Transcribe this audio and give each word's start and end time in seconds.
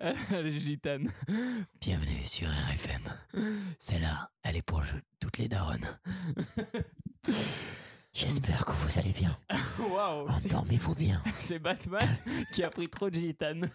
Les 0.30 0.50
gitanes. 0.50 1.10
Bienvenue 1.80 2.24
sur 2.24 2.48
RFM. 2.48 3.02
Celle-là, 3.78 4.30
elle 4.42 4.56
est 4.56 4.62
pour 4.62 4.82
toutes 5.20 5.36
les 5.36 5.48
daronnes. 5.48 5.98
J'espère 8.14 8.64
que 8.64 8.72
vous 8.72 8.98
allez 8.98 9.12
bien. 9.12 9.36
Waouh, 9.78 10.26
Endormez-vous 10.26 10.94
bien. 10.94 11.22
c'est 11.38 11.58
Batman 11.58 12.08
qui 12.52 12.62
a 12.62 12.70
pris 12.70 12.88
trop 12.88 13.10
de 13.10 13.14
gitanes. 13.16 13.70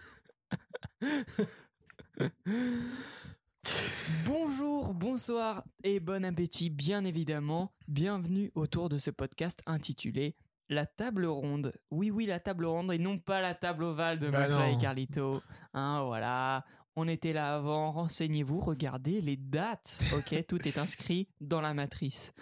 Bonjour, 4.24 4.94
bonsoir 4.94 5.64
et 5.84 6.00
bon 6.00 6.24
appétit, 6.24 6.70
bien 6.70 7.04
évidemment. 7.04 7.72
Bienvenue 7.86 8.50
autour 8.56 8.88
de 8.88 8.98
ce 8.98 9.10
podcast 9.10 9.60
intitulé 9.66 10.34
La 10.68 10.86
table 10.86 11.26
ronde. 11.26 11.72
Oui, 11.90 12.10
oui, 12.10 12.26
la 12.26 12.40
table 12.40 12.66
ronde 12.66 12.92
et 12.92 12.98
non 12.98 13.18
pas 13.18 13.40
la 13.40 13.54
table 13.54 13.84
ovale 13.84 14.18
de 14.18 14.28
Bah 14.28 14.48
McFly 14.48 14.74
et. 14.74 14.78
Carlito. 14.78 15.42
Hein, 15.74 16.02
voilà. 16.04 16.64
On 16.96 17.06
était 17.06 17.32
là 17.32 17.54
avant, 17.56 17.92
renseignez-vous, 17.92 18.58
regardez 18.58 19.20
les 19.20 19.36
dates. 19.36 20.00
Ok, 20.16 20.46
tout 20.46 20.66
est 20.66 20.78
inscrit 20.78 21.28
dans 21.40 21.60
la 21.60 21.74
matrice. 21.74 22.32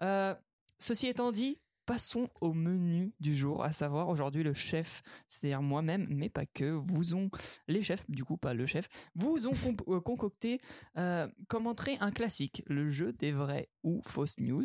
Euh, 0.00 0.34
ceci 0.78 1.06
étant 1.06 1.30
dit, 1.30 1.60
passons 1.92 2.30
au 2.40 2.54
menu 2.54 3.12
du 3.20 3.36
jour, 3.36 3.62
à 3.62 3.70
savoir 3.70 4.08
aujourd'hui 4.08 4.42
le 4.42 4.54
chef, 4.54 5.02
c'est-à-dire 5.28 5.60
moi-même, 5.60 6.06
mais 6.08 6.30
pas 6.30 6.46
que, 6.46 6.70
vous 6.70 7.14
ont, 7.14 7.28
les 7.68 7.82
chefs, 7.82 8.10
du 8.10 8.24
coup 8.24 8.38
pas 8.38 8.54
le 8.54 8.64
chef, 8.64 8.88
vous 9.14 9.46
ont 9.46 9.52
euh, 9.88 10.00
concocté 10.00 10.58
euh, 10.96 11.28
comme 11.48 11.66
entrée 11.66 11.98
un 12.00 12.10
classique, 12.10 12.62
le 12.66 12.88
jeu 12.88 13.12
des 13.12 13.30
vraies 13.30 13.68
ou 13.82 14.00
fausses 14.06 14.40
news. 14.40 14.64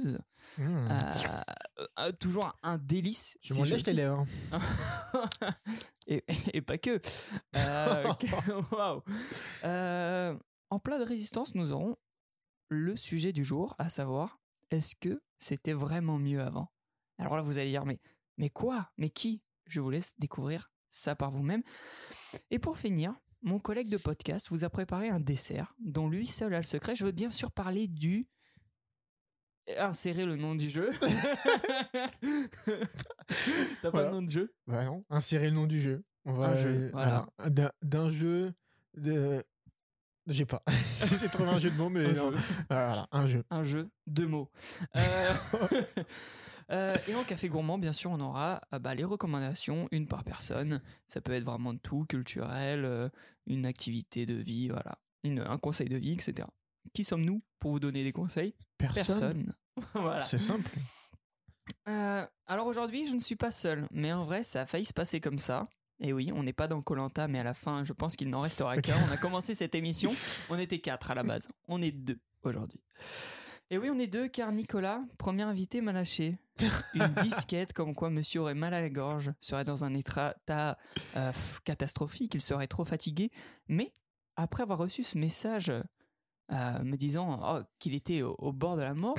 Mmh. 0.58 0.88
Euh, 2.00 2.12
toujours 2.14 2.58
un 2.64 2.78
délice. 2.78 3.38
Je 3.42 3.56
si 3.56 3.60
m'en 3.60 3.66
lèche 3.66 3.86
les 3.86 3.94
dire. 3.94 4.16
lèvres. 4.16 4.26
et, 6.08 6.24
et 6.54 6.62
pas 6.62 6.78
que. 6.78 7.02
Euh. 7.58 8.14
Euh, 9.66 10.38
en 10.70 10.80
plat 10.80 10.98
de 10.98 11.04
résistance, 11.04 11.56
nous 11.56 11.74
aurons 11.74 11.98
le 12.70 12.96
sujet 12.96 13.34
du 13.34 13.44
jour, 13.44 13.76
à 13.80 13.90
savoir, 13.90 14.40
est-ce 14.72 14.96
que 14.96 15.22
c'était 15.40 15.74
vraiment 15.74 16.20
mieux 16.20 16.42
avant? 16.42 16.72
Alors 17.18 17.36
là, 17.36 17.42
vous 17.42 17.58
allez 17.58 17.70
dire, 17.70 17.86
mais, 17.86 18.00
mais 18.38 18.50
quoi? 18.50 18.90
Mais 18.98 19.10
qui? 19.10 19.42
Je 19.66 19.82
vous 19.82 19.90
laisse 19.90 20.14
découvrir 20.20 20.72
ça 20.90 21.16
par 21.16 21.32
vous-même. 21.32 21.64
Et 22.52 22.60
pour 22.60 22.78
finir, 22.78 23.14
mon 23.42 23.60
collègue 23.60 23.90
de 23.90 23.98
podcast 23.98 24.48
vous 24.50 24.64
a 24.64 24.70
préparé 24.70 25.10
un 25.10 25.20
dessert 25.20 25.76
dont 25.80 26.10
lui 26.10 26.28
seul 26.28 26.54
a 26.54 26.58
le 26.58 26.64
secret. 26.64 26.96
Je 26.96 27.06
veux 27.06 27.12
bien 27.12 27.32
sûr 27.32 27.52
parler 27.52 27.88
du... 27.88 28.28
Insérer 29.78 30.26
le 30.26 30.38
nom 30.38 30.56
du 30.56 30.70
jeu. 30.70 30.92
T'as 33.82 33.92
pas 33.92 34.04
le 34.06 34.12
nom 34.12 34.22
de 34.22 34.30
jeu? 34.30 34.54
Bah 34.66 34.86
non, 34.86 35.04
insérer 35.10 35.50
le 35.50 35.56
nom 35.56 35.68
du 35.68 35.82
jeu. 35.82 36.06
On 36.24 36.34
va, 36.34 36.48
Un 36.48 36.56
jeu, 36.56 36.90
voilà. 36.94 37.28
D'un 37.82 38.10
jeu 38.10 38.54
de. 38.96 39.44
J'ai 40.28 40.46
pas. 40.46 40.62
J'essaie 41.06 41.28
de 41.28 41.32
trouver 41.34 41.50
un 41.50 41.60
jeu 41.60 41.70
de 41.70 41.76
mots, 41.76 41.90
mais 41.90 42.06
Un 42.06 42.14
non. 42.14 42.32
jeu. 42.32 42.38
Voilà, 42.70 43.08
un 43.12 43.28
jeu. 43.28 43.44
un 43.50 43.64
jeu, 43.64 43.90
deux 44.08 44.28
mots. 44.28 44.50
Euh, 44.96 45.34
euh, 46.72 46.96
et 47.08 47.16
en 47.16 47.24
café 47.24 47.48
gourmand, 47.48 47.78
bien 47.78 47.94
sûr, 47.94 48.12
on 48.12 48.20
aura 48.20 48.62
ah 48.72 48.80
bah, 48.80 48.94
les 48.94 49.04
recommandations, 49.04 49.88
une 49.92 50.08
par 50.08 50.24
personne. 50.24 50.82
Ça 51.08 51.22
peut 51.22 51.34
être 51.34 51.46
vraiment 51.46 51.74
de 51.74 51.80
tout, 51.80 52.06
culturel, 52.06 52.84
euh, 52.86 53.10
une 53.46 53.66
activité 53.66 54.26
de 54.26 54.34
vie, 54.34 54.68
voilà, 54.70 54.98
une, 55.24 55.40
un 55.40 55.58
conseil 55.58 55.88
de 55.88 55.98
vie, 55.98 56.14
etc. 56.14 56.48
Qui 56.94 57.04
sommes-nous 57.04 57.42
pour 57.60 57.72
vous 57.72 57.80
donner 57.80 58.04
des 58.04 58.12
conseils? 58.12 58.54
Personne. 58.78 59.54
voilà. 59.94 60.26
C'est 60.26 60.40
simple. 60.40 60.70
Euh, 61.88 62.26
alors 62.48 62.68
aujourd'hui, 62.68 63.08
je 63.08 63.14
ne 63.14 63.20
suis 63.20 63.36
pas 63.36 63.52
seul, 63.52 63.88
mais 63.92 64.12
en 64.12 64.26
vrai, 64.26 64.44
ça 64.44 64.62
a 64.62 64.66
failli 64.66 64.86
se 64.86 64.94
passer 64.94 65.22
comme 65.22 65.40
ça. 65.40 65.68
Et 66.00 66.14
oui, 66.14 66.32
on 66.34 66.44
n'est 66.44 66.54
pas 66.54 66.68
dans 66.68 66.82
Colanta, 66.82 67.28
mais 67.28 67.40
à 67.40 67.44
la 67.44 67.54
fin, 67.54 67.84
je 67.84 67.94
pense 67.94 68.16
qu'il 68.16 68.30
n'en 68.30 68.42
restera 68.42 68.78
qu'un. 68.78 68.96
On 69.10 69.12
a 69.12 69.18
commencé 69.18 69.56
cette 69.56 69.74
émission, 69.74 70.14
on 70.50 70.58
était 70.60 70.80
quatre 70.80 71.10
à 71.10 71.16
la 71.16 71.24
base. 71.24 71.50
On 71.68 71.82
est 71.82 71.92
deux 71.92 72.20
aujourd'hui. 72.44 72.80
Et 73.70 73.78
oui, 73.78 73.90
on 73.92 74.00
est 74.00 74.08
deux 74.08 74.30
car 74.30 74.52
Nicolas, 74.52 75.02
premier 75.18 75.44
invité, 75.44 75.82
m'a 75.82 75.92
lâché 75.92 76.38
une 76.94 77.14
disquette 77.22 77.74
comme 77.74 77.94
quoi 77.94 78.10
monsieur 78.10 78.42
aurait 78.42 78.56
mal 78.56 78.74
à 78.74 78.82
la 78.82 78.90
gorge, 78.90 79.32
serait 79.40 79.66
dans 79.66 79.84
un 79.84 79.94
état 79.94 80.36
euh, 80.50 81.32
catastrophique, 81.66 82.34
il 82.34 82.42
serait 82.42 82.68
trop 82.68 82.86
fatigué. 82.86 83.30
Mais 83.68 83.94
après 84.38 84.64
avoir 84.64 84.80
reçu 84.80 85.04
ce 85.04 85.18
message 85.18 85.70
euh, 85.70 86.84
me 86.84 86.96
disant 86.96 87.42
oh, 87.44 87.62
qu'il 87.80 87.94
était 87.94 88.22
au, 88.22 88.36
au 88.40 88.54
bord 88.54 88.78
de 88.78 88.84
la 88.84 88.94
mort, 88.94 89.18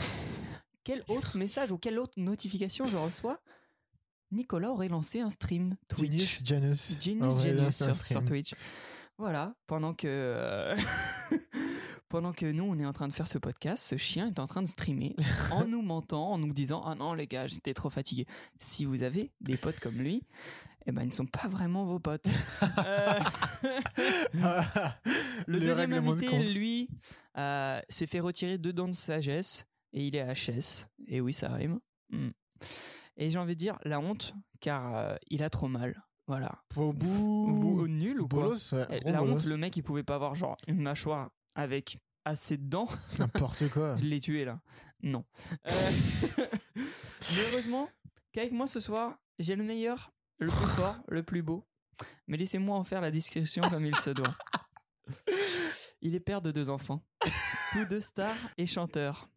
quel 0.82 1.04
autre 1.08 1.36
message 1.36 1.70
ou 1.70 1.76
quelle 1.76 1.98
autre 1.98 2.14
notification 2.16 2.86
je 2.86 2.96
reçois? 2.96 3.40
Nicolas 4.30 4.70
aurait 4.70 4.88
lancé 4.88 5.20
un 5.20 5.30
stream 5.30 5.76
Twitch. 5.88 6.42
Genius 6.44 6.96
Janus. 7.00 7.42
Genius 7.42 7.76
sur, 7.76 7.94
stream. 7.94 8.20
sur 8.20 8.24
Twitch. 8.24 8.54
Voilà, 9.18 9.54
pendant 9.66 9.94
que 9.94 10.06
euh, 10.06 10.76
pendant 12.18 12.32
que 12.32 12.46
nous 12.50 12.64
on 12.64 12.76
est 12.80 12.84
en 12.84 12.92
train 12.92 13.06
de 13.06 13.12
faire 13.12 13.28
ce 13.28 13.38
podcast, 13.38 13.84
ce 13.84 13.96
chien 13.96 14.26
est 14.26 14.40
en 14.40 14.48
train 14.48 14.60
de 14.60 14.66
streamer 14.66 15.14
en 15.52 15.66
nous 15.66 15.82
mentant, 15.82 16.32
en 16.32 16.38
nous 16.38 16.52
disant 16.52 16.82
ah 16.84 16.96
non 16.96 17.14
les 17.14 17.28
gars 17.28 17.46
j'étais 17.46 17.74
trop 17.74 17.90
fatigué. 17.90 18.26
Si 18.58 18.84
vous 18.84 19.04
avez 19.04 19.30
des 19.40 19.56
potes 19.56 19.78
comme 19.78 19.94
lui, 19.98 20.24
eh 20.86 20.90
ben 20.90 21.02
ils 21.04 21.10
ne 21.10 21.12
sont 21.12 21.26
pas 21.26 21.46
vraiment 21.46 21.84
vos 21.84 22.00
potes. 22.00 22.28
Euh, 24.34 24.62
le, 25.46 25.60
deuxième 25.60 25.90
de 25.90 25.96
invité, 25.96 26.26
compte. 26.26 26.48
lui, 26.50 26.88
euh, 27.36 27.80
s'est 27.88 28.06
fait 28.06 28.20
retirer 28.20 28.58
deux 28.58 28.72
dents 28.72 28.88
de 28.88 28.92
sagesse 28.94 29.64
et 29.92 30.06
il 30.06 30.14
est 30.16 30.24
HS. 30.32 30.86
Et 31.06 31.20
oui, 31.20 31.32
ça 31.32 31.48
rime. 31.52 31.80
Mm. 32.10 32.28
Et 33.16 33.30
j'ai 33.30 33.38
envie 33.38 33.54
de 33.54 33.58
dire 33.58 33.78
la 33.84 33.98
honte, 34.00 34.34
car 34.60 34.94
euh, 34.96 35.16
il 35.28 35.42
a 35.42 35.50
trop 35.50 35.66
mal. 35.68 36.04
Voilà. 36.26 36.62
Au 36.76 36.88
Ou, 36.88 36.92
bout. 36.92 37.80
ou 37.82 37.88
nul 37.88 38.20
ou 38.20 38.28
quoi 38.28 38.42
Bolos, 38.44 38.72
ouais, 38.74 38.86
Eh, 38.90 39.10
La 39.10 39.22
honte, 39.22 39.28
bolos. 39.30 39.46
le 39.46 39.56
mec, 39.56 39.76
il 39.76 39.82
pouvait 39.82 40.04
pas 40.04 40.14
avoir 40.16 40.34
genre 40.34 40.56
une 40.68 40.80
mâchoire 40.80 41.30
avec 41.56 41.98
assez 42.24 42.56
de 42.56 42.68
dents. 42.68 42.88
N'importe 43.18 43.68
quoi. 43.70 43.96
Je 43.96 44.04
l'ai 44.04 44.20
tué 44.20 44.44
là. 44.44 44.60
Non. 45.02 45.24
Euh, 45.66 45.90
Mais 46.76 47.50
heureusement 47.50 47.88
qu'avec 48.32 48.52
moi 48.52 48.66
ce 48.66 48.80
soir, 48.80 49.18
j'ai 49.38 49.56
le 49.56 49.64
meilleur, 49.64 50.12
le 50.38 50.50
plus 50.50 50.66
fort, 50.66 50.96
le 51.08 51.22
plus 51.22 51.42
beau. 51.42 51.64
Mais 52.26 52.36
laissez-moi 52.36 52.76
en 52.76 52.84
faire 52.84 53.00
la 53.00 53.10
description 53.10 53.62
comme 53.70 53.86
il 53.86 53.96
se 53.96 54.10
doit. 54.10 54.36
Il 56.00 56.14
est 56.14 56.20
père 56.20 56.40
de 56.42 56.52
deux 56.52 56.70
enfants, 56.70 57.02
tous 57.72 57.84
deux 57.86 58.00
stars 58.00 58.36
et 58.56 58.66
chanteurs. 58.66 59.28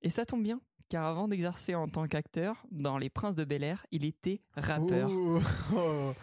Et 0.00 0.08
ça 0.08 0.24
tombe 0.24 0.42
bien, 0.42 0.60
car 0.88 1.04
avant 1.04 1.28
d'exercer 1.28 1.74
en 1.74 1.86
tant 1.86 2.06
qu'acteur 2.06 2.64
dans 2.70 2.96
Les 2.96 3.10
Princes 3.10 3.36
de 3.36 3.44
Bel 3.44 3.62
Air, 3.62 3.84
il 3.90 4.06
était 4.06 4.40
rappeur. 4.56 5.10
Oh. 5.10 6.14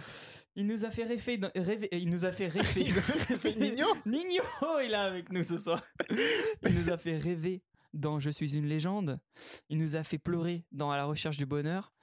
Il 0.55 0.67
nous 0.67 0.85
a 0.85 0.91
fait 0.91 1.03
rêver, 1.03 1.37
dans- 1.37 1.51
rêver- 1.55 1.89
il 1.91 2.09
nous 2.09 2.25
a 2.25 2.31
fait 2.31 2.47
rêver. 2.47 2.85
C'est 3.39 3.57
Nino 3.59 3.87
Nino 4.05 4.43
il 4.83 4.91
est 4.91 4.95
avec 4.95 5.31
nous 5.31 5.43
ce 5.43 5.57
soir. 5.57 5.83
Il 6.63 6.73
nous 6.73 6.89
a 6.91 6.97
fait 6.97 7.17
rêver 7.17 7.61
dans 7.93 8.19
Je 8.19 8.29
suis 8.29 8.55
une 8.55 8.65
légende. 8.65 9.19
Il 9.69 9.77
nous 9.77 9.95
a 9.95 10.03
fait 10.03 10.17
pleurer 10.17 10.63
dans 10.71 10.91
À 10.91 10.97
la 10.97 11.05
recherche 11.05 11.37
du 11.37 11.45
bonheur. 11.45 11.93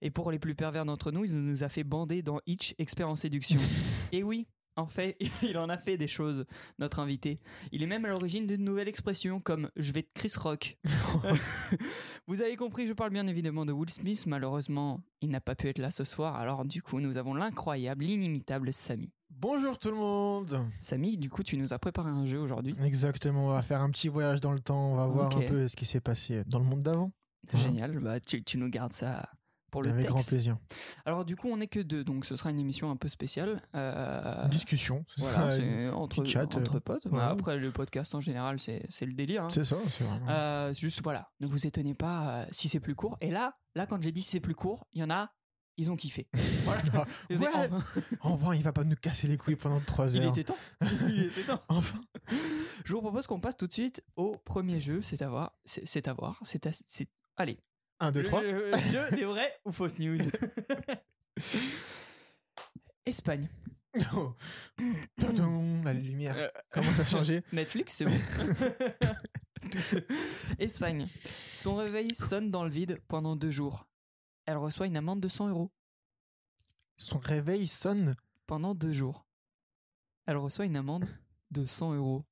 Et 0.00 0.10
pour 0.12 0.30
les 0.30 0.38
plus 0.38 0.54
pervers 0.54 0.84
d'entre 0.84 1.10
nous, 1.10 1.24
il 1.24 1.36
nous 1.36 1.64
a 1.64 1.68
fait 1.68 1.82
bander 1.82 2.22
dans 2.22 2.40
Hitch, 2.46 2.74
expert 2.78 3.08
en 3.08 3.16
séduction. 3.16 3.58
Et 4.12 4.22
oui, 4.22 4.46
en 4.76 4.86
fait, 4.86 5.16
il 5.42 5.58
en 5.58 5.68
a 5.68 5.78
fait 5.78 5.96
des 5.96 6.08
choses, 6.08 6.44
notre 6.78 6.98
invité. 6.98 7.40
Il 7.72 7.82
est 7.82 7.86
même 7.86 8.04
à 8.04 8.08
l'origine 8.08 8.46
d'une 8.46 8.64
nouvelle 8.64 8.88
expression 8.88 9.40
comme 9.40 9.70
je 9.76 9.92
vais 9.92 10.02
de 10.02 10.08
Chris 10.14 10.32
Rock. 10.36 10.78
Vous 12.26 12.42
avez 12.42 12.56
compris, 12.56 12.86
je 12.86 12.92
parle 12.92 13.10
bien 13.10 13.26
évidemment 13.26 13.64
de 13.64 13.72
Will 13.72 13.90
Smith. 13.90 14.24
Malheureusement, 14.26 15.00
il 15.20 15.30
n'a 15.30 15.40
pas 15.40 15.54
pu 15.54 15.68
être 15.68 15.78
là 15.78 15.90
ce 15.90 16.04
soir. 16.04 16.36
Alors 16.36 16.64
du 16.64 16.82
coup, 16.82 17.00
nous 17.00 17.18
avons 17.18 17.34
l'incroyable, 17.34 18.04
l'inimitable 18.04 18.72
Samy. 18.72 19.10
Bonjour 19.30 19.78
tout 19.78 19.90
le 19.90 19.96
monde. 19.96 20.64
Samy, 20.80 21.16
du 21.16 21.28
coup, 21.28 21.42
tu 21.42 21.56
nous 21.56 21.72
as 21.74 21.78
préparé 21.78 22.10
un 22.10 22.24
jeu 22.24 22.38
aujourd'hui. 22.38 22.74
Exactement, 22.84 23.46
on 23.46 23.48
va 23.48 23.62
faire 23.62 23.80
un 23.80 23.90
petit 23.90 24.08
voyage 24.08 24.40
dans 24.40 24.52
le 24.52 24.60
temps. 24.60 24.92
On 24.92 24.96
va 24.96 25.06
voir 25.06 25.36
un 25.36 25.40
peu 25.40 25.66
ce 25.68 25.76
qui 25.76 25.84
s'est 25.84 26.00
passé 26.00 26.44
dans 26.46 26.58
le 26.58 26.64
monde 26.64 26.80
d'avant. 26.80 27.12
Génial, 27.52 27.98
bah, 27.98 28.20
tu, 28.20 28.42
tu 28.42 28.56
nous 28.56 28.68
gardes 28.68 28.92
ça 28.92 29.28
pour 29.74 29.82
le 29.82 29.90
Avec 29.90 30.02
texte. 30.06 30.14
grand 30.16 30.24
plaisir. 30.28 30.56
Alors 31.04 31.24
du 31.24 31.34
coup, 31.34 31.48
on 31.48 31.56
n'est 31.56 31.66
que 31.66 31.80
deux, 31.80 32.04
donc 32.04 32.24
ce 32.24 32.36
sera 32.36 32.50
une 32.50 32.60
émission 32.60 32.92
un 32.92 32.96
peu 32.96 33.08
spéciale. 33.08 33.60
Euh, 33.74 34.46
Discussion. 34.46 35.04
ce 35.08 35.20
voilà, 35.20 35.50
sera- 35.50 35.96
entre, 35.96 36.22
chat, 36.24 36.44
entre 36.56 36.76
euh, 36.76 36.80
potes. 36.80 37.06
ouais. 37.06 37.20
Après, 37.20 37.56
le 37.58 37.72
podcast 37.72 38.14
en 38.14 38.20
général, 38.20 38.60
c'est 38.60 38.86
c'est 38.88 39.04
le 39.04 39.14
délire. 39.14 39.42
hein. 39.42 39.50
C'est 39.50 39.64
ça, 39.64 39.76
c'est 39.88 40.04
vraiment. 40.04 40.26
Euh, 40.28 40.72
juste 40.74 41.02
voilà, 41.02 41.28
ne 41.40 41.48
vous 41.48 41.66
étonnez 41.66 41.94
pas 41.94 42.42
euh, 42.42 42.46
si 42.52 42.68
c'est 42.68 42.78
plus 42.78 42.94
court. 42.94 43.16
Et 43.20 43.32
là, 43.32 43.56
là, 43.74 43.86
quand 43.86 44.00
j'ai 44.00 44.12
dit 44.12 44.22
c'est 44.22 44.38
plus 44.38 44.54
court, 44.54 44.86
il 44.92 45.00
y 45.00 45.02
en 45.04 45.10
a, 45.10 45.32
ils 45.76 45.90
ont 45.90 45.96
kiffé. 45.96 46.28
Voilà. 46.64 46.82
Ah, 46.94 47.04
ouais. 47.30 47.68
enfin, 48.20 48.54
il 48.54 48.62
va 48.62 48.72
pas 48.72 48.84
nous 48.84 48.94
casser 48.94 49.26
les 49.26 49.36
couilles 49.36 49.56
pendant 49.56 49.80
3 49.80 50.14
il 50.14 50.22
heures. 50.22 50.30
était 50.30 50.44
temps. 50.44 50.56
Il 51.08 51.24
était 51.24 51.42
temps. 51.42 51.60
Enfin. 51.68 51.98
Je 52.84 52.92
vous 52.92 53.00
propose 53.00 53.26
qu'on 53.26 53.40
passe 53.40 53.56
tout 53.56 53.66
de 53.66 53.72
suite 53.72 54.02
au 54.14 54.30
premier 54.44 54.78
jeu. 54.78 55.02
C'est 55.02 55.20
à 55.20 55.28
voir. 55.28 55.52
C'est 55.64 55.84
c'est 55.84 56.06
à 56.06 56.12
voir. 56.14 56.38
C'est 56.44 56.64
à- 56.66 56.70
c'est- 56.86 57.08
Allez, 57.36 57.58
1, 58.00 58.12
2, 58.12 58.22
3. 58.22 58.42
Le, 58.42 58.70
le 58.70 58.78
jeu 58.78 59.10
des 59.16 59.24
vraies 59.24 59.52
ou 59.64 59.72
fausses 59.72 59.98
news? 59.98 60.18
Espagne. 63.06 63.48
Oh. 64.16 64.34
La 65.84 65.92
lumière 65.92 66.34
Euh, 66.36 66.48
commence 66.70 66.98
à 66.98 67.04
changer. 67.04 67.44
Netflix, 67.52 67.94
c'est 67.94 68.04
bon. 68.04 68.18
Espagne. 70.58 71.06
Son 71.24 71.76
réveil 71.76 72.12
sonne 72.14 72.50
dans 72.50 72.64
le 72.64 72.70
vide 72.70 72.98
pendant 73.06 73.36
deux 73.36 73.52
jours. 73.52 73.86
Elle 74.46 74.56
reçoit 74.56 74.86
une 74.88 74.96
amende 74.96 75.20
de 75.20 75.28
100 75.28 75.48
euros 75.50 75.70
Son 76.96 77.18
réveil 77.18 77.68
sonne? 77.68 78.16
pendant 78.46 78.74
deux 78.74 78.92
jours. 78.92 79.24
elle 80.26 80.36
reçoit 80.38 80.66
une 80.66 80.76
amende 80.76 81.06
de 81.52 81.64
100 81.64 81.94
euros. 81.94 82.24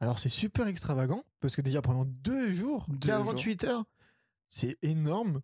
Alors 0.00 0.18
c'est 0.18 0.28
super 0.28 0.66
extravagant 0.66 1.24
parce 1.40 1.54
que 1.56 1.62
déjà 1.62 1.80
pendant 1.82 2.04
deux 2.04 2.50
jours, 2.50 2.84
Deux 2.88 3.06
48 3.08 3.64
heures, 3.64 3.84
c'est 4.48 4.76
énorme. 4.82 5.42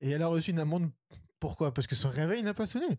Et 0.00 0.10
elle 0.10 0.22
a 0.22 0.28
reçu 0.28 0.50
une 0.50 0.58
amende. 0.58 0.90
Pourquoi? 1.38 1.72
Parce 1.74 1.86
que 1.86 1.94
son 1.94 2.10
réveil 2.10 2.42
n'a 2.42 2.54
pas 2.54 2.66
sonné. 2.66 2.98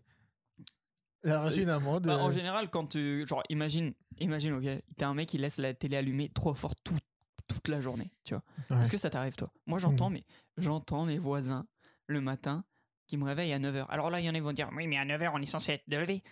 Elle 1.24 1.32
a 1.32 1.44
reçu 1.44 1.62
une 1.62 1.68
amende. 1.70 2.04
Bah, 2.06 2.18
en 2.18 2.28
euh, 2.28 2.30
général, 2.32 2.68
quand 2.70 2.86
tu. 2.86 3.24
Genre, 3.26 3.42
imagine, 3.48 3.94
imagine, 4.18 4.54
ok, 4.54 4.64
t'es 4.96 5.04
un 5.04 5.14
mec 5.14 5.28
qui 5.28 5.38
laisse 5.38 5.58
la 5.58 5.72
télé 5.74 5.96
allumée 5.96 6.28
trop 6.28 6.52
fort 6.54 6.74
tout- 6.76 6.98
toute 7.46 7.68
la 7.68 7.80
journée, 7.80 8.10
tu 8.24 8.34
vois. 8.34 8.42
ouais. 8.70 8.80
Est-ce 8.80 8.90
que 8.90 8.98
ça 8.98 9.10
t'arrive, 9.10 9.36
toi? 9.36 9.52
Moi, 9.66 9.78
j'entends, 9.78 10.08
Mhm. 10.10 10.14
mais 10.14 10.24
j'entends 10.56 11.04
mes 11.04 11.18
voisins 11.18 11.66
le 12.06 12.20
matin 12.20 12.64
qui 13.06 13.16
me 13.16 13.24
réveillent 13.24 13.52
à 13.52 13.58
9h. 13.58 13.86
Alors 13.90 14.10
là, 14.10 14.20
il 14.20 14.26
y 14.26 14.28
en 14.28 14.32
a 14.32 14.34
qui 14.34 14.40
vont 14.40 14.52
dire 14.52 14.70
Oui, 14.74 14.86
mais 14.88 14.96
à 14.98 15.04
9h, 15.04 15.30
on 15.34 15.40
est 15.42 15.46
censé 15.46 15.72
être 15.72 15.84
levé. 15.86 16.22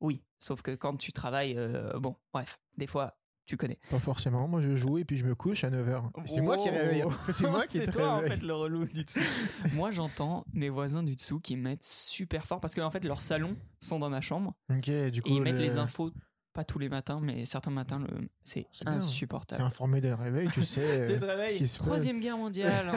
Oui, 0.00 0.22
sauf 0.38 0.62
que 0.62 0.74
quand 0.74 0.96
tu 0.96 1.12
travailles, 1.12 1.54
euh, 1.56 1.98
bon, 2.00 2.16
bref, 2.32 2.58
des 2.76 2.86
fois, 2.86 3.19
tu 3.50 3.56
connais. 3.56 3.78
Pas 3.90 3.98
forcément. 3.98 4.46
Moi 4.46 4.60
je 4.60 4.76
joue 4.76 4.98
et 4.98 5.04
puis 5.04 5.16
je 5.18 5.24
me 5.26 5.34
couche 5.34 5.64
à 5.64 5.70
9h. 5.70 6.02
C'est 6.26 6.40
moi 6.40 6.56
qui 6.56 6.68
Oh. 6.68 6.72
réveille. 6.72 7.04
C'est 7.32 7.50
moi 7.50 7.66
qui 7.66 7.80
te 7.80 7.90
toi, 7.90 8.08
en 8.12 8.16
réveille. 8.20 8.38
fait, 8.38 8.46
le 8.46 8.54
relou 8.54 8.84
du 8.86 9.02
dessous. 9.04 9.20
Moi, 9.74 9.90
j'entends 9.90 10.44
mes 10.52 10.68
voisins 10.68 11.02
du 11.02 11.16
dessous 11.16 11.40
qui 11.40 11.56
mettent 11.56 11.82
super 11.84 12.46
fort 12.46 12.60
parce 12.60 12.74
qu'en 12.74 12.90
fait, 12.90 13.02
leurs 13.04 13.20
salons 13.20 13.56
sont 13.80 13.98
dans 13.98 14.08
ma 14.08 14.20
chambre 14.20 14.54
Ok, 14.70 14.88
du 15.10 15.20
coup. 15.22 15.28
et 15.28 15.32
ils 15.32 15.42
mettent 15.42 15.58
le- 15.58 15.64
les 15.64 15.76
infos, 15.78 16.12
pas 16.52 16.62
tous 16.64 16.78
les 16.78 16.88
matins, 16.88 17.18
mais 17.22 17.44
certains 17.44 17.70
matins, 17.72 17.98
le... 17.98 18.28
c'est. 18.44 18.66
T'es 18.78 18.86
insupportable. 18.88 19.62
informé 19.62 20.00
d'un 20.00 20.14
réveil, 20.16 20.48
tu 20.52 20.64
sais. 20.64 21.06
Tu 21.06 21.12
euh, 21.16 21.18
te 21.20 21.24
réveilles, 21.24 21.50
ce 21.50 21.56
qui 21.56 21.66
se 21.66 21.78
passe. 21.78 21.86
Troisième 21.86 22.20
guerre 22.20 22.36
mondiale, 22.38 22.92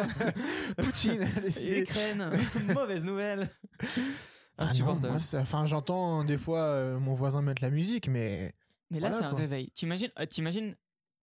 Poutine 0.78 1.24
a 1.24 1.40
décidé. 1.42 1.80
Ukraine, 1.82 2.30
mauvaise 2.74 3.06
nouvelle. 3.06 3.50
Ah 4.58 4.66
non, 4.66 4.70
Insupportable. 4.70 5.14
moi, 5.14 5.42
enfin, 5.42 5.66
j'entends 5.66 6.24
des 6.24 6.38
fois 6.38 6.60
euh, 6.60 7.00
mon 7.00 7.16
voisin 7.16 7.42
mettre 7.42 7.64
la 7.64 7.70
musique, 7.72 8.08
mais. 8.08 8.54
Mais 8.94 9.00
là, 9.00 9.10
Voilà, 9.10 9.18
c'est 9.22 9.25
un 9.25 9.30
quoi. 9.31 9.40
réveil. 9.40 9.69
T'imagines, 9.72 10.12
euh, 10.19 10.25
t'imagines, 10.25 10.75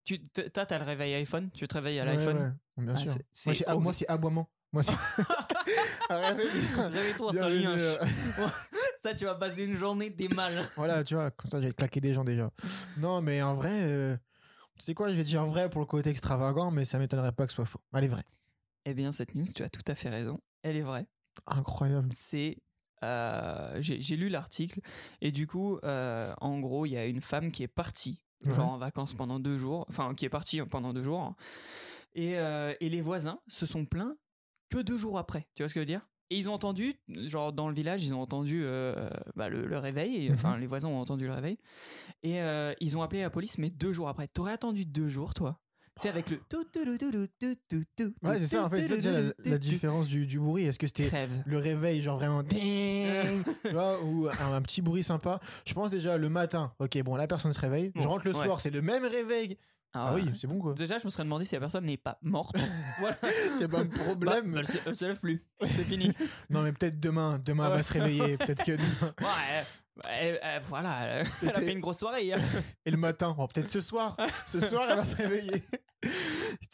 tu, 0.04 0.20
t- 0.22 0.50
toi, 0.50 0.66
t'as 0.66 0.78
le 0.78 0.84
réveil 0.84 1.14
iPhone, 1.14 1.50
tu 1.54 1.66
te 1.68 1.74
réveilles 1.74 2.00
à 2.00 2.04
Ouais, 2.04 2.16
l'iPhone. 2.16 2.58
ouais, 2.76 2.84
bien 2.84 2.94
Ah, 2.94 2.98
sûr. 2.98 3.12
c'est- 3.32 3.46
Moi, 3.46 3.54
c'est 3.54 3.68
moi, 3.78 4.14
aboiement. 4.14 4.50
Moi, 4.72 4.82
c'est. 4.82 4.92
Réveille-toi, 6.10 7.32
sale 7.32 7.54
lynche. 7.62 7.80
euh, 7.82 7.98
Ça, 9.02 9.14
tu 9.14 9.24
vas 9.24 9.34
passer 9.34 9.64
une 9.64 9.74
journée 9.76 10.10
des 10.10 10.28
mal. 10.28 10.52
Voilà, 10.76 11.02
tu 11.04 11.14
vois, 11.14 11.30
comme 11.30 11.50
ça, 11.50 11.60
j'ai 11.60 11.72
claqué 11.72 12.00
des 12.00 12.12
gens 12.12 12.24
déjà. 12.24 12.50
Non, 12.98 13.22
mais 13.22 13.40
en 13.42 13.54
vrai, 13.54 13.70
euh, 13.84 14.16
tu 14.78 14.84
sais 14.84 14.94
quoi, 14.94 15.08
je 15.08 15.14
vais 15.14 15.24
dire 15.24 15.44
vrai 15.46 15.70
pour 15.70 15.80
le 15.80 15.86
côté 15.86 16.10
extravagant, 16.10 16.70
mais 16.70 16.84
ça 16.84 16.98
m'étonnerait 16.98 17.32
pas 17.32 17.46
que 17.46 17.52
ce 17.52 17.56
soit 17.56 17.64
faux. 17.64 17.80
Elle 17.94 18.04
est 18.04 18.08
vraie. 18.08 18.24
Eh 18.84 18.94
bien, 18.94 19.10
cette 19.12 19.34
news, 19.34 19.46
tu 19.54 19.62
as 19.62 19.70
tout 19.70 19.82
à 19.86 19.94
fait 19.94 20.08
raison. 20.10 20.38
Elle 20.62 20.76
est 20.76 20.82
vraie. 20.82 21.06
Incroyable. 21.46 22.08
C'est. 22.12 22.58
Euh, 23.04 23.76
J'ai 23.80 24.16
lu 24.16 24.28
l'article 24.28 24.80
et 25.20 25.32
du 25.32 25.46
coup, 25.46 25.78
euh, 25.84 26.32
en 26.40 26.58
gros, 26.60 26.86
il 26.86 26.90
y 26.92 26.96
a 26.96 27.06
une 27.06 27.20
femme 27.20 27.50
qui 27.52 27.62
est 27.62 27.68
partie, 27.68 28.22
Ouais. 28.44 28.54
genre 28.54 28.70
en 28.70 28.78
vacances 28.78 29.12
pendant 29.14 29.38
deux 29.38 29.58
jours, 29.58 29.84
enfin, 29.88 30.14
qui 30.14 30.24
est 30.24 30.30
partie 30.30 30.60
pendant 30.62 30.92
deux 30.92 31.02
jours, 31.02 31.34
et, 32.14 32.38
euh, 32.38 32.74
et 32.80 32.88
les 32.88 33.02
voisins 33.02 33.38
se 33.48 33.66
sont 33.66 33.84
plaints 33.84 34.16
que 34.70 34.78
deux 34.78 34.96
jours 34.96 35.18
après. 35.18 35.46
Tu 35.54 35.62
vois 35.62 35.68
ce 35.68 35.74
que 35.74 35.80
je 35.80 35.82
veux 35.82 35.86
dire? 35.86 36.08
Et 36.32 36.38
ils 36.38 36.48
ont 36.48 36.52
entendu, 36.54 36.94
genre 37.08 37.52
dans 37.52 37.68
le 37.68 37.74
village, 37.74 38.04
ils 38.04 38.14
ont 38.14 38.20
entendu 38.20 38.62
euh, 38.64 39.10
bah, 39.34 39.48
le, 39.48 39.66
le 39.66 39.78
réveil, 39.78 40.26
et, 40.26 40.28
Mhm. 40.28 40.34
enfin, 40.36 40.56
les 40.58 40.66
voisins 40.68 40.88
ont 40.88 41.00
entendu 41.00 41.26
le 41.26 41.32
réveil, 41.32 41.58
et 42.22 42.40
euh, 42.40 42.72
ils 42.80 42.96
ont 42.96 43.02
appelé 43.02 43.20
la 43.22 43.30
police, 43.30 43.58
mais 43.58 43.68
deux 43.70 43.92
jours 43.92 44.08
après. 44.08 44.28
T'aurais 44.28 44.52
attendu 44.52 44.86
deux 44.86 45.08
jours, 45.08 45.34
toi? 45.34 45.60
Tu 45.96 46.02
sais, 46.04 46.08
avec 46.08 46.30
le. 46.30 46.40
Ouais, 48.22 48.38
c'est 48.38 48.46
ça, 48.46 48.64
en 48.64 48.70
fait, 48.70 48.82
c'est 48.82 48.96
déjà 48.96 49.12
la, 49.20 49.32
la 49.44 49.58
différence 49.58 50.06
du, 50.08 50.26
du 50.26 50.38
bruit. 50.38 50.64
Est-ce 50.64 50.78
que 50.78 50.86
c'était 50.86 51.06
Crève. 51.08 51.30
le 51.44 51.58
réveil, 51.58 52.00
genre 52.00 52.16
vraiment 52.18 52.42
ding, 52.42 53.42
tu 53.64 53.72
vois, 53.72 54.02
ou 54.02 54.28
un, 54.28 54.52
un 54.54 54.62
petit 54.62 54.80
bruit 54.82 55.02
sympa 55.02 55.40
Je 55.66 55.74
pense 55.74 55.90
déjà 55.90 56.16
le 56.16 56.28
matin, 56.28 56.72
ok, 56.78 57.02
bon, 57.02 57.16
la 57.16 57.26
personne 57.26 57.52
se 57.52 57.60
réveille. 57.60 57.92
je 57.96 58.02
Bon, 58.02 58.08
rentre 58.10 58.24
le 58.26 58.34
ouais. 58.34 58.44
soir, 58.44 58.60
c'est 58.60 58.70
le 58.70 58.82
même 58.82 59.04
réveil. 59.04 59.58
Ah, 59.92 60.14
oui, 60.14 60.22
ouais. 60.22 60.32
c'est 60.36 60.46
bon 60.46 60.60
quoi. 60.60 60.72
Déjà, 60.74 60.98
je 60.98 61.04
me 61.04 61.10
serais 61.10 61.24
demandé 61.24 61.44
si 61.44 61.54
la 61.56 61.60
personne 61.60 61.84
n'est 61.84 61.96
pas 61.96 62.16
morte. 62.22 62.54
voilà. 63.00 63.16
C'est 63.58 63.66
pas 63.66 63.80
un 63.80 63.84
Bah, 63.86 63.96
problème. 64.04 64.54
elle, 64.56 64.64
se, 64.66 64.78
elle 64.86 64.94
se 64.94 65.04
lève 65.04 65.18
plus. 65.18 65.44
C'est 65.62 65.82
fini. 65.84 66.12
Non, 66.50 66.62
mais 66.62 66.70
peut-être 66.72 67.00
demain, 67.00 67.40
demain 67.44 67.66
elle 67.66 67.72
va 67.76 67.82
se 67.82 67.92
réveiller. 67.94 68.36
Peut-être 68.38 68.62
que 68.64 68.72
demain. 68.72 69.12
Ouais, 69.20 69.64
elle- 70.08 70.40
voilà, 70.68 71.22
elle, 71.42 71.48
a 71.48 71.52
fait 71.52 71.72
une 71.72 71.80
grosse 71.80 71.98
soirée. 71.98 72.32
hein. 72.32 72.40
Et 72.86 72.90
le 72.90 72.96
matin, 72.96 73.34
bon, 73.36 73.46
peut-être 73.46 73.68
ce 73.68 73.80
soir. 73.80 74.16
Ce 74.46 74.60
soir, 74.60 74.86
elle 74.90 74.96
va 74.96 75.04
se 75.04 75.16
réveiller. 75.16 75.62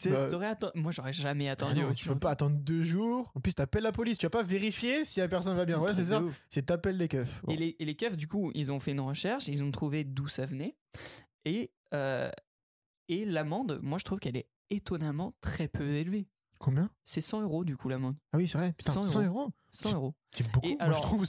Bah, 0.05 0.29
t'aurais 0.29 0.51
atten- 0.53 0.71
Moi, 0.75 0.91
j'aurais 0.93 1.11
jamais 1.11 1.49
attendu 1.49 1.81
non, 1.81 1.89
aussi. 1.89 2.03
tu 2.03 2.09
peux 2.09 2.17
pas 2.19 2.29
attendre 2.31 2.55
deux 2.55 2.83
jours. 2.83 3.31
En 3.35 3.41
plus, 3.41 3.53
t'appelles 3.53 3.83
la 3.83 3.91
police. 3.91 4.17
Tu 4.17 4.25
vas 4.25 4.29
pas 4.29 4.43
vérifier 4.43 5.03
si 5.05 5.19
la 5.19 5.27
personne 5.27 5.55
va 5.57 5.65
bien. 5.65 5.79
Ouais, 5.79 5.93
c'est 5.93 6.05
ça. 6.05 6.21
C'est 6.49 6.67
t'appelles 6.67 6.97
les 6.97 7.07
keufs. 7.09 7.41
Bon. 7.43 7.51
Et 7.51 7.57
les, 7.57 7.75
et 7.79 7.83
les 7.85 7.95
keufs, 7.95 8.15
du 8.15 8.27
coup, 8.27 8.51
ils 8.53 8.71
ont 8.71 8.79
fait 8.79 8.91
une 8.91 8.99
recherche, 9.01 9.47
ils 9.49 9.63
ont 9.63 9.71
trouvé 9.71 10.03
d'où 10.05 10.27
ça 10.27 10.45
venait. 10.45 10.77
Et, 11.45 11.71
euh, 11.93 12.29
et 13.09 13.25
l'amende, 13.25 13.79
moi, 13.81 13.97
je 13.97 14.05
trouve 14.05 14.19
qu'elle 14.19 14.37
est 14.37 14.47
étonnamment 14.69 15.33
très 15.41 15.67
peu 15.67 15.87
élevée. 15.95 16.27
Combien? 16.59 16.89
C'est 17.03 17.21
100 17.21 17.41
euros, 17.41 17.63
du 17.63 17.77
coup, 17.77 17.89
l'amende. 17.89 18.15
Ah 18.33 18.37
oui, 18.37 18.47
c'est 18.47 18.57
vrai. 18.57 18.73
Putain, 18.73 18.93
100 18.93 19.03
100 19.05 19.23
euros. 19.25 19.49
100 19.71 19.93
euros. 19.93 20.13
C'est 20.31 20.51
beaucoup. 20.51 20.67
Et 20.67 20.75
Moi, 20.75 20.83
alors, 20.83 20.97
je 20.97 21.01
trouve. 21.03 21.25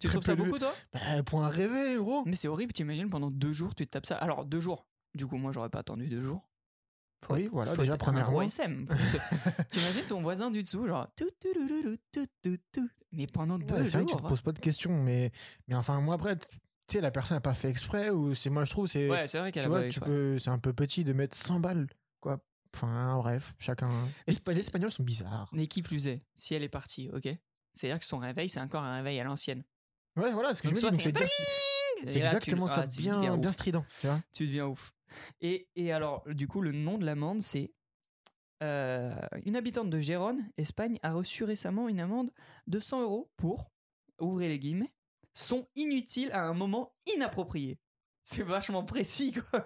Tu 0.00 0.08
trouves 0.08 0.22
ça 0.22 0.34
beaucoup, 0.34 0.58
toi? 0.58 0.74
Bah, 0.92 1.22
pour 1.24 1.44
un 1.44 1.48
réveil, 1.48 1.96
gros. 1.96 2.24
Mais 2.26 2.34
c'est 2.36 2.48
horrible, 2.48 2.72
t'imagines, 2.72 3.10
pendant 3.10 3.30
deux 3.30 3.52
jours, 3.52 3.74
tu 3.74 3.86
te 3.86 3.90
tapes 3.90 4.06
ça. 4.06 4.16
Alors, 4.16 4.44
deux 4.44 4.60
jours. 4.60 4.86
Du 5.14 5.26
coup, 5.26 5.36
moi, 5.36 5.52
j'aurais 5.52 5.70
pas 5.70 5.80
attendu 5.80 6.08
deux 6.08 6.20
jours. 6.20 6.48
Faut 7.26 7.34
Oui, 7.34 7.42
être- 7.44 7.52
voilà, 7.52 7.72
faut 7.72 7.82
déjà, 7.82 7.96
premièrement. 7.98 8.40
SM. 8.42 8.86
T'imagines 9.70 10.04
ton 10.08 10.22
voisin 10.22 10.50
du 10.50 10.62
dessous, 10.62 10.86
genre. 10.86 11.06
tout, 11.16 11.28
tout, 11.40 11.52
tout, 11.52 11.82
tout, 11.82 11.98
tout, 12.12 12.26
tout, 12.42 12.56
tout. 12.72 12.88
Mais 13.12 13.26
pendant 13.26 13.58
deux 13.58 13.74
Ouais, 13.74 13.84
c'est 13.84 13.98
vrai 13.98 14.06
que 14.06 14.10
tu 14.12 14.16
te 14.16 14.22
poses 14.26 14.40
pas 14.40 14.52
de 14.52 14.58
questions. 14.60 15.02
Mais, 15.02 15.30
mais 15.68 15.74
enfin, 15.74 16.00
moi, 16.00 16.14
après, 16.14 16.36
tu 16.38 16.46
sais, 16.90 17.00
la 17.00 17.10
personne 17.10 17.36
n'a 17.36 17.40
pas 17.40 17.54
fait 17.54 17.68
exprès. 17.68 18.10
Ou 18.10 18.34
c'est 18.34 18.48
moi, 18.50 18.64
je 18.64 18.70
trouve, 18.70 18.86
c'est. 18.86 19.10
Ouais, 19.10 19.26
c'est 19.28 19.38
vrai 19.38 19.52
qu'elle 19.52 19.66
a 19.66 19.68
pas 19.68 19.82
peux, 20.06 20.38
c'est 20.38 20.50
un 20.50 20.58
peu 20.58 20.72
petit 20.72 21.04
de 21.04 21.12
mettre 21.12 21.36
100 21.36 21.60
balles. 21.60 21.88
Quoi. 22.20 22.38
Enfin, 22.74 23.16
bref, 23.18 23.54
chacun. 23.58 23.90
Les 24.26 24.58
Espagnols 24.58 24.90
sont 24.92 25.02
bizarres. 25.02 25.48
Mais 25.52 25.66
qui 25.66 25.82
plus 25.82 26.06
est, 26.08 26.20
si 26.36 26.54
elle 26.54 26.62
est 26.62 26.68
partie, 26.68 27.10
ok 27.12 27.28
C'est-à-dire 27.74 27.98
que 27.98 28.04
son 28.06 28.18
réveil, 28.18 28.48
c'est 28.48 28.60
encore 28.60 28.82
un 28.82 28.94
réveil 28.96 29.18
à 29.20 29.24
l'ancienne. 29.24 29.64
Ouais, 30.16 30.32
voilà, 30.32 30.54
ce 30.54 30.62
que 30.62 30.68
Donc 30.68 30.76
je 30.78 30.86
me 30.86 30.90
dis. 30.90 31.02
c'est 31.02 31.08
Et 31.10 31.12
là, 31.12 32.08
tu- 32.12 32.18
exactement 32.18 32.66
ah, 32.66 32.74
ça. 32.74 32.86
deviens 32.86 33.36
Bien, 33.36 33.52
strident. 33.52 33.84
Tu 34.00 34.06
vois 34.06 34.20
Tu 34.32 34.46
deviens 34.46 34.66
ouf. 34.66 34.92
Et, 35.40 35.68
et 35.76 35.92
alors, 35.92 36.22
du 36.28 36.46
coup, 36.48 36.60
le 36.60 36.72
nom 36.72 36.96
de 36.98 37.04
l'amende, 37.04 37.42
c'est. 37.42 37.72
euh, 38.62 39.14
une 39.44 39.56
habitante 39.56 39.90
de 39.90 39.98
Gérone, 40.00 40.50
Espagne, 40.56 40.98
a 41.02 41.12
reçu 41.12 41.44
récemment 41.44 41.88
une 41.88 42.00
amende 42.00 42.30
de 42.66 42.78
100 42.78 43.02
euros 43.02 43.30
pour, 43.36 43.70
ouvrez 44.20 44.48
les 44.48 44.58
guillemets, 44.58 44.92
sont 45.32 45.66
inutiles 45.76 46.30
à 46.32 46.42
un 46.44 46.52
moment 46.54 46.94
inapproprié. 47.14 47.78
C'est 48.24 48.42
vachement 48.42 48.84
précis, 48.84 49.32
quoi. 49.50 49.64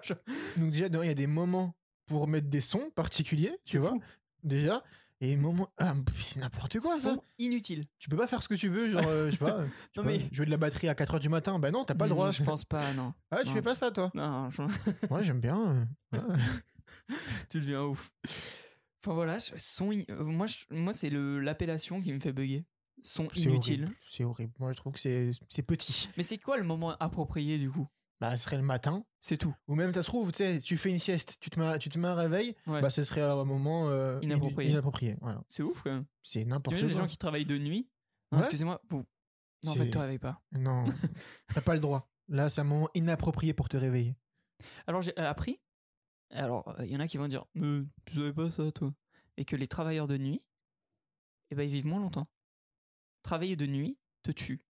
Donc, 0.57 0.71
déjà, 0.71 0.87
il 0.87 1.07
y 1.07 1.09
a 1.09 1.13
des 1.13 1.27
moments 1.27 1.75
pour 2.05 2.27
mettre 2.27 2.47
des 2.47 2.61
sons 2.61 2.89
particuliers, 2.95 3.51
tu 3.63 3.73
c'est 3.73 3.77
vois, 3.77 3.91
fou. 3.91 4.01
déjà. 4.43 4.83
Et 5.21 5.37
moments. 5.37 5.69
Ah, 5.77 5.95
c'est 6.17 6.39
n'importe 6.41 6.77
quoi, 6.81 6.93
ça. 6.97 7.13
Sont 7.15 7.23
inutiles. 7.39 7.85
Tu 7.99 8.09
peux 8.09 8.17
pas 8.17 8.27
faire 8.27 8.43
ce 8.43 8.49
que 8.49 8.53
tu 8.55 8.67
veux, 8.67 8.91
genre, 8.91 9.07
euh, 9.07 9.27
je 9.27 9.31
sais 9.31 9.37
pas. 9.37 9.61
je 9.65 9.65
sais 9.65 9.71
Non, 9.95 10.03
mais- 10.03 10.27
Jouer 10.33 10.45
de 10.45 10.51
la 10.51 10.57
batterie 10.57 10.89
à 10.89 10.93
4h 10.93 11.19
du 11.21 11.29
matin. 11.29 11.57
Bah 11.57 11.71
non, 11.71 11.85
t'as 11.85 11.95
pas 11.95 12.05
le 12.05 12.09
droit. 12.09 12.29
Hmm, 12.29 12.33
Je 12.33 12.43
pense 12.43 12.65
pas, 12.65 12.91
non. 12.93 13.13
Ah, 13.31 13.39
tu 13.43 13.47
Non, 13.47 13.53
fais 13.53 13.61
pas 13.61 13.73
tu- 13.73 13.79
ça, 13.79 13.91
toi 13.91 14.11
Non, 14.13 14.49
je- 14.51 14.61
Ouais, 15.13 15.23
j'aime 15.23 15.39
bien. 15.39 15.85
euh, 16.13 16.17
ouais. 16.17 16.35
tu 17.49 17.59
deviens 17.61 17.83
ouf. 17.83 18.11
Enfin 19.03 19.13
voilà, 19.13 19.37
in- 19.37 20.03
euh, 20.09 20.23
moi, 20.23 20.47
je- 20.47 20.65
moi 20.71 20.91
c'est 20.91 21.09
le 21.09 21.39
l'appellation 21.39 22.01
qui 22.01 22.11
me 22.11 22.19
fait 22.19 22.33
bugger. 22.33 22.65
Sont 23.03 23.27
C'est 23.33 23.41
inutiles. 23.43 23.83
horrible. 23.83 23.97
C'est 24.09 24.23
horrible. 24.23 24.53
Moi, 24.59 24.71
je 24.73 24.77
trouve 24.77 24.93
que 24.93 24.99
c'est 24.99 25.31
c'est 25.47 25.61
petit. 25.63 26.09
Mais 26.17 26.23
c'est 26.23 26.39
quoi 26.39 26.57
le 26.57 26.63
moment 26.63 26.91
approprié 26.99 27.57
du 27.59 27.69
coup? 27.69 27.87
Bah, 28.29 28.37
ce 28.37 28.43
serait 28.45 28.57
le 28.57 28.63
matin. 28.63 29.05
C'est 29.19 29.37
tout. 29.37 29.53
Ou 29.67 29.75
même, 29.75 29.93
ça 29.93 30.01
se 30.01 30.07
trouve, 30.07 30.31
tu 30.31 30.37
sais, 30.37 30.59
si 30.59 30.65
tu 30.65 30.77
fais 30.77 30.89
une 30.89 30.97
sieste, 30.99 31.37
tu 31.39 31.49
te 31.49 31.59
mets, 31.59 31.77
tu 31.79 31.89
te 31.89 31.99
mets 31.99 32.07
un 32.07 32.15
réveil, 32.15 32.55
Ouais. 32.65 32.81
bah, 32.81 32.89
ce 32.89 33.03
serait 33.03 33.21
un 33.21 33.43
moment 33.43 33.89
euh, 33.89 34.19
Inapproprié. 34.21 34.71
inapproprié. 34.71 35.15
Voilà. 35.21 35.43
c'est 35.47 35.61
ouf 35.63 35.83
quand 35.83 35.91
même. 35.91 36.05
C'est 36.23 36.43
n'importe 36.43 36.75
quoi. 36.77 36.87
les 36.87 36.93
gens 36.93 37.05
qui 37.07 37.17
travaillent 37.17 37.45
de 37.45 37.57
nuit? 37.57 37.87
Ouais. 38.31 38.39
excusez-moi, 38.39 38.81
vous. 38.89 39.05
Non, 39.63 39.71
en 39.71 39.75
fait, 39.75 39.89
te 39.89 39.97
réveille 39.97 40.19
pas. 40.19 40.41
Non, 40.51 40.85
t'as 41.53 41.61
pas 41.61 41.73
le 41.75 41.79
droit. 41.79 42.09
Là, 42.27 42.49
c'est 42.49 42.61
un 42.61 42.65
moment 42.65 42.89
inapproprié 42.95 43.53
pour 43.53 43.69
te 43.69 43.77
réveiller. 43.77 44.15
Alors 44.87 45.01
j'ai 45.03 45.17
euh, 45.19 45.29
appris. 45.29 45.59
Alors 46.31 46.75
il 46.79 46.87
y 46.91 46.95
en 46.97 46.99
a 46.99 47.07
qui 47.07 47.17
vont 47.17 47.27
dire, 47.27 47.45
mais 47.53 47.83
tu 48.05 48.15
savais 48.15 48.33
pas 48.33 48.49
ça 48.49 48.71
toi? 48.71 48.91
Et 49.37 49.45
que 49.45 49.55
les 49.55 49.67
travailleurs 49.67 50.07
de 50.07 50.17
nuit, 50.17 50.41
eh 51.51 51.55
ben 51.55 51.63
ils 51.63 51.71
vivent 51.71 51.85
moins 51.85 51.99
longtemps. 51.99 52.27
Travailler 53.21 53.55
de 53.55 53.67
nuit 53.67 53.97
te 54.23 54.31
tue. 54.31 54.64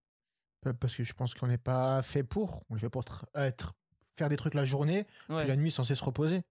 Pa- 0.72 0.74
Parce 0.74 0.96
que 0.96 1.04
je 1.04 1.12
pense 1.12 1.34
qu'on 1.34 1.46
n'est 1.46 1.58
pas 1.58 2.02
fait 2.02 2.22
pour. 2.24 2.64
On 2.70 2.76
est 2.76 2.80
fait 2.80 2.90
pour 2.90 3.04
être, 3.34 3.72
faire 4.16 4.28
des 4.28 4.36
trucs 4.36 4.54
la 4.54 4.64
journée, 4.64 5.06
Ouais. 5.28 5.40
puis 5.40 5.48
la 5.48 5.56
nuit 5.56 5.70
censé 5.70 5.94
se 5.94 6.02
reposer. 6.04 6.42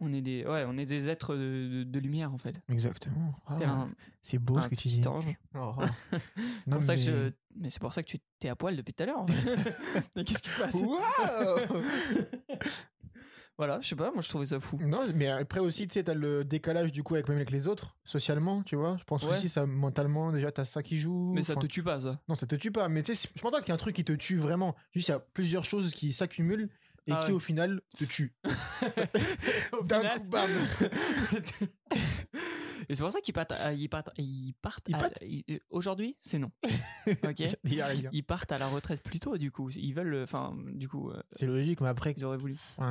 On 0.00 0.12
est 0.12 0.20
des, 0.20 0.44
ouais, 0.46 0.64
on 0.68 0.76
est 0.78 0.84
des 0.86 1.08
êtres 1.08 1.34
de, 1.34 1.78
de- 1.78 1.84
de 1.84 1.98
lumière 1.98 2.32
en 2.32 2.38
fait. 2.38 2.60
Exactement. 2.68 3.32
Ah, 3.48 3.86
c'est 4.22 4.38
beau 4.38 4.56
un 4.58 4.62
ce 4.62 4.68
que 4.68 4.76
tu 4.76 4.86
dis. 4.86 5.06
ange. 5.08 5.24
Oh. 5.56 5.74
C'est 6.12 6.18
Non, 6.68 6.76
pour 6.76 6.84
ça 6.84 6.94
que 6.94 7.00
mais- 7.00 7.04
je- 7.06 7.32
Mais 7.56 7.70
c'est 7.70 7.80
pour 7.80 7.92
ça 7.92 8.02
que 8.04 8.08
tu 8.08 8.18
t'es 8.38 8.48
à 8.48 8.54
poil 8.54 8.76
depuis 8.76 8.94
tout 8.94 9.02
à 9.02 9.06
l'heure. 9.06 9.18
en 9.20 9.26
fait. 9.26 9.34
mais 10.16 10.22
qu'est-ce 10.24 10.42
qui 10.42 10.48
se 10.50 10.60
passe? 10.62 10.82
Voilà, 13.58 13.80
je 13.82 13.88
sais 13.88 13.96
pas, 13.96 14.12
moi 14.12 14.22
je 14.22 14.28
trouvais 14.28 14.46
ça 14.46 14.60
fou. 14.60 14.78
Non, 14.80 15.00
mais 15.16 15.26
après 15.26 15.58
aussi, 15.58 15.88
tu 15.88 15.94
sais, 15.94 16.04
t'as 16.04 16.14
le 16.14 16.44
décalage 16.44 16.92
du 16.92 17.02
coup 17.02 17.14
avec 17.14 17.26
même 17.28 17.38
avec 17.38 17.50
les 17.50 17.66
autres, 17.66 17.96
socialement, 18.04 18.62
tu 18.62 18.76
vois. 18.76 18.96
Je 19.00 19.04
pense 19.04 19.24
Ouais. 19.24 19.30
aussi, 19.32 19.48
ça, 19.48 19.66
mentalement, 19.66 20.30
déjà, 20.30 20.52
t'as 20.52 20.64
ça 20.64 20.80
qui 20.82 20.96
joue. 20.96 21.32
Mais 21.34 21.42
ça 21.42 21.54
Enfin, 21.54 21.62
te 21.62 21.66
tue 21.66 21.82
pas, 21.82 22.00
ça. 22.00 22.20
Non, 22.28 22.36
ça 22.36 22.46
te 22.46 22.54
tue 22.54 22.70
pas. 22.70 22.88
Mais 22.88 23.02
tu 23.02 23.16
sais, 23.16 23.28
je 23.34 23.40
pense 23.42 23.50
pas 23.50 23.58
qu'il 23.60 23.68
y 23.68 23.72
a 23.72 23.74
un 23.74 23.78
truc 23.78 23.96
qui 23.96 24.04
te 24.04 24.12
tue 24.12 24.38
vraiment. 24.38 24.76
Juste, 24.92 25.08
il 25.08 25.10
y 25.10 25.14
a 25.14 25.18
plusieurs 25.18 25.64
choses 25.64 25.92
qui 25.92 26.12
s'accumulent 26.12 26.68
et 27.08 27.12
Ah 27.12 27.18
qui 27.20 27.30
ouais. 27.30 27.32
au 27.36 27.40
final 27.40 27.80
te 27.98 28.04
tue. 28.04 28.32
D'un 29.86 30.02
coup, 30.08 30.22
bam. 30.24 30.48
Et 32.88 32.94
c'est 32.94 33.02
pour 33.02 33.12
ça 33.12 33.20
qu'ils 33.20 33.34
partent. 33.34 33.52
à- 33.52 33.72
ils 33.74 33.88
partent. 33.88 34.10
Ils 34.18 34.54
partent. 34.96 35.22
Euh, 35.22 35.58
Aujourd'hui, 35.70 36.16
c'est 36.20 36.38
non. 36.38 36.50
Ok. 37.24 37.42
Ils 38.12 38.24
partent 38.24 38.50
à 38.52 38.58
la 38.58 38.66
retraite 38.68 39.02
plus 39.02 39.20
tôt, 39.20 39.36
du 39.36 39.50
coup. 39.52 39.68
Ils 39.70 39.92
veulent. 39.94 40.22
Enfin, 40.22 40.56
du 40.72 40.88
coup, 40.88 41.10
euh, 41.10 41.22
C'est 41.32 41.46
logique, 41.46 41.80
mais 41.80 41.88
après, 41.88 42.12
ils 42.16 42.24
auraient 42.24 42.38
voulu. 42.38 42.56
il 42.78 42.82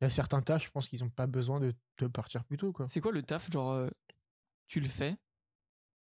y 0.00 0.04
a 0.04 0.10
certains 0.10 0.40
tâches, 0.40 0.66
je 0.66 0.70
pense 0.70 0.88
qu'ils 0.88 1.04
ont 1.04 1.10
pas 1.10 1.26
besoin 1.26 1.60
de, 1.60 1.74
de 1.98 2.06
partir 2.06 2.44
plus 2.44 2.56
tôt, 2.56 2.72
quoi. 2.72 2.88
C'est 2.88 3.00
quoi 3.00 3.12
le 3.12 3.22
taf 3.22 3.50
Genre, 3.50 3.70
euh, 3.72 3.90
tu 4.66 4.80
le 4.80 4.88
fais, 4.88 5.16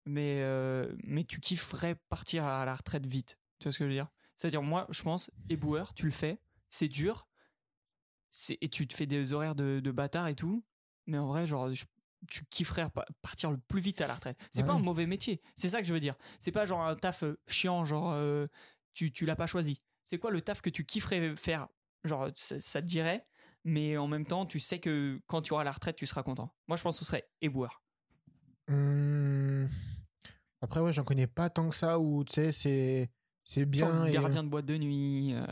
mais, 0.05 0.41
euh, 0.41 0.95
mais 1.03 1.23
tu 1.23 1.39
kifferais 1.39 1.95
partir 2.09 2.45
à 2.45 2.65
la 2.65 2.75
retraite 2.75 3.05
vite? 3.05 3.39
Tu 3.59 3.63
vois 3.65 3.71
ce 3.73 3.79
que 3.79 3.85
je 3.85 3.89
veux 3.89 3.95
dire? 3.95 4.07
C'est-à-dire, 4.35 4.61
moi, 4.61 4.85
je 4.91 5.01
pense, 5.01 5.31
éboueur, 5.49 5.93
tu 5.95 6.05
le 6.05 6.11
fais, 6.11 6.39
c'est 6.69 6.87
dur, 6.87 7.27
c'est- 8.29 8.57
et 8.61 8.67
tu 8.69 8.87
te 8.87 8.93
fais 8.93 9.05
des 9.07 9.33
horaires 9.33 9.55
de, 9.55 9.79
de 9.83 9.91
bâtard 9.91 10.27
et 10.27 10.35
tout, 10.35 10.63
mais 11.07 11.17
en 11.17 11.25
vrai, 11.27 11.47
genre, 11.47 11.73
je- 11.73 11.85
tu 12.29 12.45
kifferais 12.45 12.89
pa- 12.89 13.05
partir 13.21 13.51
le 13.51 13.57
plus 13.57 13.79
vite 13.81 14.01
à 14.01 14.07
la 14.07 14.15
retraite. 14.15 14.37
C'est 14.51 14.63
pas 14.63 14.73
un 14.73 14.79
mauvais 14.79 15.05
métier, 15.05 15.41
c'est 15.55 15.69
ça 15.69 15.79
que 15.81 15.87
je 15.87 15.93
veux 15.93 15.99
dire. 15.99 16.15
C'est 16.39 16.51
pas 16.51 16.65
genre 16.65 16.81
un 16.81 16.95
taf 16.95 17.23
euh, 17.23 17.39
chiant, 17.47 17.85
genre, 17.85 18.11
euh, 18.13 18.47
tu, 18.93 19.11
tu 19.11 19.25
l'as 19.25 19.35
pas 19.35 19.47
choisi. 19.47 19.81
C'est 20.05 20.17
quoi 20.17 20.31
le 20.31 20.41
taf 20.41 20.61
que 20.61 20.69
tu 20.69 20.85
kifferais 20.85 21.35
faire? 21.35 21.67
Genre, 22.03 22.29
ça, 22.35 22.59
ça 22.59 22.81
te 22.81 22.87
dirait, 22.87 23.25
mais 23.63 23.97
en 23.97 24.07
même 24.07 24.25
temps, 24.25 24.45
tu 24.45 24.59
sais 24.59 24.79
que 24.79 25.19
quand 25.27 25.41
tu 25.41 25.53
auras 25.53 25.63
la 25.63 25.71
retraite, 25.71 25.95
tu 25.95 26.05
seras 26.05 26.23
content. 26.23 26.53
Moi, 26.67 26.77
je 26.77 26.83
pense 26.83 26.95
que 26.95 26.99
ce 26.99 27.05
serait 27.05 27.29
éboueur. 27.41 27.81
Hum, 28.69 29.67
Après, 30.61 30.79
ouais, 30.79 30.91
j'en 30.93 31.03
connais 31.03 31.27
pas 31.27 31.49
tant 31.49 31.69
que 31.69 31.75
ça 31.75 31.99
où, 31.99 32.23
tu 32.25 32.33
sais, 32.33 32.51
c'est 32.51 33.11
c'est 33.43 33.65
bien. 33.65 34.05
Et- 34.05 34.11
gardien 34.11 34.43
de 34.43 34.49
boîte 34.49 34.65
de 34.65 34.77
nuit, 34.77 35.33
euh, 35.33 35.45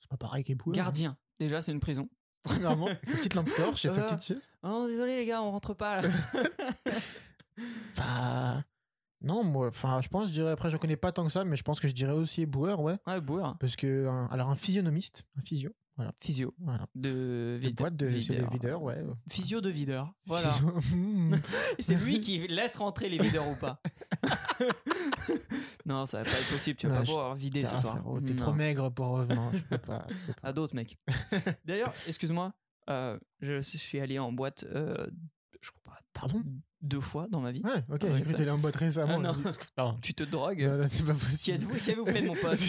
C'est 0.00 0.08
pas 0.08 0.16
pareil 0.16 0.44
qu'éboueur. 0.44 0.74
gardien. 0.76 1.16
Déjà, 1.38 1.62
c'est 1.62 1.72
une 1.72 1.80
prison. 1.80 2.08
Une 2.50 2.96
petite 3.16 3.34
lampe 3.34 3.48
torche 3.56 3.84
et 3.84 3.88
sa 3.88 4.02
petite 4.02 4.22
chaise. 4.22 4.40
Oh, 4.62 4.86
désolé 4.88 5.16
les 5.16 5.26
gars, 5.26 5.42
on 5.42 5.50
rentre 5.52 5.74
pas. 5.74 6.02
Là. 6.02 6.08
Enfin, 7.92 8.64
non, 9.20 9.44
moi, 9.44 9.68
enfin, 9.68 10.00
je 10.00 10.08
pense, 10.08 10.28
je 10.28 10.32
dirais, 10.32 10.50
après, 10.50 10.70
je 10.70 10.76
connais 10.76 10.96
pas 10.96 11.12
tant 11.12 11.24
que 11.24 11.32
ça, 11.32 11.44
mais 11.44 11.56
je 11.56 11.62
pense 11.62 11.78
que 11.80 11.88
je 11.88 11.92
dirais 11.92 12.12
aussi 12.12 12.42
éboueur, 12.42 12.80
ouais. 12.80 12.98
ouais, 13.06 13.18
éboueur. 13.18 13.56
Parce 13.58 13.76
que, 13.76 14.06
un- 14.08 14.26
alors, 14.26 14.50
un 14.50 14.56
physionomiste, 14.56 15.24
un 15.38 15.42
physio, 15.42 15.70
Physio 16.20 16.54
voilà. 16.58 16.86
de 16.94 17.10
De 17.10 17.58
vide- 17.60 17.76
boîte 17.76 17.96
de, 17.96 18.06
videur, 18.06 18.82
ouais. 18.82 19.04
Physio 19.28 19.60
de 19.60 19.68
videur. 19.70 20.12
Voilà. 20.26 20.48
Hmm. 20.94 21.34
C'est 21.80 21.94
lui 21.96 22.20
qui 22.20 22.46
laisse 22.48 22.76
rentrer 22.76 23.08
les 23.08 23.18
videurs 23.18 23.48
ou 23.48 23.54
pas. 23.54 23.80
non, 25.86 26.06
ça 26.06 26.18
va 26.18 26.24
pas 26.24 26.30
être 26.38 26.50
possible. 26.50 26.76
Tu 26.76 26.86
vas 26.86 26.94
Non, 26.94 26.98
pas 27.00 27.04
je- 27.04 27.10
pouvoir 27.10 27.34
vider 27.34 27.64
ce 27.64 27.76
soir. 27.76 28.02
T'es 28.26 28.34
trop 28.34 28.52
maigre 28.52 28.90
pour. 28.90 29.18
Non, 29.26 29.50
je 29.52 29.58
peux 29.60 29.78
pas. 29.78 30.06
je 30.08 30.14
peux 30.26 30.32
pas. 30.34 30.48
À 30.48 30.52
d'autres, 30.52 30.74
mec. 30.74 30.96
D'ailleurs, 31.64 31.92
excuse-moi, 32.06 32.52
euh, 32.90 33.18
je 33.40 33.60
suis 33.60 34.00
allé 34.00 34.18
en 34.18 34.32
boîte, 34.32 34.64
euh, 34.64 35.06
je 35.60 35.70
crois 35.70 35.82
pas, 35.94 36.00
Pardon? 36.12 36.42
deux 36.80 37.00
fois 37.00 37.28
dans 37.30 37.40
ma 37.40 37.52
vie. 37.52 37.62
Ouais, 37.64 37.84
ok, 37.92 38.00
j'ai 38.16 38.22
cru 38.22 38.44
que 38.44 38.50
en 38.50 38.58
boîte 38.58 38.76
récemment. 38.76 39.20
Ah, 39.76 39.84
non. 39.84 39.98
Tu 40.00 40.14
te 40.14 40.24
drogues. 40.24 40.86
C'est 40.88 41.04
pas 41.06 41.14
Qui 41.14 41.20
possible. 41.26 41.56
êtes-vous 41.56 41.74
Qu'avez-vous 41.74 42.06
fait 42.06 42.22
de 42.22 42.26
mon 42.28 42.34
pote? 42.34 42.60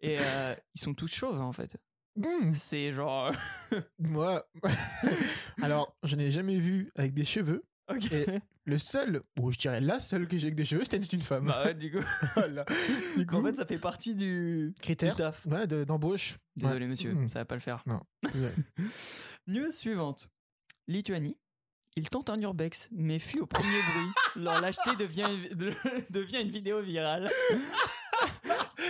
Et 0.00 0.18
euh, 0.20 0.54
ils 0.74 0.80
sont 0.80 0.94
tous 0.94 1.10
chauves 1.12 1.40
en 1.40 1.52
fait. 1.52 1.76
Hmm, 2.18 2.52
C'est 2.52 2.92
genre. 2.92 3.32
Moi, 3.98 4.46
alors, 5.62 5.96
je 6.02 6.16
n'ai 6.16 6.30
jamais 6.30 6.58
vu 6.58 6.90
avec 6.96 7.14
des 7.14 7.24
cheveux. 7.24 7.64
Ok. 7.90 8.12
Et 8.12 8.26
le 8.66 8.76
seul, 8.76 9.22
ou 9.40 9.50
je 9.50 9.56
dirais 9.58 9.80
la 9.80 9.98
seule 10.00 10.28
que 10.28 10.36
j'ai 10.36 10.48
avec 10.48 10.56
des 10.56 10.64
cheveux, 10.66 10.84
c'était 10.84 10.98
une 10.98 11.22
femme. 11.22 11.46
Bah 11.46 11.64
ouais, 11.64 11.74
du 11.74 11.90
coup. 11.90 12.04
Voilà. 12.34 12.66
Du 13.16 13.24
coup, 13.26 13.36
En 13.36 13.42
fait, 13.44 13.54
ça 13.56 13.64
fait 13.64 13.78
partie 13.78 14.14
du, 14.14 14.68
du 14.68 14.74
critère 14.82 15.16
taf. 15.16 15.46
ouais, 15.46 15.66
de- 15.66 15.84
d'embauche. 15.84 16.36
Désolé, 16.56 16.80
Ouais. 16.84 16.90
monsieur, 16.90 17.12
Hmm. 17.14 17.28
ça 17.30 17.38
va 17.38 17.44
pas 17.46 17.54
le 17.54 17.60
faire. 17.62 17.82
Ouais. 17.86 18.32
News 19.46 19.70
suivante. 19.70 20.28
Lituanie. 20.86 21.36
Il 21.96 22.08
tente 22.10 22.28
un 22.30 22.40
urbex, 22.40 22.88
mais 22.92 23.18
fuit 23.18 23.40
au 23.40 23.46
premier 23.46 23.68
bruit. 23.68 24.42
Leur 24.44 24.60
lâcheté 24.60 24.90
devient, 24.98 25.26
devient 26.10 26.42
une 26.42 26.50
vidéo 26.50 26.80
virale. 26.82 27.30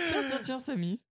Tiens, 0.07 0.23
tiens, 0.27 0.39
tiens, 0.43 0.59
Samy. 0.59 1.01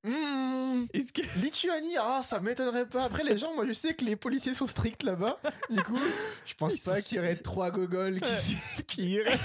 Est-ce 0.92 1.12
que. 1.12 1.22
Lituanie, 1.40 1.96
ah, 1.98 2.20
ça 2.22 2.40
m'étonnerait 2.40 2.86
pas. 2.86 3.04
Après, 3.04 3.24
les 3.24 3.38
gens, 3.38 3.54
moi, 3.54 3.66
je 3.66 3.72
sais 3.72 3.94
que 3.94 4.04
les 4.04 4.16
policiers 4.16 4.54
sont 4.54 4.66
stricts 4.66 5.02
là-bas. 5.02 5.38
Du 5.70 5.82
coup, 5.82 5.98
je 6.46 6.54
pense 6.54 6.74
Ils 6.74 6.84
pas 6.84 6.96
sont 6.96 7.08
qu'il 7.08 7.16
y 7.16 7.20
aurait 7.20 7.36
trois 7.36 7.70
gogoles 7.70 8.20
qui, 8.20 8.56
qui 8.86 9.10
iraient. 9.10 9.38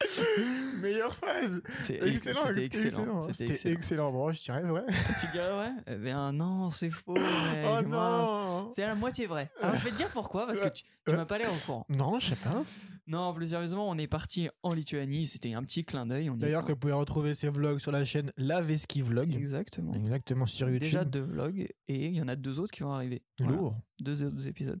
Meilleure 0.82 1.14
phase. 1.14 1.62
C'est 1.78 2.02
Excellent, 2.02 2.40
C'était 2.48 2.64
excellent. 2.64 3.20
C'était 3.32 3.52
excellent. 3.52 3.74
excellent. 3.74 4.12
Bon, 4.12 4.32
je 4.32 4.42
dirais 4.42 4.62
vrai. 4.62 4.84
Tu 5.20 5.26
dirais 5.32 5.58
ouais 5.58 5.70
Eh 5.86 5.96
bien 5.96 6.32
non, 6.32 6.70
c'est 6.70 6.90
faux. 6.90 7.14
mec, 7.14 7.22
Oh 7.66 7.82
non 7.86 8.70
C'est 8.72 8.82
à 8.82 8.88
la 8.88 8.94
moitié 8.94 9.26
vrai. 9.26 9.50
Alors 9.62 9.76
je 9.76 9.84
vais 9.84 9.90
te 9.90 9.96
dire 9.96 10.08
pourquoi, 10.10 10.46
parce 10.46 10.60
que 10.60 10.68
tu, 10.68 10.84
tu 11.06 11.14
m'as 11.14 11.24
pas 11.24 11.38
l'air 11.38 11.50
au 11.52 11.66
courant. 11.66 11.86
Non, 11.88 12.18
je 12.18 12.30
sais 12.30 12.36
pas. 12.36 12.62
Non, 13.08 13.32
plus 13.32 13.50
sérieusement, 13.50 13.88
on 13.88 13.96
est 13.98 14.08
parti 14.08 14.48
en 14.64 14.74
Lituanie. 14.74 15.28
C'était 15.28 15.54
un 15.54 15.62
petit 15.62 15.84
clin 15.84 16.06
d'œil. 16.06 16.28
D'ailleurs, 16.34 16.64
que 16.64 16.72
vous 16.72 16.78
pouvez 16.78 16.92
retrouver 16.92 17.34
ces 17.34 17.48
vlogs 17.48 17.78
sur 17.78 17.92
la 17.92 18.04
chaîne 18.04 18.32
La 18.36 18.62
Veski 18.62 19.00
Vlog. 19.00 19.32
Exactement. 19.34 19.92
Exactement, 19.92 20.46
sur 20.46 20.68
YouTube. 20.68 20.82
Déjà 20.82 21.04
deux 21.04 21.20
vlogs 21.22 21.68
et 21.88 22.06
il 22.06 22.16
y 22.16 22.20
en 22.20 22.26
a 22.26 22.34
deux 22.34 22.58
autres 22.58 22.72
qui 22.72 22.82
vont 22.82 22.92
arriver. 22.92 23.22
Voilà. 23.38 23.74
Deux 24.00 24.22
autres 24.24 24.46
épisodes. 24.46 24.80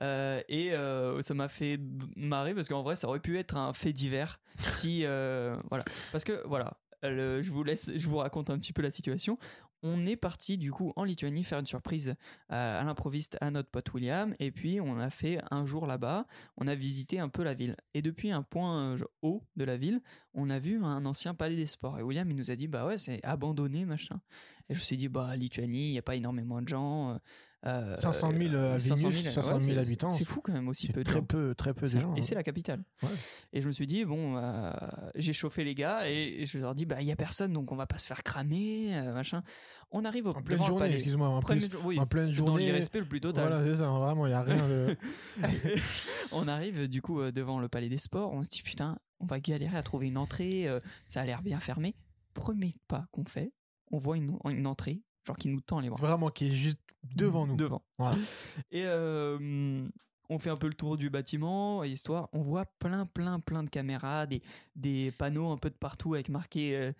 Euh, 0.00 0.40
et 0.48 0.72
euh, 0.72 1.20
ça 1.22 1.34
m'a 1.34 1.48
fait 1.48 1.80
marrer 2.16 2.54
parce 2.54 2.68
qu'en 2.68 2.82
vrai, 2.82 2.96
ça 2.96 3.08
aurait 3.08 3.20
pu 3.20 3.38
être 3.38 3.56
un 3.56 3.72
fait 3.72 3.92
divers 3.92 4.40
si. 4.56 5.04
euh, 5.04 5.56
voilà. 5.68 5.84
Parce 6.10 6.24
que, 6.24 6.44
voilà, 6.46 6.76
je 7.02 7.50
vous 7.50 7.62
laisse, 7.62 7.90
je 7.94 8.08
vous 8.08 8.16
raconte 8.16 8.50
un 8.50 8.58
petit 8.58 8.72
peu 8.72 8.82
la 8.82 8.90
situation. 8.90 9.38
On 9.84 10.04
est 10.06 10.16
parti 10.16 10.58
du 10.58 10.72
coup 10.72 10.92
en 10.96 11.04
Lituanie 11.04 11.44
faire 11.44 11.60
une 11.60 11.66
surprise 11.66 12.16
à, 12.48 12.82
l'improviste 12.82 13.38
à 13.40 13.52
notre 13.52 13.70
pote 13.70 13.94
William 13.94 14.34
et 14.40 14.50
puis 14.50 14.80
on 14.80 14.98
a 14.98 15.08
fait 15.08 15.40
un 15.52 15.66
jour 15.66 15.86
là-bas, 15.86 16.26
on 16.56 16.66
a 16.66 16.74
visité 16.74 17.20
un 17.20 17.28
peu 17.28 17.44
la 17.44 17.54
ville 17.54 17.76
et 17.94 18.02
depuis 18.02 18.32
un 18.32 18.42
point 18.42 18.96
haut 19.22 19.44
de 19.54 19.62
la 19.62 19.76
ville, 19.76 20.00
on 20.34 20.50
a 20.50 20.58
vu 20.58 20.82
un 20.82 21.06
ancien 21.06 21.32
palais 21.32 21.54
des 21.54 21.66
sports 21.66 21.96
et 21.96 22.02
William 22.02 22.28
il 22.28 22.36
nous 22.36 22.50
a 22.50 22.56
dit 22.56 22.66
bah 22.66 22.86
ouais 22.86 22.98
c'est 22.98 23.24
abandonné 23.24 23.84
machin 23.84 24.20
et 24.68 24.74
je 24.74 24.80
me 24.80 24.84
suis 24.84 24.96
dit 24.96 25.08
bah 25.08 25.36
Lituanie 25.36 25.90
il 25.90 25.94
y 25.94 25.98
a 25.98 26.02
pas 26.02 26.16
énormément 26.16 26.60
de 26.60 26.66
gens 26.66 27.20
euh, 27.66 27.96
500 27.96 28.32
000 28.38 28.54
à 28.54 28.78
500 28.78 29.08
Vilnius, 29.08 29.30
500 29.32 29.60
000 29.60 29.74
c'est- 29.74 29.78
habitants. 29.80 30.08
C'est 30.08 30.24
fou 30.24 30.40
quand 30.40 30.52
même 30.52 30.68
aussi 30.68 30.88
peu 30.88 31.00
de 31.00 31.04
très 31.04 31.18
gens. 31.18 31.24
peu, 31.24 31.54
très 31.56 31.74
peu 31.74 31.86
de 31.88 31.98
gens. 31.98 32.14
Et 32.14 32.18
hein. 32.20 32.22
c'est 32.22 32.34
la 32.36 32.42
capitale. 32.44 32.84
Ouais. 33.02 33.08
Et 33.52 33.60
je 33.62 33.66
me 33.66 33.72
suis 33.72 33.86
dit, 33.86 34.04
bon, 34.04 34.36
euh, 34.36 34.72
j'ai 35.16 35.32
chauffé 35.32 35.64
les 35.64 35.74
gars 35.74 36.08
et 36.08 36.44
je 36.46 36.58
leur 36.58 36.74
dit, 36.76 36.86
bah, 36.86 37.00
il 37.00 37.06
y 37.08 37.12
a 37.12 37.16
personne, 37.16 37.52
donc 37.52 37.72
on 37.72 37.76
va 37.76 37.86
pas 37.86 37.98
se 37.98 38.06
faire 38.06 38.22
cramer, 38.22 38.96
euh, 38.96 39.12
machin. 39.12 39.42
On 39.90 40.04
arrive 40.04 40.26
au 40.26 40.30
En 40.30 40.42
pleine 40.42 40.62
journée, 40.62 40.92
excuse-moi. 40.92 41.28
En, 41.28 41.40
jour- 41.40 41.68
oui, 41.84 41.98
en 41.98 42.06
pleine 42.06 42.28
dans 42.28 42.32
journée. 42.32 42.66
l'irrespect 42.66 43.00
le 43.00 43.08
plus 43.08 43.20
total. 43.20 43.48
Voilà, 43.48 43.64
c'est 43.64 43.78
ça, 43.80 43.88
vraiment, 43.90 44.26
il 44.26 44.30
n'y 44.30 44.34
a 44.34 44.42
rien 44.42 44.68
de. 44.68 44.96
on 46.32 46.46
arrive 46.48 46.88
du 46.88 47.02
coup 47.02 47.20
euh, 47.20 47.32
devant 47.32 47.58
le 47.60 47.68
palais 47.68 47.88
des 47.88 47.98
sports, 47.98 48.32
on 48.32 48.42
se 48.42 48.48
dit, 48.50 48.62
putain, 48.62 48.98
on 49.20 49.26
va 49.26 49.40
galérer 49.40 49.76
à 49.76 49.82
trouver 49.82 50.06
une 50.08 50.18
entrée, 50.18 50.68
euh, 50.68 50.80
ça 51.06 51.22
a 51.22 51.24
l'air 51.24 51.42
bien 51.42 51.58
fermé. 51.60 51.96
Premier 52.34 52.72
pas 52.86 53.06
qu'on 53.10 53.24
fait, 53.24 53.52
on 53.90 53.98
voit 53.98 54.16
une, 54.16 54.36
une 54.44 54.66
entrée, 54.66 55.02
genre 55.28 55.36
qui 55.36 55.48
nous 55.48 55.60
tend 55.60 55.80
les 55.80 55.88
bras. 55.88 55.98
Vraiment, 56.00 56.28
qui 56.30 56.48
est 56.48 56.54
juste 56.54 56.78
devant 57.14 57.46
nous. 57.46 57.56
Devant. 57.56 57.82
Voilà. 57.98 58.16
Et 58.72 58.82
euh, 58.84 59.86
on 60.28 60.38
fait 60.38 60.50
un 60.50 60.56
peu 60.56 60.66
le 60.66 60.74
tour 60.74 60.96
du 60.96 61.08
bâtiment, 61.10 61.84
histoire. 61.84 62.28
On 62.32 62.42
voit 62.42 62.66
plein, 62.80 63.06
plein, 63.06 63.40
plein 63.40 63.62
de 63.62 63.70
caméras, 63.70 64.26
des, 64.26 64.42
des 64.76 65.12
panneaux 65.12 65.50
un 65.52 65.56
peu 65.58 65.70
de 65.70 65.76
partout 65.76 66.14
avec 66.14 66.28
marqué. 66.28 66.74
euh, 66.76 66.92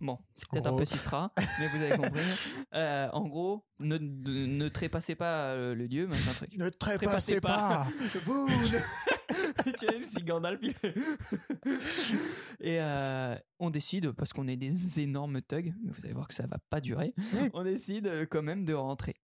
Bon, 0.00 0.18
c'est 0.32 0.48
peut-être 0.48 0.68
un 0.68 0.74
peu 0.74 0.84
Sistra, 0.86 1.30
mais 1.36 1.68
vous 1.68 1.82
avez 1.82 1.96
compris. 1.96 2.20
Euh, 2.74 3.08
en 3.12 3.28
gros, 3.28 3.64
ne, 3.78 3.96
ne 3.98 4.68
trépassez 4.68 5.14
pas 5.14 5.50
euh, 5.52 5.74
le 5.76 5.86
lieu, 5.86 6.06
machin 6.08 6.32
truc. 6.32 6.56
Ne 6.56 6.68
Trépassez 6.70 7.06
trépassez 7.06 7.40
pas. 7.40 7.56
pas. 7.56 7.84
Vous 8.24 8.48
ne- 8.48 9.13
tu 9.78 9.86
vois, 9.86 10.02
si 10.02 10.22
Gandalf, 10.24 10.60
il- 10.62 10.74
Et 12.60 12.78
euh, 12.80 13.36
on 13.58 13.70
décide, 13.70 14.12
parce 14.12 14.32
qu'on 14.32 14.48
est 14.48 14.56
des 14.56 15.00
énormes 15.00 15.40
thugs, 15.42 15.74
mais 15.82 15.90
vous 15.92 16.04
allez 16.04 16.14
voir 16.14 16.28
que 16.28 16.34
ça 16.34 16.46
va 16.46 16.58
pas 16.70 16.80
durer, 16.80 17.14
on 17.52 17.62
décide 17.64 18.06
euh, 18.06 18.26
quand 18.28 18.42
même 18.42 18.64
de 18.64 18.74
rentrer. 18.74 19.14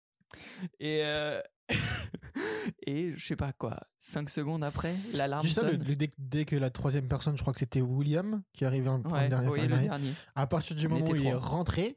Et, 0.78 1.00
euh, 1.04 1.40
et 2.86 3.12
je 3.16 3.24
sais 3.26 3.36
pas 3.36 3.52
quoi, 3.52 3.80
5 3.98 4.28
secondes 4.30 4.62
après, 4.64 4.94
l'alarme 5.14 5.44
Juste 5.44 5.60
ça, 5.60 5.66
le- 5.66 5.72
sonne. 5.72 5.84
le- 5.84 5.96
dès, 5.96 6.10
dès 6.18 6.44
que 6.44 6.56
la 6.56 6.70
troisième 6.70 7.08
personne, 7.08 7.36
je 7.36 7.42
crois 7.42 7.52
que 7.52 7.58
c'était 7.58 7.80
William 7.80 8.42
qui 8.52 8.64
arrivait 8.64 8.88
en, 8.88 9.02
en 9.04 9.10
Ouais, 9.12 9.28
dernier. 9.28 9.48
oui, 9.48 9.60
le 9.62 9.78
dernier. 9.78 10.12
À 10.34 10.46
partir 10.46 10.76
du 10.76 10.86
On 10.86 10.90
moment 10.90 11.06
où 11.10 11.16
il 11.16 11.26
est 11.26 11.34
rentré, 11.34 11.96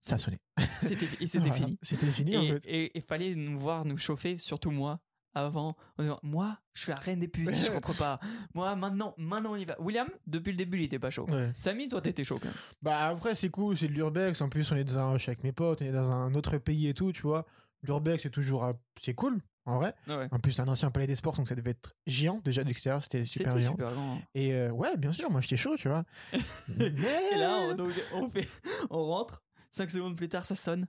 ça 0.00 0.16
a 0.16 0.18
sonné. 0.18 0.38
C'était 0.82 1.06
et 1.20 1.26
c'était 1.26 1.48
Voilà, 1.48 1.54
fini. 1.54 1.78
C'était 1.82 2.06
fini 2.06 2.36
en 2.36 2.42
Et 2.42 2.52
fait. 2.60 2.66
et- 2.66 2.98
et 2.98 3.00
fallait 3.00 3.34
nous 3.34 3.58
voir 3.58 3.84
nous 3.84 3.96
chauffer, 3.98 4.38
surtout 4.38 4.70
moi, 4.70 5.00
avant. 5.36 5.76
en 5.98 6.02
disant, 6.02 6.18
moi, 6.22 6.58
je 6.72 6.82
suis 6.82 6.90
la 6.90 6.98
reine 6.98 7.20
des 7.20 7.28
putes 7.28 7.50
je 7.52 7.70
rentre 7.70 7.96
pas. 7.96 8.18
Moi, 8.54 8.74
maintenant, 8.76 9.14
maintenant 9.18 9.52
on 9.52 9.56
y 9.56 9.64
va. 9.64 9.80
William, 9.80 10.08
depuis 10.26 10.50
le 10.50 10.56
début, 10.56 10.78
il 10.78 10.84
était 10.84 10.98
pas 10.98 11.10
chaud. 11.10 11.26
Ouais. 11.28 11.50
Samy, 11.54 11.88
toi, 11.88 12.00
t'étais 12.00 12.24
chaud 12.24 12.38
quand 12.40 12.48
même. 12.48 12.54
Bah 12.82 13.06
après, 13.08 13.34
c'est 13.34 13.50
cool, 13.50 13.76
c'est 13.76 13.88
de 13.88 13.92
l'urbex. 13.92 14.40
En 14.40 14.48
plus, 14.48 14.70
on 14.72 14.76
est 14.76 14.84
dans 14.84 14.98
un, 14.98 15.12
je 15.14 15.22
suis 15.22 15.30
avec 15.30 15.44
mes 15.44 15.52
potes, 15.52 15.82
on 15.82 15.84
est 15.84 15.90
dans 15.92 16.10
un 16.10 16.34
autre 16.34 16.56
pays 16.58 16.88
et 16.88 16.94
tout, 16.94 17.12
tu 17.12 17.22
vois. 17.22 17.44
L'urbex, 17.82 18.22
c'est 18.22 18.30
toujours. 18.30 18.68
C'est 19.00 19.14
cool, 19.14 19.40
en 19.66 19.76
vrai. 19.76 19.94
Ouais. 20.08 20.28
En 20.32 20.38
plus, 20.38 20.52
c'est 20.52 20.62
un 20.62 20.68
ancien 20.68 20.90
palais 20.90 21.06
des 21.06 21.14
sports, 21.14 21.34
donc 21.36 21.46
ça 21.46 21.54
devait 21.54 21.70
être 21.72 21.94
géant 22.06 22.40
déjà 22.44 22.62
de 22.62 22.68
l'extérieur, 22.68 23.02
c'était 23.02 23.24
super 23.24 23.52
C'était 23.52 23.62
géant. 23.62 23.72
super 23.72 23.92
grand. 23.92 24.20
Et 24.34 24.54
euh, 24.54 24.70
ouais, 24.70 24.96
bien 24.96 25.12
sûr, 25.12 25.30
moi 25.30 25.40
j'étais 25.42 25.56
chaud, 25.58 25.76
tu 25.76 25.88
vois. 25.88 26.04
Mais... 26.78 26.86
Et 27.34 27.36
là, 27.38 27.60
on, 27.70 27.74
donc, 27.74 27.92
on 28.14 28.28
fait, 28.28 28.48
on 28.90 29.04
rentre. 29.04 29.42
5 29.76 29.90
secondes 29.90 30.16
plus 30.16 30.28
tard, 30.28 30.46
ça 30.46 30.54
sonne. 30.54 30.86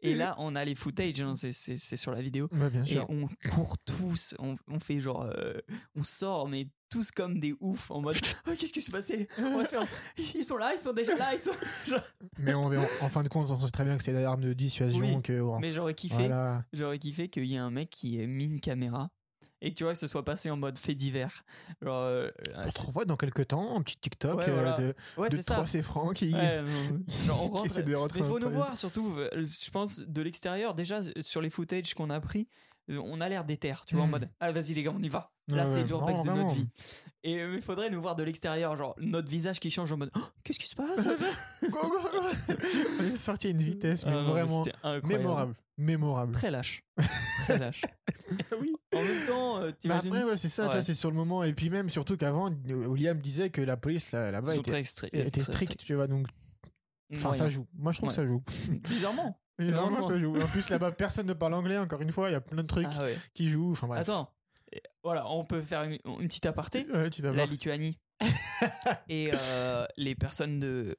Et 0.00 0.14
là, 0.14 0.34
on 0.38 0.56
a 0.56 0.64
les 0.64 0.74
footage, 0.74 1.20
hein, 1.20 1.34
c'est- 1.34 1.52
c'est 1.52 1.76
c'est 1.76 1.96
sur 1.96 2.10
la 2.12 2.22
vidéo. 2.22 2.48
Ouais, 2.52 2.70
bien 2.70 2.84
Et 2.84 2.86
sûr. 2.86 3.06
on 3.10 3.26
court 3.50 3.76
tous, 3.84 4.34
on, 4.38 4.56
on 4.66 4.80
fait 4.80 4.98
genre, 5.00 5.22
euh, 5.36 5.54
on 5.94 6.02
sort, 6.04 6.48
mais 6.48 6.68
tous 6.88 7.10
comme 7.12 7.38
des 7.38 7.54
oufs 7.60 7.90
en 7.90 8.00
mode, 8.00 8.16
oh, 8.48 8.52
qu'est-ce 8.58 8.72
qui 8.72 8.80
s'est 8.80 8.90
passé? 8.90 9.28
On 9.38 9.58
va 9.58 9.64
se 9.64 9.70
faire, 9.70 9.86
ils 10.34 10.44
sont 10.44 10.56
là, 10.56 10.72
ils 10.74 10.80
sont 10.80 10.92
déjà 10.92 11.14
là, 11.16 11.34
ils 11.34 11.38
sont. 11.38 11.50
Mais 12.38 12.54
on- 12.54 12.66
en, 13.02 13.08
fin 13.10 13.22
de 13.22 13.28
compte, 13.28 13.50
on 13.50 13.60
sait 13.60 13.70
très 13.70 13.84
bien 13.84 13.96
que 13.98 14.02
c'est 14.02 14.12
l'arme 14.12 14.40
de 14.40 14.52
dissuasion. 14.54 15.00
Oui, 15.00 15.22
que, 15.22 15.40
Mais 15.60 15.72
j'aurais 15.72 15.94
kiffé, 15.94 16.16
voilà. 16.28 16.64
j'aurais 16.72 16.98
kiffé 16.98 17.28
qu'il 17.28 17.44
y 17.44 17.54
ait 17.54 17.58
un 17.58 17.70
mec 17.70 17.90
qui 17.90 18.20
ait 18.20 18.26
mis 18.26 18.46
une 18.46 18.60
caméra 18.60 19.10
et 19.62 19.72
que 19.72 19.76
tu 19.78 19.84
vois, 19.84 19.92
que 19.92 19.98
ce 19.98 20.06
soit 20.06 20.24
passé 20.24 20.50
en 20.50 20.56
mode 20.56 20.78
fait 20.78 20.94
divers. 20.94 21.44
Genre, 21.82 21.94
euh, 21.96 22.30
Pour 22.62 22.72
c'est- 22.72 22.84
qu'on 22.86 22.92
voit 22.92 23.04
dans 23.04 23.16
quelques 23.16 23.48
temps 23.48 23.76
un 23.76 23.82
petit 23.82 23.96
TikTok 23.96 24.38
Ouais, 24.38 24.48
euh, 24.48 24.52
voilà. 24.54 24.72
de, 24.72 24.94
ouais, 25.16 25.28
de 25.28 25.36
c'est 25.36 25.42
ça. 25.42 25.54
3 25.54 25.66
francs 25.82 26.14
qui, 26.14 26.32
Ouais, 26.34 26.62
genre, 27.26 27.50
on 27.52 27.54
qui 27.60 27.66
essaie 27.66 27.82
de 27.82 27.94
rentrer 27.94 28.20
Mais 28.20 28.26
dans 28.26 28.32
faut 28.32 28.38
nous 28.40 28.50
voir 28.50 28.76
surtout, 28.76 29.14
euh, 29.18 29.28
je 29.44 29.70
pense, 29.70 30.00
de 30.00 30.22
l'extérieur. 30.22 30.74
Déjà, 30.74 31.00
sur 31.20 31.40
les 31.42 31.50
footages 31.50 31.94
qu'on 31.94 32.10
a 32.10 32.20
pris, 32.20 32.48
on 32.98 33.20
a 33.20 33.28
l'air 33.28 33.44
déter, 33.44 33.74
tu 33.86 33.94
vois, 33.94 34.04
en 34.04 34.08
Mm. 34.08 34.10
mode 34.10 34.28
Ah, 34.40 34.52
vas-y 34.52 34.74
les 34.74 34.82
gars, 34.82 34.92
on 34.96 35.02
y 35.02 35.08
va. 35.08 35.30
Là, 35.48 35.64
Ouais, 35.64 35.74
c'est 35.74 35.82
l'urbex 35.84 36.22
de 36.22 36.30
notre 36.30 36.54
vie. 36.54 36.68
Et 37.24 37.40
euh, 37.40 37.54
il 37.56 37.60
faudrait 37.62 37.90
nous 37.90 38.00
voir 38.00 38.14
de 38.14 38.22
l'extérieur, 38.22 38.76
genre 38.76 38.94
notre 39.00 39.28
visage 39.28 39.58
qui 39.58 39.68
change 39.70 39.90
en 39.90 39.96
mode 39.96 40.10
Oh, 40.16 40.20
Qu'est-ce 40.44 40.58
qui 40.60 40.68
se 40.68 40.76
passe? 40.76 41.04
Go, 41.04 41.68
go, 41.70 41.78
go. 41.80 42.54
on 43.00 43.04
est 43.04 43.16
sorti 43.16 43.48
à 43.48 43.50
une 43.50 43.62
vitesse, 43.62 44.06
mais 44.06 44.12
Ah 44.14 44.22
mais 44.22 44.28
vraiment 44.30 44.64
mémorable. 45.04 45.54
Mémorable. 45.76 46.32
Très 46.32 46.50
lâche. 46.52 46.84
Très 47.44 47.58
lâche. 47.58 47.82
oui. 48.60 48.72
En 48.94 49.02
même 49.02 49.26
temps, 49.26 49.58
euh, 49.58 49.72
Mais 49.84 49.90
après, 49.92 50.22
ouais, 50.24 50.36
c'est 50.36 50.48
ça, 50.48 50.62
tu 50.64 50.66
vois, 50.68 50.76
Ouais. 50.76 50.82
c'est 50.82 50.94
sur 50.94 51.10
le 51.10 51.16
moment. 51.16 51.42
Et 51.42 51.52
puis 51.52 51.68
même, 51.68 51.90
surtout 51.90 52.16
qu'avant, 52.16 52.50
euh, 52.50 52.86
William 52.86 53.18
disait 53.18 53.50
que 53.50 53.60
la 53.60 53.76
police 53.76 54.12
là- 54.12 54.30
là-bas 54.30 54.54
sont 54.54 54.62
était, 54.62 54.84
stricte, 54.84 55.84
tu 55.84 55.94
vois. 55.94 56.06
Donc, 56.06 56.26
enfin, 57.14 57.32
ça 57.32 57.48
joue. 57.48 57.66
Moi, 57.74 57.92
je 57.92 57.98
trouve 57.98 58.08
Ouais. 58.10 58.14
que 58.14 58.22
ça 58.22 58.26
joue. 58.26 58.42
Bizarrement. 58.88 59.36
Généralement, 59.60 59.90
Vraiment. 60.00 60.08
ça 60.08 60.18
joue. 60.18 60.40
En 60.40 60.46
plus, 60.46 60.68
là-bas, 60.70 60.92
personne 60.98 61.26
ne 61.26 61.32
parle 61.34 61.54
anglais. 61.54 61.78
Encore 61.78 62.00
une 62.00 62.12
fois, 62.12 62.28
il 62.30 62.32
y 62.32 62.36
a 62.36 62.40
plein 62.40 62.62
de 62.62 62.66
trucs 62.66 62.86
Ah 62.92 63.02
ouais. 63.02 63.16
qui 63.34 63.48
jouent. 63.48 63.72
Enfin, 63.72 63.86
bref. 63.86 64.00
Attends. 64.02 64.32
Et 64.72 64.82
Voilà, 65.02 65.28
on 65.28 65.44
peut 65.44 65.60
faire 65.62 65.82
une, 65.84 65.98
une 66.20 66.28
petite 66.28 66.46
aparté. 66.46 66.86
Ouais, 66.92 67.10
tu 67.10 67.22
dois 67.22 67.32
la. 67.32 67.46
Lituanie 67.46 67.98
et 69.08 69.30
euh, 69.32 69.86
les 69.96 70.14
personnes 70.14 70.60
de, 70.60 70.96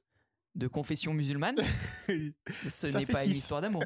de 0.56 0.68
confession 0.68 1.14
musulmane, 1.14 1.58
ce 2.08 2.70
Ça 2.70 3.00
n'est 3.00 3.06
fait 3.06 3.14
pas 3.14 3.24
une 3.26 3.32
six. 3.32 3.38
histoire 3.40 3.62
d'amour. 3.62 3.84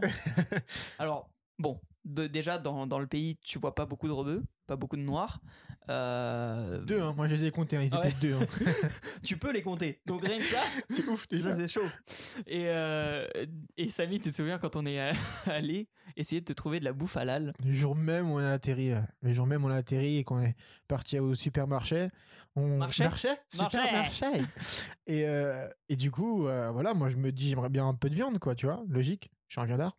Alors, 1.00 1.30
bon, 1.60 1.80
de- 2.06 2.28
déjà, 2.28 2.58
dans, 2.58 2.88
dans 2.88 3.00
le 3.00 3.08
pays, 3.08 3.38
tu 3.44 3.60
vois 3.60 3.76
pas 3.76 3.86
beaucoup 3.86 4.08
de 4.08 4.14
rebeux, 4.14 4.44
pas 4.68 4.76
beaucoup 4.76 4.96
de 4.98 5.02
noirs. 5.02 5.42
Euh, 5.90 6.80
Deux, 6.84 7.02
hein. 7.02 7.14
moi 7.16 7.28
je 7.28 7.36
les 7.36 7.46
ai 7.46 7.52
comptés, 7.52 7.78
hein. 7.78 7.82
ils 7.84 7.94
Ouais. 7.96 8.10
étaient 8.10 8.18
deux. 8.28 8.34
hein. 8.36 8.46
tu 9.24 9.38
peux 9.38 9.52
les 9.54 9.62
compter. 9.62 10.02
Donc 10.06 10.24
rien 10.26 10.38
que 10.38 10.44
ça, 10.44 10.60
c'est 10.90 11.08
ouf 11.08 11.28
déjà. 11.28 11.56
c'est 11.56 11.68
chaud. 11.68 11.86
Et, 12.48 12.66
euh, 12.68 13.26
et 13.78 13.90
Samy, 13.90 14.20
tu 14.20 14.32
te 14.32 14.36
souviens 14.36 14.58
quand 14.58 14.76
on 14.76 14.86
est 14.86 15.00
allé 15.46 15.88
essayer 16.18 16.42
de 16.42 16.46
te 16.46 16.54
trouver 16.54 16.80
de 16.80 16.86
la 16.86 16.94
bouffe 16.94 17.18
halal? 17.18 17.52
Le 17.64 17.72
jour 17.72 17.96
même 17.96 18.30
où 18.32 18.36
on 18.36 18.40
a 18.40 18.52
atterri, 18.52 18.92
euh, 18.94 19.00
le 19.22 19.34
jour 19.34 19.46
même 19.48 19.64
où 19.64 19.68
on 19.68 19.72
a 19.72 19.76
atterri 19.78 20.18
et 20.18 20.24
qu'on 20.24 20.42
est 20.42 20.56
parti 20.88 21.20
au 21.20 21.36
supermarché, 21.36 22.10
on 22.56 22.78
Marché? 22.78 23.04
marché, 23.04 23.28
Marché. 23.60 23.78
supermarché. 23.78 24.26
et 25.08 25.26
euh, 25.28 25.68
et 25.90 25.96
du 25.96 26.10
coup, 26.12 26.44
voilà, 26.44 26.94
moi 26.94 27.10
je 27.10 27.18
me 27.18 27.32
dis 27.32 27.50
j'aimerais 27.50 27.70
bien 27.70 27.88
un 27.88 27.94
peu 27.94 28.10
de 28.10 28.16
viande, 28.16 28.40
quoi, 28.40 28.56
tu 28.56 28.66
vois, 28.66 28.84
logique. 28.88 29.30
Je 29.48 29.54
suis 29.56 29.62
un 29.62 29.66
viandard. 29.66 29.98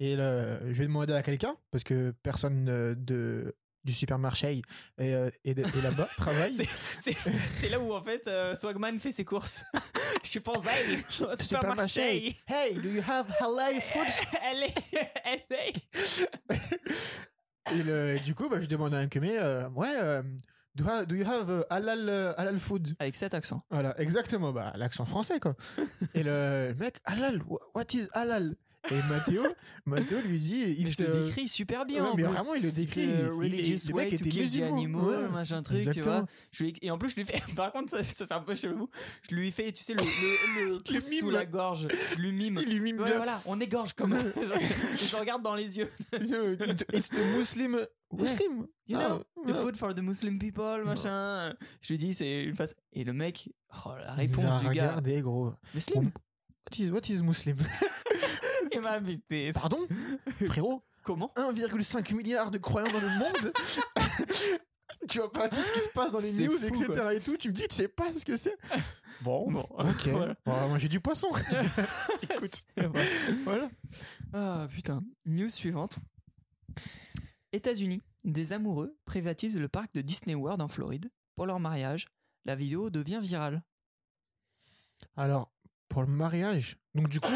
Et 0.00 0.16
là, 0.16 0.58
je 0.66 0.72
vais 0.72 0.86
demander 0.86 1.12
à 1.12 1.22
quelqu'un 1.22 1.56
parce 1.70 1.84
que 1.84 2.12
personne 2.22 2.64
de 2.96 3.54
du 3.84 3.92
supermarché 3.92 4.62
et, 4.98 5.14
euh, 5.14 5.30
et, 5.44 5.54
là-bas 5.54 6.08
travaille. 6.16 6.52
C'est- 6.54 7.68
là 7.68 7.78
où 7.80 7.92
en 7.92 8.02
fait 8.02 8.26
euh, 8.26 8.54
Swagman 8.54 8.98
fait 8.98 9.12
ses 9.12 9.24
courses. 9.24 9.64
Je 10.24 10.38
pense 10.40 10.66
à 10.66 10.70
elle. 10.72 10.98
au 11.00 11.42
Supermarché. 11.42 12.36
Hey, 12.46 12.74
do 12.74 12.88
you 12.88 13.02
have 13.06 13.26
halal 13.40 13.80
food? 13.80 14.08
Elle 14.42 14.64
est, 14.64 14.74
elle 15.24 15.42
est. 15.50 16.68
Et 17.72 17.82
le- 17.82 18.18
du 18.20 18.34
coup, 18.34 18.48
bah, 18.48 18.60
je 18.60 18.66
demande 18.66 18.94
à 18.94 18.98
un 18.98 19.08
cumé, 19.08 19.38
euh, 19.38 19.68
ouais, 19.70 19.94
euh, 20.00 20.22
do, 20.74 20.84
do 21.06 21.14
you 21.14 21.26
have 21.30 21.66
halal, 21.70 22.34
halal 22.38 22.58
food? 22.58 22.94
Avec 22.98 23.14
cet 23.14 23.34
accent. 23.34 23.62
Voilà, 23.70 23.98
exactement, 24.00 24.52
bah, 24.52 24.72
l'accent 24.76 25.04
français, 25.04 25.38
quoi. 25.38 25.54
Et 26.14 26.22
le 26.22 26.74
mec, 26.78 26.96
halal, 27.04 27.42
wha- 27.46 27.60
what 27.74 27.84
is 27.92 28.08
halal? 28.12 28.54
Et 28.90 29.02
Mathéo, 29.10 29.42
Mathéo 29.86 30.18
lui 30.24 30.38
dit, 30.38 30.62
Il 30.62 30.80
il 30.82 30.88
se 30.88 31.04
se. 31.04 31.10
décrit 31.26 31.48
super 31.48 31.84
bien. 31.84 32.04
Ouais, 32.04 32.12
mais 32.16 32.22
vraiment, 32.22 32.54
il 32.54 32.62
le 32.62 32.70
décrit. 32.72 33.06
le 33.06 33.12
il- 33.12 33.18
il- 33.18 33.28
religious 33.32 33.88
le 33.88 33.94
way 33.94 34.04
mec 34.04 34.10
to 34.10 34.16
était 34.24 34.30
kill 34.30 34.50
the 34.50 34.62
animal, 34.62 35.02
Ouais. 35.24 35.28
machin 35.28 35.62
truc, 35.62 35.78
tu 35.82 35.88
Exactement. 35.88 36.20
vois. 36.20 36.26
Je 36.52 36.64
lui 36.64 36.74
Et 36.80 36.90
en 36.90 36.96
plus, 36.96 37.10
je 37.10 37.16
lui 37.16 37.24
fais. 37.24 37.42
Par 37.56 37.72
contre, 37.72 37.90
ça, 37.90 38.02
ça, 38.02 38.26
c'est 38.26 38.32
un 38.32 38.40
peu 38.40 38.54
chelou. 38.54 38.88
Je 39.28 39.34
lui 39.34 39.50
fais, 39.50 39.72
tu 39.72 39.82
sais, 39.82 39.94
le, 39.94 40.02
le, 40.02 40.92
le 40.94 41.00
sous 41.00 41.28
la 41.30 41.44
gorge. 41.44 41.88
Je 42.14 42.18
lui 42.20 42.32
mime. 42.32 42.60
Il 42.62 42.68
lui 42.70 42.80
mime 42.80 43.00
Ouais, 43.00 43.08
bien. 43.08 43.16
voilà, 43.16 43.42
on 43.46 43.60
égorge 43.60 43.92
comme. 43.94 44.14
je 44.36 45.12
le 45.12 45.18
regarde 45.20 45.42
dans 45.42 45.54
les 45.54 45.76
yeux. 45.78 45.90
It's 46.92 47.10
the 47.10 47.36
Muslim. 47.36 47.78
Muslim. 48.16 48.66
You 48.86 48.96
Ah, 48.98 49.06
know, 49.06 49.24
the 49.44 49.50
ouais. 49.54 49.60
food 49.60 49.76
for 49.76 49.92
the 49.94 50.00
Muslim 50.00 50.38
people, 50.38 50.84
machin. 50.86 51.52
Je 51.82 51.92
lui 51.92 51.98
dis, 51.98 52.14
c'est 52.14 52.44
une 52.44 52.54
face. 52.56 52.74
Et 52.92 53.04
le 53.04 53.12
mec, 53.12 53.50
oh, 53.84 53.90
la 53.98 54.14
Il 54.14 54.30
réponse 54.30 54.58
du 54.60 54.64
gars. 54.66 54.70
regardé, 54.70 55.20
gros. 55.20 55.52
Muslim 55.74 56.04
What 56.70 56.76
is, 56.84 56.90
what 56.90 57.00
is 57.08 57.22
Muslim? 57.22 57.56
Il 58.72 58.80
m'a 58.80 58.92
invité. 58.92 59.52
Pardon? 59.52 59.78
Frérot? 60.46 60.82
Comment? 61.02 61.32
1,5 61.36 62.14
milliard 62.14 62.50
de 62.50 62.58
croyants 62.58 62.92
dans 62.92 63.00
le 63.00 63.18
monde. 63.18 63.52
tu 65.08 65.18
vois 65.18 65.32
pas 65.32 65.48
tout 65.48 65.60
ce 65.62 65.70
qui 65.72 65.78
se 65.80 65.88
passe 65.88 66.10
dans 66.12 66.18
les 66.18 66.32
news, 66.32 66.58
fou, 66.58 66.66
etc. 66.66 66.84
quoi. 66.86 67.14
et 67.14 67.20
tout. 67.20 67.36
Tu 67.38 67.48
me 67.48 67.54
dis, 67.54 67.66
tu 67.66 67.74
sais 67.74 67.88
pas 67.88 68.12
ce 68.12 68.24
que 68.24 68.36
c'est. 68.36 68.56
Bon, 69.22 69.50
Bon, 69.50 69.66
ok. 69.78 70.08
voilà. 70.08 70.34
Bon, 70.44 70.68
moi 70.68 70.78
j'ai 70.78 70.88
du 70.88 71.00
poisson. 71.00 71.28
Écoute, 72.30 72.62
voilà. 73.44 73.70
Ah 74.34 74.66
putain. 74.70 75.02
News 75.24 75.48
suivante. 75.48 75.96
États-Unis. 77.52 78.02
Des 78.24 78.52
amoureux 78.52 78.96
privatisent 79.06 79.58
le 79.58 79.68
parc 79.68 79.94
de 79.94 80.00
Disney 80.02 80.34
World 80.34 80.60
en 80.60 80.68
Floride 80.68 81.10
pour 81.36 81.46
leur 81.46 81.60
mariage. 81.60 82.08
La 82.44 82.54
vidéo 82.54 82.90
devient 82.90 83.20
virale. 83.22 83.62
Alors, 85.16 85.52
pour 85.88 86.02
le 86.02 86.08
mariage, 86.08 86.76
donc 86.94 87.08
du 87.08 87.20
coup, 87.20 87.28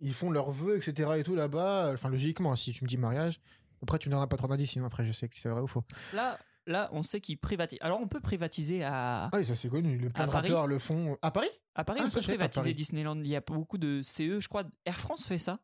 ils 0.00 0.14
font 0.14 0.30
leurs 0.30 0.50
vœux, 0.50 0.76
etc. 0.76 1.10
et 1.18 1.22
tout 1.22 1.34
là-bas. 1.34 1.90
Enfin, 1.92 2.08
logiquement, 2.10 2.54
si 2.56 2.72
tu 2.72 2.84
me 2.84 2.88
dis 2.88 2.96
mariage, 2.96 3.40
après 3.82 3.98
tu 3.98 4.08
me 4.08 4.12
donneras 4.12 4.26
pas 4.26 4.36
trop 4.36 4.48
d'indices, 4.48 4.70
sinon 4.72 4.86
après 4.86 5.04
je 5.04 5.12
sais 5.12 5.28
que 5.28 5.34
c'est 5.34 5.48
vrai 5.48 5.60
ou 5.60 5.66
faux. 5.66 5.84
Là, 6.14 6.38
là, 6.66 6.88
on 6.92 7.02
sait 7.02 7.20
qu'ils 7.20 7.38
privatisent. 7.38 7.78
Alors, 7.82 8.00
on 8.00 8.08
peut 8.08 8.20
privatiser 8.20 8.82
à, 8.84 9.24
Ah 9.32 9.36
oui, 9.36 9.44
ça 9.44 9.54
c'est 9.54 9.68
connu. 9.68 9.96
Le 9.98 10.10
plein 10.10 10.26
de 10.26 10.32
Paris 10.32 10.48
rappeurs 10.48 10.66
le 10.66 10.78
font. 10.78 11.16
À 11.22 11.30
Paris? 11.30 11.48
À 11.74 11.84
Paris. 11.84 12.00
Ah, 12.02 12.06
on 12.06 12.10
peut 12.10 12.20
privatiser 12.22 12.62
Paris. 12.62 12.74
Disneyland. 12.74 13.18
Il 13.18 13.26
y 13.28 13.36
a 13.36 13.40
beaucoup 13.40 13.78
de 13.78 14.00
CE, 14.02 14.40
je 14.40 14.48
crois. 14.48 14.64
Air 14.86 14.96
France 14.98 15.26
fait 15.26 15.38
ça. 15.38 15.58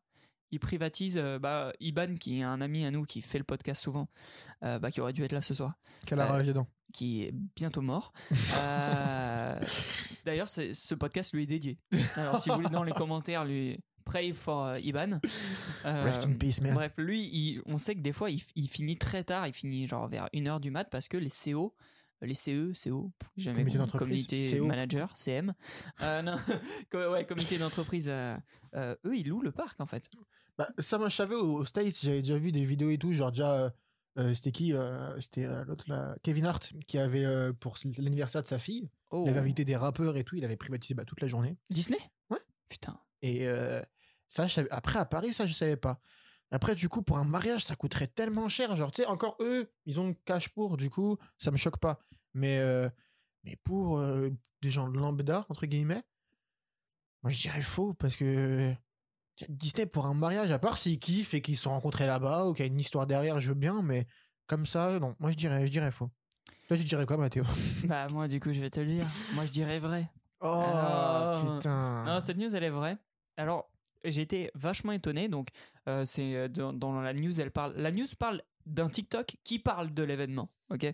Ils 0.53 0.59
privatisent. 0.59 1.17
euh, 1.17 1.39
bah, 1.39 1.71
Iban, 1.79 2.15
qui 2.19 2.39
est 2.39 2.43
un 2.43 2.59
ami 2.59 2.85
à 2.85 2.91
nous 2.91 3.03
qui 3.05 3.21
fait 3.21 3.37
le 3.37 3.45
podcast 3.45 3.81
souvent, 3.81 4.09
euh, 4.63 4.79
bah, 4.79 4.91
qui 4.91 4.99
aurait 4.99 5.13
dû 5.13 5.23
être 5.23 5.31
là 5.31 5.41
ce 5.41 5.53
soir. 5.53 5.73
Quelle 6.05 6.19
a 6.19 6.25
Ouais. 6.25 6.29
rage 6.31 6.47
dedans 6.47 6.67
qui 6.93 7.23
est 7.23 7.33
bientôt 7.55 7.81
mort. 7.81 8.11
Euh, 8.61 9.59
D'ailleurs, 10.25 10.49
ce 10.49 10.93
podcast 10.95 11.33
lui 11.33 11.43
est 11.43 11.47
dédié. 11.47 11.79
Alors, 12.17 12.37
si 12.37 12.49
vous 12.49 12.55
voulez 12.55 12.69
dans 12.69 12.83
les 12.83 12.91
commentaires, 12.91 13.45
lui 13.45 13.79
pray 14.03 14.33
for 14.33 14.65
euh, 14.65 14.79
Iban. 14.79 15.19
Euh, 15.85 16.03
Rest 16.03 16.27
in 16.27 16.33
peace, 16.33 16.61
man. 16.61 16.75
Bref, 16.75 16.93
lui, 16.97 17.23
il- 17.33 17.61
on 17.65 17.77
sait 17.79 17.95
que 17.95 18.01
des 18.01 18.11
fois, 18.13 18.29
il, 18.29 18.39
il 18.55 18.67
finit 18.69 18.97
très 18.97 19.23
tard. 19.23 19.47
Il 19.47 19.53
finit 19.53 19.87
genre 19.87 20.07
vers 20.07 20.27
1h 20.33 20.59
du 20.59 20.69
mat 20.69 20.85
parce 20.91 21.07
que 21.07 21.17
les 21.17 21.29
CO, 21.31 21.73
les 22.21 22.35
CE, 22.35 22.71
CO, 22.83 23.11
jamais 23.35 23.57
Comité 23.63 23.77
compris, 23.79 23.91
d'entreprise, 23.91 24.25
community 24.27 24.57
CO. 24.59 24.65
manager, 24.67 25.17
CM, 25.17 25.53
euh, 26.03 26.21
non, 26.21 26.35
ouais, 27.11 27.25
comité 27.25 27.57
d'entreprise, 27.57 28.09
euh, 28.09 28.37
eux, 28.75 29.17
ils 29.17 29.27
louent 29.27 29.41
le 29.41 29.51
parc 29.51 29.81
en 29.81 29.87
fait. 29.87 30.07
Bah, 30.57 30.69
ça, 30.77 30.99
moi, 30.99 31.09
je 31.09 31.15
savais 31.15 31.33
aux 31.33 31.65
States, 31.65 31.97
j'avais 32.03 32.21
déjà 32.21 32.37
vu 32.37 32.51
des 32.51 32.63
vidéos 32.65 32.91
et 32.91 32.99
tout. 32.99 33.11
Genre, 33.13 33.31
déjà, 33.31 33.73
c'était 34.35 34.51
qui 34.51 34.73
C'était 35.19 35.47
l'autre 35.65 35.85
là, 35.87 36.15
Kevin 36.21 36.45
Hart, 36.45 36.71
qui 36.85 36.99
avait, 36.99 37.25
pour 37.59 37.75
l'anniversaire 37.97 38.43
de 38.43 38.47
sa 38.47 38.59
fille, 38.59 38.89
Oh. 39.13 39.23
il 39.25 39.29
avait 39.31 39.39
invité 39.39 39.65
des 39.65 39.75
rappeurs 39.75 40.15
et 40.15 40.23
tout. 40.23 40.35
Il 40.37 40.45
avait 40.45 40.55
privatisé 40.57 40.93
bah, 40.93 41.03
toute 41.05 41.19
la 41.21 41.27
journée. 41.27 41.57
Disney? 41.69 41.97
Ouais. 42.29 42.37
Putain. 42.69 42.97
Et 43.21 43.47
euh, 43.47 43.81
ça, 44.27 44.47
je 44.47 44.53
savais- 44.53 44.71
après, 44.71 44.99
à 44.99 45.05
Paris, 45.05 45.33
ça, 45.33 45.45
je 45.45 45.53
savais 45.53 45.77
pas. 45.77 45.99
Après, 46.51 46.75
du 46.75 46.89
coup, 46.89 47.01
pour 47.01 47.17
un 47.17 47.23
mariage, 47.23 47.63
ça 47.63 47.75
coûterait 47.75 48.07
tellement 48.07 48.49
cher. 48.49 48.75
Genre, 48.75 48.91
tu 48.91 49.01
sais, 49.03 49.07
encore 49.07 49.37
eux, 49.39 49.71
ils 49.85 49.99
ont 49.99 50.07
le 50.09 50.15
cash 50.25 50.49
pour, 50.49 50.75
du 50.77 50.89
coup, 50.89 51.17
ça 51.37 51.49
me 51.51 51.57
choque 51.57 51.77
pas. 51.79 51.99
Mais, 52.33 52.59
euh, 52.59 52.89
mais 53.43 53.55
pour 53.63 53.99
euh, 53.99 54.29
des 54.61 54.69
gens 54.71 54.87
lambda, 54.87 55.45
entre 55.49 55.65
guillemets, 55.65 56.03
moi, 57.23 57.31
je 57.31 57.39
dirais 57.41 57.61
faux 57.61 57.93
parce 57.93 58.15
que 58.15 58.73
Disney 59.47 59.85
pour 59.85 60.05
un 60.07 60.13
mariage, 60.13 60.51
à 60.51 60.59
part 60.59 60.77
s'ils 60.77 60.99
kiffent 60.99 61.33
et 61.33 61.41
qu'ils 61.41 61.55
se 61.55 61.63
sont 61.63 61.69
rencontrés 61.69 62.05
là-bas 62.07 62.47
ou 62.47 62.53
qu'il 62.53 62.65
y 62.65 62.67
a 62.67 62.71
une 62.71 62.79
histoire 62.79 63.07
derrière, 63.07 63.39
je 63.39 63.49
veux 63.49 63.55
bien, 63.55 63.81
mais 63.81 64.05
comme 64.47 64.65
ça, 64.65 64.99
non. 64.99 65.15
Moi, 65.19 65.31
je 65.31 65.37
dirais, 65.37 65.65
je 65.67 65.71
dirais 65.71 65.91
faux. 65.91 66.09
Toi, 66.67 66.77
tu 66.77 66.83
dirais 66.83 67.05
quoi, 67.05 67.17
Mathéo? 67.17 67.43
Bah, 67.85 68.07
moi, 68.09 68.27
du 68.27 68.39
coup, 68.39 68.51
je 68.53 68.59
vais 68.59 68.69
te 68.69 68.79
le 68.79 68.87
dire. 68.87 69.07
Moi, 69.33 69.45
je 69.45 69.51
dirais 69.51 69.79
vrai. 69.79 70.09
Oh, 70.41 70.47
putain. 71.57 72.03
Non, 72.05 72.21
cette 72.21 72.37
news, 72.37 72.53
elle 72.55 72.63
est 72.63 72.69
vraie. 72.69 72.97
Alors, 73.37 73.69
j'ai 74.03 74.21
été 74.21 74.51
vachement 74.55 74.91
étonné. 74.91 75.27
Donc, 75.29 75.47
euh, 75.87 76.05
c'est 76.05 76.35
euh, 76.35 76.47
dans, 76.47 76.73
dans 76.73 76.99
la 77.01 77.13
news, 77.13 77.39
elle 77.39 77.51
parle. 77.51 77.73
La 77.77 77.91
news 77.91 78.07
parle 78.17 78.41
d'un 78.65 78.89
TikTok 78.89 79.35
qui 79.43 79.59
parle 79.59 79.93
de 79.93 80.03
l'événement. 80.03 80.49
Ok? 80.69 80.85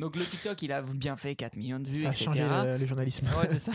Donc, 0.00 0.16
le 0.16 0.24
TikTok, 0.24 0.60
il 0.62 0.72
a 0.72 0.82
bien 0.82 1.16
fait 1.16 1.34
4 1.36 1.56
millions 1.56 1.78
de 1.80 1.88
vues, 1.88 2.02
ça 2.02 2.08
a 2.08 2.10
etc. 2.10 2.24
changé 2.24 2.42
le, 2.42 2.76
le 2.78 2.86
journalisme. 2.86 3.26
Ouais, 3.40 3.48
c'est 3.48 3.58
ça. 3.70 3.72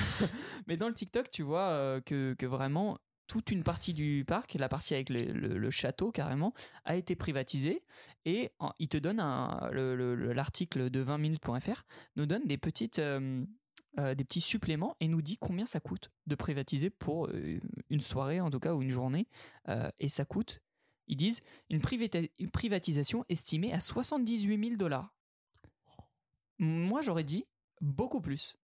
Mais 0.68 0.78
dans 0.78 0.88
le 0.88 0.94
TikTok, 0.94 1.30
tu 1.32 1.44
vois 1.44 1.70
euh, 1.70 2.02
que, 2.02 2.34
que 2.38 2.46
vraiment, 2.46 2.98
toute 3.28 3.52
une 3.52 3.64
partie 3.64 3.94
du 3.94 4.24
parc, 4.28 4.54
la 4.56 4.70
partie 4.70 4.94
avec 4.94 5.10
le, 5.10 5.24
le- 5.34 5.58
le 5.58 5.70
château 5.72 6.12
carrément, 6.12 6.54
a 6.86 6.96
été 6.96 7.16
privatisée. 7.16 7.84
Et 8.26 8.52
en- 8.60 8.74
il 8.80 8.88
te 8.90 8.98
donne 8.98 9.18
l'article 10.34 10.90
de 10.90 11.04
20minutes.fr 11.04 11.84
nous 12.16 12.26
donne 12.26 12.46
des 12.46 12.58
petites 12.58 13.00
euh, 13.00 13.44
euh, 14.00 14.16
des 14.16 14.24
petits 14.24 14.42
suppléments 14.42 14.96
et 15.00 15.08
nous 15.08 15.22
dit 15.22 15.38
combien 15.38 15.66
ça 15.66 15.80
coûte 15.80 16.12
de 16.28 16.36
privatiser 16.36 16.90
pour 16.90 17.28
euh, 17.28 17.60
une 17.90 18.02
soirée 18.02 18.40
en 18.40 18.50
tout 18.50 18.60
cas 18.60 18.74
ou 18.76 18.82
une 18.82 18.90
journée. 18.90 19.28
Euh, 19.70 19.90
et 20.00 20.10
ça 20.10 20.24
coûte, 20.26 20.62
ils 21.08 21.16
disent, 21.18 21.42
une, 21.70 21.80
privata- 21.82 22.30
une 22.40 22.50
privatisation 22.52 23.26
estimée 23.30 23.74
à 23.74 23.80
78 23.80 24.64
000 24.70 24.76
dollars. 24.78 25.14
Moi 26.60 27.02
j'aurais 27.02 27.24
dit 27.24 27.46
beaucoup 27.82 28.22
plus. 28.22 28.58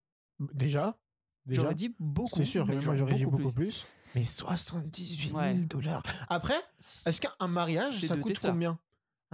Déjà, 0.52 0.98
déjà? 1.46 1.62
J'aurais 1.62 1.74
dit 1.74 1.94
beaucoup. 1.98 2.36
c'est 2.36 2.44
sûr, 2.44 2.66
mais 2.66 2.80
moi 2.80 2.94
j'aurais 2.94 3.14
dit 3.14 3.24
beaucoup 3.24 3.52
plus. 3.52 3.86
Mais 4.14 4.24
78 4.24 5.28
000 5.32 5.36
Ouais. 5.38 5.54
dollars. 5.54 6.02
Après, 6.28 6.58
est-ce 6.78 7.20
qu'un 7.20 7.48
mariage, 7.48 7.98
C'est 8.00 8.06
ça 8.08 8.16
coûte 8.16 8.38
combien? 8.40 8.78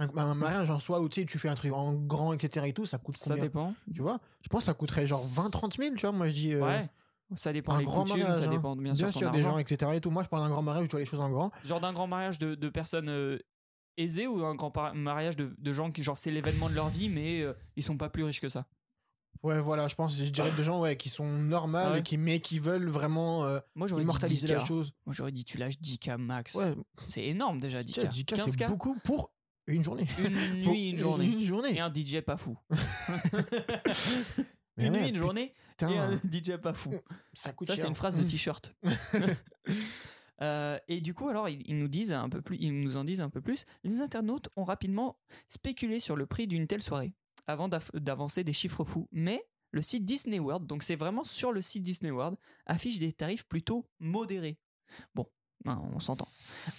Un, 0.01 0.17
un 0.17 0.35
mariage 0.35 0.69
en 0.69 0.79
soi 0.79 0.99
où 1.01 1.09
tu 1.09 1.21
sais, 1.21 1.25
tu 1.25 1.37
fais 1.39 1.49
un 1.49 1.55
truc 1.55 1.73
en 1.73 1.93
grand, 1.93 2.33
etc. 2.33 2.67
et 2.67 2.73
tout, 2.73 2.85
ça 2.85 2.97
coûte 2.97 3.17
Ça 3.17 3.31
combien 3.31 3.43
dépend. 3.45 3.73
Tu 3.93 4.01
vois 4.01 4.19
Je 4.41 4.49
pense 4.49 4.61
que 4.61 4.65
ça 4.65 4.73
coûterait 4.73 5.07
genre 5.07 5.23
20-30 5.25 5.77
000, 5.77 5.95
tu 5.95 6.01
vois. 6.05 6.11
Moi 6.11 6.27
je 6.27 6.33
dis. 6.33 6.53
euh, 6.53 6.61
Ouais. 6.61 6.89
Ça 7.35 7.53
dépend 7.53 7.77
des 7.77 7.85
coutumes, 7.85 8.17
mariage, 8.19 8.35
ça 8.35 8.43
hein. 8.43 8.47
dépend 8.49 8.75
bien, 8.75 8.91
Bien 8.91 9.09
sûr, 9.09 9.11
sûr, 9.17 9.27
ton 9.29 9.31
des 9.33 9.39
argent. 9.39 9.51
gens, 9.51 9.57
etc. 9.59 9.91
Et 9.95 10.01
tout. 10.01 10.09
Moi 10.11 10.23
je 10.23 10.27
parle 10.27 10.43
d'un 10.43 10.49
grand 10.49 10.61
mariage 10.61 10.83
où 10.83 10.87
tu 10.87 10.91
vois 10.91 10.99
les 10.99 11.05
choses 11.05 11.21
en 11.21 11.29
grand. 11.29 11.49
Genre 11.65 11.79
d'un 11.79 11.93
grand 11.93 12.05
mariage 12.07 12.39
de, 12.39 12.55
de 12.55 12.67
personnes 12.69 13.07
euh, 13.07 13.37
aisées 13.95 14.27
ou 14.27 14.43
un 14.43 14.53
grand 14.53 14.73
mariage 14.93 15.37
de, 15.37 15.55
de 15.57 15.71
gens 15.73 15.91
qui, 15.91 16.03
genre, 16.03 16.17
c'est 16.17 16.29
l'événement 16.31 16.69
de 16.69 16.75
leur 16.75 16.89
vie, 16.89 17.07
mais 17.07 17.41
euh, 17.41 17.53
ils 17.77 17.83
sont 17.83 17.95
pas 17.97 18.09
plus 18.09 18.25
riches 18.25 18.41
que 18.41 18.49
ça? 18.49 18.65
Ouais, 19.43 19.61
voilà, 19.61 19.87
je 19.87 19.95
pense, 19.95 20.15
je 20.17 20.25
dirais 20.29 20.51
des 20.57 20.63
gens 20.63 20.81
ouais, 20.81 20.97
qui 20.97 21.07
sont 21.09 21.25
normales, 21.25 21.85
Ah 21.87 21.91
ouais. 21.93 21.99
et 21.99 22.03
qui, 22.03 22.17
mais 22.17 22.39
qui 22.41 22.59
veulent 22.59 22.89
vraiment 22.89 23.45
euh, 23.45 23.59
Moi, 23.75 23.87
immortaliser 23.89 24.47
10K. 24.47 24.53
la 24.53 24.65
chose. 24.65 24.93
Moi, 25.05 25.15
j'aurais 25.15 25.31
dit 25.31 25.45
tu 25.45 25.57
lâches 25.57 25.79
10K 25.79 26.17
max. 26.17 26.53
Ouais, 26.55 26.75
C'est 27.07 27.23
énorme 27.23 27.59
déjà, 27.61 27.81
10K. 27.81 27.93
tiens, 27.93 28.09
10K, 28.09 28.35
15K, 28.35 28.49
c'est 28.59 28.67
beaucoup 28.67 28.95
pour 29.05 29.31
une 29.67 29.83
journée. 29.83 30.07
une 30.19 30.61
nuit, 30.69 30.89
une 30.91 30.97
journée. 30.97 31.25
Une 31.25 31.43
journée. 31.43 31.75
Et 31.75 31.79
un 31.79 31.91
DJ 31.93 32.21
pas 32.21 32.37
fou. 32.37 32.57
Mais 34.77 34.87
une 34.87 34.93
ouais, 34.93 35.01
nuit, 35.01 35.09
une 35.09 35.17
journée 35.17 35.53
et 35.81 35.97
un 35.97 36.11
DJ 36.31 36.57
pas 36.61 36.73
fou. 36.73 36.93
ça 37.33 37.51
coûte 37.53 37.67
Ça, 37.67 37.75
cher. 37.75 37.83
c'est 37.83 37.87
une 37.89 37.95
phrase 37.95 38.17
de 38.17 38.23
t-shirt. 38.23 38.73
Euh, 40.41 40.79
et 40.87 41.01
du 41.01 41.13
coup, 41.13 41.29
alors, 41.29 41.49
ils, 41.49 41.61
ils 41.69 41.77
nous 41.77 41.87
disent 41.87 42.11
un 42.11 42.27
peu 42.29 42.41
plus, 42.41 42.57
ils 42.59 42.79
nous 42.79 42.97
en 42.97 43.03
disent 43.03 43.21
un 43.21 43.29
peu 43.29 43.41
plus. 43.41 43.65
Les 43.83 44.01
internautes 44.01 44.49
ont 44.55 44.63
rapidement 44.63 45.19
spéculé 45.47 45.99
sur 45.99 46.15
le 46.15 46.25
prix 46.25 46.47
d'une 46.47 46.65
telle 46.65 46.81
soirée 46.81 47.13
avant 47.45 47.67
d'avancer 47.67 48.43
des 48.43 48.53
chiffres 48.53 48.83
fous. 48.83 49.07
Mais 49.11 49.43
le 49.71 49.81
site 49.81 50.03
Disney 50.03 50.39
World, 50.39 50.65
donc 50.65 50.83
c'est 50.83 50.95
vraiment 50.95 51.23
sur 51.23 51.51
le 51.51 51.61
site 51.61 51.83
Disney 51.83 52.11
World, 52.11 52.37
affiche 52.65 52.97
des 52.97 53.13
tarifs 53.13 53.45
plutôt 53.45 53.87
modérés. 53.99 54.57
Bon, 55.15 55.27
hein, 55.67 55.81
on 55.93 55.99
s'entend. 55.99 56.27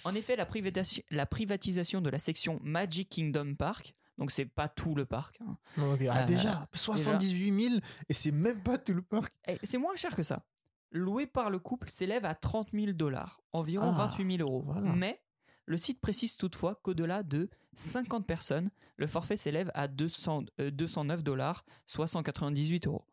En 0.03 0.13
effet, 0.15 0.35
la, 0.35 0.45
privatisation- 0.45 1.03
la 1.11 1.25
privatisation 1.25 2.01
de 2.01 2.09
la 2.09 2.19
section 2.19 2.59
Magic 2.63 3.09
Kingdom 3.09 3.55
Park, 3.55 3.95
donc 4.17 4.31
c'est 4.31 4.45
pas 4.45 4.67
tout 4.69 4.95
le 4.95 5.05
parc, 5.05 5.39
hein, 5.41 5.57
ah, 5.77 5.81
Euh, 5.81 6.25
déjà, 6.25 6.67
78 6.73 7.69
000 7.69 7.75
et 8.09 8.13
c'est 8.13 8.31
même 8.31 8.61
pas 8.61 8.77
tout 8.77 8.93
le 8.93 9.01
parc. 9.01 9.33
Eh, 9.47 9.57
c'est 9.63 9.77
moins 9.77 9.95
cher 9.95 10.15
que 10.15 10.23
ça. 10.23 10.45
Loué 10.91 11.25
par 11.25 11.49
le 11.49 11.57
couple 11.59 11.89
s'élève 11.89 12.23
à 12.25 12.35
30 12.35 12.69
000 12.73 12.91
dollars, 12.93 13.41
environ 13.51 13.91
Ah, 13.95 14.09
28 14.09 14.37
000 14.37 14.47
euros. 14.47 14.61
voilà. 14.65 14.91
Mais 14.93 15.19
le 15.65 15.77
site 15.77 15.99
précise 16.01 16.37
toutefois 16.37 16.75
qu'au-delà 16.83 17.23
de 17.23 17.49
50 17.75 18.27
personnes, 18.27 18.69
le 18.97 19.07
forfait 19.07 19.37
s'élève 19.37 19.71
à 19.73 19.87
200, 19.87 20.43
euh, 20.59 20.69
209 20.69 21.23
dollars, 21.23 21.65
soit 21.87 22.05
198 22.05 22.85
euros. 22.85 23.05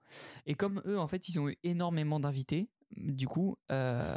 Et 0.45 0.55
comme 0.55 0.83
eux, 0.85 0.99
en 0.99 1.07
fait, 1.07 1.29
ils 1.31 1.41
ont 1.41 1.49
eu 1.49 1.57
énormément 1.63 2.21
d'invités, 2.21 2.69
du 2.97 3.27
coup, 3.27 3.57
euh, 3.73 4.15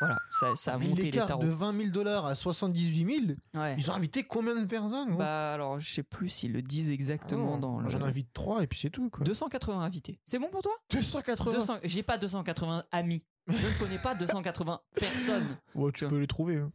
voilà, 0.00 0.18
ça, 0.30 0.54
ça 0.56 0.74
a 0.74 0.78
Mais 0.78 0.88
monté 0.88 1.10
les 1.10 1.10
tarots. 1.12 1.42
de 1.44 1.48
20 1.48 1.76
000 1.76 1.88
dollars 1.90 2.26
à 2.26 2.34
78 2.34 3.04
000, 3.26 3.38
Ouais. 3.54 3.76
ils 3.78 3.90
ont 3.90 3.94
invité 3.94 4.24
combien 4.24 4.60
de 4.60 4.66
personnes 4.66 5.16
Bah 5.16 5.52
alors, 5.54 5.78
je 5.78 5.88
sais 5.88 6.02
plus 6.02 6.28
s'ils 6.28 6.52
le 6.52 6.62
disent 6.62 6.90
exactement 6.90 7.54
Ah 7.54 7.58
non, 7.58 7.58
dans 7.58 7.80
le... 7.80 7.88
J'en 7.90 8.02
invite 8.02 8.32
3 8.32 8.62
et 8.62 8.66
puis 8.66 8.78
c'est 8.78 8.90
tout. 8.90 9.10
Quoi. 9.10 9.24
280 9.24 9.80
invités. 9.80 10.18
C'est 10.24 10.38
bon 10.38 10.48
pour 10.48 10.62
toi? 10.62 10.72
280 10.90 11.50
200 11.52 11.78
J'ai 11.84 12.02
pas 12.02 12.18
280 12.18 12.84
amis. 12.92 13.22
Je 13.46 13.66
ne 13.66 13.78
connais 13.78 13.98
pas 13.98 14.14
280 14.14 14.80
personnes. 14.94 15.58
Ouais, 15.74 15.92
tu 15.92 15.98
Tiens. 16.00 16.08
peux 16.08 16.18
les 16.18 16.26
trouver. 16.26 16.56
hein. 16.56 16.72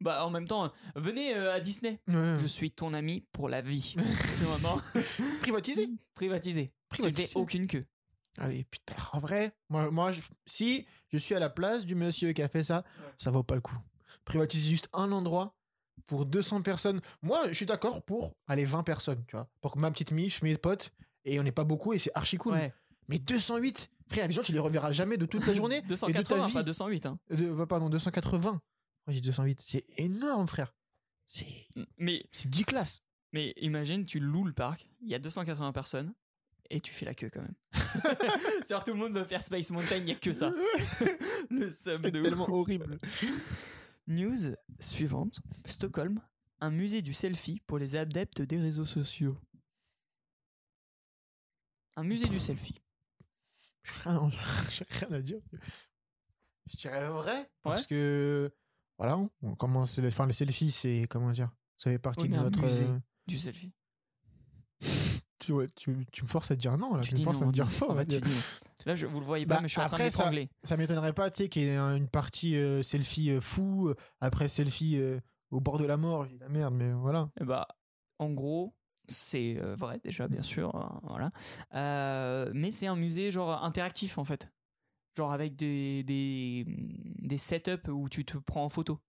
Bah 0.00 0.24
en 0.24 0.30
même 0.30 0.46
temps, 0.46 0.70
venez 0.94 1.34
euh, 1.36 1.52
à 1.54 1.58
Disney. 1.60 2.00
Ouais. 2.06 2.36
Je 2.38 2.46
suis 2.46 2.70
ton 2.70 2.94
ami 2.94 3.24
pour 3.32 3.48
la 3.48 3.60
vie. 3.62 3.96
C'est 4.34 4.44
vraiment 4.44 4.80
Privatisé 5.40 5.88
privatisé. 6.14 6.72
Tu 6.94 7.02
ne 7.02 7.06
Privatisé. 7.08 7.28
fais 7.32 7.38
aucune 7.38 7.66
queue. 7.66 7.84
Allez, 8.38 8.64
putain, 8.64 8.94
en 9.12 9.18
vrai, 9.18 9.52
moi, 9.68 9.90
moi 9.90 10.12
je- 10.12 10.22
si 10.46 10.86
je 11.08 11.18
suis 11.18 11.34
à 11.34 11.38
la 11.40 11.50
place 11.50 11.84
du 11.84 11.94
monsieur 11.94 12.32
qui 12.32 12.42
a 12.42 12.48
fait 12.48 12.62
ça, 12.62 12.84
ça 13.16 13.30
vaut 13.30 13.42
pas 13.42 13.54
le 13.54 13.60
coup. 13.60 13.76
Privatiser 14.24 14.70
juste 14.70 14.88
un 14.92 15.10
endroit 15.12 15.54
pour 16.06 16.24
200 16.26 16.62
personnes. 16.62 17.00
Moi, 17.22 17.48
je 17.48 17.54
suis 17.54 17.66
d'accord 17.66 18.02
pour 18.02 18.34
aller 18.46 18.64
20 18.64 18.82
personnes, 18.82 19.24
tu 19.26 19.36
vois. 19.36 19.48
Pour 19.60 19.72
que 19.72 19.78
ma 19.78 19.90
petite 19.90 20.12
mif, 20.12 20.42
mes 20.42 20.56
potes, 20.56 20.92
et 21.24 21.40
on 21.40 21.42
n'est 21.42 21.52
pas 21.52 21.64
beaucoup 21.64 21.92
et 21.92 21.98
c'est 21.98 22.12
archi 22.14 22.36
cool. 22.36 22.52
Ouais. 22.54 22.72
Mais 23.08 23.18
208 23.18 23.90
Frère, 24.08 24.18
il 24.18 24.20
y 24.20 24.24
a 24.24 24.28
des 24.28 24.34
gens, 24.34 24.42
tu 24.42 24.52
les 24.52 24.58
reverras 24.58 24.92
jamais 24.92 25.18
de 25.18 25.26
toute 25.26 25.46
la 25.46 25.52
journée. 25.52 25.76
et 25.78 25.82
de 25.82 25.88
ta 25.88 26.06
280, 26.22 26.46
vie. 26.46 26.52
pas 26.54 26.62
208. 26.62 27.06
Hein. 27.06 27.18
De- 27.30 27.52
bah, 27.54 27.66
pardon, 27.66 27.90
280. 27.90 28.50
Moi, 28.52 28.60
j'ai 29.08 29.20
208. 29.20 29.60
C'est 29.60 29.84
énorme, 29.98 30.48
frère. 30.48 30.74
C'est 31.26 31.46
Mais, 31.98 32.24
c'est 32.32 32.48
10 32.48 32.64
classes. 32.64 33.02
mais 33.32 33.52
imagine, 33.58 34.04
tu 34.04 34.18
loues 34.20 34.44
le 34.44 34.52
parc, 34.54 34.88
il 35.02 35.08
y 35.08 35.14
a 35.14 35.18
280 35.18 35.72
personnes, 35.72 36.14
et 36.70 36.80
tu 36.80 36.92
fais 36.92 37.04
la 37.06 37.14
queue 37.14 37.30
quand 37.32 37.40
même. 37.42 37.54
C'est-à-dire 37.72 38.84
tout 38.84 38.92
le 38.92 38.98
monde 38.98 39.14
veut 39.14 39.24
faire 39.24 39.42
Space 39.42 39.70
Mountain, 39.70 39.96
il 39.96 40.04
n'y 40.04 40.12
a 40.12 40.16
que 40.16 40.32
ça. 40.32 40.50
Le 41.50 41.70
C'est 41.70 42.00
de 42.00 42.10
tellement 42.22 42.48
horrible. 42.48 42.98
News 44.06 44.54
suivante. 44.80 45.40
Stockholm, 45.64 46.20
un 46.60 46.70
musée 46.70 47.02
du 47.02 47.14
selfie 47.14 47.60
pour 47.66 47.78
les 47.78 47.96
adeptes 47.96 48.42
des 48.42 48.58
réseaux 48.58 48.84
sociaux. 48.84 49.36
Un 51.96 52.04
musée 52.04 52.26
du 52.28 52.38
selfie. 52.40 52.80
Rien, 54.04 54.28
j'ai 54.70 54.84
rien 54.90 55.12
à 55.12 55.20
dire. 55.20 55.40
Je 56.70 56.76
dirais 56.76 57.08
vrai. 57.08 57.50
Parce 57.62 57.86
que, 57.86 58.52
voilà, 58.98 59.18
on 59.42 59.54
commence. 59.54 59.98
Enfin, 60.00 60.26
le 60.26 60.32
selfie, 60.32 60.70
c'est. 60.70 61.06
Comment 61.08 61.30
dire 61.30 61.50
Ça 61.76 61.90
fait 61.90 61.98
partie 61.98 62.24
Oui, 62.24 62.28
de 62.28 62.36
notre. 62.36 62.60
musée. 62.60 62.84
euh, 62.84 62.98
Du 63.26 63.38
selfie. 63.38 63.72
Tu, 65.38 65.52
ouais, 65.52 65.66
tu, 65.76 66.06
tu 66.12 66.22
me 66.24 66.28
forces 66.28 66.50
à 66.50 66.56
dire 66.56 66.76
non, 66.78 66.94
là. 66.94 67.00
tu 67.02 67.10
Tu, 67.14 67.20
me 67.20 67.24
forces 67.24 67.38
non. 67.40 67.44
à 67.44 67.48
me 67.48 67.52
dire 67.52 67.70
fort. 67.70 67.90
Ah 67.92 67.94
bah, 67.94 68.00
là. 68.00 68.06
tu 68.06 68.20
dis. 68.20 68.40
Là, 68.86 68.94
je, 68.94 69.06
vous 69.06 69.20
le 69.20 69.26
voyez 69.26 69.46
pas, 69.46 69.56
Bah, 69.56 69.60
mais 69.62 69.68
je 69.68 69.72
suis 69.72 69.80
en 69.80 69.86
train 69.86 69.96
après, 69.96 70.10
ça- 70.10 70.18
d'étrangler. 70.24 70.50
Ça 70.62 70.76
m'étonnerait 70.76 71.12
pas, 71.12 71.30
tu 71.30 71.44
sais, 71.44 71.48
qu'il 71.48 71.62
y 71.62 71.66
ait 71.66 71.76
un- 71.76 71.96
une 71.96 72.08
partie 72.08 72.56
euh, 72.56 72.82
selfie 72.82 73.30
euh, 73.30 73.40
fou, 73.40 73.88
euh, 73.88 73.94
après 74.20 74.48
selfie 74.48 74.96
euh, 74.98 75.20
au 75.50 75.60
bord 75.60 75.78
de 75.78 75.84
la 75.84 75.96
mort. 75.96 76.26
J'ai 76.26 76.38
la 76.38 76.48
merde, 76.48 76.74
mais 76.74 76.92
voilà. 76.92 77.30
Eh 77.40 77.44
bah, 77.44 77.66
en 78.18 78.30
gros, 78.32 78.74
c'est 79.08 79.54
vrai 79.76 80.00
déjà, 80.04 80.28
bien 80.28 80.42
sûr, 80.42 80.74
hein, 80.76 81.00
voilà. 81.04 82.50
Mais 82.54 82.70
c'est 82.72 82.86
un 82.86 82.96
musée 82.96 83.30
genre 83.30 83.64
interactif 83.64 84.18
en 84.18 84.24
fait, 84.24 84.50
genre 85.16 85.32
avec 85.32 85.56
des 85.56 86.02
des 86.04 86.64
des 86.66 87.38
setups 87.38 87.88
où 87.88 88.08
tu 88.08 88.24
te 88.24 88.36
prends 88.38 88.64
en 88.64 88.68
photo. 88.68 89.00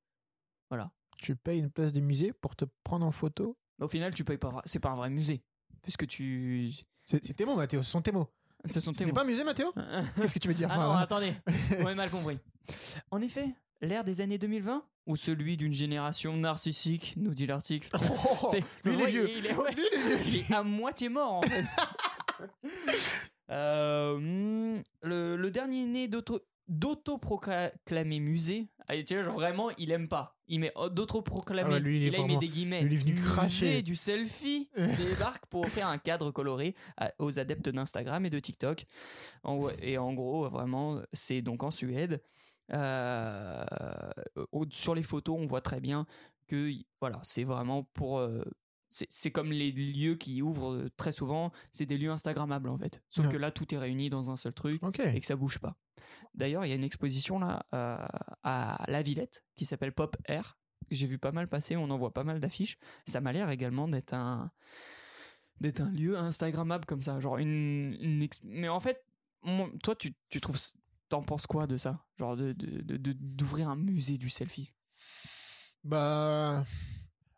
Voilà. 0.70 0.92
Tu 1.18 1.36
payes 1.36 1.60
une 1.60 1.70
place 1.72 1.92
de 1.92 2.00
musée 2.00 2.32
pour 2.34 2.56
te 2.56 2.66
prendre 2.84 3.06
en 3.06 3.12
photo? 3.12 3.58
Au 3.82 3.88
final, 3.88 4.14
tu 4.14 4.24
payes 4.24 4.38
pas. 4.38 4.62
C'est 4.66 4.80
pas 4.80 4.90
un 4.90 4.96
vrai 4.96 5.10
musée, 5.10 5.44
puisque 5.82 6.08
tu. 6.08 6.72
C'est 7.06 7.20
tes 7.20 7.46
mots, 7.46 7.56
Mathéo. 7.56 7.82
Ce 7.84 7.92
sont 7.92 8.02
tes 8.02 8.12
mots. 8.12 8.28
Ce 8.70 8.80
sont 8.80 8.92
tes 8.92 9.06
mots. 9.06 9.14
pas 9.14 9.22
un 9.22 9.26
musée, 9.26 9.44
Mathéo? 9.44 9.74
Qu'est-ce 10.16 10.34
que 10.34 10.40
tu 10.40 10.48
veux 10.48 10.54
dire 10.54 10.70
Ah 10.72 10.78
non, 10.78 10.92
attendez, 10.94 11.34
vous 11.48 11.84
m'avez 11.84 11.96
mal 11.96 12.10
compris. 12.10 12.38
En 13.10 13.22
effet, 13.22 13.48
l'ère 13.82 14.04
des 14.04 14.22
années 14.22 14.38
2020 14.38 14.84
ou 15.08 15.16
celui 15.16 15.58
d'une 15.58 15.74
génération 15.74 16.36
narcissique, 16.38 17.16
nous 17.18 17.34
dit 17.34 17.48
l'article. 17.48 17.90
Oh, 17.94 18.52
lui, 18.54 18.94
il 18.94 19.02
est 19.02 19.06
vieux. 19.08 19.30
Il 19.38 19.46
est, 19.48 19.56
ouais, 19.56 19.74
Lui, 19.74 19.84
il 19.92 19.98
est 19.98 20.16
vieux. 20.18 20.20
il 20.28 20.36
est 20.52 20.54
à 20.54 20.62
moitié 20.62 21.10
mort 21.10 21.34
en 21.34 21.42
fait. 21.42 21.66
Euh, 23.50 24.18
hmm, 24.20 24.84
le, 25.02 25.36
le 25.36 25.52
dernier 25.52 25.86
né 25.86 26.08
d'auto 26.08 26.40
d'autoproclamé 26.68 28.20
musée 28.20 28.68
ah, 28.90 29.04
tu 29.04 29.22
vois, 29.22 29.32
vraiment 29.34 29.70
il 29.78 29.92
aime 29.92 30.08
pas 30.08 30.36
il 30.48 30.60
met 30.60 30.72
oh, 30.76 30.90
d'autoproclamé 30.90 31.70
Ah 31.70 31.74
ouais, 31.76 31.80
lui, 31.80 31.98
il 31.98 32.08
est 32.08 32.10
là 32.10 32.18
il 32.20 32.26
met 32.26 32.38
des 32.38 32.50
guillemets 32.50 32.82
lui, 32.82 32.96
il 32.96 33.00
est 33.00 33.04
venu 33.04 33.16
cracher. 33.16 33.82
du 33.84 33.96
selfie 33.96 34.70
débarque 34.98 35.46
pour 35.46 35.62
offrir 35.66 35.88
un 35.88 35.98
cadre 36.00 36.32
coloré 36.32 36.76
à- 36.98 37.14
aux 37.20 37.38
adeptes 37.40 37.70
d'Instagram 37.70 38.26
et 38.26 38.30
de 38.30 38.40
TikTok 38.40 38.86
En- 39.44 39.70
et 39.82 39.98
en 39.98 40.14
gros 40.14 40.50
vraiment 40.50 41.00
c'est 41.14 41.42
donc 41.42 41.64
en 41.64 41.72
Suède 41.72 42.22
Euh, 42.72 43.66
sur 44.72 44.94
les 44.96 45.04
photos 45.04 45.38
on 45.40 45.46
voit 45.48 45.62
très 45.62 45.80
bien 45.80 46.06
que 46.48 46.72
voilà 47.02 47.20
c'est 47.24 47.44
vraiment 47.44 47.84
pour 47.94 48.20
euh, 48.20 48.44
c'est 48.92 49.30
comme 49.32 49.52
les 49.52 49.72
lieux 49.72 50.16
qui 50.16 50.42
ouvrent 50.42 50.72
euh, 50.74 50.90
très 50.98 51.12
souvent, 51.12 51.52
c'est 51.72 51.86
des 51.86 51.96
lieux 52.00 52.10
Instagrammables 52.10 52.70
en 52.70 52.78
fait. 52.80 53.04
Sauf 53.12 53.26
Ouais. 53.28 53.32
que 53.34 53.38
là, 53.38 53.52
tout 53.52 53.72
est 53.76 53.78
réuni 53.78 54.10
dans 54.10 54.32
un 54.32 54.36
seul 54.36 54.52
truc 54.52 54.82
et 55.04 55.20
que 55.20 55.26
ça 55.28 55.36
bouge 55.36 55.60
pas. 55.60 55.76
D'ailleurs, 56.34 56.66
il 56.66 56.70
y 56.70 56.72
a 56.72 56.76
une 56.76 56.84
exposition 56.84 57.40
là 57.40 57.66
euh, 57.74 57.98
à 58.44 58.84
La 58.88 59.02
Villette 59.02 59.44
qui 59.56 59.66
s'appelle 59.66 59.94
Pop 59.94 60.18
Air. 60.26 60.58
J'ai 60.92 61.08
vu 61.08 61.20
pas 61.20 61.32
mal 61.32 61.48
passer, 61.48 61.76
on 61.76 61.90
en 61.90 61.98
voit 61.98 62.14
pas 62.14 62.24
mal 62.24 62.40
d'affiches. 62.40 62.78
Ça 63.06 63.22
m'a 63.22 63.32
l'air 63.32 63.50
également 63.50 63.88
d'être 63.88 64.14
un 64.14 64.52
d'être 65.60 65.82
un 65.82 65.92
lieu 65.92 66.18
Instagrammable 66.18 66.86
comme 66.86 67.02
ça, 67.02 67.20
genre 67.20 67.38
une, 67.38 68.28
mais 68.44 68.70
en 68.70 68.80
fait, 68.80 69.04
toi 69.84 69.94
tu, 69.96 70.16
tu 70.30 70.40
trouves 70.40 70.58
t'en 71.10 71.22
penses 71.22 71.48
quoi 71.48 71.68
de 71.68 71.76
ça? 71.76 72.06
Genre 72.18 72.38
de, 72.38 72.54
d'ouvrir 72.54 73.68
un 73.70 73.76
musée 73.76 74.18
du 74.18 74.30
selfie? 74.30 74.72
Bah, 75.84 76.64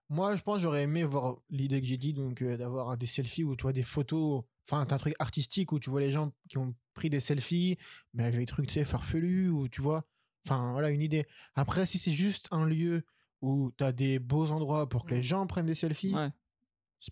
moi, 0.10 0.36
je 0.36 0.44
pense 0.44 0.60
j'aurais 0.60 0.84
aimé 0.84 1.04
voir 1.04 1.38
l'idée 1.50 1.82
que 1.82 1.88
j'ai 1.88 1.98
dit, 1.98 2.14
donc 2.14 2.42
euh, 2.42 2.58
d'avoir 2.58 2.98
des 2.98 3.06
selfies 3.06 3.44
où 3.44 3.56
tu 3.56 3.64
vois 3.64 3.74
des 3.74 3.84
photos, 3.84 4.44
enfin, 4.72 4.86
t'as 4.86 4.96
un 4.96 5.00
truc 5.00 5.16
artistique 5.20 5.72
où 5.72 5.80
tu 5.80 5.90
vois 5.90 6.00
les 6.00 6.10
gens 6.12 6.32
qui 6.50 6.58
ont 6.58 6.74
pris 6.94 7.10
des 7.10 7.20
selfies, 7.20 7.78
mais 8.14 8.24
avec 8.24 8.38
des 8.40 8.46
trucs, 8.46 8.68
tu 8.68 8.74
sais, 8.74 8.86
farfelus, 8.86 9.50
ou 9.50 9.68
tu 9.68 9.82
vois, 9.82 10.04
enfin, 10.48 10.72
voilà, 10.72 10.90
une 10.90 11.02
idée. 11.02 11.26
Après, 11.56 11.86
si 11.86 11.98
c'est 11.98 12.12
juste 12.12 12.48
un 12.52 12.66
lieu 12.66 13.04
où 13.42 13.72
t'as 13.78 13.92
des 13.92 14.20
beaux 14.20 14.52
endroits 14.52 14.88
pour 14.88 15.06
que 15.06 15.14
les 15.16 15.22
gens 15.22 15.46
prennent 15.48 15.66
des 15.66 15.74
selfies, 15.76 16.14
Ouais. 16.14 16.30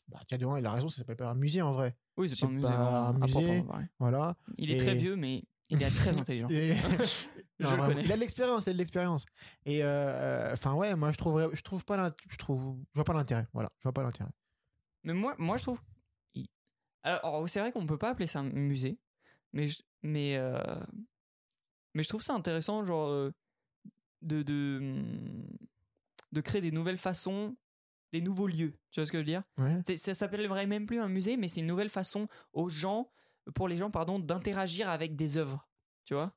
bah, 0.08 0.20
tiens, 0.28 0.38
devant, 0.38 0.56
il 0.58 0.66
a 0.66 0.72
raison, 0.72 0.90
ça 0.90 0.98
s'appelle 0.98 1.16
pas 1.18 1.30
un 1.30 1.36
musée 1.36 1.62
en 1.62 1.72
vrai. 1.72 1.96
Oui, 2.18 2.30
c'est 2.30 2.40
pas 2.40 2.48
un 2.48 2.50
musée. 2.50 2.68
pas 2.68 3.78
un. 3.78 3.88
Voilà. 4.00 4.38
Il 4.58 4.72
est 4.72 4.76
Et- 4.76 4.78
très 4.78 4.96
vieux, 4.96 5.16
mais 5.16 5.44
il 5.70 5.82
est 5.82 5.90
très 5.90 6.10
intelligent. 6.20 6.50
Et- 6.50 6.76
Je 7.60 7.66
Non, 7.66 7.72
le 7.72 7.76
vraiment, 7.78 7.94
connais. 7.94 8.06
Il 8.06 8.12
a 8.14 8.16
de 8.16 8.22
l'expérience, 8.22 8.66
il 8.68 8.70
a 8.70 8.74
de 8.74 8.78
l'expérience. 8.78 9.26
Et 9.66 9.84
euh, 9.84 10.54
enfin 10.54 10.76
ouais, 10.76 10.96
moi 10.96 11.12
je 11.12 11.18
trouverais, 11.18 11.48
je 11.54 11.62
trouve 11.62 11.84
pas, 11.84 12.16
je 12.30 12.38
trouve, 12.38 12.78
je 12.94 12.96
vois 12.96 13.04
pas 13.04 13.14
l'intérêt. 13.14 13.48
Voilà, 13.54 13.70
je 13.80 13.84
vois 13.84 13.92
pas 13.92 14.02
l'intérêt. 14.04 14.30
Mais 15.04 15.14
moi, 15.14 15.36
moi 15.38 15.58
je 15.58 15.64
trouve. 15.64 15.82
Alors, 17.04 17.48
c'est 17.50 17.60
vrai 17.60 17.72
qu'on 17.72 17.86
peut 17.88 17.98
pas 17.98 18.10
appeler 18.10 18.28
ça 18.28 18.40
un 18.40 18.50
musée, 18.50 19.00
mais 19.54 19.68
je, 19.68 19.82
mais, 20.04 20.36
euh, 20.38 20.60
mais 21.94 22.04
je 22.04 22.10
trouve 22.10 22.22
ça 22.22 22.34
intéressant, 22.34 22.84
genre, 22.86 23.08
euh, 23.08 23.32
de, 24.22 24.42
de, 24.44 24.78
hum, 24.82 25.48
de 26.32 26.42
créer 26.42 26.62
des 26.62 26.72
nouvelles 26.72 26.98
façons, 26.98 27.56
des 28.12 28.22
nouveaux 28.22 28.48
lieux. 28.48 28.74
Tu 28.92 29.00
vois 29.00 29.06
ce 29.06 29.12
que 29.12 29.18
je 29.18 29.22
veux 29.22 29.26
dire? 29.26 29.44
Ouais. 29.58 29.82
Ça 29.96 30.14
s'appellerait 30.14 30.66
même 30.66 30.86
plus 30.86 31.00
un 31.00 31.08
musée, 31.08 31.38
mais 31.38 31.48
c'est 31.48 31.62
une 31.62 31.68
nouvelle 31.68 31.90
façon 31.90 32.28
aux 32.54 32.70
gens, 32.70 33.12
pour 33.56 33.68
les 33.68 33.78
gens, 33.78 33.92
pardon, 33.92 34.20
d'interagir 34.20 34.90
avec 34.90 35.16
des 35.16 35.38
œuvres. 35.38 35.68
Tu 36.06 36.14
vois? 36.14 36.36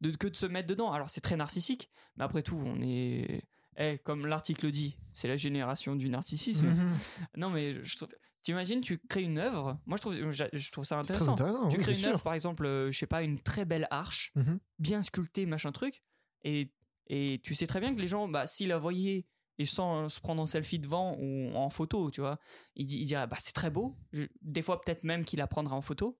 De, 0.00 0.10
Que 0.10 0.28
de 0.28 0.36
se 0.36 0.46
mettre 0.46 0.68
dedans. 0.68 0.92
Alors, 0.92 1.10
c'est 1.10 1.20
très 1.22 1.36
narcissique, 1.36 1.90
mais 2.16 2.24
après 2.24 2.42
tout, 2.42 2.56
on 2.64 2.80
est. 2.82 3.42
Eh, 3.76 3.98
comme 3.98 4.26
l'article 4.26 4.70
dit, 4.70 4.96
c'est 5.12 5.26
la 5.26 5.36
génération 5.36 5.96
du 5.96 6.08
narcissisme. 6.08 6.68
Mhm. 6.68 6.96
Non, 7.36 7.50
mais 7.50 7.82
je 7.82 7.96
trouve. 7.96 8.08
T'imagines, 8.44 8.80
tu 8.82 8.98
crées 8.98 9.22
une 9.22 9.38
œuvre. 9.38 9.80
Moi, 9.86 9.96
je 9.96 10.00
trouve, 10.02 10.30
je, 10.30 10.44
je 10.52 10.70
trouve 10.70 10.84
ça 10.84 10.98
intéressant. 10.98 11.32
intéressant. 11.32 11.68
Tu 11.68 11.76
oui, 11.78 11.82
crées 11.82 11.92
une 11.98 12.04
œuvre, 12.04 12.22
par 12.22 12.34
exemple, 12.34 12.64
euh, 12.66 12.92
je 12.92 12.98
sais 12.98 13.06
pas, 13.06 13.22
une 13.22 13.40
très 13.40 13.64
belle 13.64 13.88
arche, 13.90 14.30
Mhm. 14.36 14.60
bien 14.78 15.02
sculptée, 15.02 15.46
machin 15.46 15.72
truc, 15.72 16.02
et, 16.42 16.70
et 17.08 17.40
tu 17.42 17.54
sais 17.56 17.66
très 17.66 17.80
bien 17.80 17.94
que 17.94 18.00
les 18.00 18.06
gens, 18.06 18.28
bah, 18.28 18.46
s'ils 18.46 18.68
la 18.68 18.78
voyaient 18.78 19.26
et 19.58 19.66
sans 19.66 20.08
se 20.08 20.20
prendre 20.20 20.42
en 20.42 20.46
selfie 20.46 20.78
devant 20.78 21.16
ou 21.18 21.54
en 21.54 21.70
photo, 21.70 22.10
tu 22.10 22.20
vois, 22.20 22.38
ils, 22.76 22.92
ils 22.92 23.06
diraient, 23.06 23.26
bah, 23.26 23.38
c'est 23.40 23.54
très 23.54 23.70
beau. 23.70 23.96
Je- 24.12 24.24
des 24.42 24.62
fois, 24.62 24.80
peut-être 24.80 25.04
même 25.04 25.24
qu'il 25.24 25.38
la 25.38 25.46
prendra 25.46 25.74
en 25.74 25.80
photo. 25.82 26.18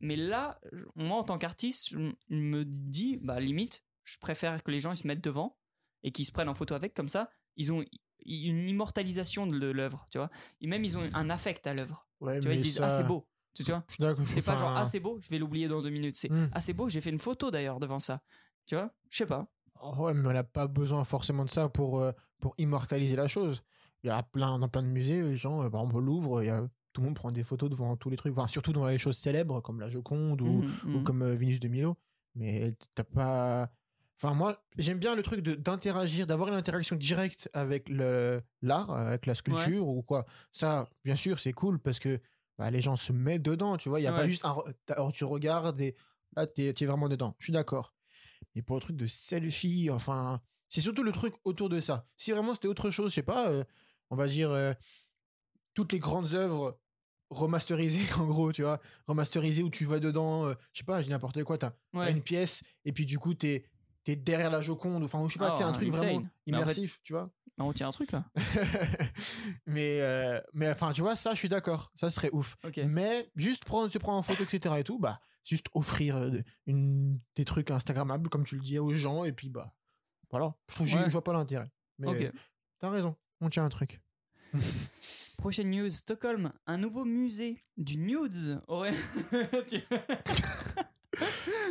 Mais 0.00 0.14
là, 0.14 0.60
moi, 0.94 1.16
en 1.18 1.24
tant 1.24 1.38
qu'artiste, 1.38 1.88
je 1.90 1.98
me 2.28 2.64
dis, 2.64 3.16
bah, 3.16 3.40
limite, 3.40 3.82
je 4.04 4.18
préfère 4.18 4.62
que 4.62 4.70
les 4.70 4.78
gens 4.80 4.92
ils 4.92 4.96
se 4.96 5.06
mettent 5.06 5.24
devant 5.24 5.58
et 6.04 6.12
qu'ils 6.12 6.26
se 6.26 6.32
prennent 6.32 6.48
en 6.50 6.54
photo 6.54 6.74
avec, 6.74 6.94
comme 6.94 7.08
ça, 7.08 7.28
ils 7.56 7.72
ont 7.72 7.82
une 8.24 8.68
immortalisation 8.68 9.46
de 9.46 9.70
l'œuvre, 9.70 10.06
tu 10.10 10.18
vois. 10.18 10.30
Et 10.60 10.66
même, 10.66 10.84
ils 10.84 10.96
ont 10.96 11.02
un 11.14 11.30
affect 11.30 11.66
à 11.66 11.74
l'œuvre. 11.74 12.06
Ouais, 12.20 12.40
Tu 12.40 12.46
vois, 12.48 12.54
ils 12.54 12.62
disent, 12.62 12.76
ça- 12.76 12.86
ah, 12.86 12.90
c'est 12.90 13.04
beau. 13.04 13.26
Tu 13.54 13.62
vois? 13.62 13.84
c'est 13.88 14.42
pas 14.42 14.56
genre 14.56 14.68
enfin, 14.68 14.80
ah 14.82 14.84
c'est 14.84 15.00
beau, 15.00 15.18
je 15.20 15.30
vais 15.30 15.38
l'oublier 15.38 15.66
dans 15.66 15.80
deux 15.80 15.88
minutes. 15.90 16.16
C'est 16.16 16.30
Hmm. 16.30 16.48
ah 16.52 16.60
c'est 16.60 16.74
beau, 16.74 16.90
j'ai 16.90 17.00
fait 17.00 17.08
une 17.10 17.18
photo 17.18 17.50
d'ailleurs 17.50 17.80
devant 17.80 18.00
ça. 18.00 18.20
Tu 18.66 18.74
vois? 18.74 18.90
Je 19.08 19.16
sais 19.18 19.26
pas. 19.26 19.46
Ouais, 19.98 20.12
mais 20.12 20.28
on 20.28 20.32
n'a 20.32 20.44
pas 20.44 20.66
besoin 20.66 21.04
forcément 21.04 21.44
de 21.44 21.50
ça 21.50 21.68
pour 21.70 22.00
euh, 22.00 22.12
pour 22.40 22.54
immortaliser 22.58 23.16
la 23.16 23.28
chose. 23.28 23.62
Il 24.02 24.08
y 24.08 24.10
a 24.10 24.22
plein 24.22 24.58
dans 24.58 24.68
plein 24.68 24.82
de 24.82 24.88
musées, 24.88 25.22
les 25.22 25.36
gens, 25.36 25.62
euh, 25.62 25.70
par 25.70 25.80
exemple 25.82 25.98
au 25.98 26.00
Louvre, 26.02 26.42
il 26.42 26.46
y 26.46 26.50
a 26.50 26.68
tout 26.92 27.00
le 27.00 27.06
monde 27.06 27.14
prend 27.16 27.32
des 27.32 27.44
photos 27.44 27.70
devant 27.70 27.96
tous 27.96 28.10
les 28.10 28.16
trucs, 28.16 28.36
enfin, 28.36 28.46
surtout 28.46 28.72
dans 28.74 28.86
les 28.86 28.98
choses 28.98 29.16
célèbres 29.16 29.60
comme 29.62 29.80
la 29.80 29.88
Joconde 29.88 30.40
ou, 30.42 30.62
Mhm, 30.84 30.94
ou 30.96 31.02
comme 31.02 31.22
euh, 31.22 31.34
Vénus 31.34 31.58
de 31.60 31.68
Milo. 31.68 31.96
Mais 32.34 32.74
t'as 32.94 33.04
pas. 33.04 33.70
Enfin, 34.22 34.34
moi, 34.34 34.64
j'aime 34.78 34.98
bien 34.98 35.14
le 35.14 35.22
truc 35.22 35.40
d'interagir, 35.40 36.26
d'avoir 36.26 36.48
une 36.48 36.54
interaction 36.54 36.96
directe 36.96 37.50
avec 37.52 37.88
le 37.88 38.42
l'art, 38.62 38.90
avec 38.90 39.26
la 39.26 39.34
sculpture 39.34 39.86
ou 39.86 40.02
quoi. 40.02 40.24
Ça, 40.52 40.88
bien 41.04 41.16
sûr, 41.16 41.38
c'est 41.38 41.52
cool 41.52 41.78
parce 41.78 41.98
que 41.98 42.20
bah, 42.56 42.70
les 42.70 42.80
gens 42.80 42.96
se 42.96 43.12
mettent 43.12 43.42
dedans, 43.42 43.76
tu 43.76 43.88
vois. 43.90 44.00
Il 44.00 44.04
y 44.04 44.06
a 44.06 44.12
pas 44.12 44.26
juste 44.28 44.44
un. 44.44 44.56
Alors, 44.88 45.12
tu 45.12 45.24
regardes 45.24 45.78
et 45.80 45.94
là, 46.34 46.46
t'es 46.46 46.74
es 46.80 46.86
vraiment 46.86 47.08
dedans. 47.10 47.34
Je 47.38 47.44
suis 47.46 47.52
d'accord. 47.52 47.92
Mais 48.54 48.62
pour 48.62 48.76
le 48.76 48.80
truc 48.80 48.96
de 48.96 49.06
selfie, 49.06 49.90
enfin. 49.90 50.40
C'est 50.68 50.80
surtout 50.80 51.04
le 51.04 51.12
truc 51.12 51.34
autour 51.44 51.68
de 51.68 51.78
ça. 51.78 52.08
Si 52.16 52.32
vraiment 52.32 52.52
c'était 52.52 52.66
autre 52.66 52.90
chose, 52.90 53.10
je 53.12 53.14
sais 53.16 53.22
pas, 53.22 53.50
euh, 53.50 53.62
on 54.10 54.16
va 54.16 54.26
dire 54.26 54.50
euh, 54.50 54.72
toutes 55.74 55.92
les 55.92 56.00
grandes 56.00 56.34
œuvres 56.34 56.80
remasterisées, 57.30 58.00
en 58.18 58.26
gros, 58.26 58.52
tu 58.52 58.62
vois, 58.62 58.80
remasterisées 59.06 59.62
où 59.62 59.70
tu 59.70 59.84
vas 59.84 60.00
dedans, 60.00 60.46
euh, 60.48 60.54
je 60.72 60.78
sais 60.78 60.84
pas, 60.84 61.00
je 61.00 61.06
dis 61.06 61.12
n'importe 61.12 61.42
quoi, 61.44 61.56
t'as 61.58 61.70
t'as 61.92 61.98
Ouais. 61.98 62.10
une 62.10 62.22
pièce 62.22 62.64
et 62.84 62.92
puis 62.92 63.06
du 63.06 63.18
coup 63.18 63.34
t'es 63.34 63.64
es 64.12 64.16
derrière 64.16 64.50
la 64.50 64.60
Joconde, 64.60 65.02
enfin, 65.04 65.24
je 65.28 65.32
sais 65.34 65.38
pas, 65.38 65.50
Oh, 65.52 65.56
c'est 65.56 65.64
un 65.64 65.72
truc 65.72 65.88
insane. 65.88 66.00
vraiment 66.06 66.20
Mais 66.46 66.54
en 66.54 66.58
fait- 66.58 66.62
immersif, 66.64 67.00
tu 67.02 67.12
vois. 67.12 67.24
On 67.58 67.72
tient 67.72 67.88
un 67.88 67.92
truc 67.92 68.12
là. 68.12 68.24
mais, 69.66 70.00
euh, 70.02 70.40
mais 70.52 70.70
enfin, 70.70 70.92
tu 70.92 71.00
vois, 71.00 71.16
ça, 71.16 71.32
je 71.32 71.38
suis 71.38 71.48
d'accord, 71.48 71.90
ça 71.94 72.10
serait 72.10 72.28
ouf. 72.32 72.56
Ok. 72.64 72.78
Mais 72.86 73.30
juste 73.34 73.64
prendre, 73.64 73.90
se 73.90 73.96
prendre 73.98 74.18
en 74.18 74.22
photo, 74.22 74.42
etc. 74.44 74.74
et 74.78 74.84
tout, 74.84 74.98
bah, 74.98 75.20
juste 75.44 75.66
offrir 75.74 76.16
euh, 76.16 76.30
une, 76.66 77.18
des 77.34 77.44
trucs 77.46 77.70
Instagrammables, 77.70 78.28
comme 78.28 78.44
tu 78.44 78.56
le 78.56 78.60
dis, 78.62 78.78
aux 78.78 78.92
gens, 78.92 79.24
et 79.24 79.32
puis 79.32 79.48
bah, 79.48 79.72
voilà, 80.30 80.54
je 80.84 80.96
Ouais. 80.98 81.08
vois 81.08 81.24
pas 81.24 81.32
l'intérêt. 81.32 81.70
Mais 81.98 82.08
Ok. 82.08 82.30
t'as 82.78 82.90
raison, 82.90 83.16
on 83.40 83.48
tient 83.48 83.64
un 83.64 83.70
truc. 83.70 84.00
Prochaine 85.38 85.70
news 85.70 85.88
Stockholm, 85.90 86.52
un 86.66 86.76
nouveau 86.78 87.04
musée 87.06 87.62
du 87.78 87.96
nudes 87.98 88.60
aurait. 88.68 88.94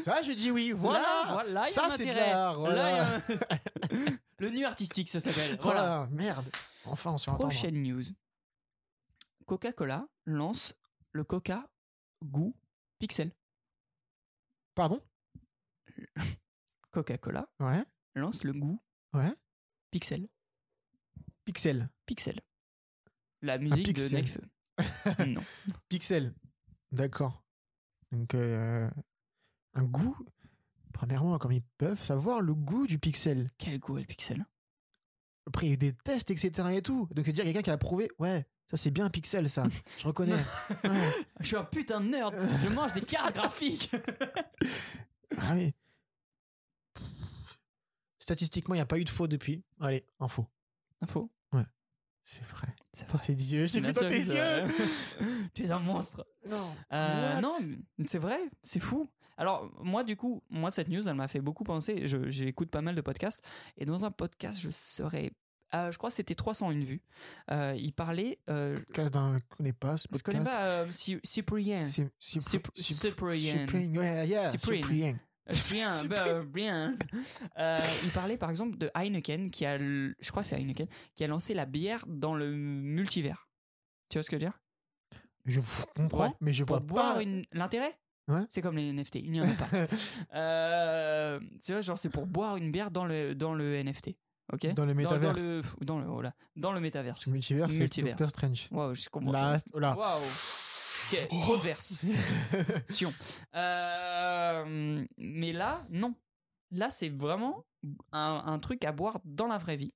Ça, 0.03 0.21
je 0.21 0.31
dis 0.31 0.51
oui, 0.51 0.71
voilà. 0.71 0.99
Là, 0.99 1.33
voilà, 1.33 1.49
il 1.49 1.53
y 1.53 1.57
a 1.59 1.65
ça, 1.73 1.89
c'est 1.95 2.05
de 2.05 2.11
l'art, 2.11 2.59
voilà. 2.59 3.15
Un- 3.17 3.21
Le 4.39 4.49
nu 4.49 4.65
artistique, 4.65 5.09
ça 5.09 5.19
s'appelle. 5.19 5.57
Voilà. 5.61 5.81
Voilà, 5.81 6.07
merde. 6.11 6.49
Enfin, 6.85 7.11
on 7.11 7.17
se 7.17 7.29
entendre. 7.29 7.47
Prochaine 7.49 7.81
news. 7.81 8.03
Coca-Cola 9.45 10.07
lance 10.25 10.73
le 11.11 11.23
Coca 11.23 11.69
goût 12.23 12.55
Pixel. 12.99 13.31
Pardon? 14.73 14.99
Coca-Cola 16.91 17.47
Ouais, 17.59 17.83
lance 18.15 18.43
le 18.43 18.53
goût 18.53 18.79
ouais. 19.13 19.33
Pixel. 19.91 20.27
Pixel. 21.45 21.89
Pixel. 22.05 22.41
La 23.41 23.57
musique 23.57 23.93
de. 23.93 24.15
Necfeu. 24.15 24.41
non. 25.27 25.41
Pixel. 25.87 26.33
D'accord. 26.91 27.43
Donc, 28.11 28.33
euh, 28.33 28.89
un 29.75 29.83
goût. 29.83 30.17
Premièrement, 30.93 31.37
comme 31.37 31.51
ils 31.51 31.63
peuvent 31.77 32.01
savoir 32.01 32.41
le 32.41 32.53
goût 32.53 32.87
du 32.87 32.97
pixel. 32.97 33.47
Quel 33.57 33.79
goût 33.79 33.97
est 33.97 34.01
le 34.01 34.07
Pixel? 34.07 34.45
Après, 35.47 35.67
il 35.67 35.69
y 35.69 35.71
a 35.71 35.75
eu 35.75 35.77
des 35.77 35.93
tests, 35.93 36.31
etc. 36.31 36.69
et 36.73 36.81
tout. 36.81 37.07
Donc, 37.13 37.25
c'est 37.25 37.33
dire 37.33 37.43
quelqu'un 37.43 37.61
qui 37.61 37.69
a 37.69 37.77
prouvé, 37.77 38.09
ouais, 38.17 38.45
ça 38.71 38.77
c'est 38.77 38.91
bien 38.91 39.05
un 39.05 39.09
pixel, 39.09 39.49
ça. 39.49 39.67
Je 39.99 40.07
reconnais. 40.07 40.33
Ouais. 40.83 41.23
Je 41.41 41.47
suis 41.47 41.57
un 41.57 41.65
putain 41.65 42.01
de 42.01 42.07
nerd. 42.07 42.33
Je 42.63 42.69
mange 42.69 42.93
des 42.93 43.01
cartes 43.01 43.35
graphiques. 43.35 43.91
Ah 45.37 45.53
oui. 45.53 45.73
Statistiquement, 48.17 48.73
il 48.73 48.79
n'y 48.79 48.81
a 48.81 48.87
pas 48.87 48.97
eu 48.97 49.03
de 49.03 49.09
faux 49.09 49.27
depuis. 49.27 49.63
Allez, 49.79 50.03
info. 50.19 50.47
Info? 51.01 51.29
C'est 52.27 52.43
vrai. 52.45 52.67
C'est 52.91 53.35
Dieu. 53.35 53.67
Je 53.67 53.73
t'ai 53.73 53.81
vu 53.81 53.91
dans 53.91 54.09
tes 54.09 54.17
yeux. 54.17 54.63
tu 55.53 55.63
es 55.63 55.69
un 55.69 55.77
monstre. 55.77 56.25
Non. 56.49 56.75
Euh, 56.91 57.39
non, 57.39 57.55
c'est 58.01 58.17
vrai, 58.17 58.39
c'est 58.63 58.79
fou. 58.79 59.07
Alors, 59.37 59.69
moi, 59.83 60.03
du 60.03 60.15
coup, 60.15 60.41
moi, 60.49 60.71
cette 60.71 60.87
news, 60.89 61.07
elle 61.07 61.15
m'a 61.15 61.27
fait 61.27 61.41
beaucoup 61.41 61.63
penser. 61.63 62.07
Je- 62.07 62.29
J'écoute 62.29 62.69
pas 62.69 62.81
mal 62.81 62.95
de 62.95 63.01
podcasts. 63.01 63.41
Et 63.77 63.85
dans 63.85 64.05
un 64.05 64.11
podcast, 64.11 64.59
je 64.59 64.69
serais. 64.69 65.31
euh, 65.73 65.91
je 65.91 65.97
crois 65.97 66.09
que 66.09 66.15
c'était 66.15 66.35
301 66.35 66.79
vues. 66.79 67.01
Euh, 67.51 67.75
il 67.77 67.91
parlait. 67.91 68.39
euh, 68.49 68.75
Podcast 68.77 69.13
d'un. 69.13 69.37
Je 69.37 69.55
connais 69.57 69.73
pas 69.73 69.97
ce 69.97 70.03
je 70.09 70.13
podcast. 70.19 70.37
connais 70.37 70.49
pas 70.49 70.61
euh, 70.67 70.91
Cy- 70.91 71.19
Cyprien. 71.23 71.83
Cy- 71.83 72.07
Cypr- 72.19 72.39
Cypr- 72.39 72.71
Cypr- 72.75 73.31
Cyprien. 73.33 73.59
Cyprien, 73.67 74.49
Cyprien. 74.49 74.49
Cyprien. 74.49 75.19
Euh, 75.47 75.53
Bien, 75.71 75.91
bah, 76.09 76.43
bien. 76.43 76.97
Euh, 77.59 77.77
il 78.03 78.09
parlait 78.11 78.37
par 78.37 78.49
exemple 78.49 78.77
de 78.79 78.89
Heineken, 78.95 79.51
qui 79.51 79.63
a, 79.65 79.77
je 79.77 80.13
crois 80.31 80.41
que 80.41 80.47
c'est 80.49 80.55
Heineken, 80.59 80.87
qui 81.13 81.23
a 81.23 81.27
lancé 81.27 81.53
la 81.53 81.65
bière 81.65 82.03
dans 82.07 82.33
le 82.35 82.51
multivers. 82.51 83.47
Tu 84.09 84.17
vois 84.17 84.23
ce 84.23 84.29
que 84.31 84.39
je 84.39 84.45
veux 84.45 84.49
dire? 84.49 84.59
Je 85.45 85.61
comprends, 85.95 86.29
Ouais, 86.29 86.33
mais 86.41 86.53
je 86.53 86.63
Pour 86.63 86.77
vois 86.77 86.85
boire 86.85 87.15
pas. 87.15 87.21
une. 87.21 87.45
L'intérêt? 87.51 87.95
Ouais. 88.27 88.41
C'est 88.49 88.61
comme 88.61 88.75
les 88.77 88.91
NFT, 88.91 89.15
il 89.15 89.31
n'y 89.31 89.41
en 89.41 89.47
a 89.49 89.53
pas. 89.53 89.67
Euh, 90.33 91.39
c'est 91.59 91.73
vrai, 91.73 91.81
genre 91.81 91.97
c'est 91.97 92.09
pour 92.09 92.25
boire 92.25 92.57
une 92.57 92.71
bière 92.71 92.91
dans 92.91 93.05
le, 93.05 93.35
dans 93.35 93.53
le 93.53 93.81
NFT. 93.83 94.15
Ok? 94.53 94.73
Dans 94.73 94.85
le 94.85 94.93
Dans, 94.93 94.97
métaverse. 94.97 95.43
le, 95.43 95.61
dans 95.81 95.99
le, 95.99 96.05
voilà, 96.05 96.33
dans 96.55 96.71
le 96.71 96.79
métaverse. 96.79 97.25
Le 97.27 97.31
multivers, 97.33 97.71
c'est. 97.71 97.87
Doctor 98.01 98.29
Strange. 98.29 98.67
Waouh, 98.71 98.93
je 98.95 99.09
comprends. 99.09 99.31
Là, 99.31 99.57
là. 99.73 99.95
Waouh. 99.95 100.21
Ok, 100.21 101.27
Trop 101.29 101.57
de 101.57 101.61
verse. 101.61 102.01
Sion. 102.87 103.13
Euh, 103.55 105.05
mais 105.17 105.53
là, 105.53 105.81
non. 105.89 106.15
Là, 106.71 106.89
c'est 106.89 107.09
vraiment 107.09 107.63
un, 108.11 108.43
un 108.45 108.59
truc 108.59 108.83
à 108.85 108.91
boire 108.91 109.19
dans 109.23 109.47
la 109.47 109.57
vraie 109.57 109.77
vie. 109.77 109.93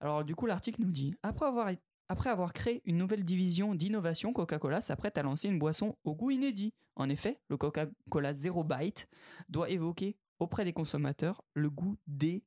Alors, 0.00 0.24
du 0.24 0.34
coup, 0.34 0.46
l'article 0.46 0.80
nous 0.82 0.90
dit 0.90 1.14
après 1.22 1.46
avoir, 1.46 1.68
après 2.10 2.28
avoir 2.28 2.52
créé 2.52 2.82
une 2.86 2.98
nouvelle 2.98 3.24
division 3.24 3.72
d'innovation, 3.72 4.32
Coca-Cola 4.32 4.80
s'apprête 4.80 5.16
à 5.16 5.22
lancer 5.22 5.46
une 5.46 5.60
boisson 5.60 5.96
au 6.02 6.16
goût 6.16 6.32
inédit. 6.32 6.74
En 6.96 7.08
effet, 7.08 7.38
le 7.48 7.56
Coca-Cola 7.56 8.32
Zero 8.32 8.64
Bite 8.64 9.06
doit 9.48 9.70
évoquer 9.70 10.16
auprès 10.40 10.64
des 10.64 10.72
consommateurs 10.72 11.40
le 11.54 11.70
goût 11.70 11.96
des 12.08 12.42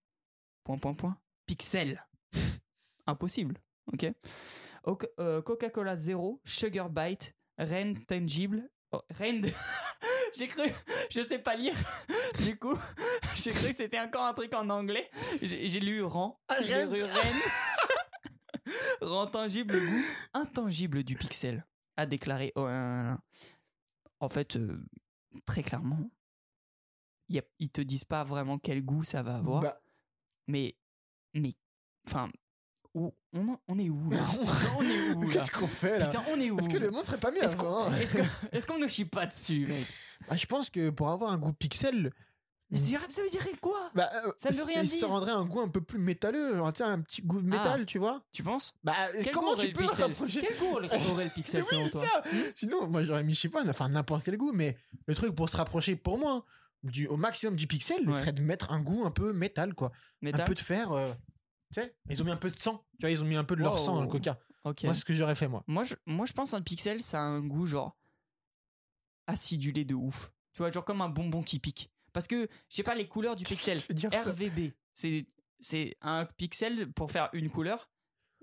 point 0.65 0.77
point 0.77 0.93
point 0.93 1.17
pixels. 1.45 2.05
Impossible, 3.07 3.55
ok? 3.93 4.11
Euh, 5.21 5.41
Coca-Cola 5.41 5.95
Zero, 5.95 6.41
Sugar 6.43 6.89
Bite, 6.89 7.33
Ren 7.57 7.93
Tangible, 8.05 8.69
oh, 8.91 9.01
Ren. 9.17 9.43
j'ai 10.35 10.47
cru, 10.47 10.69
je 11.09 11.21
sais 11.21 11.39
pas 11.39 11.55
lire. 11.55 11.75
Du 12.43 12.57
coup, 12.57 12.75
j'ai 13.35 13.51
cru 13.51 13.69
que 13.69 13.75
c'était 13.75 13.99
encore 13.99 14.23
un 14.23 14.33
truc 14.33 14.53
en 14.53 14.69
anglais. 14.69 15.09
J'ai 15.41 15.79
lu 15.79 16.03
Ran, 16.03 16.41
Ah, 16.49 16.57
j'ai 16.61 16.85
lu 16.85 17.03
Ren. 17.03 17.31
Rend 19.01 19.27
tangible 19.27 19.73
le 19.75 19.85
goût 19.87 20.03
intangible 20.33 21.03
du 21.03 21.15
pixel, 21.15 21.65
a 21.97 22.05
déclaré. 22.05 22.51
oh, 22.55 22.67
en 24.19 24.29
fait, 24.29 24.55
euh, 24.55 24.83
très 25.45 25.61
clairement, 25.63 26.09
y 27.29 27.39
a- 27.39 27.43
ils 27.59 27.69
te 27.69 27.81
disent 27.81 28.05
pas 28.05 28.23
vraiment 28.23 28.57
quel 28.57 28.83
goût 28.83 29.03
ça 29.03 29.21
va 29.23 29.35
avoir, 29.35 29.61
Bah, 29.61 29.81
mais, 30.47 30.75
mais, 31.33 31.51
enfin, 32.07 32.29
où, 32.93 33.11
on, 33.33 33.49
en- 33.49 33.59
on 33.67 33.77
est 33.79 33.89
où 33.89 34.09
là? 34.11 34.19
On 34.77 34.83
est 34.83 35.11
où 35.13 35.29
Qu'est-ce 35.31 35.51
qu'on 35.51 35.67
fait 35.67 35.97
là? 35.99 36.05
Putain, 36.07 36.23
on 36.29 36.39
est 36.39 36.51
où 36.51 36.59
Est-ce 36.59 36.69
que 36.69 36.77
le 36.77 36.91
monde 36.91 37.05
serait 37.05 37.19
pas 37.19 37.31
mieux 37.31 37.43
Est-ce 37.43 37.57
qu'on 37.57 37.91
est-ce 37.95 38.15
que- 38.15 38.55
est-ce 38.55 38.67
qu'on 38.67 38.77
ne 38.77 38.87
chie 38.87 39.05
pas 39.05 39.25
dessus, 39.25 39.65
mec? 39.67 39.87
Bah, 40.29 40.35
Je 40.35 40.45
pense 40.45 40.69
que 40.69 40.89
pour 40.91 41.09
avoir 41.09 41.31
un 41.31 41.37
goût 41.37 41.53
pixel, 41.53 42.11
Ça 42.73 42.99
ça 43.09 43.21
veut 43.21 43.29
dire 43.29 43.45
quoi 43.61 43.91
bah, 43.93 44.09
euh, 44.25 44.31
Ça 44.37 44.49
ne 44.49 44.55
veut 44.55 44.63
rien 44.63 44.81
il 44.81 44.89
dire. 44.89 45.07
rendrait 45.07 45.31
un 45.31 45.45
goût 45.45 45.61
un 45.61 45.67
peu 45.67 45.81
plus 45.81 45.99
métalleux, 45.99 46.55
genre, 46.55 46.71
un 46.81 47.01
petit 47.01 47.21
goût 47.21 47.41
de 47.41 47.47
métal, 47.47 47.85
tu 47.85 47.99
vois 47.99 48.23
Tu 48.31 48.43
penses 48.43 48.73
Bah, 48.83 48.95
Quel 49.23 49.33
comment 49.33 49.55
tu 49.55 49.71
peux 49.71 49.85
rapprocher 49.85 50.41
Quel 50.41 50.57
goût 50.57 50.75
aurait 50.77 51.25
le 51.25 51.29
pixel 51.35 51.63
oui, 51.71 51.89
toi 51.91 52.01
ça 52.01 52.23
Sinon, 52.55 52.87
moi 52.87 53.03
j'aurais 53.03 53.23
mis, 53.23 53.33
je 53.33 53.41
sais 53.41 53.49
pas, 53.49 53.67
enfin 53.67 53.89
n'importe 53.89 54.23
quel 54.25 54.37
goût, 54.37 54.51
mais 54.53 54.77
le 55.07 55.15
truc 55.15 55.35
pour 55.35 55.49
se 55.49 55.57
rapprocher 55.57 55.95
pour 55.95 56.17
moi 56.17 56.45
du, 56.83 57.07
au 57.07 57.15
maximum 57.17 57.55
du 57.55 57.67
pixel 57.67 58.07
Ouais. 58.09 58.19
serait 58.19 58.33
de 58.33 58.41
mettre 58.41 58.71
un 58.71 58.79
goût 58.81 59.05
un 59.05 59.11
peu 59.11 59.31
métal, 59.33 59.73
quoi. 59.73 59.91
Un 60.25 60.31
peu 60.31 60.53
de 60.55 60.59
fer. 60.59 60.91
euh, 60.91 61.13
tu 61.73 61.81
sais, 61.81 61.95
ils 62.09 62.21
ont 62.21 62.25
mis 62.25 62.31
un 62.31 62.37
peu 62.37 62.49
de 62.49 62.57
sang, 62.59 62.85
tu 62.99 63.01
vois, 63.01 63.11
ils 63.11 63.21
ont 63.21 63.25
mis 63.25 63.35
un 63.35 63.43
peu 63.43 63.55
de 63.55 63.61
leur 63.61 63.73
Wow. 63.73 63.77
sang 63.77 63.95
dans 63.95 64.01
le 64.01 64.07
coca. 64.07 64.37
Moi, 64.65 64.73
c'est 64.93 64.93
ce 65.01 65.05
que 65.05 65.13
j'aurais 65.13 65.35
fait, 65.35 65.47
moi. 65.47 65.63
Moi 65.67 65.83
je, 65.83 65.95
moi, 66.05 66.25
je 66.25 66.33
pense 66.33 66.53
un 66.53 66.61
pixel, 66.61 67.01
ça 67.03 67.19
a 67.19 67.23
un 67.23 67.41
goût 67.41 67.65
genre 67.65 67.97
acidulé 69.27 69.85
de 69.85 69.95
ouf. 69.95 70.31
Tu 70.53 70.59
vois, 70.59 70.71
genre 70.71 70.85
comme 70.85 71.01
un 71.01 71.09
bonbon 71.09 71.41
qui 71.43 71.59
pique. 71.59 71.89
Parce 72.13 72.27
que, 72.27 72.47
je 72.69 72.75
sais 72.75 72.83
pas, 72.83 72.95
les 72.95 73.07
couleurs 73.07 73.35
du 73.35 73.43
pixel, 73.43 73.79
RVB, 73.79 74.71
c'est 74.93 75.25
c'est 75.59 75.95
un 76.01 76.25
pixel 76.25 76.91
pour 76.91 77.09
faire 77.09 77.29
une 77.33 77.49
couleur, 77.49 77.89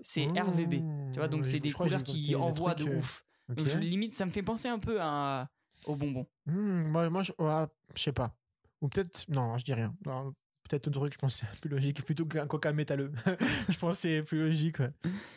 c'est 0.01 0.27
Oh, 0.27 0.33
RVB. 0.33 0.83
Tu 1.13 1.19
vois, 1.19 1.29
donc 1.29 1.45
oui, 1.45 1.51
c'est 1.51 1.61
des 1.61 1.73
couleurs 1.73 2.03
qui 2.03 2.35
envoient 2.35 2.75
de 2.75 2.85
euh, 2.85 2.99
ouf. 2.99 3.25
Donc 3.49 3.67
je, 3.67 3.79
limite, 3.79 4.15
ça 4.15 4.25
me 4.27 4.31
fait 4.31 4.43
penser 4.43 4.69
un 4.69 4.79
peu 4.79 4.99
à, 5.01 5.51
au 5.85 5.97
bonbon. 5.97 6.27
Hmm, 6.47 6.89
moi, 6.89 7.11
moi, 7.11 7.23
je, 7.23 7.33
ouais, 7.39 7.67
je 7.95 8.03
sais 8.03 8.13
pas. 8.13 8.35
Ou 8.81 8.89
peut-être. 8.89 9.27
Non, 9.29 9.59
je 9.59 9.65
dis 9.65 9.75
rien. 9.75 9.95
Non, 10.07 10.35
Peut-être 10.71 10.87
un 10.87 10.91
truc, 10.93 11.15
je 11.21 11.29
c'est 11.29 11.51
plus 11.61 11.69
logique, 11.69 12.05
plutôt 12.05 12.27
qu'un 12.27 12.47
coca 12.47 12.73
métalleux. 12.73 13.11
je 13.69 13.93
c'est 13.93 14.23
plus 14.23 14.39
logique, 14.39 14.79
ouais. 14.79 14.93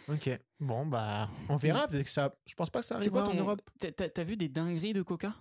Ok. 0.08 0.30
Bon, 0.60 0.86
bah, 0.86 1.28
on 1.50 1.56
verra. 1.56 1.88
Peut-être 1.88 2.04
que 2.04 2.10
ça. 2.10 2.36
Je 2.48 2.54
pense 2.54 2.70
pas 2.70 2.80
que 2.82 2.86
ça 2.86 2.96
arrivera 2.96 3.28
en. 3.28 3.34
Europe. 3.34 3.62
t'as 3.80 4.24
vu 4.24 4.38
des 4.38 4.48
dingueries 4.48 4.94
de 4.94 5.02
Coca? 5.02 5.34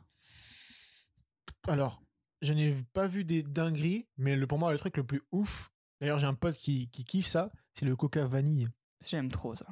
Alors, 1.69 2.03
je 2.43 2.53
n'ai 2.53 2.75
pas 2.93 3.07
vu 3.07 3.25
des 3.25 3.43
dingueries, 3.43 4.07
mais 4.19 4.37
le, 4.37 4.47
pour 4.47 4.59
moi, 4.59 4.73
le 4.73 4.79
truc 4.79 4.97
le 4.99 5.05
plus 5.05 5.23
ouf. 5.33 5.71
D'ailleurs, 6.01 6.19
j'ai 6.19 6.27
un 6.27 6.35
pote 6.35 6.57
qui, 6.57 6.89
qui 6.91 7.05
kiffe 7.05 7.27
ça. 7.27 7.51
C'est 7.75 7.87
le 7.87 7.97
coca 7.97 8.27
vanille. 8.27 8.69
J'aime 9.07 9.31
trop 9.31 9.55
ça. 9.55 9.67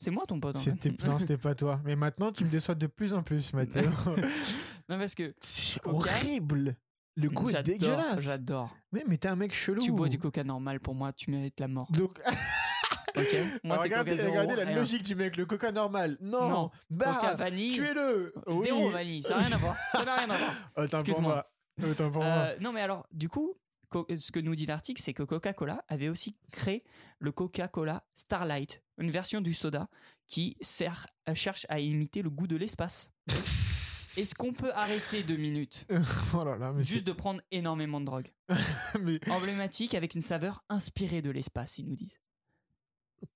C'est 0.00 0.10
moi 0.10 0.24
ton 0.26 0.40
pote 0.40 0.56
en 0.56 0.58
fait. 0.58 0.70
C'était 0.70 1.06
non, 1.06 1.18
c'était 1.18 1.36
pas 1.38 1.54
toi. 1.54 1.80
Mais 1.84 1.94
maintenant, 1.96 2.32
tu 2.32 2.44
me 2.44 2.50
déçois 2.50 2.74
de 2.74 2.86
plus 2.86 3.14
en 3.14 3.22
plus, 3.22 3.52
Mathéo. 3.52 3.90
Non, 4.88 4.98
parce 4.98 5.14
que 5.14 5.34
c'est 5.40 5.80
Coca 5.80 5.96
horrible. 6.10 6.76
Le 7.16 7.30
goût 7.30 7.48
est 7.48 7.62
dégueulasse. 7.62 8.20
J'adore. 8.20 8.76
Mais, 8.92 9.02
mais 9.08 9.16
t'es 9.16 9.28
un 9.28 9.36
mec 9.36 9.54
chelou. 9.54 9.80
Tu 9.80 9.92
bois 9.92 10.08
du 10.10 10.18
Coca 10.18 10.44
normal 10.44 10.78
pour 10.80 10.94
moi, 10.94 11.10
tu 11.14 11.30
mérites 11.30 11.58
la 11.58 11.68
mort. 11.68 11.90
Donc, 11.92 12.20
Ok. 13.16 13.36
Moi, 13.62 13.76
c'est 13.78 13.84
regardez, 13.84 14.10
Coca 14.10 14.22
zéro. 14.22 14.32
regardez 14.32 14.56
la 14.56 14.64
rien. 14.68 14.76
logique 14.80 15.02
du 15.04 15.14
mec, 15.14 15.36
le 15.36 15.46
coca 15.46 15.70
normal. 15.70 16.16
Non, 16.20 16.48
Non, 16.48 16.70
bah, 16.90 17.14
Coca 17.20 17.34
vanille. 17.36 17.72
tuez-le. 17.72 18.34
Oui. 18.48 18.64
Zéro 18.66 18.90
vanille, 18.90 19.22
ça 19.22 19.36
n'a 19.36 19.42
rien 19.44 19.52
à 19.54 19.58
voir. 19.58 19.76
Ça 19.92 20.04
n'a 20.04 20.16
rien 20.16 20.30
à 20.30 20.36
voir. 20.36 20.54
Pour 20.74 20.84
Excuse-moi. 20.84 21.46
Euh, 22.22 22.56
non, 22.60 22.72
mais 22.72 22.80
alors, 22.80 23.06
du 23.12 23.28
coup, 23.28 23.54
co- 23.88 24.06
ce 24.16 24.30
que 24.32 24.40
nous 24.40 24.54
dit 24.54 24.66
l'article, 24.66 25.02
c'est 25.02 25.14
que 25.14 25.22
Coca-Cola 25.22 25.84
avait 25.88 26.08
aussi 26.08 26.36
créé 26.52 26.84
le 27.18 27.32
Coca-Cola 27.32 28.04
Starlight, 28.14 28.82
une 28.98 29.10
version 29.10 29.40
du 29.40 29.54
soda 29.54 29.88
qui 30.26 30.56
sert, 30.60 31.06
euh, 31.28 31.34
cherche 31.34 31.66
à 31.68 31.80
imiter 31.80 32.22
le 32.22 32.30
goût 32.30 32.46
de 32.46 32.56
l'espace. 32.56 33.10
Est-ce 34.16 34.36
qu'on 34.36 34.52
peut 34.52 34.72
arrêter 34.74 35.24
deux 35.24 35.36
minutes 35.36 35.86
oh 36.34 36.44
là 36.44 36.56
là, 36.56 36.72
mais 36.72 36.84
Juste 36.84 37.04
de 37.06 37.10
prendre 37.12 37.40
énormément 37.50 38.00
de 38.00 38.06
drogue. 38.06 38.30
mais- 39.00 39.18
Emblématique 39.28 39.94
avec 39.94 40.14
une 40.14 40.22
saveur 40.22 40.62
inspirée 40.68 41.20
de 41.22 41.30
l'espace, 41.30 41.78
ils 41.78 41.86
nous 41.86 41.96
disent. 41.96 42.20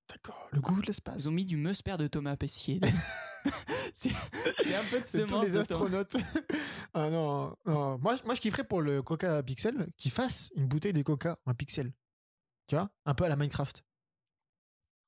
D'accord, 0.08 0.48
le 0.52 0.60
goût 0.60 0.80
de 0.80 0.86
l'espace. 0.86 1.24
Ils 1.24 1.28
ont 1.28 1.32
mis 1.32 1.46
du 1.46 1.56
meusper 1.56 1.96
de 1.98 2.06
Thomas 2.06 2.36
Pesquier. 2.36 2.78
c'est 3.92 4.10
un 4.10 4.84
peu 4.90 5.00
de 5.00 5.06
C'est 5.06 5.26
tous 5.26 5.40
les 5.42 5.56
astronautes. 5.56 6.16
ah 6.94 7.10
non, 7.10 7.56
non. 7.66 7.98
Moi, 7.98 8.16
moi, 8.24 8.34
je 8.34 8.40
kifferais 8.40 8.64
pour 8.64 8.80
le 8.82 9.02
coca 9.02 9.42
pixel 9.42 9.88
qu'il 9.96 10.10
fasse 10.10 10.50
une 10.56 10.66
bouteille 10.66 10.92
de 10.92 11.02
coca 11.02 11.36
en 11.46 11.54
pixel. 11.54 11.92
Tu 12.66 12.74
vois? 12.76 12.90
Un 13.06 13.14
peu 13.14 13.24
à 13.24 13.28
la 13.28 13.36
Minecraft. 13.36 13.84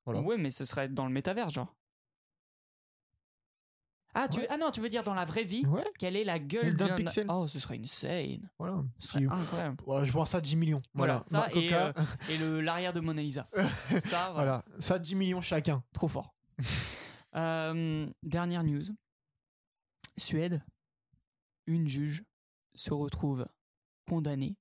Voilà. 0.05 0.21
Ouais, 0.21 0.37
mais 0.37 0.49
ce 0.49 0.65
serait 0.65 0.89
dans 0.89 1.05
le 1.05 1.11
métavers, 1.11 1.49
genre. 1.49 1.75
Ah, 4.13 4.27
tu 4.27 4.39
Ouais. 4.39 4.47
ah 4.49 4.57
non, 4.57 4.71
tu 4.71 4.81
veux 4.81 4.89
dire 4.89 5.03
dans 5.03 5.13
la 5.13 5.23
vraie 5.23 5.45
vie 5.45 5.65
Ouais, 5.67 5.85
Quelle 5.97 6.17
est 6.17 6.25
la 6.25 6.37
gueule 6.37 6.75
D'un 6.75 6.87
d'un 6.87 6.95
pixel. 6.97 7.27
Oh, 7.29 7.47
ce 7.47 7.59
serait 7.59 7.79
insane. 7.81 8.49
voilà. 8.59 8.83
Ce 8.99 9.07
serait 9.09 9.19
Si- 9.21 9.25
incroyable. 9.25 9.77
Ouais, 9.85 10.05
je 10.05 10.11
vends 10.11 10.25
ça 10.25 10.41
10 10.41 10.57
millions. 10.57 10.81
Voilà, 10.93 11.19
Voilà, 11.29 11.45
ça 11.47 11.49
Coca, 11.53 11.93
Et 12.29 12.37
le 12.37 12.59
l'arrière 12.59 12.91
de 12.91 12.99
Mona 12.99 13.21
Lisa. 13.21 13.47
ça, 14.01 14.31
voilà. 14.33 14.33
voilà, 14.33 14.65
ça 14.79 14.99
10 14.99 15.15
millions 15.15 15.39
chacun. 15.39 15.81
Trop 15.93 16.09
fort. 16.09 16.33
Euh, 17.35 18.09
dernière 18.23 18.63
news. 18.63 18.83
Suède. 20.17 20.63
Une 21.67 21.87
juge 21.87 22.23
se 22.75 22.93
retrouve 22.93 23.47
condamnée 24.07 24.57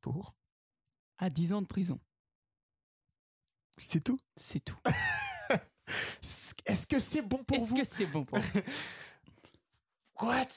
Pour 0.00 0.36
à 1.18 1.30
10 1.30 1.52
ans 1.52 1.62
de 1.62 1.66
prison. 1.66 1.98
C'est 3.78 4.02
tout? 4.02 4.18
C'est 4.36 4.60
tout. 4.60 4.78
Est-ce 6.66 6.86
que 6.86 6.98
c'est 7.00 7.22
bon 7.22 7.42
pour 7.44 7.56
Est-ce 7.56 7.70
vous? 7.70 7.76
que 7.76 7.84
c'est 7.84 8.06
bon 8.06 8.24
pour 8.24 8.38
vous? 8.38 8.60
What? 10.20 10.48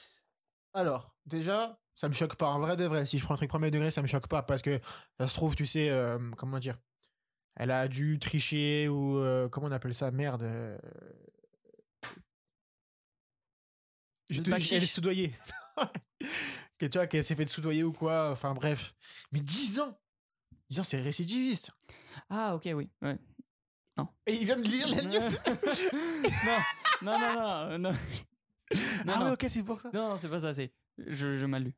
Alors, 0.74 1.14
déjà, 1.26 1.80
ça 1.96 2.08
me 2.08 2.14
choque 2.14 2.36
pas. 2.36 2.46
En 2.48 2.58
vrai 2.60 2.76
de 2.76 2.84
vrai, 2.84 3.06
si 3.06 3.18
je 3.18 3.24
prends 3.24 3.34
un 3.34 3.36
truc 3.36 3.48
premier 3.48 3.70
degré, 3.70 3.90
ça 3.90 4.02
me 4.02 4.06
choque 4.06 4.28
pas 4.28 4.42
parce 4.42 4.62
que 4.62 4.78
ça 5.18 5.26
se 5.28 5.34
trouve, 5.34 5.54
tu 5.56 5.66
sais, 5.66 5.90
euh, 5.90 6.18
comment 6.32 6.58
dire? 6.58 6.78
Elle 7.56 7.70
a 7.70 7.86
dû 7.88 8.18
tricher 8.18 8.88
ou 8.88 9.18
euh, 9.18 9.48
comment 9.48 9.68
on 9.68 9.72
appelle 9.72 9.94
ça? 9.94 10.10
Merde. 10.10 10.42
euh, 10.42 10.78
Je 14.30 14.40
te 14.42 14.50
dis, 14.58 14.74
elle 14.74 14.82
est 14.82 14.86
soudoyée. 14.86 15.32
que 16.78 16.86
tu 16.86 16.98
vois, 16.98 17.06
qu'elle 17.06 17.24
s'est 17.24 17.36
fait 17.36 17.46
soudoyer 17.46 17.84
ou 17.84 17.92
quoi. 17.92 18.30
Enfin, 18.30 18.54
bref. 18.54 18.94
Mais 19.32 19.40
10 19.40 19.80
ans 19.80 19.98
10 20.70 20.80
ans, 20.80 20.84
c'est 20.84 21.00
récidiviste. 21.00 21.70
Ah, 22.30 22.54
ok, 22.54 22.68
oui. 22.74 22.90
Ouais. 23.02 23.18
Et 24.26 24.34
il 24.34 24.44
vient 24.44 24.56
de 24.56 24.62
lire 24.62 24.88
la 24.88 25.02
news. 25.02 25.12
non, 27.02 27.18
non, 27.18 27.34
non, 27.34 27.68
non, 27.70 27.78
non. 27.78 27.92
Non, 27.92 29.12
ah 29.14 29.18
non. 29.18 29.24
ouais, 29.26 29.30
ok, 29.32 29.46
c'est 29.48 29.62
pour 29.62 29.80
ça. 29.80 29.90
Non, 29.92 30.08
non, 30.08 30.16
c'est 30.16 30.28
pas 30.28 30.40
ça, 30.40 30.54
c'est. 30.54 30.72
Je, 30.98 31.36
je 31.36 31.46
mal 31.46 31.64
lu. 31.64 31.74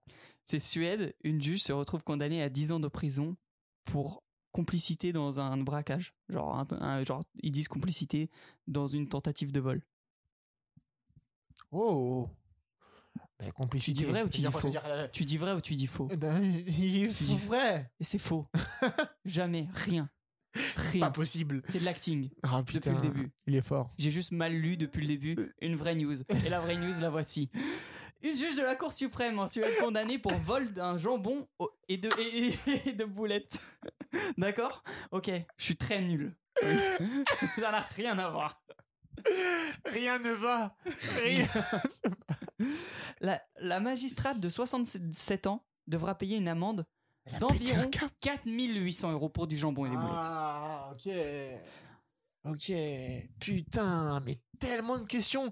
C'est 0.47 0.61
Suède, 0.61 1.15
une 1.25 1.43
juge 1.43 1.63
se 1.63 1.73
retrouve 1.73 2.05
condamnée 2.05 2.43
à 2.43 2.49
10 2.49 2.73
ans 2.73 2.81
de 2.81 2.89
prison 2.89 3.37
pour 3.85 4.23
complicité 4.57 5.13
dans 5.13 5.39
un 5.39 5.57
braquage. 5.59 6.15
Genre, 6.29 6.59
un- 6.59 6.67
un- 6.81 7.05
genre 7.05 7.23
ils 7.43 7.53
disent 7.53 7.69
complicité 7.69 8.31
dans 8.67 8.87
une 8.87 9.09
tentative 9.09 9.53
de 9.53 9.61
vol. 9.61 9.83
Oh. 11.73 12.29
Mais 13.41 13.51
complicité. 13.51 13.93
Tu 13.99 14.05
dis 14.05 14.11
vrai 14.11 14.23
ou 14.23 14.29
tu 14.29 14.41
dis 14.41 14.47
faux 14.47 14.59
c'est-à-dire, 14.61 14.83
euh, 14.87 15.09
Tu 15.13 15.25
dis 15.25 15.37
vrai 15.37 15.53
ou 15.53 15.61
tu 15.61 15.75
dis 15.75 15.87
faux 15.87 16.09
Eh 16.11 16.17
ben, 16.17 16.41
il 16.67 17.13
dis- 17.13 17.37
vrai. 17.47 17.91
Et 18.01 18.05
c'est 18.05 18.19
faux. 18.19 18.47
Jamais, 19.27 19.69
rien. 19.75 20.09
Pas 20.55 20.61
Rien. 20.91 21.11
possible. 21.11 21.63
C'est 21.69 21.81
de 21.81 21.85
l'acting. 21.85 22.31
Ah, 22.43 22.63
Depuis 22.67 22.81
le 22.91 23.01
début. 23.01 23.31
Il 23.47 23.55
est 23.55 23.61
fort. 23.61 23.93
J'ai 23.99 24.11
juste 24.11 24.33
mal 24.33 24.55
lu 24.55 24.79
depuis 24.79 25.03
le 25.03 25.09
début 25.09 25.55
une 25.61 25.77
vraie 25.77 25.95
news. 25.95 26.17
Et 26.45 26.49
la 26.49 26.61
vraie 26.61 26.79
news, 26.79 26.99
la 27.01 27.11
voici. 27.11 27.51
Une 28.23 28.35
juge 28.35 28.57
de 28.57 28.63
la 28.63 28.75
Cour 28.75 28.95
suprême 28.95 29.39
en 29.39 29.47
Suède 29.47 29.71
condamnée 29.81 30.19
pour 30.19 30.33
vol 30.33 30.73
d'un 30.73 30.97
jambon 30.97 31.47
au- 31.59 31.71
et 31.89 31.99
de, 31.99 32.09
et, 32.19 32.89
et 32.89 32.93
de 32.95 33.05
boulettes. 33.05 33.61
D'accord? 34.39 34.83
Ok, 35.11 35.31
je 35.57 35.65
suis 35.65 35.77
très 35.77 36.01
nul. 36.03 36.37
Ça 37.57 37.71
n'a 37.71 37.81
rien 37.81 38.19
à 38.19 38.31
voir. 38.31 38.63
Rien 39.87 40.19
ne 40.19 40.33
va. 40.33 40.77
Rien. 41.23 41.47
La, 43.21 43.43
la 43.61 43.81
magistrate 43.81 44.41
de 44.41 44.49
67 44.49 45.47
ans 45.47 45.67
devra 45.87 46.17
payer 46.17 46.39
une 46.39 46.49
amende 46.49 46.87
d'environ 47.41 47.91
4800 48.21 49.13
euros 49.13 49.29
pour 49.29 49.47
du 49.47 49.57
jambon 49.57 49.87
et 49.87 49.91
des 49.91 49.97
boulettes. 49.97 50.11
Ah, 50.13 50.93
ok. 50.95 51.13
Ok. 52.45 52.73
Putain, 53.41 54.21
mais 54.21 54.39
tellement 54.59 54.99
de 54.99 55.05
questions. 55.05 55.51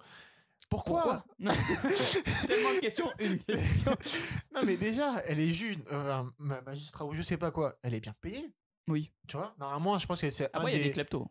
Pourquoi, 0.82 1.24
Non. 1.38 1.52
Tellement 2.46 2.74
de 2.74 2.80
questions, 2.80 3.10
une 3.20 3.38
question. 3.42 3.92
Non, 4.54 4.62
mais 4.64 4.76
déjà, 4.76 5.20
elle 5.26 5.40
est 5.40 5.50
juge, 5.52 5.78
euh, 5.92 6.22
ma- 6.38 6.60
magistrat 6.62 7.04
ou 7.04 7.12
je 7.12 7.22
sais 7.22 7.36
pas 7.36 7.50
quoi, 7.50 7.76
elle 7.82 7.94
est 7.94 8.00
bien 8.00 8.14
payée. 8.20 8.54
Oui. 8.88 9.12
Tu 9.28 9.36
vois 9.36 9.54
Normalement, 9.58 9.98
je 9.98 10.06
pense 10.06 10.20
que 10.20 10.30
c'est 10.30 10.50
Après, 10.52 10.72
il 10.74 10.78
y 10.78 10.80
a 10.80 10.84
des- 10.84 10.92
kleptos. 10.92 11.26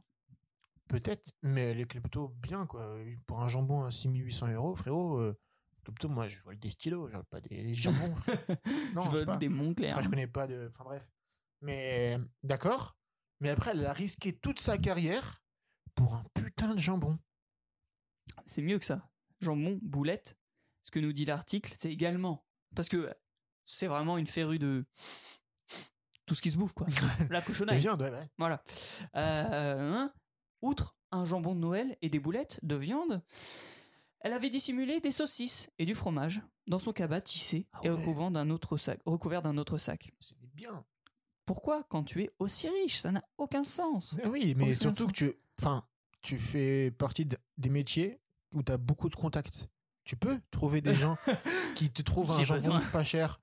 Peut-être, 0.88 1.32
mais 1.42 1.72
est 1.80 1.86
plutôt 1.86 2.30
bien, 2.40 2.66
quoi. 2.66 2.98
Pour 3.26 3.42
un 3.42 3.48
jambon 3.48 3.84
à 3.84 3.92
6800 3.92 4.48
euros, 4.54 4.76
frérot, 4.76 5.18
euh, 5.18 5.38
plutôt, 5.84 6.10
moi, 6.10 6.28
je 6.28 6.40
vole 6.44 6.58
des 6.60 6.70
stylos, 6.70 7.08
je 7.08 7.14
vole 7.14 7.24
pas 7.26 7.42
des 7.42 7.74
jambons. 7.74 8.14
non, 8.94 9.04
je 9.06 9.10
veux 9.12 9.26
pas. 9.26 9.38
des 9.38 9.50
Montclair. 9.50 9.94
Enfin, 9.96 10.04
je 10.04 10.10
connais 10.10 10.28
pas 10.28 10.46
de. 10.48 10.70
Enfin, 10.74 10.84
bref. 10.84 11.10
Mais, 11.62 12.20
d'accord. 12.44 12.98
Mais 13.40 13.50
après, 13.50 13.72
elle 13.72 13.86
a 13.86 13.94
risqué 13.94 14.34
toute 14.38 14.60
sa 14.60 14.78
carrière 14.78 15.42
pour 15.96 16.16
un 16.16 16.24
putain 16.34 16.76
de 16.76 16.80
jambon. 16.80 17.18
C'est 18.46 18.62
mieux 18.62 18.78
que 18.80 18.86
ça. 18.86 19.10
Jambon, 19.44 19.80
boulette. 19.84 20.38
Ce 20.82 20.90
que 20.92 21.00
nous 21.00 21.14
dit 21.14 21.26
l'article, 21.26 21.74
c'est 21.78 21.92
également. 21.92 22.46
Parce 22.76 22.90
que 22.90 23.14
c'est 23.66 23.88
vraiment 23.88 24.18
une 24.18 24.28
férue 24.28 24.60
de. 24.60 24.86
Tout 26.26 26.36
ce 26.36 26.42
qui 26.42 26.52
se 26.52 26.58
bouffe, 26.58 26.74
quoi. 26.74 26.88
La 27.30 27.42
De 27.42 27.46
cochonnaille. 27.46 27.80
viande, 27.80 28.02
ouais, 28.02 28.10
ouais. 28.12 28.30
Voilà. 28.38 28.64
Euh, 29.16 29.94
hein, 29.94 30.10
outre 30.62 30.96
un 31.12 31.26
jambon 31.26 31.54
de 31.54 31.60
Noël 31.60 31.98
et 32.02 32.10
des 32.10 32.20
boulettes 32.20 32.60
de 32.64 32.76
viande, 32.76 33.22
elle 34.22 34.34
avait 34.34 34.50
dissimulé 34.50 35.02
des 35.02 35.12
saucisses 35.12 35.70
et 35.80 35.86
du 35.86 35.96
fromage 35.96 36.42
dans 36.66 36.80
son 36.80 36.94
cabas 36.94 37.20
tissé 37.22 37.68
Ah 37.74 37.80
et 37.84 37.90
recouvert 37.90 38.32
d'un 38.32 38.50
autre 38.50 38.78
sac. 38.78 39.00
Recouvert 39.06 39.42
d'un 39.42 39.58
autre 39.58 39.78
sac. 39.78 40.12
C'est 40.22 40.36
bien. 40.56 40.86
Pourquoi 41.46 41.84
quand 41.90 42.04
tu 42.06 42.24
es 42.24 42.32
aussi 42.40 42.70
riche 42.70 43.00
Ça 43.02 43.12
n'a 43.12 43.24
aucun 43.38 43.66
sens? 43.66 44.16
Mais 44.18 44.28
oui, 44.28 44.56
mais 44.58 44.72
surtout 44.72 45.08
que 45.08 45.12
tu. 45.14 45.34
Enfin, 45.60 45.86
tu 46.22 46.40
fais 46.40 46.90
partie 46.92 47.26
de- 47.26 47.38
des 47.58 47.70
métiers 47.70 48.22
où 48.54 48.64
tu 48.64 48.72
as 48.72 48.78
beaucoup 48.78 49.10
de 49.10 49.16
contacts. 49.16 49.68
Tu 50.04 50.16
peux 50.16 50.40
trouver 50.52 50.82
des 50.82 50.96
gens 50.96 51.18
qui 51.76 51.90
te 51.90 52.02
trouvent 52.02 52.32
un 52.32 52.44
jambon 52.44 52.56
besoin. 52.56 52.82
pas 52.92 53.04
cher. 53.04 53.40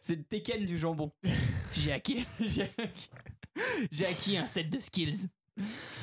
C'est 0.00 0.16
le 0.16 0.22
Tekken 0.22 0.64
du 0.64 0.78
jambon. 0.78 1.12
J'ai 1.72 1.92
acquis, 1.92 2.26
j'ai 2.40 2.62
acquis, 2.62 3.10
j'ai 3.90 4.06
acquis 4.06 4.36
un 4.36 4.46
set 4.46 4.70
de 4.70 4.78
skills. 4.78 5.28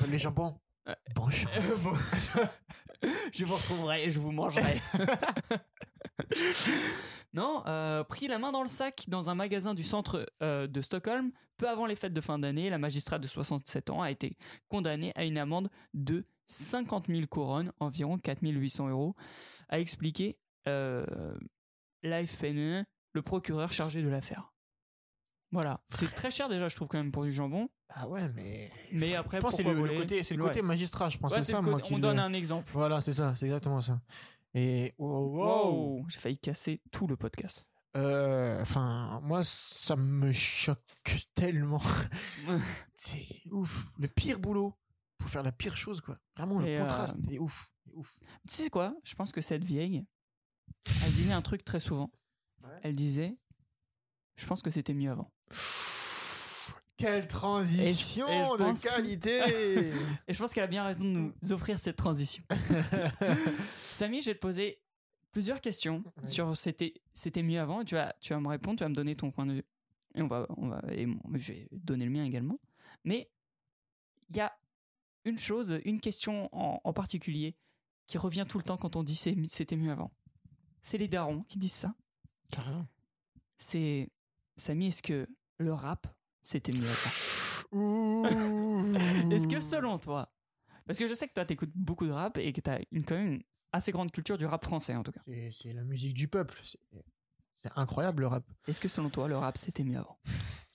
Les 0.08 0.18
jambons. 0.18 0.56
Bonne 1.14 1.30
chance. 1.30 1.84
Bon, 1.84 1.94
je 3.32 3.44
vous 3.44 3.54
retrouverai 3.54 4.04
et 4.04 4.10
je 4.10 4.18
vous 4.20 4.32
mangerai. 4.32 4.80
Non, 7.32 7.62
euh, 7.66 8.02
pris 8.04 8.26
la 8.28 8.38
main 8.38 8.52
dans 8.52 8.62
le 8.62 8.68
sac 8.68 9.04
dans 9.08 9.30
un 9.30 9.34
magasin 9.34 9.74
du 9.74 9.82
centre 9.84 10.26
euh, 10.42 10.66
de 10.66 10.80
Stockholm, 10.80 11.30
peu 11.56 11.68
avant 11.68 11.86
les 11.86 11.94
fêtes 11.96 12.12
de 12.12 12.20
fin 12.20 12.38
d'année, 12.38 12.70
la 12.70 12.78
magistrate 12.78 13.20
de 13.22 13.26
67 13.28 13.90
ans 13.90 14.02
a 14.02 14.10
été 14.10 14.36
condamnée 14.68 15.12
à 15.14 15.24
une 15.24 15.38
amende 15.38 15.68
de 15.94 16.24
50 16.46 17.06
000 17.06 17.26
couronnes, 17.28 17.72
environ 17.78 18.18
4 18.18 18.38
800 18.42 18.88
euros, 18.88 19.14
a 19.68 19.78
expliqué 19.78 20.36
euh, 20.68 21.04
l'AFPNE, 22.02 22.84
le 23.12 23.22
procureur 23.22 23.72
chargé 23.72 24.02
de 24.02 24.08
l'affaire. 24.08 24.52
Voilà, 25.52 25.80
c'est 25.88 26.06
très 26.14 26.30
cher 26.30 26.48
déjà, 26.48 26.68
je 26.68 26.76
trouve 26.76 26.86
quand 26.88 26.98
même 26.98 27.10
pour 27.10 27.24
du 27.24 27.32
jambon. 27.32 27.68
Ah 27.88 28.06
ouais, 28.08 28.28
mais. 28.36 28.70
Mais 28.92 29.16
après, 29.16 29.38
je 29.38 29.42
pense 29.42 29.56
que 29.56 29.64
c'est 29.64 29.64
le, 29.64 29.74
le 29.84 29.96
côté, 29.98 30.22
c'est 30.22 30.36
le 30.36 30.42
Ouais. 30.44 30.48
côté 30.50 30.62
magistrat, 30.62 31.08
je 31.08 31.18
pense. 31.18 31.32
Ouais, 31.32 31.42
c'est 31.42 31.50
ça, 31.52 31.60
le 31.60 31.68
moi, 31.70 31.80
on 31.90 31.94
le- 31.96 32.00
donne 32.00 32.20
un 32.20 32.32
exemple. 32.32 32.70
Voilà, 32.72 33.00
c'est 33.00 33.12
ça, 33.12 33.34
c'est 33.34 33.46
exactement 33.46 33.80
ça. 33.80 34.00
Et 34.54 34.94
wow, 34.98 35.28
wow. 35.28 35.70
Wow, 35.98 36.06
j'ai 36.08 36.18
failli 36.18 36.38
casser 36.38 36.80
tout 36.90 37.06
le 37.06 37.16
podcast. 37.16 37.64
Euh, 37.96 38.60
Enfin, 38.62 39.20
moi, 39.22 39.42
ça 39.44 39.96
me 39.96 40.32
choque 40.32 40.78
tellement. 41.34 41.80
c'est 42.94 43.26
ouf. 43.50 43.86
Le 43.98 44.08
pire 44.08 44.38
boulot 44.38 44.74
pour 45.18 45.28
faire 45.30 45.42
la 45.42 45.52
pire 45.52 45.76
chose, 45.76 46.00
quoi. 46.00 46.18
Vraiment, 46.36 46.58
le 46.60 46.68
Et, 46.68 46.78
contraste 46.78 47.16
euh, 47.28 47.32
est 47.32 47.38
ouf. 47.38 47.70
est 47.88 47.94
ouf. 47.94 48.18
Tu 48.48 48.54
sais 48.54 48.70
quoi? 48.70 48.94
Je 49.04 49.14
pense 49.14 49.32
que 49.32 49.40
cette 49.40 49.64
vieille, 49.64 50.04
elle 51.04 51.12
disait 51.12 51.32
un 51.32 51.42
truc 51.42 51.64
très 51.64 51.80
souvent. 51.80 52.10
Ouais. 52.62 52.78
Elle 52.82 52.96
disait, 52.96 53.36
je 54.36 54.46
pense 54.46 54.62
que 54.62 54.70
c'était 54.70 54.94
mieux 54.94 55.10
avant. 55.10 55.30
Quelle 57.00 57.26
transition 57.28 58.26
Et 58.28 58.30
je- 58.32 58.36
et 58.40 58.44
je 58.46 58.52
de 58.52 58.56
pense- 58.58 58.82
qualité 58.82 59.40
Et 60.28 60.32
je 60.34 60.38
pense 60.38 60.52
qu'elle 60.52 60.64
a 60.64 60.68
bien 60.68 60.84
raison 60.84 61.04
de 61.04 61.10
nous 61.10 61.32
offrir 61.52 61.78
cette 61.78 61.96
transition. 61.96 62.42
Samy, 63.92 64.20
je 64.20 64.26
vais 64.26 64.34
te 64.34 64.40
poser 64.40 64.80
plusieurs 65.32 65.60
questions 65.60 66.02
sur 66.26 66.56
c'était 66.56 66.94
c'était 67.12 67.42
mieux 67.42 67.60
avant. 67.60 67.84
Tu 67.84 67.94
vas 67.94 68.14
tu 68.20 68.32
vas 68.32 68.40
me 68.40 68.48
répondre, 68.48 68.78
tu 68.78 68.84
vas 68.84 68.88
me 68.88 68.94
donner 68.94 69.14
ton 69.14 69.30
point 69.30 69.46
de 69.46 69.54
vue. 69.54 69.64
Et 70.14 70.22
on 70.22 70.26
va 70.28 70.46
on 70.56 70.68
va 70.68 70.82
et 70.90 71.06
je 71.34 71.52
vais 71.52 71.68
donner 71.72 72.04
le 72.04 72.10
mien 72.10 72.24
également. 72.24 72.58
Mais 73.04 73.30
il 74.28 74.36
y 74.36 74.40
a 74.40 74.52
une 75.24 75.38
chose, 75.38 75.78
une 75.84 76.00
question 76.00 76.48
en, 76.52 76.80
en 76.82 76.92
particulier 76.92 77.56
qui 78.06 78.18
revient 78.18 78.46
tout 78.48 78.58
le 78.58 78.64
temps 78.64 78.76
quand 78.76 78.96
on 78.96 79.02
dit 79.02 79.14
c'était 79.14 79.76
mieux 79.76 79.92
avant. 79.92 80.10
C'est 80.82 80.98
les 80.98 81.08
darons 81.08 81.42
qui 81.42 81.58
disent 81.58 81.72
ça. 81.74 81.94
Carrément. 82.50 82.86
C'est 83.56 84.08
Samy, 84.56 84.86
est-ce 84.88 85.02
que 85.02 85.28
le 85.58 85.72
rap 85.72 86.06
c'était 86.42 86.72
mieux. 86.72 86.86
Est-ce 89.30 89.46
que 89.48 89.60
selon 89.60 89.98
toi, 89.98 90.32
parce 90.86 90.98
que 90.98 91.06
je 91.08 91.14
sais 91.14 91.28
que 91.28 91.32
toi 91.34 91.44
t'écoutes 91.44 91.72
beaucoup 91.74 92.06
de 92.06 92.12
rap 92.12 92.38
et 92.38 92.52
que 92.52 92.60
t'as 92.60 92.78
une, 92.90 93.04
quand 93.04 93.14
même 93.16 93.32
une 93.34 93.42
assez 93.72 93.92
grande 93.92 94.10
culture 94.10 94.36
du 94.38 94.46
rap 94.46 94.64
français 94.64 94.94
en 94.96 95.02
tout 95.02 95.12
cas. 95.12 95.20
C'est 95.50 95.72
la 95.72 95.84
musique 95.84 96.14
du 96.14 96.28
peuple. 96.28 96.58
C'est 96.64 96.78
c'est 97.62 97.70
incroyable 97.76 98.22
le 98.22 98.28
rap. 98.28 98.44
Est-ce 98.66 98.80
que 98.80 98.88
selon 98.88 99.10
toi 99.10 99.28
le 99.28 99.36
rap 99.36 99.58
c'était 99.58 99.84
mieux 99.84 99.98
avant? 99.98 100.18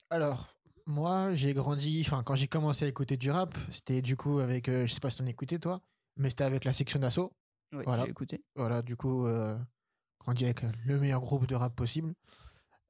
Alors, 0.08 0.56
moi, 0.86 1.34
j'ai 1.34 1.52
grandi, 1.52 2.00
enfin, 2.06 2.22
quand 2.22 2.36
j'ai 2.36 2.46
commencé 2.46 2.84
à 2.84 2.88
écouter 2.88 3.16
du 3.16 3.28
rap, 3.32 3.56
c'était 3.72 4.02
du 4.02 4.16
coup 4.16 4.38
avec, 4.38 4.68
euh, 4.68 4.86
je 4.86 4.94
sais 4.94 5.00
pas 5.00 5.10
si 5.10 5.18
t'en 5.18 5.26
écoutais 5.26 5.58
toi, 5.58 5.82
mais 6.16 6.30
c'était 6.30 6.44
avec 6.44 6.64
la 6.64 6.72
section 6.72 7.00
d'assaut. 7.00 7.32
Oui, 7.72 7.82
Voilà. 7.84 8.04
j'ai 8.04 8.10
écouté. 8.10 8.44
Voilà, 8.54 8.82
du 8.82 8.94
coup, 8.94 9.26
euh, 9.26 9.58
grandi 10.20 10.44
avec 10.44 10.62
le 10.84 11.00
meilleur 11.00 11.20
groupe 11.20 11.46
de 11.48 11.56
rap 11.56 11.74
possible. 11.74 12.14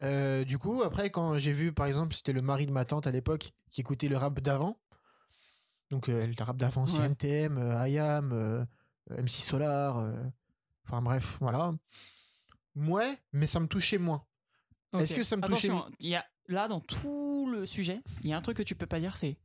Euh, 0.03 0.44
du 0.44 0.59
coup, 0.59 0.82
après, 0.82 1.11
quand 1.11 1.38
j'ai 1.38 1.53
vu, 1.53 1.72
par 1.72 1.86
exemple, 1.86 2.14
c'était 2.14 2.32
le 2.32 2.42
mari 2.42 2.66
de 2.66 2.72
ma 2.72 2.84
tante 2.84 3.07
à 3.07 3.11
l'époque 3.11 3.53
qui 3.70 3.80
écoutait 3.80 4.09
le 4.09 4.16
rap 4.16 4.40
d'avant. 4.40 4.78
Donc, 5.90 6.09
euh, 6.09 6.26
le 6.26 6.44
rap 6.44 6.57
d'avant, 6.57 6.86
c'est 6.86 7.01
Ouais. 7.01 7.07
NTM, 7.07 7.59
euh, 7.59 7.88
IAM, 7.88 8.32
euh, 8.32 8.64
MC 9.11 9.40
Solar. 9.40 10.12
Enfin, 10.84 11.01
bref, 11.03 11.38
voilà. 11.40 11.72
Ouais, 12.74 13.18
mais 13.32 13.47
ça 13.47 13.61
me 13.61 13.66
touchait 13.66 13.99
moins. 13.99 14.24
Est-ce 14.99 15.14
que 15.14 15.22
ça 15.24 15.36
me 15.36 15.42
touchait 15.42 15.68
Attention, 15.70 15.90
il 15.99 16.11
y 16.11 16.14
a 16.14 16.24
là 16.49 16.68
dans 16.68 16.80
tout 16.80 17.49
le 17.51 17.66
sujet, 17.66 18.01
il 18.22 18.30
y 18.30 18.32
a 18.32 18.36
un 18.36 18.42
truc 18.42 18.57
que 18.57 18.62
tu 18.62 18.74
peux 18.74 18.86
pas 18.86 19.01
dire, 19.01 19.16
c'est 19.16 19.36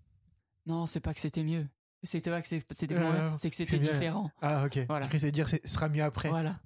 non, 0.66 0.86
c'est 0.86 1.00
pas 1.00 1.14
que 1.14 1.20
c'était 1.20 1.44
mieux. 1.44 1.68
C'était 2.04 2.32
pas 2.32 2.42
que 2.42 2.48
c'est- 2.48 2.66
c'était 2.72 2.96
Euh, 2.96 3.00
moins, 3.00 3.38
c'est 3.38 3.50
que 3.50 3.56
c'était 3.56 3.78
différent. 3.94 4.30
Ah, 4.42 4.66
ok. 4.66 4.80
Voilà. 4.88 5.08
Que 5.08 5.20
c'était 5.20 5.32
dire, 5.32 5.48
ce 5.48 5.58
sera 5.66 5.88
mieux 5.88 6.04
après. 6.04 6.30
Voilà. 6.30 6.60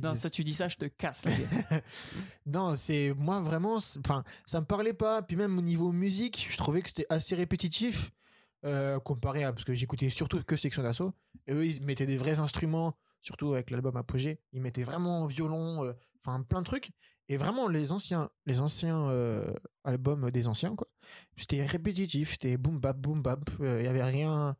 Non, 0.00 0.14
ça 0.14 0.30
tu 0.30 0.44
dis 0.44 0.54
ça, 0.54 0.68
je 0.68 0.76
te 0.76 0.84
casse 0.84 1.24
la 1.24 1.32
gueule. 1.36 1.82
Non, 2.46 2.76
c'est 2.76 3.12
moi 3.16 3.40
vraiment. 3.40 3.78
Enfin, 3.98 4.22
ça 4.44 4.60
me 4.60 4.66
parlait 4.66 4.92
pas. 4.94 5.22
Puis 5.22 5.36
même 5.36 5.58
au 5.58 5.62
niveau 5.62 5.90
musique, 5.92 6.46
je 6.50 6.56
trouvais 6.56 6.82
que 6.82 6.88
c'était 6.88 7.06
assez 7.08 7.34
répétitif 7.34 8.10
euh, 8.64 8.98
comparé 9.00 9.44
à 9.44 9.52
parce 9.52 9.64
que 9.64 9.74
j'écoutais 9.74 10.08
surtout 10.10 10.42
que 10.42 10.56
Section 10.56 10.82
d'assaut. 10.82 11.12
Et 11.46 11.52
eux, 11.52 11.66
ils 11.66 11.82
mettaient 11.82 12.06
des 12.06 12.16
vrais 12.16 12.38
instruments, 12.38 12.94
surtout 13.22 13.54
avec 13.54 13.70
l'album 13.70 13.96
Apogée. 13.96 14.40
Ils 14.52 14.60
mettaient 14.62 14.82
vraiment 14.84 15.26
violon, 15.26 15.84
euh, 15.84 15.92
enfin 16.24 16.42
plein 16.42 16.60
de 16.60 16.66
trucs. 16.66 16.90
Et 17.28 17.36
vraiment 17.36 17.66
les 17.66 17.90
anciens, 17.90 18.30
les 18.46 18.60
anciens 18.60 19.08
euh, 19.08 19.52
albums 19.82 20.30
des 20.30 20.46
anciens 20.46 20.76
quoi. 20.76 20.86
C'était 21.36 21.64
répétitif, 21.64 22.32
c'était 22.32 22.56
boom 22.56 22.78
bap 22.78 22.96
boom 22.98 23.20
bap. 23.20 23.40
Il 23.60 23.82
y 23.82 23.88
avait 23.88 24.04
rien. 24.04 24.56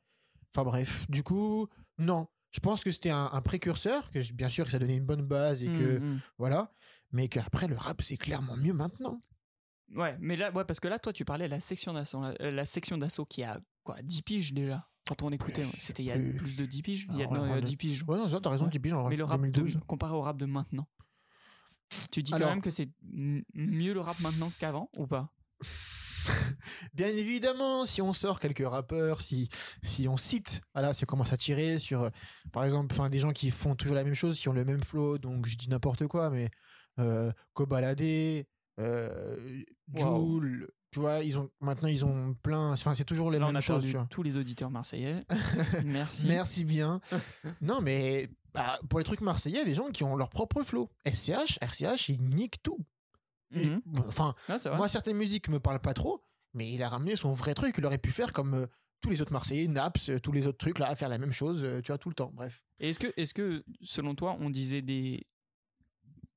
Enfin 0.55 0.65
bref, 0.65 1.07
du 1.11 1.23
coup, 1.23 1.69
non. 1.99 2.27
Je 2.53 2.61
pense 2.61 2.83
que 2.85 2.91
c'était 2.91 3.11
un, 3.11 3.29
un 3.33 3.43
précurseur, 3.43 4.11
que 4.11 4.33
bien 4.33 4.49
sûr 4.49 4.65
que 4.65 4.71
ça 4.71 4.79
donnait 4.79 4.97
une 4.97 5.05
bonne 5.05 5.23
base 5.23 5.63
et 5.63 5.67
que 5.67 5.99
Mm, 5.99 6.05
mm. 6.15 6.21
voilà. 6.39 6.73
Mais 7.13 7.29
qu'après, 7.29 7.69
le 7.69 7.77
rap, 7.77 8.01
c'est 8.03 8.17
clairement 8.17 8.57
mieux 8.57 8.73
maintenant. 8.73 9.21
Ouais, 9.95 10.17
mais 10.21 10.37
là, 10.37 10.51
ouais, 10.53 10.65
parce 10.65 10.81
que 10.81 10.89
là, 10.89 10.99
toi, 10.99 11.13
tu 11.13 11.25
parlais 11.25 11.47
de 11.47 11.51
la 11.51 11.61
section 11.61 11.93
d'assaut, 11.93 12.21
la, 12.23 12.35
euh, 12.41 12.51
la 12.51 12.65
section 12.67 12.99
d'assaut 12.99 13.25
qui 13.27 13.43
a 13.45 13.61
quoi, 13.85 13.97
10 14.03 14.23
piges 14.23 14.53
déjà. 14.53 14.89
Quand 15.07 15.23
on 15.23 15.31
écoutait, 15.31 15.63
c'était 15.65 16.03
il 16.03 16.07
y 16.07 16.11
a 16.11 16.15
plus. 16.19 16.35
plus 16.35 16.57
de 16.57 16.67
10 16.67 16.83
piges. 16.83 17.07
Il 17.13 17.19
y 17.19 17.23
a, 17.23 17.27
non, 17.27 17.35
il 17.37 17.37
y 17.37 17.39
a 17.39 17.43
regarde. 17.43 17.65
10 17.65 17.77
piges. 17.77 18.03
Ouais, 18.09 18.19
non, 18.19 18.29
t'as 18.41 18.51
raison, 18.51 18.65
Ouais. 18.65 18.71
tu 18.71 18.81
piges 18.81 18.93
en 18.95 19.09
Mais 19.09 19.17
le 19.17 19.23
rap 19.25 19.41
2012. 19.41 19.75
de- 19.77 19.81
comparé 19.81 20.15
au 20.15 20.23
rap 20.23 20.37
de 20.37 20.47
maintenant. 20.47 20.89
Tu 22.11 22.23
dis 22.25 22.35
Alors- 22.35 22.49
quand 22.49 22.55
même 22.55 22.63
que 22.63 22.71
c'est 22.71 22.91
mieux 23.55 23.95
le 23.95 24.01
rap 24.01 24.19
maintenant 24.21 24.51
qu'avant 24.59 24.91
ou 24.97 25.07
pas? 25.07 25.33
Bien 26.95 27.09
évidemment, 27.09 27.87
si 27.87 28.03
on 28.03 28.13
sort 28.13 28.41
quelques 28.41 28.67
rappeurs, 28.67 29.21
si, 29.21 29.49
si 29.83 30.09
on 30.09 30.17
cite, 30.17 30.63
voilà, 30.75 30.93
si 30.93 31.05
on 31.05 31.07
commence 31.07 31.33
à 31.33 31.37
tirer 31.37 31.79
sur, 31.79 32.03
euh, 32.03 32.11
par 32.53 32.65
exemple, 32.65 32.95
enfin, 32.95 33.09
des 33.11 33.19
gens 33.19 33.33
qui 33.33 33.51
font 33.51 33.75
toujours 33.75 33.95
la 33.95 34.05
même 34.05 34.15
chose, 34.15 34.39
qui 34.39 34.49
ont 34.49 34.53
le 34.53 34.65
même 34.65 34.83
flow, 34.83 35.19
donc 35.19 35.47
je 35.47 35.57
dis 35.57 35.69
n'importe 35.69 36.07
quoi, 36.07 36.31
mais 36.31 36.51
euh, 36.99 37.33
Kobalade, 37.55 38.45
euh, 38.79 39.63
Wow. 39.95 40.41
Tu 40.93 41.01
vois, 41.01 41.23
ils 41.23 41.39
ont, 41.39 41.51
maintenant 41.61 41.89
ils 41.89 42.05
ont 42.05 42.35
plein, 42.43 42.73
enfin, 42.73 42.95
c'est 42.95 43.05
toujours 43.05 43.31
les 43.31 43.39
Là, 43.39 43.47
on 43.47 43.49
mêmes 43.49 43.57
a 43.57 43.61
choses, 43.61 43.85
perdu 43.91 44.09
tous 44.09 44.23
les 44.23 44.39
auditeurs 44.39 44.71
marseillais. 44.71 45.25
Merci. 45.85 46.27
Merci 46.27 46.65
bien. 46.65 47.01
non, 47.61 47.81
mais 47.83 48.31
bah, 48.55 48.79
pour 48.89 48.99
les 48.99 49.05
trucs 49.05 49.21
marseillais, 49.21 49.57
il 49.57 49.59
y 49.59 49.63
a 49.63 49.67
des 49.67 49.75
gens 49.75 49.91
qui 49.91 50.05
ont 50.05 50.17
leur 50.17 50.31
propre 50.31 50.63
flow. 50.63 50.89
SCH, 51.05 51.59
RCH, 51.61 52.09
ils 52.09 52.23
niquent 52.23 52.63
tout. 52.63 52.79
Mhm. 53.51 53.81
Enfin, 54.09 54.35
vrai. 54.49 54.77
moi, 54.77 54.89
certaines 54.89 55.17
musiques 55.17 55.49
me 55.49 55.61
parlent 55.61 55.81
pas 55.81 55.95
trop, 55.95 56.23
mais 56.55 56.73
il 56.73 56.83
a 56.83 56.89
ramené 56.89 57.17
son 57.17 57.33
vrai 57.33 57.55
truc. 57.55 57.75
Il 57.79 57.87
aurait 57.87 57.99
pu 57.99 58.11
faire 58.11 58.33
comme 58.33 58.55
euh, 58.55 58.67
tous 59.01 59.11
les 59.11 59.23
autres 59.23 59.33
Marseillais, 59.33 59.67
Naps, 59.69 60.11
euh, 60.11 60.19
tous 60.19 60.33
les 60.33 60.47
autres 60.47 60.59
trucs 60.59 60.79
là, 60.79 60.89
à 60.89 60.97
faire 60.97 61.09
la 61.09 61.19
même 61.19 61.33
chose, 61.33 61.63
euh, 61.65 61.81
tu 61.83 61.93
vois, 61.93 61.99
tout 61.99 62.09
le 62.09 62.15
temps. 62.15 62.31
Bref. 62.35 62.63
Et 62.81 62.91
est-ce 62.91 62.99
que, 62.99 63.13
est 63.17 63.33
que, 63.33 63.65
selon 63.83 64.15
toi, 64.15 64.37
on 64.41 64.51
disait 64.51 64.83
des. 64.83 65.27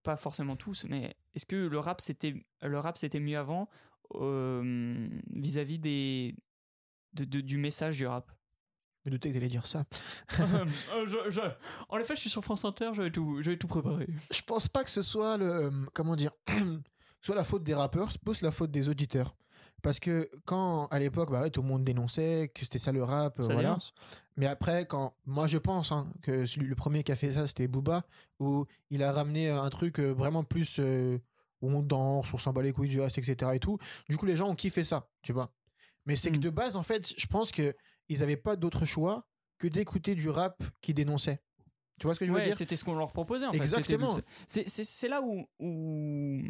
Pas 0.03 0.15
forcément 0.15 0.55
tous, 0.55 0.85
mais 0.85 1.15
est-ce 1.35 1.45
que 1.45 1.55
le 1.57 1.77
rap 1.77 1.99
c'était 1.99 2.33
le 2.61 2.79
rap 2.79 2.97
c'était 2.97 3.19
mieux 3.19 3.37
avant 3.37 3.67
vis-à-vis 5.35 5.79
des 5.79 6.35
de- 7.13 7.25
de- 7.25 7.41
du 7.41 7.57
message 7.57 7.97
du 7.97 8.07
rap? 8.07 8.31
Je 9.03 9.09
me 9.09 9.11
doutais 9.15 9.29
que 9.29 9.33
t'allais 9.35 9.47
dire 9.47 9.65
ça. 9.65 9.85
Euh, 10.39 11.05
je- 11.07 11.29
je- 11.31 11.41
En 11.89 11.97
effet, 11.99 12.15
je 12.15 12.21
suis 12.21 12.29
sur 12.29 12.43
France 12.43 12.65
Inter, 12.65 12.91
j'avais 12.93 13.11
tout, 13.11 13.41
j'avais 13.41 13.57
tout 13.57 13.67
préparé. 13.67 14.07
Je 14.31 14.41
pense 14.41 14.67
pas 14.67 14.83
que 14.83 14.91
ce 14.91 15.01
soit 15.01 15.37
le. 15.37 15.69
comment 15.93 16.15
dire 16.15 16.31
Soit 17.21 17.35
la 17.35 17.43
faute 17.43 17.63
des 17.63 17.73
rappeurs, 17.73 18.09
plus 18.23 18.41
la 18.41 18.51
faute 18.51 18.71
des 18.71 18.89
auditeurs. 18.89 19.35
Parce 19.81 19.99
que 19.99 20.29
quand, 20.45 20.87
à 20.87 20.99
l'époque, 20.99 21.31
bah 21.31 21.41
ouais, 21.41 21.49
tout 21.49 21.61
le 21.61 21.67
monde 21.67 21.83
dénonçait 21.85 22.51
que 22.53 22.61
c'était 22.61 22.79
ça 22.79 22.91
le 22.91 23.01
rap, 23.03 23.39
euh, 23.39 23.43
Ça 23.43 23.53
voilà. 23.53 23.69
dénonce. 23.69 23.93
Mais 24.35 24.45
après, 24.45 24.85
quand 24.85 25.13
moi 25.25 25.47
je 25.47 25.57
pense 25.57 25.91
hein, 25.93 26.05
que 26.21 26.45
celui, 26.45 26.67
le 26.67 26.75
premier 26.75 27.01
qui 27.03 27.11
a 27.13 27.15
fait 27.15 27.31
ça, 27.31 27.47
c'était 27.47 27.67
Booba, 27.69 28.03
où 28.39 28.65
il 28.89 29.03
a 29.03 29.11
ramené 29.13 29.49
un 29.49 29.69
truc 29.69 29.99
euh, 29.99 30.11
vraiment 30.11 30.43
plus 30.43 30.77
euh, 30.79 31.17
où 31.61 31.69
on 31.71 31.81
danse, 31.81 32.33
on 32.33 32.37
s'en 32.37 32.51
bat 32.51 32.61
les 32.61 32.73
couilles 32.73 32.89
du 32.89 32.99
reste, 32.99 33.17
etc. 33.19 33.51
Et 33.55 33.59
tout. 33.59 33.77
Du 34.09 34.17
coup, 34.17 34.25
les 34.25 34.35
gens 34.35 34.49
ont 34.49 34.55
kiffé 34.55 34.83
ça, 34.83 35.07
tu 35.21 35.31
vois. 35.33 35.49
Mais 36.05 36.15
c'est 36.17 36.31
que 36.31 36.37
Mm. 36.37 36.41
de 36.41 36.49
base, 36.49 36.75
en 36.75 36.83
fait, 36.83 37.13
je 37.17 37.27
pense 37.27 37.51
que 37.51 37.73
ils 38.09 38.21
avaient 38.23 38.37
pas 38.37 38.55
d'autre 38.57 38.85
choix 38.85 39.27
que 39.59 39.67
d'écouter 39.67 40.13
du 40.15 40.29
rap 40.29 40.61
qui 40.81 40.93
dénonçait. 40.93 41.39
Tu 41.99 42.07
vois 42.07 42.15
ce 42.15 42.19
que 42.19 42.25
je 42.25 42.31
veux 42.31 42.37
Ouais, 42.37 42.45
dire? 42.45 42.55
c'était 42.57 42.75
ce 42.77 42.83
qu'on 42.85 42.95
leur 42.95 43.11
proposait 43.11 43.45
en 43.45 43.51
fait. 43.51 43.57
Exactement. 43.57 44.09
C'est 44.47 45.07
là 45.09 45.21
où, 45.21 45.45
où, 45.59 46.41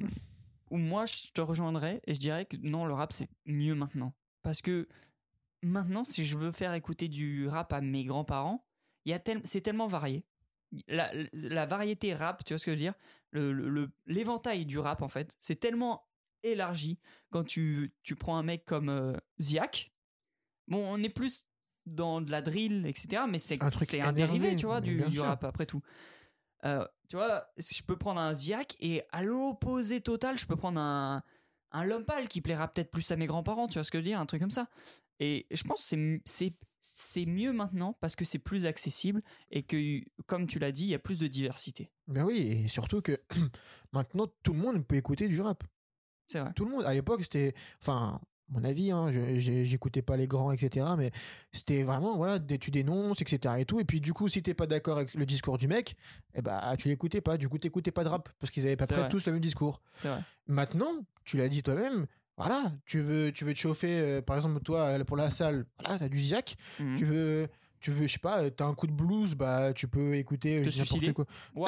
où 0.72 0.78
moi 0.78 1.06
je 1.06 1.32
te 1.34 1.42
rejoindrais 1.42 2.02
et 2.06 2.14
je 2.14 2.20
dirais 2.20 2.46
que 2.46 2.58
non, 2.58 2.86
le 2.86 2.94
rap 2.94 3.12
c'est 3.14 3.30
mieux 3.46 3.76
maintenant. 3.76 4.14
Parce 4.42 4.62
que 4.62 4.88
maintenant, 5.62 6.04
si 6.06 6.26
je 6.26 6.38
veux 6.38 6.52
faire 6.52 6.74
écouter 6.74 7.08
du 7.08 7.48
rap 7.48 7.74
à 7.74 7.82
mes 7.82 8.06
grands-parents, 8.06 8.66
il 9.06 9.12
y 9.12 9.14
a 9.14 9.20
tel- 9.20 9.42
c'est 9.44 9.62
tellement 9.62 9.88
varié. 9.88 10.26
La, 10.88 11.12
la 11.34 11.66
variété 11.66 12.14
rap, 12.14 12.44
tu 12.46 12.54
vois 12.54 12.60
ce 12.60 12.66
que 12.66 12.72
je 12.72 12.76
veux 12.76 12.82
dire? 12.82 12.94
Le, 13.32 13.52
le- 13.52 13.70
le- 13.70 13.92
L'éventail 14.06 14.66
du 14.66 14.78
rap 14.80 15.02
en 15.02 15.08
fait, 15.10 15.36
c'est 15.40 15.60
tellement 15.60 16.08
élargi 16.44 17.00
quand 17.32 17.44
tu, 17.44 17.94
tu 18.04 18.16
prends 18.16 18.38
un 18.38 18.44
mec 18.44 18.66
comme 18.66 18.90
euh, 18.90 19.14
Ziak. 19.42 19.92
Bon, 20.68 20.86
on 20.94 21.02
est 21.04 21.10
plus 21.10 21.48
dans 21.86 22.22
de 22.22 22.30
la 22.32 22.42
drill, 22.44 22.86
etc. 22.86 23.24
Mais 23.28 23.40
c'est 23.40 23.62
Un 23.64 23.70
truc 23.72 23.90
c'est 23.90 24.00
un 24.02 24.14
dérivé, 24.14 24.56
tu 24.56 24.68
vois, 24.68 24.80
du, 24.82 24.98
du 25.10 25.20
rap 25.30 25.44
après 25.44 25.66
tout. 25.66 25.82
Euh, 26.66 26.86
tu 27.08 27.16
vois, 27.16 27.48
je 27.58 27.82
peux 27.84 27.98
prendre 27.98 28.20
un 28.20 28.34
Ziak 28.34 28.76
et 28.80 29.04
à 29.12 29.24
l'opposé 29.24 30.02
total, 30.02 30.38
je 30.38 30.46
peux 30.46 30.56
prendre 30.56 30.80
un, 30.80 31.24
un 31.72 31.84
Lompal 31.86 32.28
qui 32.28 32.42
plaira 32.42 32.68
peut-être 32.68 32.92
plus 32.92 33.10
à 33.12 33.16
mes 33.16 33.28
grands-parents, 33.28 33.68
tu 33.68 33.76
vois 33.76 33.84
ce 33.84 33.92
que 33.92 33.98
je 33.98 34.04
veux 34.04 34.10
dire, 34.10 34.20
un 34.20 34.26
truc 34.26 34.42
comme 34.42 34.52
ça. 34.52 34.68
Et 35.20 35.48
je 35.52 35.64
pense 35.64 35.80
que 35.82 35.86
c'est- 35.86 36.22
c'est 36.26 36.54
c'est 36.82 37.26
mieux 37.26 37.52
maintenant 37.52 37.92
parce 38.00 38.16
que 38.16 38.24
c'est 38.24 38.40
plus 38.40 38.66
accessible 38.66 39.22
et 39.52 39.64
que, 39.64 40.00
comme 40.28 40.48
tu 40.48 40.60
l'as 40.60 40.72
dit, 40.72 40.84
il 40.84 40.90
y 40.90 40.94
a 40.96 41.00
plus 41.00 41.20
de 41.20 41.28
diversité. 41.28 41.92
Ben 42.08 42.24
oui, 42.24 42.38
et 42.64 42.68
surtout 42.70 43.02
que 43.02 43.22
maintenant 43.92 44.28
tout 44.44 44.54
le 44.54 44.60
monde 44.60 44.88
peut 44.88 44.96
écouter 44.96 45.28
du 45.28 45.42
rap. 45.42 45.66
C'est 46.26 46.40
vrai. 46.40 46.54
Tout 46.56 46.64
le 46.64 46.72
monde. 46.72 46.86
À 46.86 46.94
l'époque, 46.94 47.22
c'était. 47.24 47.54
Enfin, 47.82 48.22
mon 48.52 48.64
avis, 48.64 48.92
hein, 48.92 49.10
j'écoutais 49.38 50.02
pas 50.02 50.18
les 50.18 50.28
grands, 50.28 50.52
etc. 50.52 50.88
Mais 50.98 51.12
c'était 51.52 51.84
vraiment, 51.84 52.18
voilà, 52.18 52.40
tu 52.40 52.72
dénonces, 52.72 53.22
etc. 53.22 53.56
Et 53.60 53.66
tout. 53.66 53.80
Et 53.80 53.86
puis, 53.86 54.02
du 54.02 54.14
coup, 54.14 54.28
si 54.28 54.42
t'es 54.42 54.54
pas 54.54 54.68
d'accord 54.68 54.98
avec 54.98 55.14
le 55.14 55.26
discours 55.26 55.58
du 55.58 55.68
mec, 55.68 55.96
eh 56.36 56.42
ben, 56.42 56.76
tu 56.78 56.88
l'écoutais 56.88 57.22
pas. 57.22 57.38
Du 57.38 57.48
coup, 57.50 57.58
t'écoutais 57.58 57.92
pas 57.92 58.04
de 58.04 58.10
rap 58.10 58.30
parce 58.40 58.52
qu'ils 58.52 58.66
avaient 58.66 58.76
pas 58.76 58.88
près 58.88 59.08
tous 59.10 59.26
le 59.28 59.34
même 59.34 59.42
discours. 59.42 59.82
Vrai. 60.04 60.20
Maintenant, 60.48 60.92
tu 61.26 61.38
l'as 61.38 61.50
dit 61.50 61.64
toi-même. 61.64 62.06
Voilà, 62.38 62.72
tu 62.86 63.02
veux, 63.02 63.34
tu 63.34 63.44
veux 63.44 63.54
te 63.54 63.60
chauffer, 63.60 64.00
euh, 64.00 64.22
par 64.22 64.38
exemple, 64.38 64.62
toi, 64.62 64.98
pour 65.06 65.18
la 65.18 65.30
salle, 65.30 65.66
voilà, 65.78 66.00
t'as 66.00 66.08
du 66.08 66.22
Ziac. 66.22 66.56
Mhm. 66.80 66.98
Tu 66.98 67.04
veux, 67.04 67.50
tu 67.80 67.92
veux, 67.92 68.08
je 68.08 68.14
sais 68.14 68.20
pas, 68.20 68.50
t'as 68.52 68.66
un 68.66 68.74
coup 68.74 68.88
de 68.88 68.92
blues, 68.92 69.36
bah, 69.36 69.74
tu 69.74 69.88
peux 69.88 70.16
écouter 70.16 70.58
euh, 70.60 70.66
n'importe 70.66 71.14
quoi. 71.14 71.26
Wow, 71.56 71.68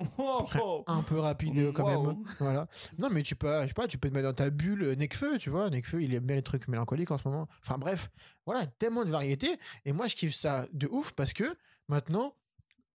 un 0.86 1.02
peu 1.02 1.18
rapide 1.18 1.58
euh, 1.58 1.72
quand 1.72 1.84
Wow. 1.84 2.06
même. 2.06 2.24
Voilà. 2.38 2.66
Non, 2.98 3.08
mais 3.10 3.22
tu 3.22 3.34
peux, 3.36 3.62
je 3.62 3.68
sais 3.68 3.74
pas, 3.74 3.86
tu 3.88 3.98
peux 3.98 4.08
te 4.08 4.14
mettre 4.14 4.28
dans 4.28 4.34
ta 4.34 4.50
bulle 4.50 4.82
euh, 4.82 4.94
Necfeu, 4.94 5.38
tu 5.38 5.50
vois. 5.50 5.70
Necfeu, 5.70 6.02
il 6.02 6.14
aime 6.14 6.24
bien 6.24 6.36
les 6.36 6.42
trucs 6.42 6.68
mélancoliques 6.68 7.10
en 7.10 7.18
ce 7.18 7.26
moment. 7.28 7.48
Enfin 7.62 7.78
bref, 7.78 8.10
voilà, 8.46 8.66
tellement 8.66 9.04
de 9.04 9.10
variétés. 9.10 9.58
Et 9.84 9.92
moi, 9.92 10.06
je 10.06 10.16
kiffe 10.16 10.34
ça 10.34 10.66
de 10.72 10.86
ouf 10.88 11.12
parce 11.12 11.32
que 11.32 11.44
maintenant, 11.88 12.34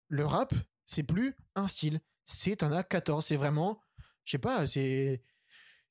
le 0.08 0.26
rap, 0.26 0.54
c'est 0.86 1.04
plus 1.04 1.36
un 1.56 1.68
style. 1.68 2.00
C'est 2.26 2.64
un 2.64 2.70
A14. 2.70 3.22
C'est 3.22 3.36
vraiment, 3.36 3.80
je 4.26 4.32
sais 4.32 4.38
pas, 4.38 4.66
c'est, 4.68 5.22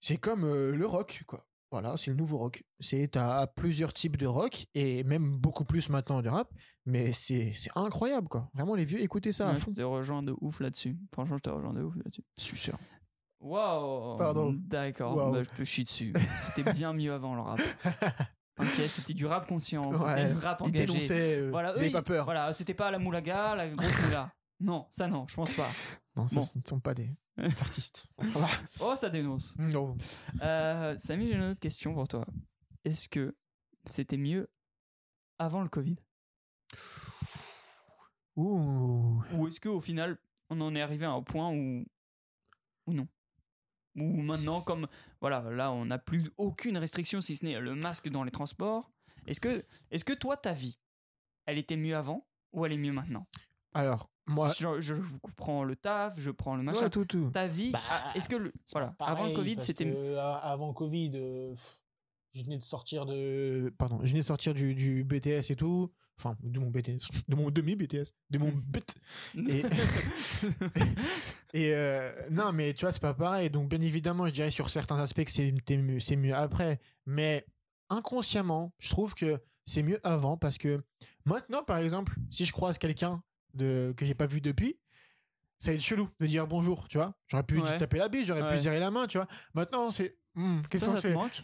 c'est 0.00 0.16
comme 0.18 0.44
euh, 0.44 0.72
le 0.74 0.86
rock, 0.86 1.22
quoi. 1.26 1.45
Voilà, 1.72 1.96
c'est 1.96 2.10
le 2.10 2.16
nouveau 2.16 2.38
rock. 2.38 2.62
C'est 2.80 3.08
t'as 3.12 3.46
plusieurs 3.48 3.92
types 3.92 4.16
de 4.16 4.26
rock 4.26 4.66
et 4.74 5.02
même 5.04 5.36
beaucoup 5.36 5.64
plus 5.64 5.88
maintenant 5.88 6.22
de 6.22 6.28
rap, 6.28 6.48
mais 6.84 7.12
c'est 7.12 7.52
incroyable 7.74 8.28
quoi. 8.28 8.48
Vraiment 8.54 8.76
les 8.76 8.84
vieux 8.84 9.00
écoutez 9.00 9.32
ça 9.32 9.48
à 9.50 9.52
Ouais, 9.54 9.58
fond. 9.58 9.72
je 9.74 9.80
te 9.80 9.82
rejoins 9.82 10.22
de 10.22 10.34
ouf 10.40 10.60
là-dessus. 10.60 10.96
Franchement, 11.12 11.36
je 11.36 11.42
te 11.42 11.50
rejoins 11.50 11.72
de 11.74 11.82
ouf 11.82 11.96
là-dessus. 11.96 12.22
Suceur. 12.38 12.78
Waouh! 13.40 14.16
Pardon. 14.16 14.54
D'accord, 14.56 15.30
bah, 15.32 15.42
je 15.42 15.50
peux 15.50 15.64
chier 15.64 15.84
dessus. 15.84 16.12
C'était 16.34 16.72
bien 16.72 16.92
mieux 16.92 17.12
avant 17.12 17.34
le 17.34 17.42
rap. 17.42 17.60
Ok, 18.58 18.66
c'était 18.86 19.12
du 19.12 19.26
rap 19.26 19.46
conscient, 19.46 19.94
c'était 19.94 20.32
du 20.32 20.38
rap 20.38 20.62
engagé. 20.62 21.06
euh, 21.10 21.48
Voilà, 21.50 21.74
eux, 21.76 21.90
pas 21.90 22.02
peur. 22.02 22.24
Voilà, 22.24 22.54
c'était 22.54 22.72
pas 22.74 22.90
la 22.90 22.98
moulaga, 22.98 23.54
la 23.54 23.68
grosse 23.68 24.04
moula. 24.06 24.30
Non, 24.60 24.86
ça 24.90 25.06
non, 25.08 25.26
je 25.28 25.34
pense 25.34 25.52
pas. 25.52 25.68
Non, 26.16 26.28
ça, 26.28 26.36
Bon. 26.36 26.40
ce 26.40 26.58
ne 26.58 26.62
sont 26.64 26.80
pas 26.80 26.94
des 26.94 27.10
artistes. 27.38 28.06
Oh, 28.80 28.94
ça 28.96 29.08
dénonce. 29.10 29.54
non. 29.58 29.96
Euh, 30.42 30.96
Samy, 30.98 31.28
j'ai 31.28 31.34
une 31.34 31.42
autre 31.42 31.60
question 31.60 31.92
pour 31.94 32.08
toi. 32.08 32.26
Est-ce 32.84 33.08
que 33.08 33.36
c'était 33.84 34.16
mieux 34.16 34.48
avant 35.38 35.62
le 35.62 35.68
Covid? 35.68 35.96
Ouh. 38.36 39.22
Ou 39.32 39.48
est-ce 39.48 39.60
qu'au 39.60 39.80
final, 39.80 40.18
on 40.50 40.60
en 40.60 40.74
est 40.74 40.80
arrivé 40.82 41.06
à 41.06 41.10
un 41.10 41.22
point 41.22 41.50
où. 41.52 41.84
ou 42.86 42.92
non? 42.92 43.08
Ou 43.98 44.20
maintenant, 44.22 44.60
comme. 44.60 44.86
Voilà, 45.20 45.40
là, 45.50 45.72
on 45.72 45.86
n'a 45.86 45.98
plus 45.98 46.22
aucune 46.36 46.76
restriction 46.76 47.20
si 47.20 47.36
ce 47.36 47.44
n'est 47.44 47.58
le 47.60 47.74
masque 47.74 48.08
dans 48.08 48.24
les 48.24 48.30
transports. 48.30 48.90
Est-ce 49.26 49.40
que, 49.40 49.64
est 49.90 50.04
que 50.04 50.12
toi, 50.12 50.36
ta 50.36 50.52
vie, 50.52 50.78
elle 51.46 51.58
était 51.58 51.76
mieux 51.76 51.96
avant 51.96 52.26
ou 52.52 52.64
elle 52.66 52.72
est 52.72 52.78
mieux 52.78 52.92
maintenant? 52.92 53.26
Alors, 53.76 54.10
moi. 54.30 54.50
je, 54.58 54.80
je 54.80 54.94
prends 55.36 55.62
le 55.64 55.76
taf, 55.76 56.18
je 56.18 56.30
prends 56.30 56.56
le 56.56 56.62
machin. 56.62 56.84
Ouais, 56.84 56.90
tout, 56.90 57.04
tout. 57.04 57.30
Ta 57.32 57.46
vie, 57.46 57.70
Bah, 57.70 57.80
ah, 57.90 58.12
est-ce 58.14 58.28
que. 58.28 58.36
Le, 58.36 58.52
voilà, 58.72 58.94
Pareil, 58.98 59.14
avant 59.14 59.26
le 59.26 59.34
Covid, 59.34 59.56
c'était. 59.58 60.16
avant 60.42 60.72
Covid, 60.72 61.12
euh, 61.14 61.54
je 62.32 62.42
venais 62.42 62.56
de 62.56 62.62
sortir 62.62 63.04
de. 63.04 63.72
Pardon, 63.78 63.98
je 64.02 64.08
venais 64.08 64.20
de 64.20 64.24
sortir 64.24 64.54
du, 64.54 64.74
du 64.74 65.04
BTS 65.04 65.50
et 65.50 65.56
tout. 65.56 65.92
Enfin, 66.18 66.34
de 66.42 66.58
mon 66.58 66.70
BTS. 66.70 67.08
De 67.28 67.36
mon 67.36 67.50
demi-BTS. 67.50 68.12
De 68.30 68.38
mon 68.38 68.50
BT. 68.66 68.94
Et, 69.48 69.62
et 71.52 71.74
euh, 71.74 72.10
non, 72.30 72.52
mais 72.52 72.72
tu 72.72 72.86
vois, 72.86 72.92
c'est 72.92 73.02
pas 73.02 73.12
pareil. 73.12 73.50
Donc, 73.50 73.68
bien 73.68 73.80
évidemment, 73.82 74.26
je 74.26 74.32
dirais 74.32 74.50
sur 74.50 74.70
certains 74.70 74.98
aspects 74.98 75.24
que 75.24 75.30
c'est 75.30 75.52
t'es 75.66 75.76
mieux, 75.76 76.00
c'est 76.00 76.16
mieux 76.16 76.34
après. 76.34 76.80
Mais 77.04 77.44
inconsciemment, 77.90 78.72
je 78.78 78.88
trouve 78.88 79.14
que 79.14 79.38
c'est 79.66 79.82
mieux 79.82 80.00
avant 80.04 80.38
parce 80.38 80.56
que 80.56 80.82
maintenant, 81.26 81.62
par 81.62 81.78
exemple, 81.78 82.14
si 82.30 82.44
je 82.46 82.52
croise 82.52 82.78
quelqu'un 82.78 83.22
de, 83.56 83.94
que 83.96 84.04
j'ai 84.04 84.14
pas 84.14 84.26
vu 84.26 84.40
depuis, 84.40 84.78
ça 85.58 85.70
va 85.70 85.74
être 85.76 85.82
chelou 85.82 86.08
de 86.20 86.26
dire 86.26 86.46
bonjour, 86.46 86.86
tu 86.88 86.98
vois. 86.98 87.14
J'aurais 87.28 87.42
pu 87.42 87.60
Ouais. 87.60 87.78
taper 87.78 87.98
la 87.98 88.08
bise, 88.08 88.26
j'aurais 88.26 88.46
pu 88.52 88.58
serrer 88.58 88.78
la 88.78 88.90
main, 88.90 89.06
tu 89.06 89.18
vois. 89.18 89.26
Maintenant, 89.54 89.90
c'est. 89.90 90.18
hmm, 90.34 90.60
Qu'est-ce 90.70 90.86
te 90.90 90.96
fait? 90.96 91.12
manque? 91.14 91.42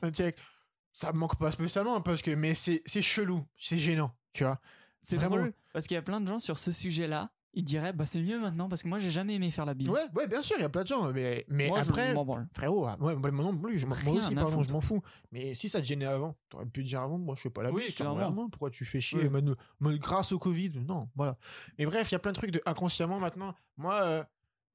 Ça 0.93 1.13
me 1.13 1.19
manque 1.19 1.39
pas 1.39 1.51
spécialement 1.51 2.01
parce 2.03 2.21
que. 2.23 2.31
Mais 2.33 2.55
c'est 2.55 2.83
c'est 2.85 3.03
chelou, 3.03 3.47
c'est 3.57 3.79
gênant, 3.79 4.15
tu 4.33 4.45
vois. 4.45 4.61
C'est 5.01 5.17
drôle 5.17 5.53
parce 5.73 5.87
qu'il 5.87 5.95
y 5.95 5.99
a 5.99 6.03
plein 6.03 6.21
de 6.21 6.27
gens 6.29 6.39
sur 6.39 6.59
ce 6.59 6.71
sujet-là. 6.71 7.33
Ils 7.55 7.65
diraient 7.65 7.93
bah 7.93 8.07
c'est 8.07 8.23
mieux 8.23 8.41
maintenant 8.41 8.67
parce 8.71 8.83
que 8.83 8.89
moi 8.89 8.99
j'ai 8.99 9.11
jamais 9.11 9.35
aimé 9.35 9.51
faire 9.51 9.67
la 9.67 9.75
bise. 9.75 9.91
Ouais, 9.91 10.01
ouais, 10.15 10.27
bien 10.27 10.41
sûr, 10.41 10.57
il 10.59 10.63
y 10.63 10.65
a 10.65 10.71
plein 10.71 10.85
de 10.85 10.87
gens. 10.87 11.13
Mais, 11.13 11.45
mais 11.49 11.69
moi 11.69 11.81
après. 11.81 12.15
je. 12.15 12.45
Frérot, 12.55 12.87
ah, 12.87 12.97
ouais, 12.99 13.15
moi 13.15 13.31
non 13.31 13.55
plus, 13.55 13.79
je 13.79 13.87
m'en- 13.87 13.95
moi 14.05 14.15
aussi, 14.15 14.35
pardon, 14.35 14.63
je 14.63 14.73
m'en 14.73 14.81
fous. 14.81 15.03
Mais 15.33 15.53
si 15.55 15.69
ça 15.69 15.81
te 15.83 15.87
gênait 15.87 16.07
avant, 16.07 16.35
t'aurais 16.49 16.65
pu 16.65 16.83
dire 16.83 17.03
avant, 17.03 17.19
moi 17.19 17.35
je 17.37 17.43
fais 17.43 17.51
pas 17.51 17.63
la 17.63 17.71
Oui, 17.71 17.85
bise, 17.85 17.95
clairement. 17.95 18.49
pourquoi 18.49 18.71
tu 18.71 18.87
fais 18.87 19.01
chier 19.01 19.29
Oui. 19.29 19.99
grâce 19.99 20.33
au 20.33 20.39
Covid 20.39 20.71
Non, 20.89 21.11
voilà. 21.15 21.37
Mais 21.79 21.85
bref, 21.85 22.11
il 22.11 22.15
y 22.15 22.17
a 22.17 22.21
plein 22.21 22.33
de 22.33 22.37
trucs 22.39 22.53
de 22.53 22.63
inconsciemment 22.65 23.19
maintenant. 23.21 23.55
Moi, 23.77 24.01
euh, 24.03 24.25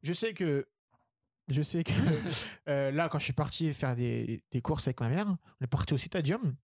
je 0.03 0.13
sais 0.13 0.33
que. 0.33 0.67
Je 1.49 1.61
sais 1.63 1.83
que 1.83 1.91
euh, 2.69 2.91
là, 2.91 3.09
quand 3.09 3.17
je 3.17 3.23
suis 3.23 3.33
parti 3.33 3.73
faire 3.73 3.95
des, 3.95 4.43
des 4.51 4.61
courses 4.61 4.85
avec 4.87 4.99
ma 4.99 5.09
mère, 5.09 5.27
on 5.29 5.63
est 5.63 5.67
parti 5.67 5.93
au 5.95 5.97
Citadium. 5.97 6.55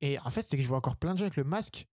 Et 0.00 0.18
en 0.20 0.30
fait, 0.30 0.42
c'est 0.42 0.56
que 0.56 0.62
je 0.62 0.68
vois 0.68 0.78
encore 0.78 0.96
plein 0.96 1.12
de 1.12 1.18
gens 1.18 1.24
avec 1.24 1.36
le 1.36 1.44
masque, 1.44 1.86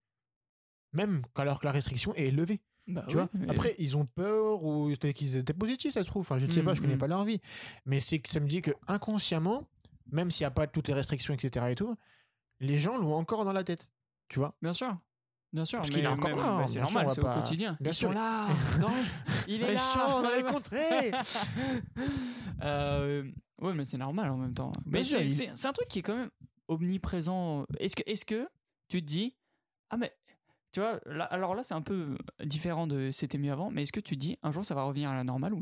même 0.93 1.23
alors 1.35 1.59
que 1.59 1.65
la 1.65 1.71
restriction 1.73 2.13
est 2.15 2.31
levée. 2.31 2.61
Bah 2.87 3.03
Tu 3.09 3.15
oui, 3.17 3.23
vois 3.23 3.29
mais- 3.33 3.49
Après, 3.49 3.75
ils 3.79 3.97
ont 3.97 4.05
peur 4.05 4.63
ou 4.63 4.89
peut-être 4.89 5.15
qu'ils 5.15 5.35
étaient 5.37 5.53
positifs, 5.53 5.93
ça 5.93 6.03
se 6.03 6.07
trouve. 6.07 6.21
Enfin, 6.21 6.37
je 6.39 6.45
ne 6.45 6.51
sais 6.51 6.61
pas, 6.61 6.73
je 6.75 6.81
connais 6.81 6.95
mm. 6.95 6.99
pas 6.99 7.07
leur 7.07 7.23
vie. 7.25 7.41
Mais 7.85 7.99
c'est 7.99 8.19
que 8.19 8.29
ça 8.29 8.39
me 8.39 8.47
dit 8.47 8.61
que 8.61 8.71
inconsciemment, 8.87 9.67
même 10.11 10.29
s'il 10.31 10.43
n'y 10.43 10.47
a 10.47 10.51
pas 10.51 10.67
toutes 10.67 10.87
les 10.87 10.93
restrictions, 10.93 11.33
etc. 11.33 11.65
et 11.71 11.75
tout, 11.75 11.95
les 12.59 12.77
gens 12.77 12.97
l'ont 12.97 13.15
encore 13.15 13.43
dans 13.43 13.53
la 13.53 13.63
tête. 13.63 13.89
Tu 14.27 14.37
vois? 14.39 14.55
Bien 14.61 14.73
sûr. 14.73 14.95
Bien 15.53 15.63
sûr, 15.65 15.79
Parce 15.79 15.89
mais 15.89 15.95
qu'il 15.95 16.03
est 16.03 16.07
encore 16.07 16.35
là, 16.35 16.57
bah, 16.59 16.65
c'est 16.67 16.81
normal, 16.81 17.07
c'est 17.09 17.19
au 17.21 17.23
pas- 17.23 17.35
quotidien. 17.35 17.77
bien 17.79 17.91
Ils 17.91 17.95
sûr. 17.95 18.09
sont 18.09 18.13
là, 18.13 18.47
dans- 18.81 18.91
il 19.47 19.63
est 19.63 19.67
Les 19.69 19.73
là. 19.75 19.79
champs 19.93 20.21
dans 20.21 20.29
les 20.31 20.43
contrées 20.43 21.11
Euh, 22.63 23.23
ouais, 23.61 23.73
mais 23.73 23.85
c'est 23.85 23.97
normal 23.97 24.29
en 24.31 24.37
même 24.37 24.53
temps. 24.53 24.71
Mais 24.85 25.03
c'est 25.03 25.65
un 25.65 25.73
truc 25.73 25.87
qui 25.87 25.99
est 25.99 26.01
quand 26.01 26.15
même. 26.15 26.29
omniprésent. 26.67 27.65
Est-ce 27.79 27.95
que, 27.95 28.03
est-ce 28.07 28.25
que 28.25 28.47
tu 28.89 29.01
te 29.01 29.05
dis, 29.05 29.35
ah 29.91 29.97
mais, 29.97 30.11
tu 30.75 30.81
vois, 30.81 30.99
là, 31.05 31.23
alors 31.23 31.55
là 31.55 31.63
c'est 31.63 31.73
un 31.73 31.81
peu 31.81 32.17
différent 32.43 32.85
de 32.85 33.09
c'était 33.09 33.37
mieux 33.37 33.53
avant, 33.53 33.71
mais 33.71 33.83
est-ce 33.83 33.93
que 33.93 34.01
tu 34.01 34.17
dis 34.17 34.37
un 34.43 34.51
jour 34.51 34.65
ça 34.65 34.75
va 34.75 34.83
revenir 34.83 35.09
à 35.09 35.15
la 35.15 35.23
normale 35.23 35.53
ou, 35.53 35.59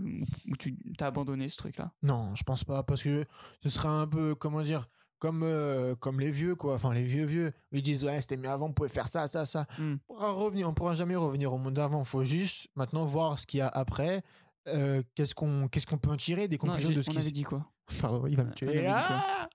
ou 0.49 0.57
tu 0.57 0.75
t'as 0.97 1.05
abandonné 1.05 1.49
ce 1.49 1.57
truc-là? 1.57 1.91
Non, 2.01 2.33
je 2.33 2.41
pense 2.41 2.63
pas 2.63 2.81
parce 2.81 3.03
que 3.03 3.23
ce 3.61 3.69
sera 3.69 3.89
un 4.01 4.07
peu 4.07 4.33
comment 4.33 4.63
dire 4.63 4.85
comme 5.19 5.43
euh, 5.43 5.93
comme 5.95 6.19
les 6.19 6.31
vieux 6.31 6.55
quoi, 6.55 6.73
enfin 6.73 6.91
les 6.95 7.03
vieux 7.03 7.25
vieux, 7.25 7.53
ils 7.71 7.83
disent 7.83 8.03
ouais 8.05 8.19
c'était 8.21 8.37
mieux 8.37 8.49
avant, 8.49 8.69
on 8.69 8.73
pouvait 8.73 8.89
faire 8.89 9.07
ça 9.07 9.27
ça 9.27 9.45
ça. 9.45 9.67
Hmm. 9.77 9.97
On 10.09 10.15
pourra 10.15 10.31
revenir, 10.31 10.67
on 10.67 10.73
pourra 10.73 10.95
jamais 10.95 11.15
revenir 11.15 11.53
au 11.53 11.59
monde 11.59 11.75
d'avant. 11.75 12.03
Faut 12.03 12.23
juste 12.25 12.67
maintenant 12.75 13.05
voir 13.05 13.37
ce 13.39 13.45
qu'il 13.45 13.59
y 13.59 13.61
a 13.61 13.67
après. 13.67 14.23
euh, 14.67 15.03
qu'est-ce 15.13 15.35
qu'on 15.35 15.67
qu'est-ce 15.67 15.85
qu'on 15.85 15.99
peut 15.99 16.09
en 16.09 16.17
tirer 16.17 16.47
des 16.47 16.57
conclusions 16.57 16.89
de 16.89 17.01
ce 17.01 17.09
on 17.11 17.13
qui 17.13 17.19
avait 17.19 17.31
dit 17.31 17.43
quoi? 17.43 17.65
Pardon, 18.01 18.25
il 18.25 18.35
va 18.35 18.45
me 18.45 18.53
tuer. 18.53 18.87
Ah 18.87 19.47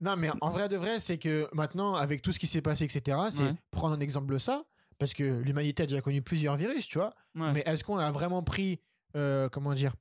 non 0.00 0.16
mais 0.16 0.28
en 0.40 0.50
vrai 0.50 0.68
de 0.68 0.76
vrai 0.76 1.00
c'est 1.00 1.18
que 1.18 1.48
maintenant 1.54 1.94
avec 1.94 2.20
tout 2.20 2.32
ce 2.32 2.38
qui 2.38 2.46
s'est 2.46 2.60
passé 2.60 2.84
etc 2.84 3.16
c'est 3.30 3.44
Ouais. 3.44 3.54
prendre 3.70 3.94
un 3.94 4.00
exemple 4.00 4.32
de 4.34 4.38
ça 4.38 4.64
parce 4.98 5.12
que 5.14 5.40
l'humanité 5.40 5.82
a 5.84 5.86
déjà 5.86 6.00
connu 6.00 6.22
plusieurs 6.22 6.56
virus 6.56 6.86
tu 6.86 6.98
vois 6.98 7.14
Ouais. 7.34 7.52
mais 7.52 7.62
est-ce 7.66 7.82
qu'on 7.84 7.96
a 7.98 8.10
vraiment 8.12 8.42
pris, 8.42 8.80
euh, 9.16 9.48
comment 9.48 9.74
dire, 9.74 9.92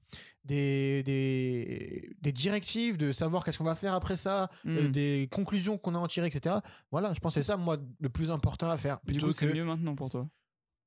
des, 0.44 1.02
des, 1.04 2.16
des 2.22 2.32
directives 2.32 2.98
de 2.98 3.12
savoir 3.12 3.44
qu'est-ce 3.44 3.58
qu'on 3.58 3.64
va 3.64 3.76
faire 3.76 3.94
après 3.94 4.16
ça, 4.16 4.50
euh, 4.68 4.88
Hmm. 4.88 4.92
des 4.92 5.28
conclusions 5.32 5.78
qu'on 5.78 5.96
a 5.96 5.98
en 5.98 6.08
tirées, 6.08 6.28
etc. 6.28 6.56
Voilà, 6.92 7.14
je 7.14 7.20
pense 7.20 7.34
que 7.34 7.42
c'est 7.42 7.48
ça, 7.48 7.58
moi, 7.58 7.78
le 8.00 8.10
plus 8.10 8.30
important 8.32 8.70
à 8.70 8.78
faire. 8.78 9.00
Du 9.06 9.20
coup, 9.20 9.32
c'est 9.32 9.48
que- 9.48 9.54
mieux 9.54 9.64
maintenant 9.66 9.96
pour 9.96 10.10
toi. 10.10 10.28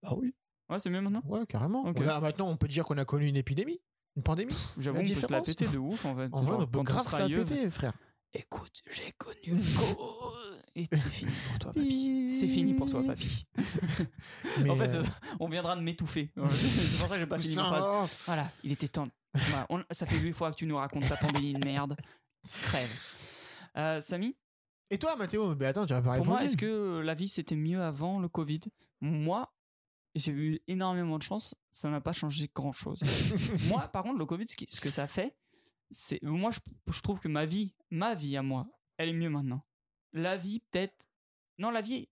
Ah 0.05 0.15
oui. 0.15 0.35
Ouais, 0.69 0.79
c'est 0.79 0.91
mieux 0.91 1.01
maintenant? 1.01 1.23
Ouais, 1.27 1.47
carrément. 1.47 1.85
Ok. 1.87 1.97
On 2.01 2.09
a- 2.09 2.21
maintenant, 2.21 2.49
on 2.49 2.57
peut 2.57 2.69
dire 2.69 2.85
qu'on 2.85 2.99
a 2.99 3.05
connu 3.05 3.27
une 3.27 3.37
épidémie, 3.37 3.81
une 4.17 4.23
pandémie. 4.23 4.53
J'avoue, 4.79 4.99
on 5.01 5.05
peut 5.05 5.15
se 5.15 5.33
la 5.33 5.41
péter 5.41 5.67
de 5.69 5.79
ouf 5.79 6.05
en 6.05 6.17
fait. 6.17 6.29
En 6.33 6.43
vrai, 6.43 6.57
on 6.61 6.67
peut 6.67 6.83
grave 6.83 7.07
se 7.09 7.17
la 7.19 7.27
péter, 7.45 7.71
frère. 7.71 7.93
Écoute, 8.35 8.83
j'ai 8.91 9.13
connu 9.13 9.57
le 9.57 9.59
co- 9.97 10.35
Et 10.79 10.87
c'est 10.93 11.09
fini 11.11 11.33
pour 11.49 11.59
toi, 11.59 11.73
papy. 11.73 12.29
C'est 12.31 12.49
fini 12.49 12.75
pour 12.75 12.91
toi, 12.91 13.03
papy. 13.03 13.47
Mais, 14.63 14.69
en 14.71 14.77
fait, 14.77 14.95
euh, 14.95 15.03
on 15.41 15.49
viendra 15.49 15.75
de 15.75 15.81
m'étouffer. 15.81 16.31
c'est 16.51 16.99
pour 16.99 17.09
ça 17.09 17.15
que 17.15 17.21
j'ai 17.21 17.27
pas 17.27 17.39
fini 17.39 17.57
ma 17.57 17.65
phrase. 17.65 18.11
Voilà, 18.27 18.51
il 18.63 18.73
était 18.73 18.89
temps. 18.89 19.09
Voilà, 19.35 19.67
on- 19.71 19.83
ça 19.91 20.05
fait 20.05 20.19
huit 20.19 20.35
fois 20.35 20.51
que 20.51 20.57
tu 20.57 20.67
nous 20.67 20.77
racontes 20.77 21.09
ta 21.09 21.17
pandémie 21.17 21.55
de 21.55 21.65
merde. 21.65 21.97
Crève. 22.65 22.91
Euh, 23.79 24.01
Samy, 24.03 24.37
Et 24.91 24.99
toi, 24.99 25.17
Mathéo? 25.17 25.55
Mais 25.57 25.65
attends, 25.67 25.87
tu 25.87 25.95
vas 25.95 26.01
pas 26.01 26.05
pour 26.05 26.13
répondre. 26.13 26.31
moi, 26.33 26.45
est-ce 26.45 26.57
que 26.59 27.01
la 27.01 27.15
vie 27.15 27.29
c'était 27.29 27.57
mieux 27.57 27.81
avant 27.83 28.21
le 28.21 28.29
Covid? 28.29 28.61
Moi, 29.01 29.47
j'ai 30.15 30.33
eu 30.33 30.61
énormément 30.69 31.17
de 31.19 31.23
chance, 31.23 31.55
ça 31.73 31.89
n'a 31.91 32.01
pas 32.03 32.13
changé 32.13 32.51
grand 32.55 32.73
chose. 32.73 33.01
moi, 33.69 33.89
par 33.89 34.03
contre, 34.03 34.19
le 34.19 34.27
Covid, 34.27 34.47
ce, 34.49 34.81
que 34.81 34.91
ça 34.91 35.09
fait, 35.09 35.35
c'est. 35.91 36.23
Moi, 36.23 36.51
je, 36.51 36.61
je 36.93 37.01
trouve 37.01 37.19
que 37.21 37.29
ma 37.29 37.45
vie, 37.47 37.75
ma 37.91 38.15
vie 38.15 38.37
à 38.37 38.43
moi, 38.43 38.67
elle 38.99 39.09
est 39.09 39.15
mieux 39.15 39.31
maintenant. 39.31 39.63
La 40.17 40.37
vie, 40.37 40.61
peut-être. 40.61 41.09
Non, 41.59 41.71
la 41.71 41.83
vie. 41.83 42.09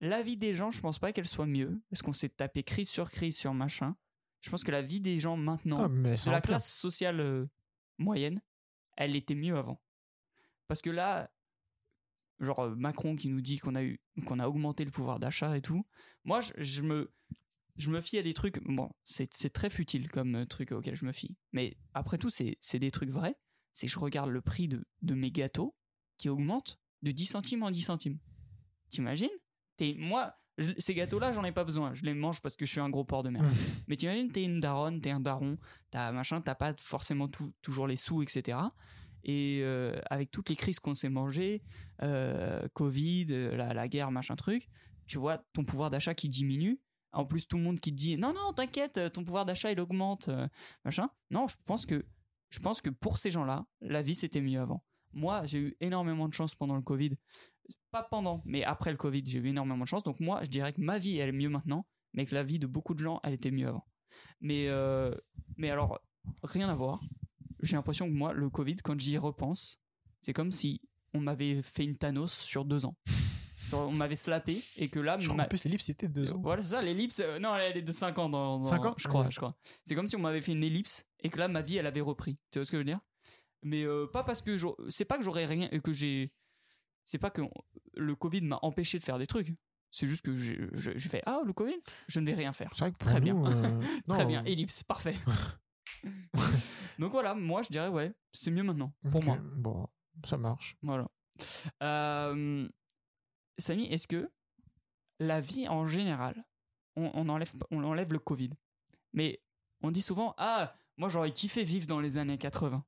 La 0.00 0.22
vie 0.22 0.36
des 0.36 0.52
gens, 0.52 0.70
je 0.70 0.80
pense 0.80 0.98
pas 0.98 1.12
qu'elle 1.12 1.26
soit 1.26 1.46
mieux, 1.46 1.80
parce 1.88 2.02
qu'on 2.02 2.12
s'est 2.12 2.28
tapé 2.28 2.62
crise 2.62 2.88
sur 2.88 3.10
crise 3.10 3.36
sur 3.36 3.54
machin. 3.54 3.96
Je 4.40 4.50
pense 4.50 4.64
que 4.64 4.70
la 4.72 4.82
vie 4.82 5.00
des 5.00 5.18
gens 5.20 5.36
maintenant, 5.36 5.84
Ah, 5.84 5.88
de 5.88 6.30
la 6.30 6.40
classe 6.40 6.72
sociale 6.72 7.20
euh, 7.20 7.46
moyenne, 7.98 8.42
elle 8.96 9.14
était 9.16 9.36
mieux 9.36 9.56
avant. 9.56 9.80
Parce 10.66 10.82
que 10.82 10.90
là, 10.90 11.30
genre 12.40 12.58
euh, 12.60 12.74
Macron 12.74 13.14
qui 13.14 13.28
nous 13.28 13.40
dit 13.40 13.58
qu'on 13.58 13.74
a 13.76 13.82
eu 13.84 14.00
qu'on 14.26 14.40
a 14.40 14.48
augmenté 14.48 14.84
le 14.84 14.90
pouvoir 14.90 15.20
d'achat 15.20 15.56
et 15.56 15.62
tout. 15.62 15.86
Moi, 16.24 16.40
je, 16.40 16.52
je 16.58 16.82
me 16.82 17.12
je 17.76 17.90
me 17.90 18.00
fie 18.00 18.18
à 18.18 18.22
des 18.22 18.34
trucs. 18.34 18.60
Bon, 18.64 18.90
c'est 19.04 19.32
c'est 19.32 19.50
très 19.50 19.70
futile 19.70 20.10
comme 20.10 20.34
euh, 20.34 20.44
truc 20.44 20.72
auquel 20.72 20.96
je 20.96 21.04
me 21.06 21.12
fie. 21.12 21.36
Mais 21.52 21.76
après 21.94 22.18
tout, 22.18 22.30
c'est 22.30 22.58
c'est 22.60 22.80
des 22.80 22.90
trucs 22.90 23.10
vrais. 23.10 23.36
C'est 23.70 23.86
que 23.86 23.92
je 23.92 23.98
regarde 24.00 24.30
le 24.30 24.42
prix 24.42 24.66
de, 24.66 24.84
de 25.02 25.14
mes 25.14 25.30
gâteaux 25.30 25.76
qui 26.18 26.28
augmente 26.28 26.80
de 27.02 27.10
10 27.12 27.26
centimes 27.26 27.62
en 27.62 27.70
10 27.70 27.82
centimes. 27.82 28.18
T'imagines? 28.88 29.28
T'es- 29.76 29.94
Moi, 29.98 30.34
je- 30.58 30.72
ces 30.78 30.94
gâteaux-là, 30.94 31.32
j'en 31.32 31.44
ai 31.44 31.52
pas 31.52 31.64
besoin. 31.64 31.94
Je 31.94 32.04
les 32.04 32.14
mange 32.14 32.40
parce 32.42 32.56
que 32.56 32.64
je 32.66 32.70
suis 32.70 32.80
un 32.80 32.90
gros 32.90 33.04
porc 33.04 33.22
de 33.22 33.30
merde. 33.30 33.44
Mais 33.88 33.96
t'imagines, 33.96 34.30
t'es 34.30 34.44
une 34.44 34.60
daronne, 34.60 35.00
t'es 35.00 35.10
un 35.10 35.20
daron, 35.20 35.56
t'as 35.90 36.12
machin, 36.12 36.40
t'as 36.40 36.54
pas 36.54 36.72
forcément 36.78 37.28
tout- 37.28 37.52
toujours 37.62 37.86
les 37.86 37.96
sous, 37.96 38.22
etc. 38.22 38.58
Et 39.24 39.60
euh, 39.62 39.98
avec 40.10 40.30
toutes 40.30 40.48
les 40.50 40.56
crises 40.56 40.78
qu'on 40.80 40.94
s'est 40.94 41.08
mangées, 41.08 41.62
euh, 42.02 42.66
Covid, 42.74 43.26
euh, 43.30 43.56
la, 43.56 43.72
la 43.72 43.88
guerre, 43.88 44.10
machin 44.10 44.34
truc, 44.36 44.68
tu 45.06 45.18
vois 45.18 45.38
ton 45.52 45.64
pouvoir 45.64 45.90
d'achat 45.90 46.14
qui 46.14 46.28
diminue. 46.28 46.80
En 47.12 47.24
plus, 47.26 47.46
tout 47.46 47.56
le 47.58 47.62
monde 47.62 47.78
qui 47.78 47.90
te 47.92 47.96
dit 47.96 48.16
non, 48.16 48.32
non, 48.34 48.52
t'inquiète, 48.54 48.98
ton 49.12 49.22
pouvoir 49.24 49.44
d'achat 49.44 49.70
il 49.70 49.78
augmente, 49.80 50.28
euh, 50.28 50.48
machin. 50.84 51.08
Non, 51.30 51.46
je 51.46 51.54
pense 51.66 51.86
que 51.86 52.04
je 52.50 52.58
pense 52.58 52.80
que 52.82 52.90
pour 52.90 53.16
ces 53.18 53.30
gens-là, 53.30 53.64
la 53.80 54.02
vie 54.02 54.14
c'était 54.14 54.40
mieux 54.40 54.60
avant. 54.60 54.84
Moi, 55.12 55.44
j'ai 55.46 55.58
eu 55.58 55.76
énormément 55.80 56.28
de 56.28 56.34
chance 56.34 56.54
pendant 56.54 56.76
le 56.76 56.82
Covid. 56.82 57.10
Pas 57.90 58.02
pendant, 58.02 58.42
mais 58.44 58.64
après 58.64 58.90
le 58.90 58.96
Covid, 58.96 59.22
j'ai 59.26 59.38
eu 59.38 59.46
énormément 59.48 59.84
de 59.84 59.88
chance. 59.88 60.02
Donc 60.02 60.18
moi, 60.20 60.42
je 60.42 60.48
dirais 60.48 60.72
que 60.72 60.80
ma 60.80 60.98
vie, 60.98 61.18
elle 61.18 61.28
est 61.28 61.32
mieux 61.32 61.48
maintenant, 61.48 61.86
mais 62.14 62.26
que 62.26 62.34
la 62.34 62.42
vie 62.42 62.58
de 62.58 62.66
beaucoup 62.66 62.94
de 62.94 63.00
gens, 63.00 63.20
elle 63.22 63.34
était 63.34 63.50
mieux 63.50 63.68
avant. 63.68 63.86
Mais, 64.40 64.66
euh, 64.68 65.14
mais 65.56 65.70
alors, 65.70 66.00
rien 66.42 66.68
à 66.68 66.74
voir. 66.74 67.00
J'ai 67.62 67.76
l'impression 67.76 68.06
que 68.06 68.12
moi, 68.12 68.32
le 68.32 68.50
Covid, 68.50 68.76
quand 68.76 68.98
j'y 68.98 69.16
repense, 69.18 69.78
c'est 70.20 70.32
comme 70.32 70.50
si 70.52 70.80
on 71.14 71.20
m'avait 71.20 71.62
fait 71.62 71.84
une 71.84 71.96
Thanos 71.96 72.32
sur 72.32 72.64
deux 72.64 72.84
ans. 72.84 72.96
Genre, 73.70 73.88
on 73.88 73.92
m'avait 73.92 74.16
slappé 74.16 74.60
et 74.76 74.88
que 74.88 74.98
là, 74.98 75.16
Je 75.18 75.26
crois 75.26 75.36
ma- 75.36 75.42
qu'en 75.44 75.48
plus, 75.50 75.64
l'ellipse, 75.64 75.84
c'était 75.84 76.08
deux 76.08 76.32
ans. 76.32 76.40
voilà, 76.42 76.60
c'est 76.62 76.70
ça, 76.74 76.82
l'ellipse. 76.82 77.20
euh, 77.20 77.38
non, 77.38 77.54
elle 77.56 77.76
est 77.76 77.82
de 77.82 77.92
5 77.92 78.18
ans. 78.18 78.28
Dans, 78.28 78.58
dans- 78.58 78.64
Cinq 78.64 78.84
ans 78.84 78.94
Je 78.98 79.08
crois, 79.08 79.22
Ouais. 79.24 79.30
je 79.30 79.36
crois. 79.36 79.56
C'est 79.84 79.94
comme 79.94 80.08
si 80.08 80.16
on 80.16 80.20
m'avait 80.20 80.40
fait 80.42 80.52
une 80.52 80.64
ellipse 80.64 81.06
et 81.20 81.30
que 81.30 81.38
là, 81.38 81.48
ma 81.48 81.62
vie, 81.62 81.76
elle 81.76 81.86
avait 81.86 82.00
repris. 82.02 82.38
Tu 82.50 82.58
vois 82.58 82.66
ce 82.66 82.70
que 82.70 82.76
je 82.76 82.80
veux 82.80 82.84
dire? 82.84 83.00
Mais 83.62 83.84
euh, 83.84 84.06
pas 84.06 84.24
parce 84.24 84.42
que. 84.42 84.56
C'est 84.88 85.04
pas 85.04 85.18
que 85.18 85.24
j'aurais 85.24 85.44
rien. 85.46 85.68
que 85.68 85.92
j'ai. 85.92 86.32
C'est 87.04 87.18
pas 87.18 87.30
que 87.30 87.42
le 87.94 88.14
Covid 88.14 88.42
m'a 88.42 88.58
empêché 88.62 88.98
de 88.98 89.02
faire 89.02 89.18
des 89.18 89.26
trucs. 89.26 89.54
C'est 89.90 90.06
juste 90.06 90.24
que 90.24 90.34
j'ai 90.36 90.98
fait 90.98 91.22
Ah, 91.26 91.40
le 91.44 91.52
Covid 91.52 91.76
Je 92.08 92.20
ne 92.20 92.26
vais 92.26 92.34
rien 92.34 92.52
faire. 92.52 92.72
Vrai 92.76 92.92
que 92.92 92.96
pour 92.96 93.08
Très 93.10 93.20
nous, 93.20 93.42
bien. 93.42 93.52
euh, 93.64 93.80
Très 94.08 94.24
bien, 94.24 94.42
ellipse, 94.44 94.82
parfait. 94.84 95.14
Donc 96.98 97.12
voilà, 97.12 97.34
moi, 97.34 97.62
je 97.62 97.68
dirais 97.68 97.88
Ouais, 97.88 98.12
c'est 98.32 98.50
mieux 98.50 98.62
maintenant. 98.62 98.92
Pour 99.10 99.22
moi. 99.22 99.38
Bon, 99.56 99.86
ça 100.24 100.36
marche. 100.38 100.76
Voilà. 100.82 101.08
Euh, 101.82 102.68
Samy, 103.58 103.84
est-ce 103.86 104.06
que 104.08 104.30
la 105.18 105.40
vie 105.40 105.68
en 105.68 105.86
général, 105.86 106.44
on, 106.96 107.10
on 107.14 107.28
enlève, 107.28 107.52
on 107.70 107.84
enlève 107.84 108.12
le 108.12 108.18
Covid, 108.18 108.50
mais 109.12 109.42
on 109.82 109.90
dit 109.90 110.02
souvent 110.02 110.34
Ah, 110.38 110.74
moi 110.96 111.08
j'aurais 111.08 111.32
kiffé 111.32 111.64
vivre 111.64 111.86
dans 111.86 112.00
les 112.00 112.18
années 112.18 112.38
80. 112.38 112.84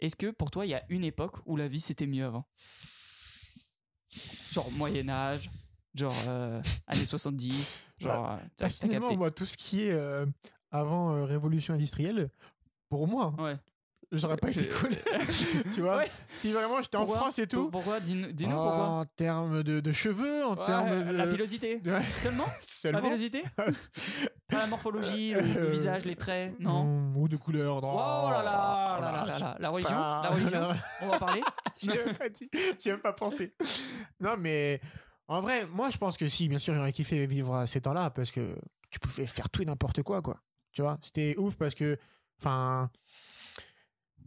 Est-ce 0.00 0.16
que 0.16 0.30
pour 0.30 0.50
toi, 0.50 0.64
il 0.66 0.70
y 0.70 0.74
a 0.74 0.84
une 0.88 1.04
époque 1.04 1.36
où 1.46 1.56
la 1.56 1.68
vie 1.68 1.80
c'était 1.80 2.06
mieux 2.06 2.24
avant? 2.24 2.46
Genre 4.52 4.70
Moyen-Âge, 4.72 5.50
genre 5.94 6.14
euh, 6.28 6.62
années 6.86 7.04
70, 7.04 7.78
genre. 7.98 8.30
euh, 8.32 8.36
t'as- 8.36 8.38
t'as 8.38 8.64
Personnellement, 8.64 9.08
capté. 9.08 9.16
moi, 9.18 9.30
tout 9.30 9.46
ce 9.46 9.56
qui 9.56 9.82
est 9.82 9.90
euh, 9.92 10.24
avant 10.70 11.14
euh, 11.14 11.24
révolution 11.24 11.74
industrielle, 11.74 12.30
pour 12.88 13.06
moi, 13.06 13.34
Ouais. 13.38 13.56
J'aurais 14.12 14.36
pas 14.36 14.50
été 14.50 14.66
cool. 14.80 14.90
tu 15.74 15.80
vois 15.80 15.98
Ouais. 15.98 16.10
Si 16.30 16.52
vraiment 16.52 16.80
j'étais 16.82 16.96
en 16.96 17.06
France 17.06 17.38
et 17.38 17.46
tout. 17.46 17.70
Pourquoi 17.70 18.00
Dis-nous 18.00 18.28
pourquoi. 18.34 18.88
En 18.88 19.04
termes 19.04 19.62
de, 19.62 19.80
de 19.80 19.92
cheveux, 19.92 20.44
en 20.44 20.56
Ouais, 20.56 20.64
termes 20.66 21.04
de. 21.06 21.12
La 21.12 21.26
pilosité 21.26 21.78
de- 21.80 21.92
Seulement 22.16 22.44
La 22.46 22.52
Seulement. 22.66 23.00
vélocité 23.02 23.44
Pas 23.56 24.58
la 24.58 24.66
morphologie, 24.66 25.32
le, 25.34 25.40
le 25.40 25.56
Euh, 25.58 25.70
visage, 25.70 26.04
les 26.04 26.16
traits 26.16 26.54
Non 26.60 26.84
Mm, 26.84 27.16
Ou 27.16 27.28
de 27.28 27.36
couleur. 27.36 27.82
non. 27.82 27.92
Oh 27.92 28.30
là 28.30 28.42
là, 28.42 28.98
là 29.00 29.12
là 29.12 29.24
là 29.26 29.38
là. 29.38 29.56
La 29.58 29.68
religion 29.70 29.96
Pas- 29.96 30.20
La 30.24 30.30
religion 30.30 30.68
On 31.02 31.08
va 31.08 31.16
en 31.16 31.18
parler 31.18 31.42
J'y 31.76 31.90
ai 31.90 32.04
même 32.04 32.16
pas 32.16 32.28
dit- 32.28 32.50
j'y 32.78 32.88
ai 32.88 32.92
même 32.92 33.00
pas 33.00 33.12
pensé. 33.12 33.54
Non, 34.20 34.36
mais 34.38 34.80
en 35.26 35.40
vrai, 35.40 35.66
moi, 35.72 35.90
je 35.90 35.98
pense 35.98 36.16
que 36.16 36.28
si, 36.28 36.48
bien 36.48 36.58
sûr, 36.58 36.72
j'aurais 36.74 36.92
kiffé 36.92 37.26
vivre 37.26 37.54
à 37.54 37.66
ces 37.66 37.80
temps-là 37.82 38.10
parce 38.10 38.30
que 38.30 38.56
tu 38.90 38.98
pouvais 38.98 39.26
faire 39.26 39.50
tout 39.50 39.60
et 39.62 39.64
n'importe 39.66 40.02
quoi, 40.02 40.22
quoi. 40.22 40.38
Tu 40.72 40.80
vois, 40.82 40.98
c'était 41.02 41.34
ouf 41.36 41.56
parce 41.56 41.74
que, 41.74 41.98
enfin, 42.40 42.90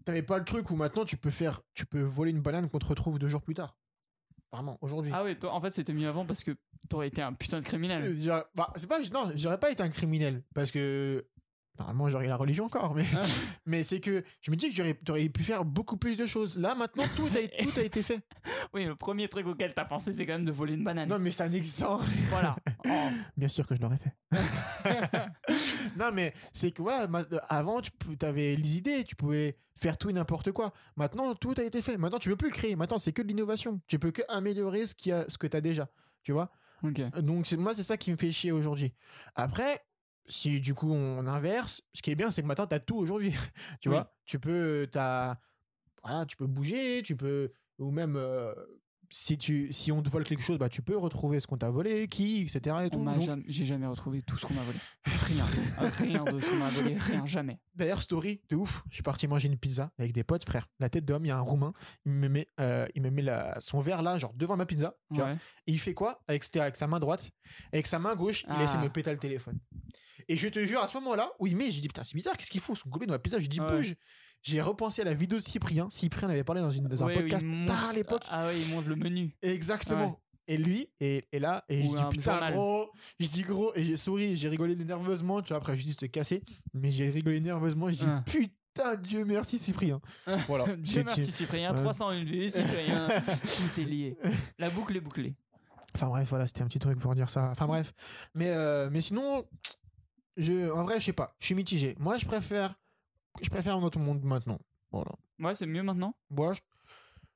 t'avais 0.06 0.24
pas 0.24 0.38
le 0.38 0.46
truc 0.46 0.70
où 0.70 0.76
maintenant 0.76 1.06
tu 1.06 1.18
peux 1.18 1.30
faire, 1.30 1.62
tu 1.74 1.86
peux 1.86 2.02
voler 2.02 2.32
une 2.32 2.42
banane 2.42 2.70
qu'on 2.70 2.80
te 2.80 2.86
retrouve 2.86 3.20
deux 3.20 3.28
jours 3.28 3.42
plus 3.42 3.56
tard. 3.56 3.78
Vraiment, 4.52 4.78
aujourd'hui. 4.82 5.12
Ah 5.14 5.24
oui, 5.24 5.38
toi, 5.40 5.54
en 5.54 5.62
fait, 5.62 5.72
c'était 5.72 5.94
mieux 5.94 6.10
avant 6.10 6.26
parce 6.26 6.44
que 6.44 6.52
t'aurais 6.90 7.08
été 7.08 7.22
un 7.22 7.32
putain 7.32 7.60
de 7.60 7.66
criminel. 7.66 8.04
Euh, 8.04 8.44
bah, 8.54 8.74
c'est 8.76 8.88
pas, 8.88 9.00
non, 9.00 9.32
j'aurais 9.36 9.60
pas 9.60 9.72
été 9.72 9.82
un 9.82 9.90
criminel 9.90 10.44
parce 10.54 10.72
que 10.72 11.26
normalement 11.80 12.10
j'aurais 12.10 12.28
la 12.28 12.36
religion 12.36 12.66
encore, 12.66 12.94
mais, 12.94 13.06
Ah. 13.16 13.22
mais 13.66 13.84
c'est 13.84 14.00
que 14.00 14.24
je 14.42 14.52
me 14.52 14.56
dis 14.56 14.70
que 14.70 14.76
j'aurais, 14.76 14.94
t'aurais 14.94 15.30
pu 15.30 15.44
faire 15.44 15.66
beaucoup 15.66 15.98
plus 15.98 16.16
de 16.18 16.26
choses. 16.26 16.58
Là, 16.58 16.76
maintenant, 16.76 17.06
tout 17.16 17.28
a, 17.28 17.48
tout 17.64 17.80
a 17.80 17.82
été 17.84 18.04
fait. 18.04 18.22
Oui, 18.74 18.86
le 18.86 18.96
premier 18.96 19.28
truc 19.28 19.48
auquel 19.48 19.74
t'as 19.74 19.86
pensé, 19.86 20.14
c'est 20.14 20.26
quand 20.26 20.34
même 20.34 20.46
de 20.46 20.52
voler 20.52 20.74
une 20.76 20.84
banane. 20.84 21.10
Non, 21.10 21.20
mais 21.20 21.32
c'est 21.32 21.44
un 21.44 21.54
exemple. 21.54 22.06
Voilà. 22.30 22.56
Oh. 22.86 22.90
Bien 23.38 23.48
sûr 23.48 23.66
que 23.66 23.76
je 23.76 23.82
l'aurais 23.82 23.98
fait. 23.98 24.14
non, 25.98 26.12
mais 26.14 26.34
c'est 26.54 26.72
que 26.72 26.82
voilà, 26.82 27.08
avant, 27.50 27.82
tu 27.82 27.92
avais 28.26 28.56
les 28.56 28.78
idées, 28.78 29.04
tu 29.04 29.16
pouvais 29.16 29.58
faire 29.76 29.98
tout 29.98 30.10
et 30.10 30.14
n'importe 30.14 30.52
quoi. 30.52 30.74
Maintenant, 30.96 31.34
tout 31.36 31.56
a 31.58 31.64
été 31.64 31.82
fait. 31.82 31.98
Maintenant, 31.98 32.20
tu 32.20 32.30
peux 32.30 32.36
plus 32.36 32.52
créer. 32.52 32.76
Maintenant, 32.76 33.00
c'est 33.00 33.12
que 33.12 33.22
de 33.22 33.28
l'innovation. 33.28 33.82
Tu 33.88 33.98
peux 34.00 34.12
que 34.12 34.22
améliorer 34.30 34.86
ce, 34.86 34.96
qu'il 34.96 35.10
y 35.10 35.14
a, 35.14 35.26
ce 35.28 35.38
que 35.38 35.48
tu 35.48 35.58
as 35.58 35.62
déjà. 35.62 35.90
Tu 36.24 36.32
vois? 36.32 36.52
Ok. 36.84 37.02
Donc, 37.22 37.52
moi, 37.54 37.74
c'est 37.74 37.84
ça 37.84 37.98
qui 37.98 38.12
me 38.12 38.18
fait 38.18 38.32
chier 38.32 38.52
aujourd'hui. 38.52 38.94
Après, 39.36 39.82
si 40.32 40.60
du 40.60 40.74
coup 40.74 40.92
on 40.92 41.28
inverse, 41.28 41.82
ce 41.94 42.02
qui 42.02 42.12
est 42.12 42.16
bien, 42.16 42.32
c'est 42.32 42.42
que 42.42 42.48
maintenant, 42.48 42.68
tu 42.68 42.76
as 42.76 42.80
tout 42.80 42.98
aujourd'hui. 42.98 43.34
tu 43.82 43.90
Oui. 43.90 43.96
vois? 43.96 44.14
Tu 44.26 44.40
peux, 44.40 44.88
t'as- 44.92 45.40
voilà, 46.04 46.26
tu 46.26 46.38
peux 46.38 46.48
bouger, 46.48 47.02
tu 47.04 47.16
peux 47.16 47.52
ou 47.80 47.92
même 47.92 48.16
euh, 48.16 48.54
si 49.14 49.38
tu 49.38 49.72
si 49.74 49.92
on 49.92 50.02
te 50.02 50.10
vole 50.10 50.24
quelque 50.24 50.42
chose 50.42 50.58
bah 50.58 50.70
tu 50.70 50.82
peux 50.82 50.98
retrouver 50.98 51.40
ce 51.42 51.46
qu'on 51.48 51.58
t'a 51.58 51.70
volé 51.70 52.08
qui 52.08 52.42
etc 52.42 52.78
et 52.86 52.90
tout 52.90 52.98
On 53.00 53.20
jamais- 53.22 53.44
J'ai 53.48 53.66
jamais 53.66 53.86
retrouvé 53.86 54.22
tout 54.22 54.38
ce 54.38 54.46
qu'on 54.46 54.54
m'a 54.54 54.64
volé. 54.64 54.80
Rien. 55.06 55.46
rien 55.98 56.24
de 56.24 56.40
ce 56.40 56.50
qu'on 56.50 56.56
m'a 56.56 56.70
volé. 56.70 56.98
Rien, 56.98 57.26
jamais. 57.26 57.60
D'ailleurs, 57.76 58.02
story 58.02 58.42
de 58.50 58.56
ouf. 58.56 58.84
Je 58.90 58.96
suis 58.96 59.04
parti 59.04 59.28
manger 59.28 59.48
une 59.50 59.58
pizza 59.58 59.92
avec 60.00 60.14
des 60.14 60.24
potes, 60.24 60.46
frère. 60.46 60.68
La 60.80 60.90
tête 60.90 61.06
d'homme, 61.06 61.26
il 61.26 61.30
y 61.30 61.32
a 61.32 61.38
un 61.38 61.42
roumain. 61.42 61.74
Il 62.06 62.14
me 62.14 62.28
met, 62.28 62.48
euh, 62.60 62.88
il 62.96 63.02
me 63.02 63.10
met 63.12 63.22
la- 63.22 63.60
son 63.62 63.80
verre 63.82 64.02
là, 64.02 64.18
genre 64.18 64.34
devant 64.34 64.56
ma 64.58 64.66
pizza. 64.66 64.96
Tu 65.14 65.20
vois. 65.20 65.32
Et 65.34 65.72
il 65.74 65.80
fait 65.80 65.94
quoi? 65.94 66.24
Avec, 66.28 66.44
sa 66.44 66.88
main 66.88 67.00
droite. 67.00 67.30
Avec 67.74 67.88
sa 67.88 68.00
main 68.00 68.16
gauche, 68.16 68.46
il 68.56 68.62
essaie 68.62 68.76
de 68.78 68.82
Ah. 68.82 68.86
me 68.86 68.90
péter 68.90 69.12
le 69.12 69.18
téléphone. 69.20 69.60
Et 70.28 70.36
je 70.36 70.48
te 70.48 70.60
jure, 70.66 70.80
à 70.82 70.88
ce 70.88 70.96
moment-là, 70.98 71.32
où 71.40 71.48
il 71.48 71.56
met, 71.58 71.72
je 71.72 71.82
dis 71.82 71.88
putain, 71.88 72.04
c'est 72.04 72.16
bizarre, 72.16 72.38
qu'est-ce 72.38 72.52
qu'il 72.52 72.62
faut 72.62 72.76
Son 72.76 72.90
gobelet 72.90 73.08
dans 73.08 73.14
ma 73.14 73.20
pizza, 73.20 73.40
je 73.40 73.48
dis 73.48 73.60
Ouais. 73.60 73.68
J'ai 74.44 74.62
repensé 74.62 75.02
à 75.02 75.06
la 75.06 75.14
vidéo 75.14 75.38
de 75.38 75.44
Cyprien. 75.44 75.88
Cyprien 75.92 76.30
avait 76.30 76.44
parlé 76.44 76.62
dans, 76.62 76.72
une, 76.72 76.88
dans 76.88 77.04
un 77.04 77.08
Ouais, 77.08 77.14
podcast 77.14 77.46
monte- 77.46 77.70
à 77.72 77.94
l'époque. 77.94 78.24
Ah 78.30 78.48
ouais, 78.48 78.60
il 78.60 78.70
monte 78.74 78.88
le 78.88 78.96
menu. 78.96 79.36
Exactement. 79.42 80.20
Et 80.48 80.58
lui, 80.58 80.90
et, 81.00 81.24
et 81.32 81.40
là, 81.40 81.64
et 81.70 81.84
Ou 81.86 81.96
je 81.96 82.02
dis 82.04 82.18
putain 82.18 82.32
journal. 82.34 82.54
gros, 82.54 82.90
je 83.20 83.28
dis 83.28 83.44
gros, 83.44 83.72
et 83.76 83.86
j'ai 83.86 83.96
souri, 83.96 84.36
j'ai 84.36 84.50
rigolé 84.50 84.76
nerveusement, 84.76 85.42
tu 85.42 85.50
vois, 85.50 85.58
après 85.58 85.78
je 85.78 85.86
dis 85.86 85.96
te 85.96 86.06
casser, 86.08 86.44
mais 86.74 86.92
j'ai 86.92 87.10
rigolé 87.10 87.40
nerveusement, 87.40 87.88
et 87.88 87.94
je 87.94 88.00
dis 88.00 88.06
Ah. 88.08 88.24
putain, 88.26 88.96
Dieu 88.98 89.24
merci 89.24 89.58
Cyprien. 89.60 90.02
Voilà. 90.48 90.66
Dieu 90.78 91.04
merci 91.06 91.32
Cyprien, 91.32 91.70
Ouais. 91.70 91.76
301 91.76 92.24
vues, 92.26 92.50
Cyprien. 92.50 93.08
Tout 93.44 93.82
est 93.82 93.86
lié. 93.86 94.18
La 94.58 94.70
boucle 94.72 94.98
est 94.98 95.02
bouclée. 95.02 95.36
Enfin 95.96 96.08
bref, 96.08 96.28
voilà, 96.30 96.48
c'était 96.48 96.64
un 96.64 96.68
petit 96.68 96.80
truc 96.80 97.00
pour 97.00 97.14
dire 97.16 97.30
ça. 97.30 97.50
Enfin 97.52 97.68
bref. 97.68 97.94
Mais, 98.34 98.50
euh, 98.50 98.90
mais 98.92 99.00
sinon, 99.00 99.46
je, 100.38 100.70
en 100.72 100.84
vrai, 100.84 101.00
je 101.00 101.06
sais 101.06 101.14
pas, 101.14 101.34
je 101.40 101.46
suis 101.46 101.56
mitigé. 101.56 101.96
Moi, 102.00 102.18
je 102.18 102.26
préfère, 102.26 102.76
je 103.42 103.50
préfère 103.50 103.80
notre 103.80 104.00
monde 104.00 104.24
maintenant. 104.24 104.60
Voilà. 104.92 105.12
Ouais, 105.40 105.56
c'est 105.56 105.66
mieux 105.66 105.84
maintenant. 105.84 106.14
Moi, 106.30 106.54
je, 106.54 106.60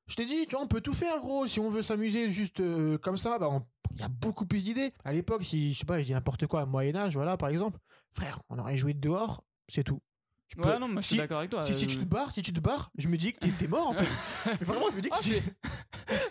je 0.08 0.16
t'ai 0.16 0.26
dit, 0.26 0.46
tu 0.48 0.56
vois, 0.56 0.64
on 0.64 0.68
peut 0.68 0.82
tout 0.82 0.94
faire, 0.94 1.20
gros. 1.20 1.48
Si 1.48 1.60
on 1.60 1.70
veut 1.70 1.82
s'amuser 1.84 2.30
juste 2.32 2.60
euh, 2.60 2.98
comme 2.98 3.18
ça, 3.18 3.40
bah, 3.40 3.50
il 3.94 4.00
y 4.00 4.04
a 4.04 4.10
beaucoup 4.10 4.46
plus 4.46 4.66
d'idées. 4.66 4.92
À 5.04 5.14
l'époque, 5.14 5.44
si, 5.44 5.74
je 5.74 5.80
sais 5.80 5.86
pas, 5.86 6.00
je 6.00 6.06
dis 6.06 6.14
n'importe 6.14 6.48
quoi, 6.48 6.66
Moyen-Âge, 6.66 7.14
voilà, 7.16 7.38
par 7.38 7.50
exemple, 7.50 7.80
frère, 8.12 8.40
on 8.50 8.60
aurait 8.60 8.78
joué 8.78 8.94
dehors, 8.94 9.44
c'est 9.70 9.84
tout. 9.84 10.02
Tu 10.48 10.58
peux- 10.58 10.68
Ouais, 10.70 10.78
non, 10.78 10.88
moi 10.88 11.02
je 11.02 11.08
suis 11.08 11.16
si- 11.16 11.18
d'accord 11.20 11.40
avec 11.40 11.50
toi. 11.50 11.62
si, 11.64 11.74
si 11.74 11.86
euh, 11.86 11.88
tu 11.88 11.98
te 11.98 12.04
barres, 12.06 12.32
si 12.32 12.44
tu 12.44 12.54
te 12.54 12.60
barres, 12.60 12.92
je 12.98 13.08
me 13.08 13.18
dis 13.18 13.34
que 13.34 13.48
t'es, 13.48 13.68
mort 13.68 13.88
en 13.90 13.94
fait. 13.96 14.52
Mais 14.60 14.66
vraiment, 14.66 14.86
je 14.92 14.96
me 14.98 15.02
dis 15.02 15.10
que 15.10 15.16
Ah, 15.18 15.20
c'est. 15.22 15.42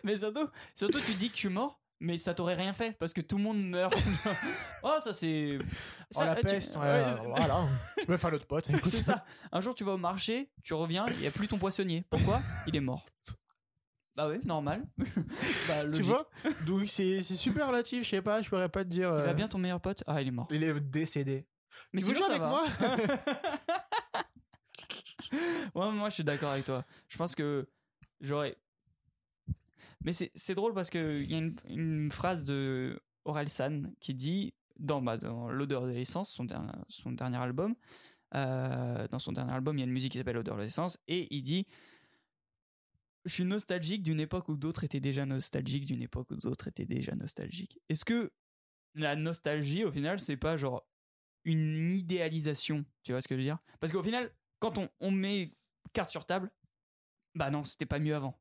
Mais 0.05 0.17
surtout, 0.19 0.47
surtout, 0.77 1.01
tu 1.01 1.15
dis 1.15 1.29
que 1.31 1.35
je 1.35 1.41
suis 1.41 1.49
mort, 1.49 1.81
mais 2.05 2.19
ça 2.19 2.35
t'aurait 2.35 2.55
rien 2.55 2.73
fait 2.73 2.97
parce 2.99 3.13
que 3.13 3.21
tout 3.21 3.37
le 3.39 3.43
monde 3.43 3.65
meurt. 3.65 3.95
oh, 4.83 4.97
ça 5.01 5.13
c'est. 5.13 5.59
Oh 5.61 5.65
ça, 6.11 6.27
la 6.27 6.37
tu- 6.37 6.43
peste, 6.43 6.77
ouais, 6.77 6.83
ouais, 6.83 7.05
voilà. 7.27 7.67
Je 8.07 8.13
me 8.13 8.17
fais 8.17 8.31
l'autre 8.31 8.47
pote. 8.47 8.69
écoute. 8.71 8.87
c'est 8.87 9.03
ça. 9.03 9.25
Un 9.51 9.61
jour, 9.61 9.75
tu 9.75 9.85
vas 9.85 9.93
au 9.93 9.99
marché, 9.99 10.51
tu 10.63 10.75
reviens, 10.75 11.07
il 11.09 11.21
n'y 11.21 11.27
a 11.27 11.31
plus 11.31 11.49
ton 11.49 11.59
poissonnier. 11.59 12.05
Pourquoi? 12.11 12.41
Il 12.67 12.77
est 12.77 12.81
mort. 12.81 13.07
Bah 14.17 14.29
oui, 14.29 14.39
normal. 14.45 14.85
bah, 15.69 15.91
Tu 15.93 16.03
vois? 16.03 16.29
Donc 16.67 16.87
c'est, 16.87 17.21
super 17.23 17.69
relatif, 17.69 18.05
je 18.05 18.11
sais 18.11 18.23
pas, 18.23 18.43
je 18.43 18.49
pourrais 18.49 18.69
pas 18.69 18.85
te 18.85 18.91
dire. 18.91 19.09
Il 19.09 19.21
euh, 19.21 19.25
va 19.25 19.33
bien 19.33 19.49
ton 19.49 19.59
meilleur 19.59 19.81
pote? 19.81 20.05
Ah, 20.07 20.21
il 20.23 20.29
est 20.29 20.31
mort. 20.31 20.47
Il 20.51 20.63
est 20.63 20.79
décédé. 20.79 21.47
Mais 21.93 22.01
tu 22.01 22.09
veux 22.09 22.15
jouer 22.15 22.27
avec 22.27 22.41
va. 22.41 22.49
moi? 22.49 22.65
Ouais, 25.75 25.91
moi 25.91 26.09
je 26.09 26.15
suis 26.15 26.25
d'accord 26.25 26.51
avec 26.51 26.65
toi. 26.65 26.85
Je 27.09 27.17
pense 27.17 27.35
que 27.35 27.67
j'aurais. 28.21 28.57
Mais 30.05 30.13
c'est 30.13 30.55
drôle 30.55 30.75
parce 30.75 30.91
qu'il 30.91 31.31
y 31.31 31.35
a 31.35 31.43
une, 31.69 32.11
phrase 32.11 32.45
de 32.45 33.01
Orelsan 33.25 33.85
qui 34.01 34.15
dit 34.15 34.55
dans, 34.79 35.01
bah, 35.01 35.17
dans 35.17 35.51
L'odeur 35.51 35.87
de 35.87 35.91
l'essence, 35.93 36.31
son, 36.31 36.45
dernier- 36.45 36.73
son 36.89 37.13
dernier 37.13 37.39
album, 37.39 37.75
euh, 38.35 39.09
dans 39.09 39.19
son 39.19 39.33
dernier 39.33 39.53
album, 39.53 39.79
il 39.79 39.81
y 39.81 39.85
a 39.85 39.87
une 39.87 39.93
musique 39.93 40.13
qui 40.13 40.19
s'appelle 40.19 40.37
L'odeur 40.37 40.57
de 40.57 40.63
l'essence, 40.63 40.99
et 41.09 41.35
il 41.35 41.43
dit 41.43 41.67
Je 43.25 43.33
suis 43.33 43.45
nostalgique 43.45 44.03
d'une 44.03 44.21
époque 44.21 44.49
où 44.49 44.57
d'autres 44.57 44.85
étaient 44.85 45.01
déjà 45.01 45.25
nostalgiques, 45.25 45.87
d'une 45.87 46.03
époque 46.03 46.31
où 46.31 46.37
d'autres 46.37 46.69
étaient 46.69 46.87
déjà 46.87 47.15
nostalgiques. 47.15 47.79
Est-ce 47.89 48.05
que 48.05 48.33
la 48.95 49.17
nostalgie, 49.17 49.85
au 49.85 49.93
final, 49.93 50.21
c'est 50.21 50.37
pas 50.37 50.57
genre 50.57 50.87
une 51.45 51.93
idéalisation? 51.93 52.85
Tu 53.03 53.13
vois 53.13 53.23
ce 53.23 53.29
que 53.29 53.35
je 53.35 53.39
veux 53.39 53.45
dire? 53.45 53.59
Parce 53.81 53.93
qu'au 53.93 54.03
final, 54.03 54.31
quand 54.59 54.77
on, 54.77 54.89
on 55.01 55.11
met 55.11 55.57
carte 55.93 56.11
sur 56.11 56.27
table, 56.27 56.51
bah 57.35 57.51
non, 57.51 57.65
c'était 57.65 57.87
pas 57.87 57.99
mieux 57.99 58.15
avant. 58.15 58.39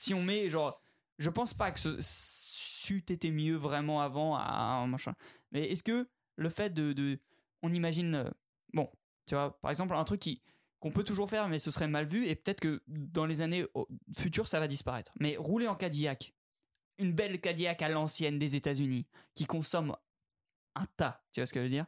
Si 0.00 0.14
on 0.14 0.22
met 0.22 0.48
genre, 0.50 0.82
je 1.20 1.30
pense 1.30 1.54
pas 1.54 1.70
que 1.70 1.78
ce 1.78 1.96
c'eût 2.00 3.04
été 3.08 3.30
mieux 3.30 3.56
vraiment 3.56 4.00
avant 4.00 4.34
à 4.36 4.84
machin. 4.88 5.14
Mais 5.52 5.70
est-ce 5.70 5.82
que 5.82 6.08
le 6.36 6.48
fait 6.48 6.72
de, 6.72 7.20
on 7.62 7.72
imagine, 7.72 8.14
euh, 8.14 8.30
bon, 8.72 8.90
tu 9.26 9.34
vois, 9.34 9.60
par 9.60 9.70
exemple 9.70 9.94
un 9.94 10.04
truc 10.04 10.24
qu'on 10.80 10.90
peut 10.90 11.04
toujours 11.04 11.28
faire, 11.28 11.48
mais 11.48 11.58
ce 11.58 11.70
serait 11.70 11.88
mal 11.88 12.06
vu 12.06 12.26
et 12.26 12.34
peut-être 12.34 12.60
que 12.60 12.82
dans 12.86 13.26
les 13.26 13.42
années 13.42 13.66
futures 14.16 14.48
ça 14.48 14.58
va 14.60 14.66
disparaître. 14.66 15.12
Mais 15.20 15.36
rouler 15.36 15.68
en 15.68 15.76
Cadillac, 15.76 16.32
une 16.98 17.12
belle 17.12 17.40
Cadillac 17.40 17.82
à 17.82 17.90
l'ancienne 17.90 18.38
des 18.38 18.56
États-Unis 18.56 19.06
qui 19.34 19.44
consomme 19.44 19.94
un 20.74 20.86
tas, 20.96 21.22
tu 21.32 21.40
vois 21.40 21.46
ce 21.46 21.52
que 21.52 21.60
je 21.60 21.64
veux 21.64 21.70
dire 21.70 21.86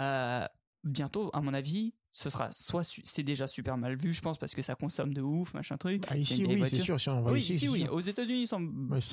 Euh, 0.00 0.46
Bientôt, 0.84 1.30
à 1.32 1.40
mon 1.40 1.54
avis, 1.54 1.94
ce 2.14 2.28
sera 2.28 2.52
soit 2.52 2.82
c'est 3.04 3.22
déjà 3.22 3.46
super 3.46 3.78
mal 3.78 3.96
vu, 3.96 4.12
je 4.12 4.20
pense, 4.20 4.36
parce 4.38 4.54
que 4.54 4.60
ça 4.60 4.74
consomme 4.74 5.14
de 5.14 5.22
ouf, 5.22 5.54
machin 5.54 5.78
truc. 5.78 6.04
Ah, 6.08 6.16
ici, 6.16 6.44
oui, 6.46 6.62
c'est 6.68 6.78
sûr. 6.78 7.00
Si 7.00 7.08
on 7.08 7.22
va 7.22 7.32
Oui, 7.32 7.40
ici, 7.40 7.52
ici, 7.52 7.60
c'est 7.66 7.72
oui. 7.72 7.80
sûr. 7.84 7.92
Aux 7.94 8.00
États-Unis, 8.00 8.42
ils 8.42 8.46
s'en 8.46 8.62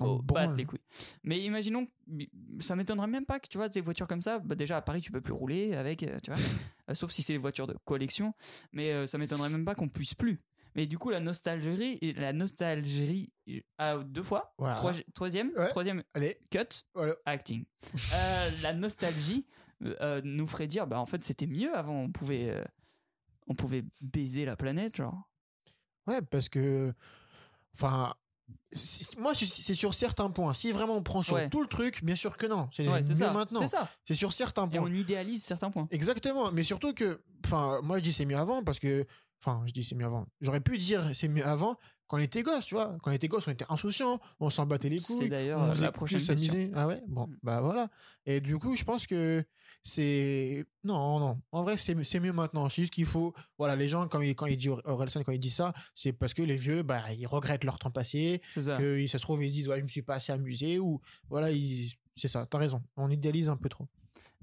oh, 0.06 0.22
battent 0.22 0.58
les 0.58 0.66
couilles. 0.66 0.82
Mais 1.24 1.40
imaginons, 1.40 1.88
ça 2.60 2.76
m'étonnerait 2.76 3.08
même 3.08 3.26
pas 3.26 3.40
que 3.40 3.48
tu 3.48 3.58
vois 3.58 3.70
des 3.70 3.80
voitures 3.82 4.08
comme 4.08 4.22
ça. 4.22 4.40
Bah, 4.40 4.56
déjà 4.56 4.76
à 4.78 4.82
Paris, 4.82 5.00
tu 5.02 5.12
peux 5.12 5.22
plus 5.22 5.32
rouler 5.34 5.76
avec, 5.76 6.04
euh, 6.04 6.20
tu 6.22 6.32
vois, 6.32 6.40
Euh, 6.90 6.94
sauf 6.96 7.12
si 7.12 7.22
c'est 7.24 7.34
des 7.34 7.38
voitures 7.40 7.68
de 7.68 7.76
collection. 7.86 8.34
Mais 8.74 8.92
euh, 8.92 9.06
ça 9.08 9.18
m'étonnerait 9.18 9.50
même 9.50 9.64
pas 9.64 9.76
qu'on 9.76 9.88
puisse 9.90 10.14
plus. 10.16 10.42
Mais 10.76 10.86
du 10.88 10.98
coup, 10.98 11.10
la 11.12 11.20
nostalgie, 11.20 12.00
la 12.18 12.34
nostalgie, 12.34 13.32
à 13.78 13.98
deux 13.98 14.24
fois. 14.24 14.54
Voilà. 14.58 14.76
Troisième, 15.14 15.52
Ouais. 15.56 15.70
troisième 15.70 16.04
Allez, 16.14 16.38
cut, 16.52 16.84
voilà. 16.94 17.16
acting. 17.26 17.64
Euh, 18.14 18.50
la 18.64 18.74
nostalgie 18.74 19.46
nous 20.24 20.46
ferait 20.48 20.68
dire, 20.68 20.86
bah 20.88 21.00
en 21.00 21.06
fait, 21.06 21.24
c'était 21.24 21.48
mieux 21.48 21.74
avant. 21.76 22.02
On 22.02 22.12
pouvait, 22.12 22.54
on 23.50 23.56
pouvait 23.56 23.84
baiser 24.02 24.46
la 24.46 24.56
planète, 24.56 24.96
genre. 24.96 25.30
Ouais, 26.08 26.22
parce 26.22 26.48
que. 26.50 26.94
Enfin. 27.76 28.14
Moi, 29.20 29.34
c'est- 29.36 29.74
sur 29.76 29.94
certains 29.94 30.30
points. 30.32 30.54
Si 30.54 30.72
vraiment 30.72 30.96
on 30.96 31.04
prend 31.04 31.22
sur 31.22 31.36
Ouais. 31.36 31.50
tout 31.50 31.62
le 31.62 31.68
truc, 31.68 32.04
bien 32.04 32.16
sûr 32.16 32.36
que 32.36 32.48
non. 32.48 32.68
C'est 32.74 32.88
Ouais, 32.88 33.04
ça. 33.04 33.32
maintenant. 33.32 33.60
C'est 33.60 33.68
ça. 33.68 33.88
C'est 34.08 34.16
sur 34.16 34.34
certains 34.34 34.68
Et 34.68 34.78
points. 34.78 34.88
on 34.90 34.94
idéalise 34.94 35.44
certains 35.44 35.70
points. 35.70 35.88
Exactement, 35.92 36.52
mais 36.52 36.64
surtout 36.64 36.94
que, 36.96 37.22
enfin, 37.46 37.80
moi 37.84 38.00
je 38.00 38.04
dis 38.04 38.12
c'est 38.14 38.26
mieux 38.26 38.38
avant 38.38 38.64
parce 38.64 38.80
que, 38.80 39.06
enfin, 39.44 39.62
je 39.68 39.72
dis 39.72 39.84
c'est 39.84 39.94
mieux 39.96 40.06
avant. 40.06 40.26
J'aurais 40.42 40.62
pu 40.62 40.78
dire 40.80 41.12
c'est 41.16 41.28
mieux 41.28 41.46
avant 41.46 41.78
quand 42.10 42.18
on 42.18 42.20
était 42.20 42.44
gosse, 42.44 42.66
tu 42.66 42.76
vois. 42.76 42.98
Quand 43.02 43.12
on 43.12 43.14
était 43.14 43.28
gosse, 43.30 43.48
on 43.48 43.52
était 43.52 43.66
insouciant, 43.70 44.20
on 44.42 44.50
s'en 44.50 44.66
battait 44.66 44.90
les 44.90 44.98
couilles. 45.00 45.16
C'est 45.16 45.30
d'ailleurs 45.30 45.62
on 45.62 45.80
la 45.80 45.92
prochaine 45.94 46.20
question. 46.26 46.72
Ah 46.76 46.88
ouais, 46.88 47.02
bon, 47.08 47.28
Mm. 47.28 47.38
bah 47.44 47.62
voilà. 47.62 47.90
Et 48.26 48.42
du 48.42 48.58
coup, 48.58 48.76
je 48.76 48.84
pense 48.84 49.08
que 49.08 49.46
c'est 49.84 50.66
non, 50.84 51.20
non. 51.20 51.42
En 51.52 51.64
vrai, 51.64 51.78
c'est 51.78 51.96
c'est 52.04 52.20
mieux 52.20 52.34
maintenant. 52.34 52.68
C'est 52.68 52.82
juste 52.82 52.94
qu'il 52.94 53.06
faut, 53.06 53.34
voilà, 53.58 53.76
les 53.76 53.88
gens 53.88 54.08
quand 54.08 54.20
il 54.22 54.36
quand 54.36 54.48
il 54.48 54.58
dit 54.58 54.70
Orelsan 54.70 55.24
quand 55.24 55.32
il 55.32 55.40
dit 55.40 55.50
ça, 55.50 55.74
c'est 55.94 56.12
parce 56.12 56.34
que 56.34 56.42
les 56.42 56.56
vieux, 56.58 56.84
bah, 56.84 57.14
ils 57.14 57.28
regrettent 57.28 57.64
leur 57.64 57.80
temps 57.80 57.92
passé, 57.92 58.42
C'est 58.52 58.64
ça. 58.64 58.76
que 58.78 59.06
ça 59.08 59.18
se 59.18 59.24
trouve 59.24 59.44
ils 59.44 59.50
se 59.50 59.54
disent 59.56 59.70
ouais, 59.70 59.78
je 59.78 59.84
me 59.84 59.88
suis 59.88 60.02
pas 60.02 60.16
assez 60.16 60.32
amusé 60.32 60.80
ou 60.80 61.00
voilà, 61.30 61.52
ils- 61.52 61.94
c'est 62.18 62.28
ça. 62.28 62.46
T'as 62.46 62.58
raison. 62.58 62.82
On 62.98 63.10
idéalise 63.10 63.48
un 63.50 63.56
peu 63.58 63.70
trop. 63.70 63.88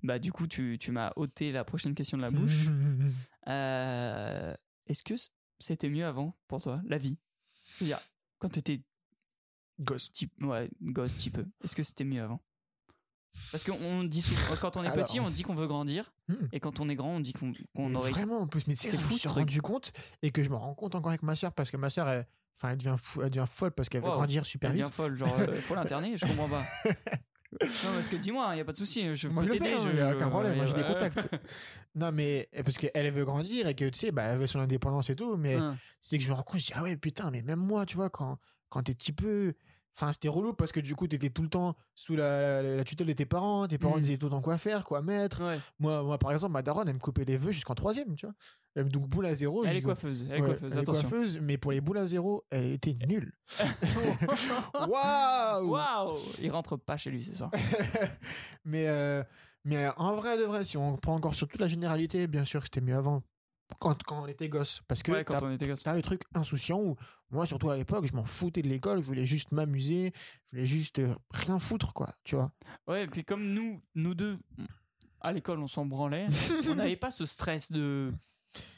Bah 0.02 0.18
du 0.18 0.30
coup, 0.32 0.46
tu, 0.46 0.78
tu 0.78 0.92
m'as 0.92 1.12
ôté 1.16 1.50
la 1.52 1.64
prochaine 1.64 1.94
question 1.94 2.16
de 2.16 2.22
la 2.22 2.30
bouche. 2.30 2.68
Euh, 3.48 4.54
Est-ce 4.86 5.02
que 5.02 5.14
c'était 5.58 5.88
mieux 5.88 6.06
avant 6.06 6.36
pour 6.48 6.60
toi, 6.62 6.80
la 6.86 6.98
vie? 6.98 7.18
Quand 8.38 8.48
t'étais 8.50 8.80
Gosse. 9.80 10.10
type, 10.12 10.32
ouais, 10.42 10.70
gosse, 10.82 11.12
petit 11.14 11.30
peu, 11.30 11.44
est-ce 11.62 11.76
que 11.76 11.82
c'était 11.82 12.04
mieux 12.04 12.22
avant? 12.22 12.40
Parce 13.52 13.64
qu'on 13.64 14.04
dit 14.04 14.22
souvent, 14.22 14.56
quand 14.58 14.78
on 14.78 14.82
est 14.82 14.88
Alors. 14.88 15.04
petit, 15.06 15.20
on 15.20 15.28
dit 15.28 15.42
qu'on 15.42 15.54
veut 15.54 15.66
grandir, 15.66 16.10
Hmm. 16.28 16.34
et 16.52 16.60
quand 16.60 16.80
on 16.80 16.88
est 16.88 16.94
grand, 16.96 17.16
on 17.16 17.20
dit 17.20 17.34
qu'on 17.34 17.52
qu'on 17.74 17.90
Mais 17.90 17.96
aurait. 17.96 18.10
Vraiment 18.10 18.40
en 18.40 18.46
plus, 18.46 18.66
mais 18.66 18.74
c'est 18.74 18.88
ça, 18.88 18.96
je 18.96 19.02
fou, 19.02 19.08
me 19.08 19.12
ce 19.14 19.18
suis 19.20 19.28
truc. 19.28 19.40
rendu 19.42 19.60
compte 19.60 19.92
et 20.22 20.30
que 20.30 20.42
je 20.42 20.48
me 20.48 20.56
rends 20.56 20.74
compte 20.74 20.94
encore 20.94 21.10
avec 21.10 21.22
ma 21.22 21.36
soeur 21.36 21.52
parce 21.52 21.70
que 21.70 21.76
ma 21.76 21.90
soeur, 21.90 22.08
elle, 22.08 22.26
enfin, 22.56 22.70
elle 22.70 22.78
devient, 22.78 22.94
fou, 22.98 23.20
elle 23.22 23.30
devient 23.30 23.44
folle 23.46 23.72
parce 23.72 23.90
qu'elle 23.90 24.00
veut 24.00 24.08
Wow. 24.08 24.14
grandir 24.14 24.46
super 24.46 24.70
Elle 24.70 24.76
vite. 24.76 24.84
devient 24.86 24.94
folle, 24.94 25.14
genre, 25.14 25.38
euh, 25.38 25.52
faut 25.60 25.74
l'interner, 25.74 26.16
je 26.16 26.24
comprends 26.26 26.48
pas. 26.48 26.64
non, 27.62 27.92
parce 27.94 28.08
que 28.08 28.16
dis-moi, 28.16 28.50
il 28.54 28.58
y 28.58 28.60
a 28.60 28.64
pas 28.64 28.72
de 28.72 28.76
souci, 28.76 29.14
je 29.14 29.28
Moi, 29.28 29.42
peux 29.44 29.50
t'aider. 29.50 29.70
il 29.86 29.94
n'y 29.94 30.00
a 30.00 30.14
aucun 30.14 30.28
problème, 30.28 30.56
moi 30.56 30.66
j'ai 30.66 30.74
des 30.74 30.82
contacts. 30.84 31.28
non, 31.94 32.12
mais 32.12 32.48
eh, 32.52 32.62
parce 32.62 32.76
qu'elle 32.76 33.10
veut 33.10 33.24
grandir 33.24 33.66
et 33.68 33.74
que 33.74 33.84
tu 33.88 33.98
sais, 33.98 34.12
bah, 34.12 34.24
elle 34.24 34.38
veut 34.38 34.46
son 34.46 34.60
indépendance 34.60 35.10
et 35.10 35.16
tout, 35.16 35.36
mais 35.36 35.54
Hein. 35.54 35.76
c'est 36.00 36.18
que 36.18 36.24
je 36.24 36.28
me 36.28 36.34
rends 36.34 36.42
compte, 36.42 36.60
je 36.60 36.66
dis, 36.66 36.72
ah 36.74 36.82
ouais, 36.82 36.96
putain, 36.96 37.30
mais 37.30 37.42
même 37.42 37.58
moi, 37.58 37.86
tu 37.86 37.96
vois, 37.96 38.10
quand, 38.10 38.38
quand 38.68 38.82
t'es 38.82 38.94
petit 38.94 39.12
peu. 39.12 39.54
Enfin, 39.98 40.12
c'était 40.12 40.28
relou 40.28 40.52
parce 40.52 40.72
que 40.72 40.80
du 40.80 40.94
coup, 40.94 41.06
t'étais 41.08 41.30
tout 41.30 41.40
le 41.42 41.48
temps 41.48 41.74
sous 41.94 42.16
la, 42.16 42.60
la- 42.62 42.76
la 42.76 42.84
tutelle 42.84 43.06
de 43.06 43.12
tes 43.14 43.24
parents. 43.24 43.66
Tes 43.66 43.78
parents 43.78 43.96
Mhm. 43.96 44.02
disaient 44.02 44.18
tout 44.18 44.26
le 44.26 44.30
temps 44.30 44.42
quoi 44.42 44.58
faire, 44.58 44.84
quoi 44.84 45.00
mettre. 45.00 45.42
Ouais. 45.42 45.58
Moi, 45.78 46.02
moi, 46.02 46.18
par 46.18 46.32
exemple, 46.32 46.52
ma 46.52 46.60
daronne, 46.62 46.86
elle 46.88 46.94
me 46.96 47.00
coupait 47.00 47.24
les 47.24 47.38
vœux 47.38 47.50
jusqu'en 47.52 47.74
troisième, 47.74 48.14
tu 48.14 48.26
vois. 48.26 48.34
Elle 48.74 48.84
me- 48.84 48.90
Donc, 48.90 49.08
boule 49.08 49.24
à 49.24 49.34
zéro. 49.34 49.64
Elle 49.64 49.76
est 49.76 49.80
coiffeuse, 49.82 50.26
elle 50.28 50.36
est 50.36 50.40
Ouais, 50.42 50.46
coiffeuse, 50.48 50.70
elle 50.74 50.82
est 50.82 50.84
coiffeuse, 50.84 51.38
mais 51.40 51.56
pour 51.56 51.72
les 51.72 51.80
boules 51.80 51.96
à 51.96 52.06
zéro, 52.06 52.44
elle 52.50 52.66
était 52.72 52.94
nulle. 53.08 53.32
Waouh 54.88 55.70
Waouh 55.70 56.18
Il 56.40 56.50
rentre 56.50 56.76
pas 56.76 56.96
chez 56.96 57.10
lui 57.10 57.24
ce 57.24 57.34
soir. 57.34 57.50
mais, 58.64 58.88
euh, 58.88 59.22
mais 59.64 59.88
en 59.96 60.14
vrai 60.14 60.36
de 60.38 60.44
vrai, 60.44 60.64
si 60.64 60.76
on 60.76 60.96
prend 60.96 61.14
encore 61.14 61.34
sur 61.34 61.48
toute 61.48 61.60
la 61.60 61.68
généralité, 61.68 62.26
bien 62.26 62.44
sûr 62.44 62.60
que 62.60 62.66
c'était 62.66 62.80
mieux 62.80 62.96
avant. 62.96 63.22
Quand, 63.78 64.02
quand 64.04 64.22
on 64.22 64.26
était 64.26 64.48
gosse. 64.48 64.82
Parce 64.88 65.02
que 65.02 65.12
Ouais, 65.12 65.24
quand 65.24 65.38
t'as 65.38 65.46
on 65.46 65.50
était 65.52 65.66
gosse. 65.66 65.82
t'as 65.82 65.94
le 65.94 66.02
truc 66.02 66.22
insouciant 66.34 66.80
où, 66.80 66.96
moi, 67.30 67.46
surtout 67.46 67.70
à 67.70 67.76
l'époque, 67.76 68.06
je 68.06 68.14
m'en 68.14 68.24
foutais 68.24 68.62
de 68.62 68.68
l'école, 68.68 69.00
je 69.02 69.06
voulais 69.06 69.24
juste 69.24 69.52
m'amuser, 69.52 70.12
je 70.46 70.50
voulais 70.52 70.66
juste 70.66 70.98
euh, 71.00 71.14
rien 71.30 71.58
foutre, 71.58 71.92
quoi, 71.92 72.14
tu 72.24 72.36
vois. 72.36 72.52
Ouais, 72.86 73.04
et 73.04 73.06
puis 73.06 73.24
comme 73.24 73.52
nous, 73.52 73.82
nous 73.94 74.14
deux, 74.14 74.38
à 75.20 75.32
l'école, 75.32 75.58
on 75.60 75.66
s'en 75.66 75.84
branlait, 75.86 76.26
on 76.68 76.74
n'avait 76.76 76.96
pas 76.96 77.10
ce 77.10 77.24
stress 77.24 77.72
de, 77.72 78.12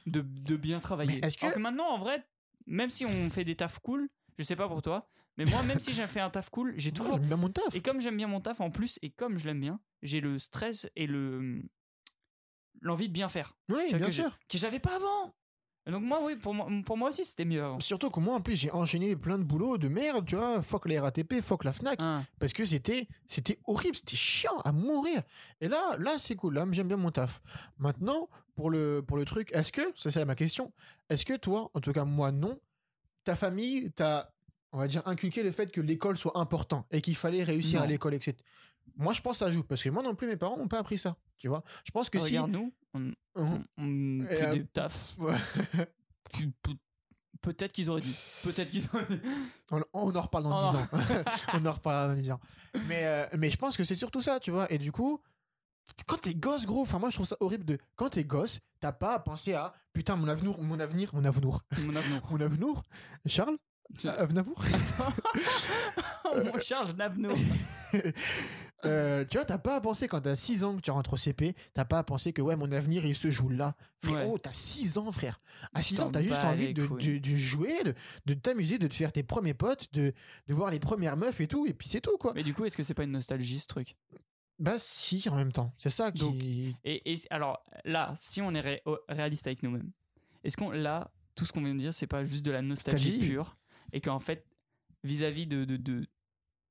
de, 0.07 0.21
de 0.23 0.57
bien 0.57 0.81
travailler. 0.81 1.25
Est-ce 1.25 1.37
que- 1.37 1.45
Alors 1.47 1.55
que 1.55 1.61
maintenant, 1.61 1.89
en 1.89 1.99
vrai, 1.99 2.27
même 2.67 2.91
si 2.91 3.05
on 3.05 3.31
fait 3.31 3.45
des 3.45 3.57
tafs 3.57 3.79
cool, 3.81 4.09
je 4.39 4.45
sais 4.45 4.57
pas 4.57 4.69
pour 4.69 4.83
toi, 4.83 5.09
mais 5.37 5.45
moi, 5.45 5.63
même 5.63 5.79
si 5.79 5.93
j'ai 5.93 6.07
fait 6.09 6.21
un 6.21 6.31
taf 6.31 6.51
cool, 6.51 6.75
j'ai 6.79 6.91
toujours. 6.91 7.15
j'aime 7.15 7.27
bien 7.27 7.37
mon 7.37 7.49
taf. 7.51 7.73
Et 7.75 7.81
comme 7.81 8.01
j'aime 8.01 8.17
bien 8.17 8.27
mon 8.27 8.41
taf 8.41 8.61
en 8.61 8.71
plus, 8.71 8.99
et 9.03 9.11
comme 9.11 9.39
je 9.39 9.47
l'aime 9.47 9.61
bien, 9.61 9.79
j'ai 10.03 10.21
le 10.21 10.39
stress 10.39 10.91
et 10.97 11.07
le 11.07 11.63
l'envie 12.81 13.09
de 13.09 13.13
bien 13.13 13.29
faire. 13.29 13.57
Oui, 13.69 13.87
bien 13.89 14.07
que 14.07 14.11
sûr. 14.13 14.39
Que 14.49 14.59
j'avais 14.59 14.81
pas 14.81 14.97
avant. 14.97 15.35
Donc 15.87 16.03
moi, 16.03 16.21
oui, 16.23 16.37
pour 16.37 16.53
moi, 16.53 16.69
pour 16.85 16.99
moi 16.99 17.09
aussi, 17.09 17.25
c'était 17.25 17.47
mieux 17.47 17.65
avant. 17.65 17.81
Surtout 17.81 18.11
que 18.11 18.21
moi, 18.21 18.35
en 18.35 18.41
plus, 18.43 18.57
j'ai 18.57 18.71
enchaîné 18.71 19.17
plein 19.17 19.39
de 19.39 19.45
boulots 19.45 19.79
de 19.79 19.89
merde, 19.89 20.27
tu 20.27 20.37
vois. 20.37 20.61
Fuck 20.61 20.87
les 20.87 20.99
RATP, 20.99 21.41
fuck 21.41 21.65
la 21.65 21.73
Fnac. 21.73 22.03
Hein. 22.03 22.27
Parce 22.39 22.53
que 22.53 22.65
c'était, 22.67 23.09
c'était 23.27 23.59
horrible, 23.65 23.97
c'était 23.97 24.17
chiant 24.17 24.59
à 24.65 24.73
mourir. 24.73 25.23
Et 25.63 25.69
là, 25.69 25.97
là, 25.99 26.19
c'est 26.19 26.37
cool. 26.37 26.55
Là, 26.55 26.67
j'aime 26.73 26.89
bien 26.89 26.99
mon 26.99 27.11
taf. 27.11 27.41
Maintenant, 27.79 28.29
pour 28.55 28.69
le, 28.69 29.03
pour 29.07 29.17
le 29.17 29.25
truc, 29.25 29.51
est-ce 29.55 29.73
que, 29.73 29.81
ça 29.97 30.11
c'est 30.11 30.25
ma 30.27 30.35
question, 30.35 30.73
est-ce 31.09 31.25
que 31.25 31.37
toi, 31.37 31.71
en 31.73 31.81
tout 31.81 31.93
cas 31.93 32.05
moi 32.05 32.33
non, 32.33 32.59
ta 33.25 33.35
famille 33.37 33.91
t'a, 33.93 34.35
on 34.73 34.79
va 34.79 34.89
dire, 34.89 35.03
inculqué 35.07 35.43
le 35.43 35.53
fait 35.53 35.71
que 35.73 35.81
l'école 35.81 36.19
soit 36.19 36.37
important 36.37 36.85
et 36.91 37.01
qu'il 37.01 37.17
fallait 37.17 37.45
réussir 37.45 37.79
Non. 37.79 37.85
à 37.85 37.89
l'école, 37.89 38.15
etc. 38.15 38.37
Moi, 38.99 39.13
je 39.15 39.21
pense 39.23 39.39
que 39.39 39.45
ça 39.47 39.51
joue. 39.51 39.63
Parce 39.63 39.83
que 39.83 39.89
moi 39.89 40.03
non 40.03 40.15
plus, 40.15 40.27
mes 40.27 40.37
parents 40.37 40.59
n'ont 40.59 40.69
pas 40.69 40.79
appris 40.81 40.99
ça. 40.99 41.17
Tu 41.39 41.49
vois 41.49 41.63
Je 41.85 41.91
pense 41.93 42.11
que 42.11 42.19
si. 42.19 42.37
Regarde 42.37 42.51
nous, 42.51 42.73
on, 42.95 43.13
on- 43.37 43.63
on 43.79 44.25
Et, 44.27 44.37
fait 44.37 44.47
euh, 44.49 44.53
des 44.55 44.67
tafs. 44.67 45.15
Ouais. 45.19 45.35
Peut-être 47.41 47.73
qu'ils 47.73 47.89
auraient 47.89 48.01
dit. 48.01 48.17
Peut-être 48.43 48.71
qu'ils 48.71 48.85
auraient 48.93 49.07
dit. 49.09 49.21
On, 49.71 49.81
on 49.93 50.15
en 50.17 50.21
reparle 50.21 50.45
dans 50.45 50.59
Oh 50.59 50.71
10 50.73 50.77
ans. 50.77 50.87
on 51.55 51.67
en 51.67 51.73
reparlera 51.73 52.09
dans 52.09 52.15
10 52.21 52.33
ans. 52.33 52.41
Mais, 52.89 53.05
euh, 53.05 53.27
mais 53.39 53.49
je 53.51 53.57
pense 53.57 53.77
que 53.77 53.85
c'est 53.85 53.95
surtout 53.95 54.21
ça, 54.21 54.41
tu 54.41 54.51
vois. 54.51 54.71
Et 54.73 54.79
du 54.79 54.91
coup, 54.91 55.21
quand 56.07 56.17
t'es 56.21 56.35
gosse, 56.35 56.67
gros, 56.67 56.83
enfin, 56.83 56.99
moi, 56.99 57.11
je 57.11 57.15
trouve 57.15 57.27
ça 57.27 57.37
horrible 57.41 57.65
de. 57.65 57.79
Quand 57.95 58.09
t'es 58.11 58.25
gosse, 58.25 58.59
t'as 58.81 58.91
pas 58.93 59.15
à 59.15 59.19
penser 59.21 59.53
à 59.55 59.73
putain, 59.93 60.17
mon 60.17 60.27
avenir, 60.27 60.59
mon 60.61 60.81
avenir, 60.81 61.15
mon 61.15 61.25
avenir, 61.25 61.61
Mon 61.87 61.95
avenir. 61.95 62.23
mon 62.31 62.41
avenir. 62.41 62.83
Charles 63.27 63.57
Avenavour 64.07 64.63
Mon 66.35 66.61
Charles 66.61 66.93
Navno. 66.97 67.31
Euh, 68.85 69.25
Tu 69.25 69.37
vois, 69.37 69.45
t'as 69.45 69.59
pas 69.59 69.77
à 69.77 69.81
penser 69.81 70.07
quand 70.07 70.21
t'as 70.21 70.35
6 70.37 70.63
ans 70.63 70.77
que 70.77 70.83
tu 70.83 70.91
rentres 70.93 71.15
au 71.15 71.17
CP, 71.17 71.55
t'as 71.75 71.85
pas 71.85 71.99
à 71.99 72.05
penser 72.05 72.33
que 72.33 72.41
ouais, 72.43 72.55
mon 72.55 72.71
avenir 72.71 73.05
il 73.05 73.17
se 73.17 73.29
joue 73.31 73.49
là. 73.49 73.75
Frérot, 74.05 74.35
Ouais. 74.35 74.39
t'as 74.39 74.53
6 74.53 74.99
ans, 74.99 75.11
frère. 75.11 75.39
À 75.75 75.83
6 75.83 75.97
T'en 75.97 76.07
ans, 76.07 76.13
t'as 76.13 76.23
juste 76.23 76.45
envie 76.45 76.73
de, 76.75 76.87
couilles. 76.87 77.19
de, 77.21 77.29
de 77.31 77.37
jouer, 77.37 77.83
de, 77.83 77.95
de 78.27 78.35
t'amuser, 78.35 78.79
de 78.79 78.87
te 78.87 78.95
faire 78.95 79.11
tes 79.11 79.25
premiers 79.25 79.55
potes, 79.55 79.93
de, 79.95 80.13
de 80.47 80.55
voir 80.55 80.71
les 80.71 80.79
premières 80.79 81.17
meufs 81.17 81.41
et 81.41 81.49
tout, 81.49 81.67
et 81.67 81.73
puis 81.75 81.89
c'est 81.89 82.01
tout, 82.01 82.17
quoi. 82.19 82.33
Mais 82.37 82.45
du 82.45 82.55
coup, 82.55 82.65
est-ce 82.67 82.77
que 82.77 82.85
c'est 82.85 82.95
pas 82.95 83.03
une 83.05 83.11
nostalgie 83.13 83.59
ce 83.59 83.67
truc? 83.67 83.97
Bah, 84.61 84.75
si, 84.79 85.25
en 85.29 85.35
même 85.35 85.51
temps. 85.53 85.73
C'est 85.77 85.91
ça 85.91 86.13
qui. 86.13 86.21
Donc, 86.21 86.35
et, 86.85 87.13
et 87.13 87.21
alors 87.31 87.65
là, 87.85 88.13
si 88.17 88.41
on 88.43 88.55
est 88.55 88.61
ré- 88.61 88.83
réaliste 89.09 89.47
avec 89.49 89.63
nous-mêmes, 89.65 89.91
est-ce 90.45 90.57
qu'on 90.57 90.71
là, 90.71 91.11
tout 91.35 91.45
ce 91.45 91.53
qu'on 91.53 91.63
vient 91.65 91.75
de 91.75 91.81
dire, 91.81 91.93
c'est 91.95 92.07
pas 92.07 92.23
juste 92.25 92.45
de 92.47 92.53
la 92.53 92.63
Nostalgie. 92.63 93.19
pure? 93.19 93.57
Et 93.93 94.01
qu'en 94.01 94.19
fait, 94.21 94.45
vis-à-vis 95.05 95.47
de, 95.47 95.65
de, 95.65 95.77
de- 95.77 96.07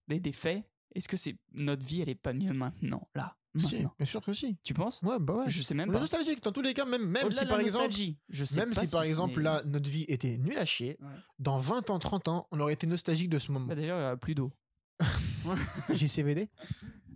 des, 0.07 0.19
des 0.19 0.31
faits, 0.31 0.63
est-ce 0.95 1.07
que 1.07 1.17
c'est 1.17 1.35
notre 1.53 1.83
vie, 1.85 2.01
elle 2.01 2.09
est 2.09 2.15
pas 2.15 2.33
mieux 2.33 2.53
maintenant, 2.53 3.07
là, 3.15 3.35
Si, 3.57 3.77
bien 3.77 4.05
sûr 4.05 4.21
que 4.21 4.33
si. 4.33 4.57
Tu 4.63 4.73
penses? 4.73 5.01
Ouais, 5.01 5.17
bah 5.19 5.35
ouais. 5.35 5.49
Je 5.49 5.61
sais 5.61 5.73
même 5.73 5.91
pas. 5.91 5.99
nostalgique 5.99 6.41
dans 6.43 6.51
tous 6.51 6.61
les 6.61 6.73
cas, 6.73 6.85
même, 6.85 7.05
même 7.07 7.31
si 7.31 7.45
par 7.45 7.59
exemple, 7.59 7.93
je 8.29 8.45
sais 8.45 8.59
même 8.65 8.73
pas 8.73 8.85
si 8.85 8.91
par 8.91 9.03
exemple 9.03 9.41
là 9.41 9.61
notre 9.65 9.89
vie 9.89 10.05
était 10.07 10.37
nulle 10.37 10.57
à 10.57 10.65
chier, 10.65 10.97
Ouais. 11.01 11.07
dans 11.39 11.57
20 11.57 11.89
ans, 11.89 11.99
30 11.99 12.27
ans, 12.27 12.47
on 12.51 12.59
aurait 12.59 12.73
été 12.73 12.87
nostalgique 12.87 13.29
de 13.29 13.39
ce 13.39 13.51
moment. 13.51 13.65
Bah, 13.67 13.75
D'ailleurs, 13.75 13.97
il 13.97 14.01
y 14.01 14.05
a 14.05 14.17
plus 14.17 14.35
d'eau. 14.35 14.51
JCVD 15.93 16.49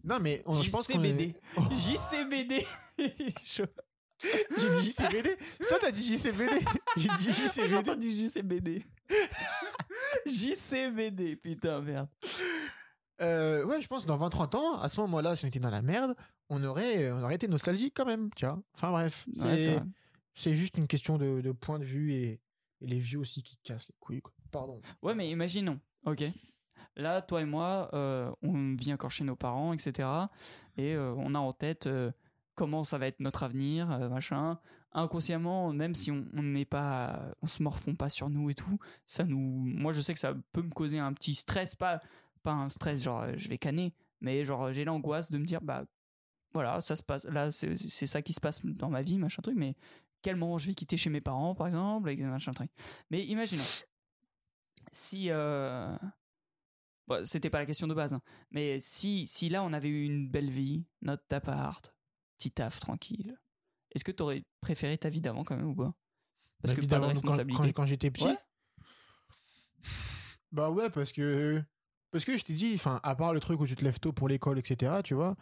Non 0.04 0.20
mais 0.20 0.42
on- 0.46 0.62
je 0.62 0.70
pense 0.70 0.88
qu'on 0.88 1.04
est... 1.04 1.36
Oh, 1.58 1.62
JCBD. 1.72 2.66
Chaud. 3.44 3.66
J'ai 4.58 4.70
dit 4.70 4.84
JCVD 4.92 5.38
Toi 5.68 5.78
t'as 5.82 5.92
dit 5.92 6.04
JCVD 6.18 6.52
J'ai 6.98 7.10
dit 7.10 7.24
J'ai 7.24 7.32
JCVD 7.48 7.76
entendu 7.76 8.10
JCBD. 8.12 8.84
JCBD, 10.26 11.36
putain, 11.38 11.82
merde. 11.82 12.08
Euh, 13.22 13.64
Ouais, 13.66 13.82
je 13.82 13.88
pense 13.88 14.06
dans 14.06 14.18
20-30 14.18 14.56
ans, 14.58 14.80
à 14.80 14.88
ce 14.88 15.00
moment-là, 15.02 15.36
si 15.36 15.46
on 15.46 15.48
était 15.48 15.60
dans 15.60 15.70
la 15.70 15.82
merde, 15.82 16.16
on 16.50 16.64
aurait, 16.64 17.12
on 17.12 17.24
aurait 17.24 17.36
été 17.36 17.48
nostalgique 17.48 17.94
quand 17.96 18.06
même, 18.06 18.30
tu 18.36 18.46
vois. 18.46 18.62
Enfin 18.76 18.92
bref, 18.92 19.28
c'est 20.34 20.54
juste 20.54 20.78
une 20.78 20.88
question 20.88 21.18
de, 21.18 21.42
de 21.42 21.52
point 21.52 21.80
de 21.80 21.86
vue 21.86 22.14
et, 22.14 22.40
et 22.82 22.88
les 22.88 23.00
vieux 23.00 23.20
aussi 23.20 23.44
qui 23.44 23.58
cassent 23.64 23.88
les 23.88 23.96
couilles. 24.00 24.22
quoi. 24.22 24.34
Pardon. 24.52 24.82
Ouais, 25.02 25.14
mais 25.14 25.30
imaginons, 25.30 25.80
ok. 26.06 26.24
Là, 26.98 27.22
toi 27.22 27.42
et 27.42 27.46
moi, 27.46 27.90
euh, 27.94 28.32
on 28.42 28.76
vit 28.76 28.92
encore 28.94 29.12
chez 29.12 29.24
nos 29.24 29.36
parents, 29.36 29.72
etc. 29.72 30.08
Et 30.78 30.94
euh, 30.94 31.14
on 31.18 31.36
a 31.36 31.40
en 31.40 31.54
tête 31.54 31.88
euh, 31.88 32.12
comment 32.56 32.84
ça 32.84 32.98
va 32.98 33.08
être 33.08 33.20
notre 33.20 33.44
avenir, 33.44 33.92
euh, 33.92 34.10
machin. 34.10 34.60
Inconsciemment, 34.94 35.72
même 35.72 35.96
si 35.96 36.12
on 36.12 36.44
n'est 36.44 36.66
pas, 36.66 37.34
on 37.42 37.48
se 37.48 37.64
morfond 37.64 37.96
pas 37.96 38.10
sur 38.10 38.30
nous 38.30 38.50
et 38.50 38.56
tout, 38.56 38.78
ça 39.06 39.24
nous, 39.24 39.40
moi 39.40 39.94
je 39.94 40.02
sais 40.02 40.14
que 40.14 40.20
ça 40.20 40.34
peut 40.52 40.62
me 40.62 40.70
causer 40.70 41.00
un 41.00 41.14
petit 41.14 41.34
stress, 41.34 41.76
pas, 41.76 42.02
pas 42.44 42.52
un 42.52 42.68
stress 42.68 43.04
genre 43.04 43.22
euh, 43.22 43.34
je 43.38 43.48
vais 43.48 43.58
canner, 43.58 43.94
mais 44.20 44.44
genre 44.44 44.74
j'ai 44.74 44.84
l'angoisse 44.84 45.32
de 45.32 45.38
me 45.38 45.46
dire 45.46 45.62
bah 45.62 45.86
voilà 46.54 46.82
ça 46.82 46.98
se 46.98 47.04
passe, 47.04 47.24
là 47.24 47.52
c'est 47.52 47.78
ça 48.06 48.22
qui 48.22 48.34
se 48.34 48.42
passe 48.42 48.66
dans 48.66 48.90
ma 48.90 49.02
vie, 49.02 49.18
machin 49.18 49.42
truc, 49.42 49.56
mais 49.56 49.76
quel 50.22 50.36
moment 50.36 50.58
je 50.58 50.68
vais 50.68 50.74
quitter 50.74 50.98
chez 50.98 51.10
mes 51.10 51.22
parents 51.22 51.56
par 51.56 51.68
exemple, 51.68 52.10
et 52.10 52.18
machin 52.18 52.52
truc. 52.52 52.70
Mais 53.12 53.24
imaginons 53.26 53.64
si 54.92 55.28
euh... 55.30 55.96
c'était 57.24 57.50
pas 57.50 57.60
la 57.60 57.66
question 57.66 57.88
de 57.88 57.94
base, 57.94 58.12
hein, 58.12 58.22
mais 58.52 58.78
si 58.80 59.26
si 59.26 59.48
là 59.48 59.64
on 59.64 59.72
avait 59.72 59.88
eu 59.88 60.04
une 60.04 60.28
belle 60.28 60.52
vie, 60.52 60.86
notre 61.02 61.24
appart, 61.34 61.96
petit 62.42 62.52
taf 62.52 62.80
tranquille, 62.80 63.38
est-ce 63.94 64.04
que 64.04 64.12
t'aurais 64.12 64.44
préféré 64.62 64.98
ta 64.98 65.10
vie 65.10 65.22
d'avant 65.22 65.44
quand 65.44 65.56
même 65.56 65.68
ou 65.70 65.76
pas? 65.76 65.94
Parce 66.62 66.74
Bah, 66.74 66.76
que 66.76 66.76
pas 66.76 66.76
de 66.76 66.80
évidemment, 66.82 67.02
quand- 67.02 67.10
responsabilité. 67.10 67.64
Quand, 67.74 67.82
quand 67.82 67.86
j'étais 67.86 68.10
petit? 68.12 68.26
Ouais. 68.26 68.38
Bah 70.52 70.70
ouais, 70.70 70.90
parce 70.90 71.12
que. 71.12 71.64
Parce 72.12 72.26
que 72.26 72.36
je 72.36 72.44
t'ai 72.44 72.54
dit, 72.54 72.74
enfin, 72.76 73.00
à 73.04 73.16
part 73.16 73.34
le 73.34 73.40
truc 73.40 73.62
où 73.62 73.66
tu 73.68 73.76
te 73.76 73.86
lèves 73.86 74.00
tôt 74.02 74.12
pour 74.12 74.28
l'école, 74.28 74.60
etc., 74.60 75.00
tu 75.02 75.14
vois, 75.14 75.38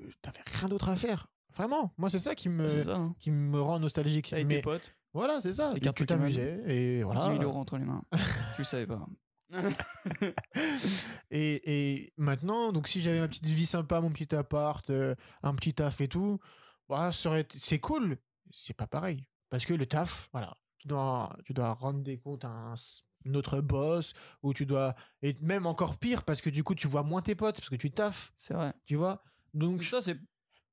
euh, 0.00 0.10
t'avais 0.22 0.38
rien 0.46 0.68
d'autre 0.68 0.88
à 0.90 0.94
faire. 0.96 1.26
Vraiment. 1.56 1.92
Moi, 1.98 2.08
c'est 2.08 2.20
ça 2.20 2.36
qui 2.36 2.48
me, 2.48 2.68
ça. 2.68 2.94
Hein. 2.94 3.16
qui 3.18 3.32
me 3.32 3.60
rend 3.60 3.80
nostalgique. 3.80 4.32
Avec 4.32 4.46
Mais 4.46 4.56
tes 4.56 4.62
potes, 4.62 4.94
voilà, 5.12 5.40
c'est 5.40 5.50
ça. 5.52 5.72
Les 5.74 5.80
Tu- 5.80 5.92
tu 5.92 6.06
t'amusais 6.06 6.62
et 6.68 7.02
voilà. 7.02 7.18
10 7.20 7.26
000 7.30 7.42
euros 7.42 7.58
entre 7.58 7.78
les 7.78 7.84
mains. 7.84 8.04
tu 8.54 8.60
le 8.60 8.64
savais 8.64 8.86
pas. 8.86 9.04
Et, 11.30 11.94
et 12.00 12.12
maintenant, 12.16 12.72
donc 12.72 12.88
si 12.88 13.00
j'avais 13.00 13.20
ma 13.20 13.28
petite 13.28 13.46
vie 13.46 13.66
sympa, 13.66 14.00
mon 14.00 14.10
petit 14.10 14.34
appart, 14.34 14.88
euh, 14.90 15.14
un 15.42 15.54
petit 15.54 15.74
taf 15.74 16.00
et 16.00 16.08
tout, 16.08 16.38
été- 17.36 17.58
c'est 17.58 17.78
cool. 17.78 18.18
C'est 18.50 18.74
pas 18.74 18.86
pareil. 18.86 19.26
Parce 19.50 19.64
que 19.64 19.74
le 19.74 19.86
taf, 19.86 20.28
voilà, 20.32 20.56
tu 20.78 20.88
dois, 20.88 21.36
tu 21.44 21.52
dois 21.54 21.72
rendre 21.74 22.00
des 22.02 22.18
comptes 22.18 22.44
à 22.44 22.48
un, 22.48 22.74
autre 23.34 23.60
boss, 23.60 24.14
ou 24.42 24.54
tu 24.54 24.64
dois. 24.66 24.94
Et 25.22 25.34
même 25.42 25.66
encore 25.66 25.98
pire, 25.98 26.22
parce 26.24 26.40
que 26.40 26.50
du 26.50 26.64
coup, 26.64 26.74
tu 26.74 26.88
vois 26.88 27.02
moins 27.02 27.20
tes 27.22 27.34
potes, 27.34 27.56
parce 27.56 27.68
que 27.68 27.76
tu 27.76 27.90
taffes, 27.90 28.32
C'est 28.36 28.54
vrai. 28.54 28.72
tu 28.86 28.96
vois. 28.96 29.22
Donc, 29.54 29.82
ça, 29.82 30.00
c'est 30.00 30.18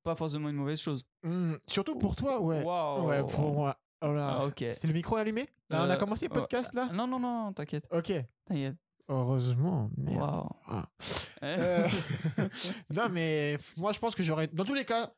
pas 0.04 0.16
forcément 0.16 0.50
une 0.50 0.56
mauvaise 0.58 0.80
chose. 0.80 1.04
hum, 1.24 1.58
surtout 1.68 1.98
pour 1.98 2.16
toi, 2.16 2.40
ouais. 2.40 2.64
Waouh. 2.64 3.08
Ouais, 3.08 3.22
pour 3.22 3.54
moi. 3.54 3.78
Voilà. 4.06 4.38
Ah, 4.42 4.46
ok. 4.46 4.66
C'est 4.72 4.86
le 4.88 4.94
micro 4.94 5.16
allumé? 5.16 5.50
Là, 5.70 5.84
on 5.86 5.90
a 5.90 5.96
Euh, 5.96 5.98
commencé 5.98 6.28
le 6.28 6.34
ouais. 6.34 6.40
podcast, 6.42 6.74
là? 6.74 6.90
Non, 6.94 7.08
non, 7.08 7.20
non, 7.20 7.54
t'inquiète. 7.54 7.88
Ok. 7.92 8.12
T'inquiète. 8.46 8.76
Heureusement, 9.08 9.90
merde. 9.98 10.48
Ah. 10.68 10.86
Eh, 11.42 11.46
Euh, 11.46 11.88
non, 12.94 13.08
mais 13.12 13.58
moi, 13.78 13.92
je 13.94 14.00
pense 14.00 14.16
que 14.16 14.24
j'aurais. 14.24 14.48
Dans 14.48 14.66
tous 14.66 14.74
les 14.74 14.86
cas, 14.86 15.12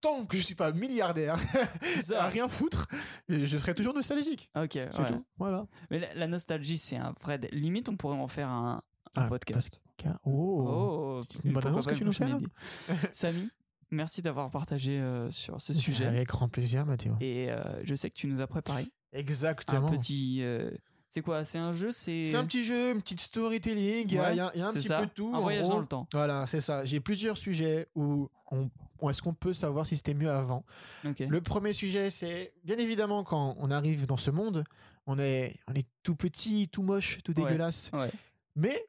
tant 0.00 0.24
que 0.26 0.36
je 0.36 0.42
suis 0.42 0.54
pas 0.54 0.72
milliardaire, 0.72 1.38
ça. 2.02 2.24
à 2.24 2.26
rien 2.28 2.48
foutre, 2.48 2.86
je 3.28 3.56
serai 3.56 3.74
toujours 3.74 3.94
nostalgique. 3.94 4.50
Ok, 4.56 4.70
C'est 4.72 4.98
ouais. 5.00 5.06
tout. 5.08 5.24
Voilà. 5.38 5.66
Mais 5.90 5.98
la, 6.00 6.14
la 6.14 6.26
nostalgie, 6.26 6.78
c'est 6.78 6.96
un 6.96 7.14
vrai. 7.22 7.38
Limite, 7.52 7.88
on 7.88 7.96
pourrait 7.96 8.16
en 8.16 8.28
faire 8.28 8.48
un, 8.48 8.82
podcast. 9.28 9.80
Oh. 10.24 10.64
Oh, 10.68 11.20
C'est 11.28 11.44
une 11.44 11.52
bonne 11.52 11.66
annonce 11.66 11.86
que 11.86 11.94
tu 11.94 12.04
nous 12.04 12.12
fais. 12.12 12.26
Samy, 13.12 13.48
merci 13.90 14.22
d'avoir 14.22 14.50
partagé 14.50 14.98
euh, 14.98 15.30
sur 15.30 15.60
ce 15.60 15.72
sujet. 15.72 16.06
Avec 16.06 16.28
grand 16.28 16.48
plaisir, 16.48 16.86
Mathéo. 16.86 17.14
Et 17.20 17.50
euh, 17.50 17.62
je 17.84 17.94
sais 17.94 18.08
que 18.10 18.14
tu 18.14 18.26
nous 18.26 18.40
as 18.40 18.46
préparé 18.46 18.86
Exactement. 19.12 19.88
un 19.88 19.90
petit. 19.96 20.38
euh, 20.42 20.70
c'est 21.08 21.22
quoi? 21.22 21.44
C'est 21.44 21.58
un 21.58 21.72
jeu? 21.72 21.90
C'est 21.90 22.22
C'est 22.22 22.36
un 22.36 22.44
petit 22.44 22.64
jeu, 22.64 22.92
une 22.92 23.00
petite 23.00 23.18
storytelling. 23.20 24.06
Il 24.08 24.14
y, 24.14 24.18
a- 24.18 24.22
Ouais, 24.22 24.32
il 24.34 24.36
y 24.36 24.40
a 24.40 24.52
il 24.54 24.60
y 24.60 24.62
a 24.62 24.68
un 24.68 24.72
c'est 24.72 24.78
petit 24.78 24.86
ça, 24.88 25.00
peu 25.00 25.06
de 25.06 25.10
tout. 25.10 25.32
Un 25.34 25.38
en 25.38 25.42
voyage 25.42 25.62
gros. 25.64 25.72
dans 25.72 25.80
le 25.80 25.86
temps. 25.86 26.06
Voilà, 26.12 26.46
c'est 26.46 26.60
ça. 26.60 26.84
J'ai 26.84 27.00
plusieurs 27.00 27.36
sujets 27.36 27.88
où 27.96 28.28
on, 28.52 28.70
où 29.00 29.10
est-ce 29.10 29.20
qu'on 29.22 29.34
peut 29.34 29.52
savoir 29.52 29.86
si 29.86 29.96
c'était 29.96 30.14
mieux 30.14 30.30
avant. 30.30 30.64
Ok. 31.04 31.18
Le 31.20 31.40
premier 31.40 31.72
sujet, 31.72 32.10
c'est 32.10 32.52
bien 32.62 32.78
évidemment 32.78 33.24
quand 33.24 33.56
on 33.58 33.70
arrive 33.72 34.06
dans 34.06 34.16
ce 34.16 34.30
monde, 34.30 34.62
on 35.06 35.18
est, 35.18 35.56
on 35.66 35.74
est 35.74 35.86
tout 36.04 36.14
petit, 36.14 36.68
tout 36.68 36.82
moche, 36.84 37.18
tout 37.24 37.32
Ouais. 37.36 37.44
dégueulasse. 37.44 37.90
Ouais, 37.92 38.10
Mais 38.54 38.86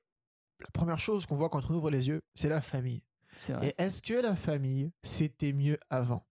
la 0.60 0.68
première 0.74 0.99
chose 0.99 1.26
qu'on 1.26 1.36
voit 1.36 1.49
quand 1.49 1.72
on 1.72 1.74
ouvre 1.74 1.89
les 1.89 2.08
yeux, 2.08 2.22
c'est 2.36 2.49
la 2.49 2.62
famille. 2.62 3.02
Vrai. 3.53 3.69
Et 3.77 3.82
est-ce 3.82 4.01
que 4.01 4.13
la 4.13 4.36
famille, 4.36 4.91
c'était 5.03 5.53
mieux 5.53 5.77
avant? 5.89 6.25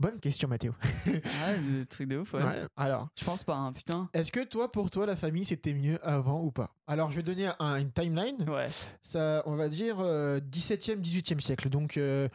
Bonne 0.00 0.18
question, 0.18 0.48
Mathéo. 0.48 0.74
Ah, 1.46 1.52
le 1.56 1.84
truc 1.86 2.08
de 2.08 2.18
ouf, 2.18 2.34
ouais. 2.34 2.42
Ouais, 2.42 2.62
Alors, 2.76 3.08
Je 3.18 3.24
pense 3.24 3.44
pas, 3.44 3.54
hein, 3.54 3.72
putain. 3.72 4.08
est-ce 4.12 4.32
que 4.32 4.42
toi, 4.44 4.70
pour 4.72 4.90
toi, 4.90 5.06
la 5.06 5.14
famille, 5.16 5.44
c'était 5.44 5.72
mieux 5.72 6.04
avant 6.06 6.42
ou 6.42 6.50
pas? 6.50 6.74
Alors, 6.88 7.10
je 7.12 7.16
vais 7.16 7.22
donner 7.22 7.50
un- 7.60 7.76
une 7.76 7.92
timeline. 7.92 8.48
Ouais. 8.50 8.66
Ça, 9.02 9.42
on 9.46 9.54
va 9.56 9.68
dire 9.68 10.00
euh, 10.00 10.40
17e, 10.40 11.00
18e 11.00 11.40
siècle. 11.40 11.68
Donc, 11.68 11.96
euh, 11.96 12.28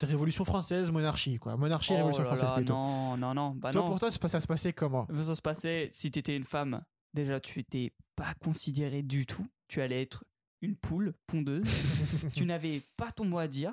Révolution 0.00 0.44
française, 0.44 0.92
monarchie, 0.92 1.38
quoi. 1.38 1.56
Monarchie, 1.56 1.92
Oh 1.94 1.96
Révolution 1.96 2.22
là 2.22 2.28
française 2.28 2.48
là, 2.50 2.54
plutôt. 2.56 2.72
non, 2.74 3.16
non, 3.16 3.34
non. 3.34 3.54
Bah 3.56 3.72
toi, 3.72 3.80
non. 3.82 3.88
pour 3.88 3.98
toi, 3.98 4.12
ça, 4.12 4.28
ça 4.28 4.38
se 4.38 4.46
passait 4.46 4.72
comment? 4.72 5.08
Ça 5.22 5.34
se 5.34 5.42
passait, 5.42 5.88
si 5.90 6.10
t'étais 6.12 6.36
une 6.36 6.44
femme, 6.44 6.84
déjà 7.14 7.40
tu 7.40 7.58
étais 7.58 7.92
pas 8.14 8.32
considérée 8.40 9.02
du 9.02 9.26
tout. 9.26 9.44
Tu 9.66 9.80
allais 9.80 10.02
être 10.02 10.22
une 10.60 10.76
poule 10.76 11.14
pondeuse. 11.26 11.68
tu 12.34 12.44
n'avais 12.44 12.82
pas 12.96 13.12
ton 13.12 13.24
mot 13.24 13.38
à 13.38 13.48
dire. 13.48 13.72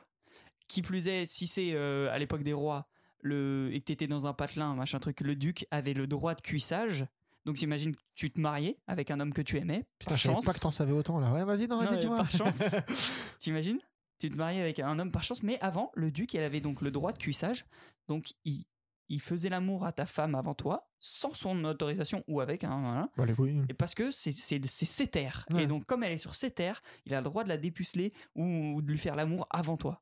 Qui 0.68 0.82
plus 0.82 1.08
est, 1.08 1.26
si 1.26 1.48
c'est 1.48 1.74
euh, 1.74 2.12
à 2.12 2.18
l'époque 2.18 2.44
des 2.44 2.54
rois 2.54 2.88
le, 3.22 3.70
et 3.74 3.80
que 3.80 3.86
t'étais 3.86 4.08
dans 4.08 4.28
un 4.28 4.34
patelin, 4.34 4.74
machin 4.76 5.00
truc, 5.00 5.22
le 5.22 5.36
duc 5.36 5.68
avait 5.72 5.94
le 5.94 6.08
droit 6.08 6.34
de 6.36 6.42
cuissage. 6.42 7.06
Donc 7.46 7.56
j'imagine 7.58 7.96
que 7.96 8.02
tu 8.16 8.32
te 8.32 8.40
mariais 8.40 8.80
avec 8.88 9.12
un 9.12 9.20
homme 9.20 9.34
que 9.34 9.42
tu 9.42 9.58
aimais. 9.58 9.86
Putain, 10.00 10.12
par 10.12 10.18
je 10.18 10.24
savais 10.24 10.46
pas 10.46 10.54
que 10.54 10.60
t'en 10.60 10.72
savais 10.72 10.92
autant 10.92 11.20
là. 11.20 11.32
Ouais, 11.32 11.46
vas-y, 11.46 11.68
non, 11.68 11.78
vas-y, 11.80 11.98
dis-moi. 12.00 12.18
par 12.18 12.32
chance. 12.32 12.76
T'imagines? 13.40 13.80
Tu 14.18 14.30
te 14.30 14.36
mariais 14.36 14.62
avec 14.62 14.80
un 14.80 14.98
homme 14.98 15.12
par 15.12 15.24
chance, 15.24 15.44
mais 15.44 15.60
avant, 15.60 15.92
le 15.94 16.10
duc, 16.10 16.34
il 16.34 16.40
avait 16.40 16.62
donc 16.62 16.82
le 16.82 16.90
droit 16.90 17.12
de 17.12 17.18
cuissage. 17.18 17.66
Donc, 18.08 18.34
il, 18.46 18.66
il 19.10 19.22
faisait 19.22 19.50
l'amour 19.50 19.86
à 19.86 19.92
ta 19.92 20.06
femme 20.06 20.36
avant 20.36 20.54
toi, 20.56 20.90
sans 21.00 21.34
son 21.34 21.64
autorisation 21.66 22.24
ou 22.28 22.42
avec, 22.42 22.64
hein, 22.64 22.82
voilà. 22.82 23.10
Bah, 23.28 23.34
couilles. 23.36 23.62
Et 23.70 23.74
parce 23.74 23.94
que 23.96 24.10
c'est 24.12 24.32
ses 24.34 25.08
terres. 25.08 25.46
Ouais. 25.52 25.64
Et 25.64 25.68
donc, 25.68 25.86
comme 25.86 26.04
elle 26.04 26.12
est 26.14 26.18
sur 26.18 26.34
ses 26.36 26.52
terres, 26.52 26.82
il 27.06 27.14
a 27.14 27.18
le 27.20 27.24
droit 27.24 27.44
de 27.44 27.50
la 27.50 27.58
dépuceler 27.58 28.12
ou, 28.36 28.44
ou 28.76 28.82
de 28.82 28.90
lui 28.90 28.98
faire 28.98 29.16
l'amour 29.16 29.48
avant 29.52 29.78
toi. 29.78 30.02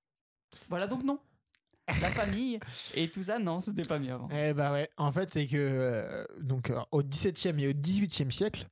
Voilà, 0.70 0.88
donc 0.88 1.04
non. 1.04 1.20
La 1.88 1.94
famille 2.10 2.60
et 2.94 3.10
tout 3.12 3.24
ça, 3.24 3.40
non, 3.40 3.60
c'était 3.60 3.84
pas 3.84 4.00
mieux 4.00 4.14
avant. 4.14 4.30
Eh 4.32 4.54
bah 4.54 4.72
ouais, 4.72 4.90
en 4.98 5.12
fait, 5.12 5.34
c'est 5.34 5.48
que 5.48 5.58
euh, 5.58 6.26
donc 6.40 6.70
euh, 6.70 6.80
au 6.92 7.02
17e 7.04 7.60
et 7.60 7.68
au 7.68 7.74
18e 7.74 8.32
siècle, 8.32 8.66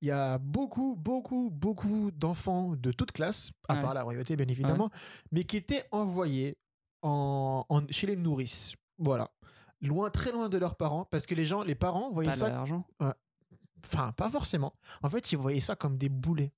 il 0.00 0.08
y 0.08 0.10
a 0.12 0.38
beaucoup, 0.38 0.94
beaucoup, 0.96 1.50
beaucoup 1.52 2.10
d'enfants 2.12 2.74
de 2.76 2.92
toutes 2.92 3.10
classes, 3.12 3.50
à 3.68 3.74
Ouais. 3.74 3.80
part 3.82 3.94
la 3.94 4.02
royauté 4.04 4.36
bien 4.36 4.46
évidemment, 4.46 4.90
mais 5.32 5.42
qui 5.44 5.56
étaient 5.56 5.84
envoyés 5.90 6.56
en, 7.02 7.64
en- 7.68 7.86
chez 7.90 8.06
les 8.06 8.16
nourrices. 8.16 8.74
Voilà. 8.98 9.28
Loin, 9.82 10.10
très 10.10 10.32
loin 10.32 10.48
de 10.48 10.58
leurs 10.58 10.76
parents, 10.76 11.04
parce 11.04 11.26
que 11.26 11.34
les 11.34 11.44
gens, 11.44 11.62
les 11.62 11.74
parents 11.74 12.10
voyaient 12.10 12.30
Pas 12.30 12.36
ça. 12.36 12.64
Enfin, 13.84 14.12
pas 14.12 14.30
forcément. 14.30 14.74
En 15.02 15.10
fait, 15.10 15.32
ils 15.32 15.38
voyaient 15.38 15.60
ça 15.60 15.74
comme 15.74 15.98
des 15.98 16.08
boulets. 16.08 16.52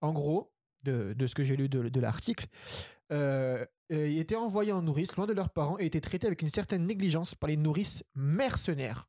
En 0.00 0.12
gros, 0.12 0.50
de, 0.84 1.12
de 1.12 1.26
ce 1.26 1.34
que 1.34 1.44
j'ai 1.44 1.54
lu 1.56 1.68
de, 1.68 1.88
de 1.88 2.00
l'article, 2.00 2.46
euh, 3.12 3.64
euh, 3.92 4.08
ils 4.08 4.18
étaient 4.18 4.36
envoyés 4.36 4.72
en 4.72 4.82
nourrice 4.82 5.14
loin 5.16 5.26
de 5.26 5.32
leurs 5.34 5.50
parents 5.50 5.78
et 5.78 5.84
étaient 5.84 6.00
traités 6.00 6.26
avec 6.26 6.40
une 6.42 6.48
certaine 6.48 6.86
négligence 6.86 7.34
par 7.34 7.48
les 7.48 7.56
nourrices 7.56 8.04
mercenaires. 8.14 9.08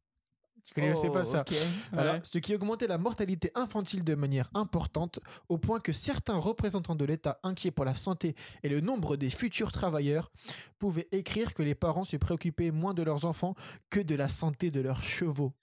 Connaissais 0.73 1.07
Oh, 1.09 1.13
pas 1.13 1.23
ça 1.23 1.41
ok, 1.41 1.53
Voilà, 1.91 2.13
ouais. 2.13 2.19
ce 2.23 2.37
qui 2.39 2.55
augmentait 2.55 2.87
la 2.87 2.97
mortalité 2.97 3.51
infantile 3.53 4.03
de 4.03 4.15
manière 4.15 4.49
importante, 4.53 5.19
au 5.49 5.57
point 5.57 5.79
que 5.79 5.91
certains 5.93 6.37
représentants 6.37 6.95
de 6.95 7.05
l'État 7.05 7.39
inquiets 7.43 7.71
pour 7.71 7.85
la 7.85 7.95
santé 7.95 8.35
et 8.63 8.69
le 8.69 8.79
nombre 8.81 9.15
des 9.15 9.29
futurs 9.29 9.71
travailleurs 9.71 10.31
pouvaient 10.79 11.07
écrire 11.11 11.53
que 11.53 11.63
les 11.63 11.75
parents 11.75 12.05
se 12.05 12.17
préoccupaient 12.17 12.71
moins 12.71 12.93
de 12.93 13.03
leurs 13.03 13.25
enfants 13.25 13.55
que 13.89 13.99
de 13.99 14.15
la 14.15 14.29
santé 14.29 14.71
de 14.71 14.79
leurs 14.79 15.03
chevaux. 15.03 15.53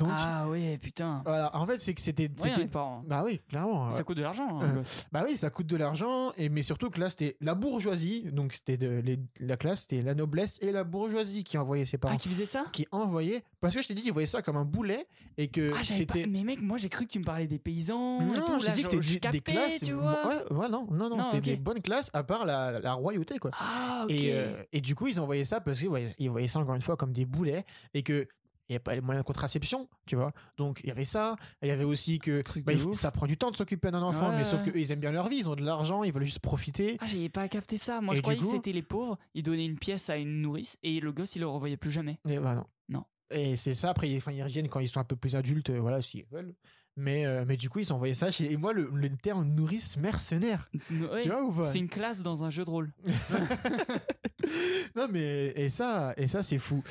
Donc, 0.00 0.10
Ah 0.16 0.48
ouais, 0.48 0.78
putain. 0.78 1.22
voilà, 1.24 1.54
en 1.56 1.66
fait, 1.66 1.78
c'est 1.80 1.94
que 1.94 2.00
c'était. 2.00 2.24
Ouais, 2.40 2.48
c'était- 2.48 2.66
parents. 2.66 3.02
Bah 3.06 3.22
oui, 3.24 3.40
clairement. 3.48 3.92
Ça 3.92 4.02
coûte 4.02 4.16
de 4.16 4.22
l'argent. 4.22 4.60
hein, 4.60 4.72
Euh. 4.78 4.82
Bah 5.12 5.24
oui, 5.28 5.36
ça 5.36 5.50
coûte 5.50 5.66
de 5.66 5.76
l'argent, 5.76 6.32
et 6.36 6.48
mais 6.48 6.62
surtout 6.62 6.90
que 6.90 6.98
là, 6.98 7.10
c'était 7.10 7.36
la 7.40 7.54
bourgeoisie, 7.54 8.24
donc 8.32 8.54
c'était 8.54 8.76
de 8.76 8.88
les- 9.04 9.20
la 9.40 9.56
classe, 9.56 9.82
c'était 9.82 10.02
la 10.02 10.14
noblesse 10.14 10.58
et 10.62 10.72
la 10.72 10.84
bourgeoisie 10.84 11.44
qui 11.44 11.58
envoyaient 11.58 11.84
ses 11.84 11.98
parents. 11.98 12.14
Ah, 12.14 12.18
qui 12.18 12.28
faisait 12.28 12.46
ça? 12.46 12.64
Qui 12.72 12.86
envoyaient, 12.92 13.44
parce 13.60 13.74
que 13.74 13.82
je 13.82 13.88
t'ai 13.88 13.94
dit 13.94 14.02
qu'ils 14.02 14.12
voyaient 14.12 14.26
ça 14.26 14.42
comme 14.42 14.56
un 14.56 14.64
boulet, 14.64 15.06
et 15.38 15.48
que 15.48 15.70
Ah, 15.74 15.82
j'avais 15.82 16.06
pas... 16.06 16.14
c'était. 16.14 16.26
Mais 16.26 16.42
mec, 16.44 16.60
moi 16.62 16.78
j'ai 16.78 16.88
cru 16.88 17.06
que 17.06 17.12
tu 17.12 17.18
me 17.18 17.24
parlais 17.24 17.46
des 17.46 17.58
paysans. 17.58 18.20
Non, 18.20 18.34
tout. 18.34 18.60
je 18.60 18.66
t'ai 18.66 18.72
dit 18.72 18.82
que 18.84 19.02
c'était 19.02 19.30
des- 19.30 19.40
classes. 19.40 19.80
tu 19.84 19.92
vois. 19.92 20.26
Ouais, 20.26 20.52
ouais, 20.52 20.68
non, 20.68 20.86
non, 20.90 21.08
non, 21.10 21.16
Non, 21.16 21.24
c'était 21.24 21.40
des 21.40 21.56
bonnes 21.56 21.82
classes, 21.82 22.10
à 22.12 22.22
part 22.22 22.44
la, 22.44 22.80
la 22.80 22.92
royauté, 22.94 23.38
quoi. 23.38 23.50
Ah, 23.60 24.02
ok. 24.04 24.10
Et, 24.10 24.30
euh, 24.32 24.62
et 24.72 24.80
du 24.80 24.94
coup, 24.94 25.06
ils 25.08 25.20
envoyaient 25.20 25.44
ça 25.44 25.60
parce 25.60 25.78
qu'ils 25.78 25.88
voyaient, 25.88 26.14
ils 26.18 26.30
voyaient 26.30 26.48
ça 26.48 26.58
encore 26.60 26.74
une 26.74 26.80
fois 26.82 26.96
comme 26.96 27.12
des 27.12 27.24
boulets 27.26 27.64
et 27.94 28.02
que 28.02 28.26
il 28.70 28.74
n'y 28.74 28.76
avait 28.76 28.82
pas 28.84 28.94
les 28.94 29.00
moyens 29.00 29.24
de 29.24 29.26
contraception, 29.26 29.88
tu 30.06 30.14
vois. 30.14 30.32
Donc 30.56 30.80
il 30.84 30.88
y 30.88 30.92
avait 30.92 31.04
ça. 31.04 31.34
Il 31.60 31.66
y 31.68 31.72
avait 31.72 31.82
aussi 31.84 32.20
que 32.20 32.40
bah, 32.60 32.72
il- 32.72 32.94
ça 32.94 33.10
prend 33.10 33.26
du 33.26 33.36
temps 33.36 33.50
de 33.50 33.56
s'occuper 33.56 33.90
d'un 33.90 34.00
enfant, 34.02 34.30
Ouais, 34.30 34.36
mais 34.36 34.44
sauf 34.44 34.64
ouais. 34.64 34.70
qu'eux, 34.70 34.78
ils 34.78 34.92
aiment 34.92 35.00
bien 35.00 35.10
leur 35.10 35.28
vie, 35.28 35.38
ils 35.38 35.48
ont 35.48 35.56
de 35.56 35.64
l'argent, 35.64 36.04
ils 36.04 36.12
veulent 36.12 36.22
juste 36.24 36.38
profiter. 36.38 36.96
Ah, 37.00 37.06
j'avais 37.06 37.28
pas 37.28 37.48
capté 37.48 37.76
ça. 37.76 38.00
Moi, 38.00 38.14
Et 38.14 38.16
je 38.16 38.22
croyais 38.22 38.38
coup- 38.38 38.46
que 38.46 38.52
c'était 38.52 38.72
les 38.72 38.82
pauvres. 38.82 39.18
Ils 39.34 39.42
donnaient 39.42 39.66
une 39.66 39.78
pièce 39.78 40.08
à 40.08 40.16
une 40.16 40.40
nourrice 40.40 40.78
et 40.84 41.00
le 41.00 41.12
gosse, 41.12 41.34
il 41.34 41.40
le 41.40 41.48
revoyait 41.48 41.76
plus 41.76 41.90
jamais. 41.90 42.18
Et 42.28 42.38
bah 42.38 42.54
non. 42.54 42.64
Non. 42.88 43.04
Et 43.32 43.56
c'est 43.56 43.74
ça, 43.74 43.90
après, 43.90 44.08
ils, 44.08 44.22
ils 44.32 44.42
reviennent 44.42 44.68
quand 44.68 44.80
ils 44.80 44.88
sont 44.88 45.00
un 45.00 45.04
peu 45.04 45.16
plus 45.16 45.34
adultes, 45.34 45.70
voilà, 45.70 46.00
s'ils 46.00 46.24
veulent. 46.30 46.54
Mais, 46.96 47.24
euh, 47.24 47.44
mais 47.46 47.56
du 47.56 47.70
coup, 47.70 47.78
ils 47.78 47.92
envoyaient 47.92 48.14
ça 48.14 48.30
chez. 48.30 48.50
Et 48.52 48.56
moi, 48.56 48.72
le, 48.72 48.90
le 48.92 49.08
terme 49.16 49.44
nourrice 49.48 49.96
mercenaire, 49.96 50.68
Ouais, 50.90 51.22
tu 51.22 51.28
vois 51.28 51.42
ou 51.42 51.52
pas? 51.52 51.62
C'est 51.62 51.78
une 51.78 51.88
classe 51.88 52.22
dans 52.22 52.44
un 52.44 52.50
jeu 52.50 52.64
de 52.64 52.70
rôle. 52.70 52.92
Non, 54.96 55.06
mais 55.10 55.52
et 55.56 55.68
ça, 55.68 56.14
et 56.16 56.26
ça 56.26 56.42
c'est 56.42 56.58
fou. 56.58 56.82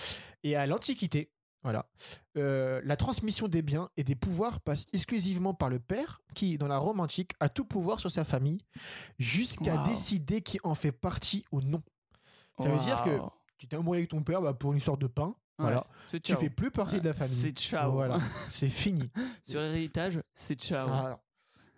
Et 0.43 0.55
à 0.55 0.65
l'Antiquité, 0.65 1.29
voilà, 1.63 1.85
euh, 2.37 2.81
la 2.85 2.95
transmission 2.95 3.47
des 3.47 3.61
biens 3.61 3.89
et 3.97 4.03
des 4.03 4.15
pouvoirs 4.15 4.61
passe 4.61 4.85
exclusivement 4.93 5.53
par 5.53 5.69
le 5.69 5.79
père, 5.79 6.21
qui, 6.33 6.57
dans 6.57 6.67
la 6.67 6.77
Rome 6.77 6.99
antique, 7.01 7.33
a 7.39 7.49
tout 7.49 7.65
pouvoir 7.65 7.99
sur 7.99 8.09
sa 8.11 8.23
famille, 8.23 8.59
jusqu'à 9.17 9.83
décider 9.83 10.41
qui 10.41 10.59
en 10.63 10.75
fait 10.75 10.91
partie 10.91 11.43
ou 11.51 11.61
non. 11.61 11.81
Ça 12.59 12.69
veut 12.69 12.79
dire 12.79 13.01
que 13.01 13.19
tu 13.57 13.67
t'es 13.67 13.75
amoureux 13.75 13.97
avec 13.97 14.09
ton 14.09 14.23
père 14.23 14.41
bah, 14.41 14.53
pour 14.53 14.73
une 14.73 14.79
sorte 14.79 15.01
de 15.01 15.07
pain, 15.07 15.35
voilà. 15.57 15.79
Ouais, 15.79 15.83
c'est 16.05 16.19
Tu 16.21 16.35
fais 16.37 16.49
plus 16.49 16.71
partie 16.71 17.01
de 17.01 17.05
la 17.05 17.13
famille. 17.13 17.33
C'est 17.35 17.51
ciao. 17.51 17.91
Voilà, 17.91 18.19
c'est 18.47 18.69
fini. 18.69 19.09
Sur 19.43 19.59
l'héritage, 19.59 20.21
c'est 20.33 20.57
ciao. 20.57 20.87
Voilà. 20.87 21.19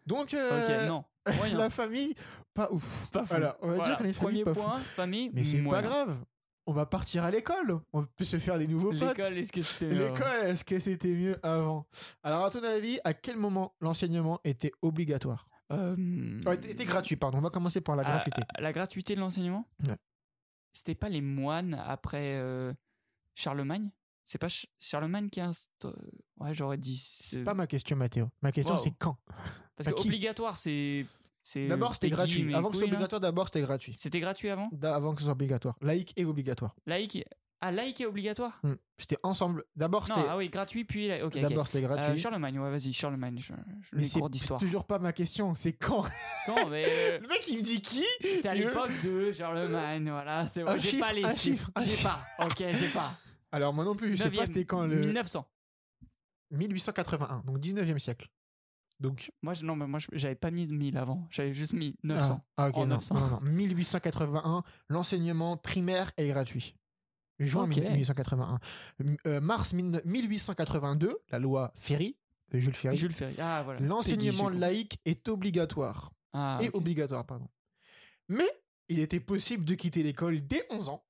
Donc, 0.06 0.34
euh, 0.36 0.84
ok, 0.84 0.88
non. 0.88 1.04
La 1.58 1.70
famille, 1.70 2.16
pas 2.54 2.72
ouf. 2.72 3.08
Pas 3.12 3.22
fou. 3.22 3.28
Voilà, 3.30 3.58
on 3.62 3.68
va 3.68 3.76
Voilà. 3.76 3.90
dire 3.90 3.98
que 4.00 4.04
les 4.04 4.14
familles, 4.14 4.44
Premier 4.44 4.44
pas 4.44 4.54
fou. 4.54 4.62
point, 4.70 4.80
famille. 4.80 5.30
Mais 5.34 5.44
c'est 5.44 5.62
pas 5.64 5.82
grave. 5.82 6.18
On 6.68 6.74
va 6.74 6.86
partir 6.86 7.24
à 7.24 7.32
l'école. 7.32 7.80
On 7.92 8.06
peut 8.06 8.24
se 8.24 8.38
faire 8.38 8.58
des 8.60 8.68
nouveaux 8.68 8.92
potes. 8.92 9.18
L'école, 9.18 9.38
est-ce 9.38 9.52
que 9.52 9.62
c'était 9.62 9.88
mieux 9.88 10.08
L'école, 10.10 10.46
est-ce 10.46 10.64
que 10.64 10.80
c'était 10.80 11.08
mieux 11.14 11.40
avant? 11.46 11.88
Alors, 12.24 12.46
à 12.46 12.50
ton 12.52 12.64
avis, 12.64 13.00
à 13.04 13.14
quel 13.14 13.38
moment 13.38 13.76
l'enseignement 13.82 14.40
était 14.44 14.72
obligatoire? 14.82 15.48
Euh, 15.72 16.44
Oh, 16.46 16.52
était, 16.52 16.86
gratuit, 16.86 17.16
pardon. 17.16 17.40
On 17.40 17.42
va 17.42 17.50
commencer 17.50 17.82
par 17.82 17.96
la 17.96 18.04
gratuité. 18.04 18.42
La 18.60 18.72
gratuité 18.74 19.16
de 19.16 19.20
l'enseignement? 19.22 19.66
Ouais. 19.88 19.96
C'était 20.74 20.96
pas 20.96 21.10
les 21.10 21.22
moines 21.22 21.74
après 21.86 22.36
euh, 22.36 22.74
Charlemagne? 23.36 23.90
C'est 24.24 24.38
pas 24.38 24.50
Ch- 24.50 24.68
Charlemagne 24.80 25.30
qui 25.30 25.42
a 25.42 25.50
insta- 25.50 25.94
Ouais, 26.40 26.54
j'aurais 26.54 26.78
dit. 26.78 26.96
ce- 26.98 27.30
C'est 27.38 27.44
pas 27.44 27.54
ma 27.56 27.66
question, 27.68 27.96
Mathéo. 27.96 28.30
Ma 28.42 28.52
question, 28.52 28.76
Wow. 28.76 28.80
c'est 28.80 28.92
quand? 28.92 29.18
Parce 29.76 29.88
à 29.88 29.92
que 29.94 30.00
qui? 30.02 30.08
obligatoire, 30.10 30.58
c'est. 30.58 31.06
D'abord, 31.68 31.94
c'était 31.96 32.10
gratuit. 32.10 32.54
Avant 32.54 32.70
que 32.70 32.76
ce 32.76 32.80
soit 32.82 32.88
là. 32.88 32.94
obligatoire, 32.96 33.22
d'abord, 33.22 33.46
c'était 33.48 33.62
gratuit. 33.62 33.96
C'était 33.98 34.20
gratuit 34.20 34.50
avant? 34.50 34.70
Avant 34.84 35.14
que 35.14 35.20
ce 35.20 35.26
soit 35.26 35.34
obligatoire. 35.34 35.76
Laïque 35.82 36.14
et 36.16 36.26
obligatoire. 36.26 36.76
Laïque. 36.86 37.24
Ah, 37.64 37.72
laïque 37.72 38.02
est 38.02 38.08
obligatoire? 38.08 38.60
Hmm. 38.64 38.74
C'était 38.98 39.20
ensemble. 39.22 39.64
D'abord, 39.76 40.08
c'était 40.08 40.20
ah 40.28 40.36
oui, 40.36 40.50
gratuit, 40.50 40.84
puis. 40.84 41.08
la- 41.08 41.20
d'abord, 41.30 41.68
c'était 41.68 41.86
Euh, 41.86 41.88
gratuit. 41.88 42.18
Charlemagne, 42.20 42.58
ouais, 42.58 42.72
vas-y, 42.72 42.92
Charlemagne. 42.92 43.38
Je, 43.38 43.54
je 43.84 43.96
mais 43.96 44.04
c'est 44.04 44.20
toujours 44.58 44.86
pas 44.86 44.98
ma 44.98 45.14
question. 45.14 45.54
C'est 45.54 45.74
quand? 45.74 46.04
Non, 46.48 46.70
mais. 46.70 46.84
euh, 46.88 47.20
Le 47.20 47.28
mec, 47.28 47.48
il 47.48 47.60
me 47.60 47.62
dit 47.64 47.80
qui? 47.82 48.04
C'est 48.42 48.48
à 48.48 48.56
Le- 48.56 48.62
l'époque 48.66 48.90
de 49.04 49.32
Charlemagne, 49.32 50.10
voilà. 50.10 50.48
C'est 50.48 50.68
Un 50.68 50.76
J'ai 50.78 50.98
pas 50.98 51.14
les 51.14 51.24
un 51.24 51.36
chiffres. 51.36 51.70
J'ai 51.82 52.02
pas. 52.04 52.20
Ok, 52.40 52.58
j'ai 52.58 52.88
pas. 52.90 53.14
Alors, 53.52 53.74
moi 53.76 53.86
non 53.86 53.94
plus, 53.96 54.18
je 54.18 54.24
sais 54.24 54.32
pas 54.32 54.46
c'était 54.48 54.66
quand 54.66 54.88
le. 54.88 54.96
1900. 55.00 55.46
1881, 56.52 57.44
donc 57.46 57.60
19e 57.60 58.00
siècle. 58.00 58.30
Donc, 59.02 59.32
Moi, 59.42 59.54
je, 59.56 59.66
non, 59.66 59.76
mais 59.76 59.88
moi, 59.88 60.00
j'avais 60.14 60.36
pas 60.36 60.52
mis 60.52 60.68
1000 60.68 60.96
avant. 60.98 61.28
J'avais 61.32 61.54
juste 61.54 61.74
mis 61.74 61.96
900. 62.04 62.40
Ah, 62.58 62.64
ah, 62.66 62.70
ok, 62.70 62.78
En 62.78 62.82
non, 62.82 62.96
900. 62.96 63.16
non, 63.16 63.28
non, 63.28 63.40
1881, 63.42 64.64
l'enseignement 64.90 65.58
primaire 65.58 66.12
est 66.18 66.28
gratuit. 66.30 66.76
Juin 67.40 67.64
Ok. 67.64 67.76
1881. 67.78 68.60
M- 69.00 69.18
euh, 69.26 69.42
mars 69.42 69.74
1000 69.74 70.02
1882, 70.06 71.18
la 71.32 71.40
loi 71.40 71.74
Ferry, 71.76 72.16
Jules 72.54 72.74
Ferry. 72.76 72.96
Jules 72.96 73.14
Ferry. 73.14 73.36
Ah, 73.40 73.64
voilà. 73.64 73.80
L'enseignement 73.80 74.50
laïque 74.50 75.00
est 75.06 75.28
obligatoire. 75.28 76.12
Ah, 76.34 76.60
ok. 76.62 76.70
obligatoire, 76.76 77.26
pardon. 77.26 77.48
Mais 78.30 78.48
il 78.90 79.00
était 79.00 79.20
possible 79.20 79.66
de 79.66 79.74
quitter 79.76 80.04
l'école 80.04 80.42
dès 80.46 80.66
11 80.70 80.90
ans 80.90 81.04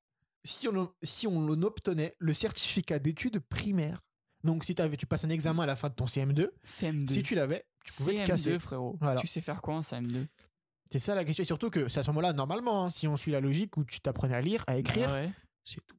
si 0.44 0.68
on, 0.68 0.92
si 1.04 1.28
on 1.28 1.38
en 1.38 1.62
obtenait 1.62 2.16
le 2.20 2.34
certificat 2.34 2.98
d'études 3.00 3.39
primaires. 3.39 4.00
Donc, 4.44 4.64
si 4.66 4.74
tu 4.74 5.06
passes 5.06 5.26
un 5.26 5.30
examen 5.30 5.64
à 5.64 5.66
la 5.68 5.76
fin 5.76 5.89
de 5.89 5.94
ton 5.94 6.06
CM2, 6.06 6.50
CM2. 6.66 7.12
si 7.12 7.22
tu 7.22 7.36
l'avais, 7.36 7.64
tu 7.84 7.94
pouvais 7.94 8.14
te 8.16 8.20
CM2, 8.22 8.26
casser. 8.26 8.60
frérot. 8.60 8.98
Voilà. 9.02 9.20
Tu 9.20 9.28
sais 9.28 9.42
faire 9.42 9.62
quoi 9.62 9.76
en 9.76 9.80
CM2 9.82 10.28
C'est 10.92 11.00
ça 11.00 11.16
la 11.16 11.24
question. 11.26 11.42
Et 11.44 11.46
surtout 11.46 11.70
que 11.70 11.90
c'est 11.90 12.00
à 12.00 12.04
ce 12.04 12.10
moment-là, 12.12 12.34
normalement, 12.34 12.86
hein, 12.86 12.90
si 12.90 13.08
on 13.08 13.16
suit 13.16 13.32
la 13.32 13.40
logique 13.40 13.78
où 13.78 13.84
tu 13.84 14.00
t'apprenais 14.02 14.36
à 14.36 14.42
lire, 14.42 14.64
à 14.68 14.76
écrire, 14.78 15.08
Bah 15.08 15.14
ouais. 15.14 15.32
c'est 15.64 15.86
tout. 15.86 15.96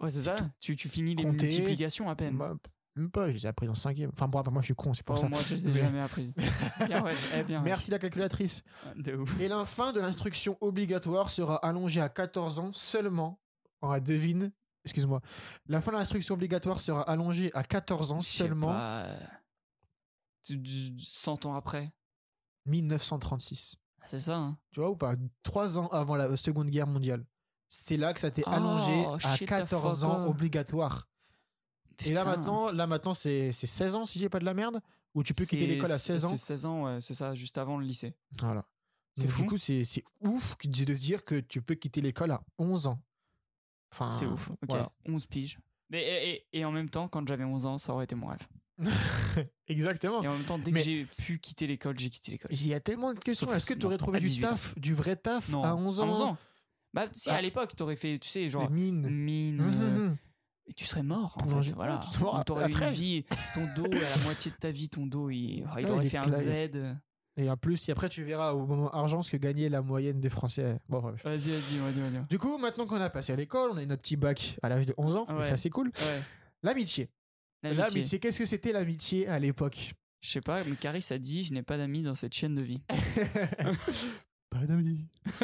Ouais, 0.00 0.10
c'est 0.10 0.20
ça. 0.22 0.34
tout. 0.36 0.44
Tu, 0.60 0.76
tu 0.76 0.88
finis 0.88 1.14
les 1.14 1.22
Compter. 1.24 1.46
multiplications 1.46 2.08
à 2.08 2.16
peine. 2.16 2.36
Bah, 2.38 2.54
même 2.96 3.10
pas, 3.10 3.28
je 3.28 3.34
les 3.34 3.44
ai 3.46 3.48
appris 3.48 3.66
dans 3.66 3.74
5 3.74 3.96
Enfin, 4.12 4.26
bon, 4.28 4.42
moi, 4.50 4.62
je 4.62 4.66
suis 4.66 4.74
con, 4.74 4.92
c'est 4.94 5.04
pour 5.04 5.14
Bon, 5.16 5.20
ça. 5.20 5.28
moi, 5.28 5.38
je 5.46 5.54
les 5.54 5.68
ai 5.68 5.72
Mais- 5.72 5.80
jamais 5.80 6.00
apprises. 6.00 6.34
bien, 6.86 7.02
ouais. 7.04 7.14
Eh 7.38 7.42
bien. 7.44 7.60
Merci 7.62 7.90
la 7.90 7.98
calculatrice. 7.98 8.62
De 8.96 9.14
ouf. 9.14 9.38
Et 9.40 9.48
la 9.48 9.64
fin 9.64 9.92
de 9.92 10.00
l'instruction 10.00 10.56
obligatoire 10.60 11.30
sera 11.30 11.56
allongée 11.56 12.00
à 12.00 12.08
14 12.08 12.58
ans 12.58 12.72
seulement. 12.72 13.38
On 13.82 13.96
devine 13.98 14.52
excuse-moi, 14.84 15.20
la 15.68 15.80
fin 15.82 15.92
de 15.92 15.98
l'instruction 15.98 16.34
obligatoire 16.34 16.80
sera 16.80 17.02
allongée 17.02 17.50
à 17.54 17.62
14 17.62 18.12
ans 18.12 18.22
seulement 18.22 18.68
pas, 18.72 19.08
100 20.44 21.46
ans 21.46 21.54
après? 21.54 21.92
1936. 22.66 23.76
C'est 24.06 24.20
ça, 24.20 24.36
hein. 24.36 24.58
Tu 24.72 24.80
vois 24.80 24.90
ou 24.90 24.96
pas? 24.96 25.14
Trois 25.42 25.78
ans 25.78 25.88
avant 25.88 26.16
la 26.16 26.36
Seconde 26.36 26.68
Guerre 26.70 26.86
mondiale. 26.86 27.24
C'est 27.68 27.96
là 27.96 28.12
que 28.12 28.20
ça 28.20 28.28
été 28.28 28.42
Oh, 28.46 28.50
allongé 28.50 29.06
à 29.06 29.18
shit 29.36 29.46
the 29.46 29.50
14 29.50 30.00
fuck 30.00 30.10
ans 30.10 30.26
obligatoire. 30.26 31.08
Et 32.04 32.12
là 32.12 32.24
maintenant, 32.24 32.72
là 32.72 32.86
maintenant 32.86 33.12
c'est 33.14 33.52
c'est 33.52 33.66
16 33.66 33.94
ans 33.94 34.06
si 34.06 34.18
j'ai 34.18 34.28
pas 34.30 34.38
de 34.40 34.44
la 34.44 34.54
merde? 34.54 34.80
Ou 35.14 35.22
tu 35.22 35.34
peux 35.34 35.44
quitter 35.44 35.66
l'école 35.66 35.92
à 35.92 35.98
c'est- 35.98 36.12
16 36.18 36.24
ans? 36.24 36.30
C'est 36.30 36.36
16 36.38 36.66
ans, 36.66 36.84
ouais, 36.84 37.00
c'est 37.00 37.14
ça, 37.14 37.34
juste 37.34 37.58
avant 37.58 37.76
le 37.78 37.84
lycée. 37.84 38.14
Voilà. 38.38 38.64
C'est 39.14 39.28
fou. 39.28 39.42
Du 39.42 39.48
coup, 39.48 39.56
c'est 39.58 39.82
ouf 40.20 40.56
de 40.64 40.94
se 40.94 41.00
dire 41.00 41.24
que 41.24 41.40
tu 41.40 41.60
peux 41.60 41.74
quitter 41.74 42.00
l'école 42.00 42.30
à 42.30 42.42
11 42.58 42.86
ans. 42.86 43.00
Enfin, 43.92 44.10
C'est 44.10 44.24
ouf. 44.26 44.50
Ok, 44.50 44.58
voilà. 44.68 44.90
11 45.06 45.26
piges. 45.26 45.58
Mais, 45.90 46.02
et, 46.02 46.30
et- 46.30 46.60
et 46.60 46.64
en 46.64 46.70
même 46.72 46.88
temps, 46.88 47.08
quand 47.08 47.26
j'avais 47.26 47.44
11 47.44 47.66
ans, 47.66 47.76
ça 47.76 47.92
aurait 47.92 48.04
été 48.04 48.14
mon 48.14 48.28
rêve. 48.28 48.46
Exactement. 49.68 50.22
Et 50.22 50.28
en 50.28 50.32
même 50.34 50.44
temps, 50.44 50.58
dès 50.58 50.70
Mais- 50.70 50.80
que 50.80 50.84
j'ai 50.86 51.04
pu 51.18 51.38
quitter 51.38 51.66
l'école, 51.66 51.98
j'ai 51.98 52.10
quitté 52.10 52.32
l'école. 52.32 52.50
Il 52.52 52.66
y 52.66 52.74
a 52.74 52.80
tellement 52.80 53.14
de 53.14 53.18
questions. 53.18 53.52
Est-ce 53.52 53.66
que 53.66 53.74
tu 53.74 53.86
aurais 53.86 53.98
trouvé 53.98 54.16
à 54.18 54.20
du 54.20 54.26
18 54.26 54.44
ans. 54.44 54.48
taf, 54.50 54.78
du 54.78 54.94
vrai 54.94 55.16
taf 55.16 55.48
Non, 55.50 55.62
à 55.62 55.74
11 55.74 56.00
ans, 56.00 56.04
À 56.06 56.10
11 56.10 56.20
ans. 56.22 56.36
Bah, 56.92 57.04
si, 57.12 57.30
Ah. 57.30 57.36
à 57.36 57.40
l'époque, 57.40 57.76
t'aurais 57.76 57.94
fait, 57.96 58.18
tu 58.18 58.28
sais, 58.28 58.50
genre, 58.50 58.68
Des 58.68 58.74
mines. 58.74 59.08
mine. 59.08 59.60
Hum, 59.60 59.70
euh, 59.80 60.10
et 60.66 60.72
tu 60.72 60.84
serais 60.86 61.04
mort, 61.04 61.36
en 61.40 61.62
fait. 61.62 61.72
Voilà. 61.74 62.00
Tu 62.12 62.18
eu 62.18 62.66
une 62.66 62.70
13. 62.74 62.98
vie, 62.98 63.24
ton 63.54 63.64
dos, 63.76 63.84
à 63.86 64.16
la 64.16 64.24
moitié 64.24 64.50
de 64.50 64.56
ta 64.56 64.70
vie, 64.72 64.88
ton 64.88 65.06
dos, 65.06 65.30
il, 65.30 65.38
il 65.58 65.64
Ouais, 65.76 65.84
aurait 65.88 66.08
fait 66.08 66.16
un. 66.18 66.28
Z. 66.28 66.96
Et 67.36 67.48
en 67.48 67.56
plus, 67.56 67.76
si 67.76 67.92
après 67.92 68.08
tu 68.08 68.24
verras 68.24 68.52
au 68.52 68.66
moment 68.66 68.90
argent 68.90 69.22
ce 69.22 69.30
que 69.30 69.36
gagnait 69.36 69.68
la 69.68 69.82
moyenne 69.82 70.20
des 70.20 70.28
Français. 70.28 70.78
Bon, 70.88 70.98
bref. 71.00 71.22
Vas-y, 71.24 71.36
vas-y, 71.38 71.78
vas-y, 71.78 72.10
vas-y. 72.10 72.26
Du 72.28 72.38
coup, 72.38 72.58
maintenant 72.58 72.86
qu'on 72.86 73.00
a 73.00 73.08
passé 73.08 73.32
à 73.32 73.36
l'école, 73.36 73.70
on 73.72 73.76
a 73.76 73.82
eu 73.82 73.86
notre 73.86 74.02
petit 74.02 74.16
bac 74.16 74.58
à 74.62 74.68
l'âge 74.68 74.84
de 74.84 74.94
11 74.98 75.14
ans. 75.16 75.26
et 75.30 75.32
Ouais. 75.34 75.44
Ça, 75.44 75.56
c'est 75.56 75.70
cool. 75.70 75.86
Ouais. 76.00 76.22
L'amitié. 76.64 77.08
L'amitié. 77.62 78.18
Qu'est-ce 78.18 78.38
que 78.38 78.46
c'était 78.46 78.72
l'amitié 78.72 79.28
à 79.28 79.38
l'époque 79.38 79.92
Je 80.22 80.28
sais 80.28 80.40
pas, 80.40 80.62
mais 80.64 80.76
Caris 80.76 81.06
a 81.10 81.18
dit 81.18 81.44
Je 81.44 81.52
n'ai 81.52 81.62
pas 81.62 81.76
d'amis 81.76 82.02
dans 82.02 82.14
cette 82.14 82.34
chaîne 82.34 82.54
de 82.54 82.64
vie. 82.64 82.80
Pas 84.50 84.66
d'amis. 84.66 85.06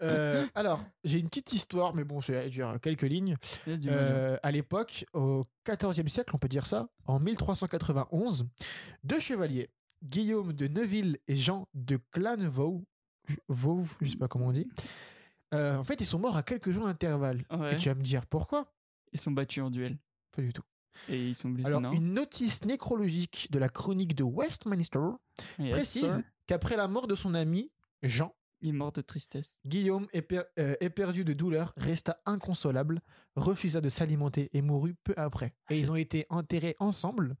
Euh, 0.00 0.46
alors, 0.54 0.84
j'ai 1.02 1.18
une 1.18 1.28
petite 1.28 1.52
histoire, 1.52 1.92
mais 1.92 2.04
bon, 2.04 2.20
c'est 2.20 2.50
dire 2.50 2.76
quelques 2.80 3.02
lignes. 3.02 3.36
Euh, 3.66 4.38
à 4.44 4.52
l'époque, 4.52 5.04
au 5.12 5.44
XIVe 5.68 6.06
siècle, 6.06 6.30
on 6.34 6.38
peut 6.38 6.48
dire 6.48 6.66
ça, 6.66 6.88
en 7.06 7.18
1391, 7.18 8.46
deux 9.02 9.18
chevaliers, 9.18 9.70
Guillaume 10.04 10.52
de 10.52 10.68
Neuville 10.68 11.18
et 11.26 11.36
Jean 11.36 11.66
de 11.74 11.98
Clanvaux, 12.12 12.84
Vauve, 13.48 13.96
je 14.00 14.10
sais 14.10 14.16
pas 14.16 14.28
comment 14.28 14.46
on 14.46 14.52
dit, 14.52 14.68
euh, 15.52 15.76
en 15.76 15.84
fait, 15.84 16.00
ils 16.00 16.06
sont 16.06 16.20
morts 16.20 16.36
à 16.36 16.44
quelques 16.44 16.70
jours 16.70 16.86
d'intervalle. 16.86 17.44
Ouais. 17.50 17.74
Et 17.74 17.76
tu 17.76 17.88
vas 17.88 17.96
me 17.96 18.02
dire 18.02 18.24
pourquoi? 18.26 18.72
Ils 19.12 19.20
sont 19.20 19.32
battus 19.32 19.62
en 19.62 19.70
duel. 19.70 19.98
Pas 20.30 20.42
du 20.42 20.52
tout. 20.52 20.62
Et 21.08 21.28
ils 21.28 21.34
sont 21.34 21.48
blessés, 21.50 21.68
Alors, 21.68 21.80
non 21.80 21.92
une 21.92 22.12
notice 22.14 22.64
nécrologique 22.64 23.48
de 23.50 23.58
la 23.58 23.68
chronique 23.68 24.14
de 24.14 24.24
Westminster 24.24 24.98
Yes, 25.58 25.70
précise 25.72 26.22
qu'après 26.46 26.76
la 26.76 26.88
mort 26.88 27.06
de 27.06 27.14
son 27.14 27.34
ami, 27.34 27.70
Jean, 28.02 28.34
Il 28.60 28.70
est 28.70 28.72
mort 28.72 28.90
de 28.92 29.00
tristesse. 29.00 29.58
Guillaume, 29.66 30.06
éper- 30.12 30.44
euh, 30.58 30.74
éperdu 30.80 31.24
de 31.24 31.32
douleur, 31.32 31.72
resta 31.76 32.20
inconsolable, 32.26 33.00
refusa 33.36 33.80
de 33.80 33.88
s'alimenter 33.88 34.50
et 34.52 34.62
mourut 34.62 34.94
peu 35.04 35.14
après. 35.16 35.46
Et 35.46 35.50
Ah, 35.68 35.74
ils 35.74 35.90
ont 35.92 35.96
été 35.96 36.26
enterrés 36.30 36.74
ensemble. 36.80 37.36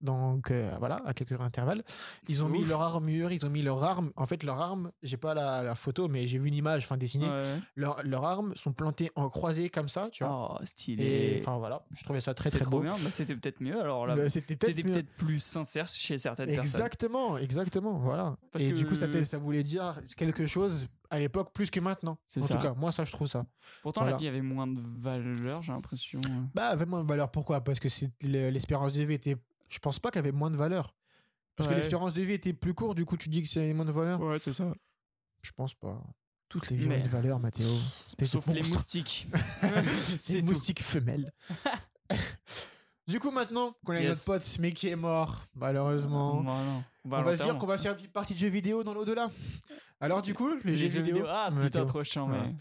Donc 0.00 0.50
euh, 0.50 0.74
voilà, 0.78 0.96
à 1.04 1.12
quelques 1.12 1.32
heures 1.32 1.40
d'intervalle. 1.40 1.82
Ils 2.28 2.42
ont 2.42 2.48
mis 2.48 2.64
leur 2.64 2.80
armure, 2.80 3.32
ils 3.32 3.44
ont 3.44 3.50
mis 3.50 3.60
leur 3.62 3.82
arme. 3.84 4.12
En 4.16 4.24
fait, 4.26 4.42
leur 4.42 4.58
arme, 4.60 4.90
j'ai 5.02 5.16
pas 5.18 5.34
la, 5.34 5.62
la 5.62 5.74
photo, 5.74 6.08
mais 6.08 6.26
j'ai 6.26 6.38
vu 6.38 6.48
une 6.48 6.54
image, 6.54 6.84
enfin 6.84 6.96
dessinée. 6.96 7.28
Ouais. 7.28 7.58
Leur- 7.76 8.02
Leurs 8.04 8.24
armes 8.24 8.52
sont 8.56 8.72
plantées 8.72 9.10
en 9.14 9.28
croisée 9.28 9.68
comme 9.68 9.88
ça, 9.88 10.08
tu 10.10 10.24
vois. 10.24 10.58
Oh, 10.60 10.64
stylé. 10.64 11.38
enfin 11.40 11.58
voilà, 11.58 11.84
je 11.92 12.02
trouvais 12.04 12.20
ça 12.20 12.32
très 12.34 12.48
très 12.50 12.60
trop 12.60 12.70
beau. 12.78 12.80
bien. 12.80 12.96
Bah, 13.02 13.10
c'était 13.10 13.34
peut-être 13.36 13.60
mieux 13.60 13.78
alors 13.80 14.06
là. 14.06 14.16
Bah, 14.16 14.28
C'était 14.30 14.56
peut-être 14.56 15.10
plus 15.16 15.40
sincère 15.40 15.86
chez 15.88 16.16
certaines 16.18 16.46
personnes. 16.46 16.64
Exactement, 16.64 17.36
exactement, 17.38 17.92
voilà. 17.94 18.36
Parce 18.52 18.64
et 18.64 18.70
que- 18.70 18.74
du 18.76 18.86
coup, 18.86 18.94
ça, 18.94 19.06
ça 19.26 19.38
voulait 19.38 19.62
dire 19.62 20.00
quelque 20.16 20.46
chose 20.46 20.88
à 21.10 21.18
l'époque 21.18 21.52
plus 21.52 21.70
que 21.70 21.80
maintenant. 21.80 22.16
En 22.38 22.42
ça. 22.42 22.54
tout 22.54 22.62
cas, 22.62 22.72
moi, 22.74 22.92
ça, 22.92 23.04
je 23.04 23.12
trouve 23.12 23.26
ça. 23.26 23.44
Pourtant, 23.82 24.02
Voilà. 24.02 24.12
la 24.12 24.18
vie 24.18 24.28
avait 24.28 24.40
moins 24.40 24.66
de 24.68 24.80
valeur, 25.00 25.60
j'ai 25.60 25.72
l'impression. 25.72 26.20
Bah, 26.54 26.68
avait 26.68 26.86
moins 26.86 27.02
de 27.02 27.08
valeur. 27.08 27.30
Pourquoi? 27.30 27.60
Parce 27.62 27.80
que 27.80 27.88
l'espérance 28.22 28.92
de 28.92 29.02
vie 29.02 29.14
était. 29.14 29.36
Je 29.70 29.78
pense 29.78 29.98
pas 29.98 30.10
qu'elle 30.10 30.20
avait 30.20 30.32
moins 30.32 30.50
de 30.50 30.56
valeur. 30.58 30.94
Parce 31.56 31.68
que 31.68 31.74
l'espérance 31.74 32.12
de 32.14 32.22
vie 32.22 32.32
était 32.34 32.52
plus 32.52 32.74
courte, 32.74 32.96
du 32.96 33.04
coup, 33.04 33.16
tu 33.16 33.28
dis 33.28 33.42
que 33.42 33.48
c'est 33.48 33.72
moins 33.72 33.84
de 33.84 33.92
valeur? 33.92 34.20
Ouais, 34.20 34.38
c'est 34.38 34.52
ça. 34.52 34.72
Je 35.42 35.50
pense 35.52 35.72
pas. 35.74 36.02
Toutes 36.48 36.68
les 36.70 36.76
vies 36.76 36.88
ont 36.88 36.96
une 36.96 37.06
valeur, 37.06 37.38
Mathéo. 37.38 37.68
De 38.18 38.24
Sauf 38.24 38.46
les 38.48 38.54
monstre. 38.60 38.74
moustiques. 38.74 39.26
C'est 39.94 40.16
c'est 40.16 40.38
une 40.40 40.46
tout. 40.46 40.54
moustique 40.54 40.82
femelle. 40.82 41.32
du 43.06 43.20
coup, 43.20 43.30
maintenant 43.30 43.74
qu'on 43.84 43.92
a 43.92 44.00
Yes. 44.00 44.08
notre 44.08 44.24
pote, 44.24 44.58
mais 44.58 44.72
qui 44.72 44.88
est 44.88 44.96
mort, 44.96 45.44
malheureusement, 45.54 46.42
Bah, 46.42 46.56
non. 46.64 46.82
on 47.04 47.22
va 47.22 47.36
se 47.36 47.42
dire 47.44 47.56
qu'on 47.58 47.66
va 47.66 47.78
faire 47.78 47.92
une 47.92 47.98
petite 47.98 48.12
partie 48.12 48.34
de 48.34 48.38
jeux 48.38 48.48
vidéo 48.48 48.82
dans 48.82 48.94
l'au-delà. 48.94 49.30
Alors, 50.00 50.22
du 50.22 50.34
coup, 50.34 50.48
les, 50.64 50.76
Les 50.76 50.88
jeux, 50.88 51.02
vidéo. 51.02 51.24
Ah, 51.28 51.50
Mathéo. 51.50 51.68
putain, 51.68 51.84
trop 51.84 52.02
chiant, 52.02 52.26
mais. 52.26 52.54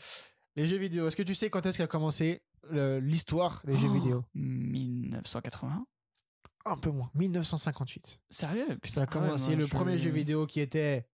Les 0.56 0.66
jeux 0.66 0.78
vidéo. 0.78 1.08
Est-ce 1.08 1.16
que 1.16 1.24
tu 1.24 1.34
sais 1.36 1.50
quand 1.50 1.66
est-ce 1.66 1.78
qu'a 1.78 1.88
commencé 1.88 2.44
l'histoire 2.72 3.62
des 3.66 3.78
jeux 3.78 3.88
Oh, 3.90 3.94
vidéo? 3.94 4.26
1980 4.36 5.86
Un 6.70 6.78
peu 6.78 6.92
moins. 6.92 7.10
1958. 7.16 8.20
Sérieux? 8.30 8.68
Putain, 8.82 8.88
Ça 8.90 9.02
a 9.02 9.04
ah 9.04 9.06
ouais, 9.20 9.26
commencé 9.28 9.56
le 9.56 9.66
je- 9.66 9.70
premier 9.72 9.98
jeu 9.98 10.10
vidéo 10.12 10.46
qui 10.46 10.60
était. 10.62 11.08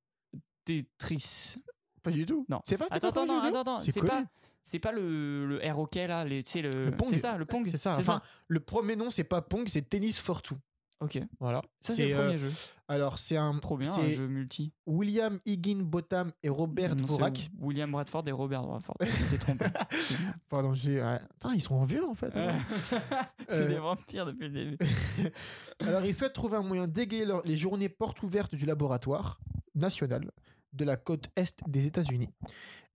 Tetris. 0.66 1.56
Pas 2.04 2.12
du 2.12 2.26
tout. 2.26 2.46
Non. 2.50 2.62
C'est 2.66 2.78
pas 2.78 2.86
Attends, 2.92 3.10
attends, 3.10 3.24
attends, 3.42 3.60
attends. 3.62 3.80
C'est 3.80 4.00
pas, 4.06 4.24
c'est 4.64 4.80
pas 4.80 4.92
le, 4.92 5.46
le 5.48 5.64
air 5.64 5.80
hockey 5.80 6.08
là, 6.08 6.26
tu 6.26 6.42
sais, 6.46 6.62
le, 6.62 6.86
Le 6.86 6.92
Pong. 6.92 7.08
c'est 7.10 7.18
ça, 7.18 7.38
le 7.38 7.46
Pong. 7.46 7.64
C'est 7.66 7.78
ça. 7.78 7.94
Enfin, 7.98 8.22
le 8.48 8.60
premier 8.60 8.96
nom, 8.96 9.10
c'est 9.12 9.24
pas 9.24 9.42
Pong, 9.42 9.68
c'est 9.68 9.90
Tennis 9.90 10.20
for 10.20 10.42
Two. 10.42 10.56
Ok. 11.06 11.20
Voilà. 11.40 11.62
Ça, 11.82 11.96
c'est 11.96 12.08
le 12.10 12.16
euh, 12.16 12.24
premier 12.26 12.38
jeu. 12.38 12.52
Alors, 12.88 13.18
c'est 13.18 13.38
un. 13.38 13.52
Trop 13.60 13.78
bien, 13.78 13.92
un 13.92 14.10
jeu 14.10 14.28
multi. 14.28 14.72
William 14.86 15.40
Higginbotham 15.46 16.32
et 16.44 16.50
Robert 16.50 16.96
Non. 16.96 17.06
William 17.60 17.92
Bradford 17.92 18.24
et 18.28 18.32
Robert 18.32 18.64
Bradford. 18.64 18.98
Je 19.32 19.38
trompé. 19.38 19.66
Pardon, 20.50 20.74
j'ai. 20.74 21.04
Putain, 21.34 21.54
ils 21.56 21.62
sont 21.62 21.82
vieux 21.84 22.06
en 22.06 22.14
fait. 22.14 22.32
c'est 23.48 23.62
Euh, 23.64 23.68
des 23.70 23.78
vampires 23.80 24.26
depuis 24.26 24.50
le 24.50 24.54
début. 24.54 24.78
Alors, 25.80 26.06
ils 26.06 26.14
souhaitent 26.14 26.34
trouver 26.34 26.58
un 26.58 26.64
moyen 26.64 26.88
d'égayer 26.88 27.26
leur- 27.26 27.44
les 27.46 27.58
journées 27.58 27.90
portes 27.90 28.22
ouvertes 28.24 28.54
du 28.56 28.66
laboratoire 28.66 29.40
national 29.74 30.30
de 30.74 30.86
la 30.86 30.98
côte 30.98 31.30
est 31.36 31.58
des 31.68 31.88
États-Unis. 31.88 32.30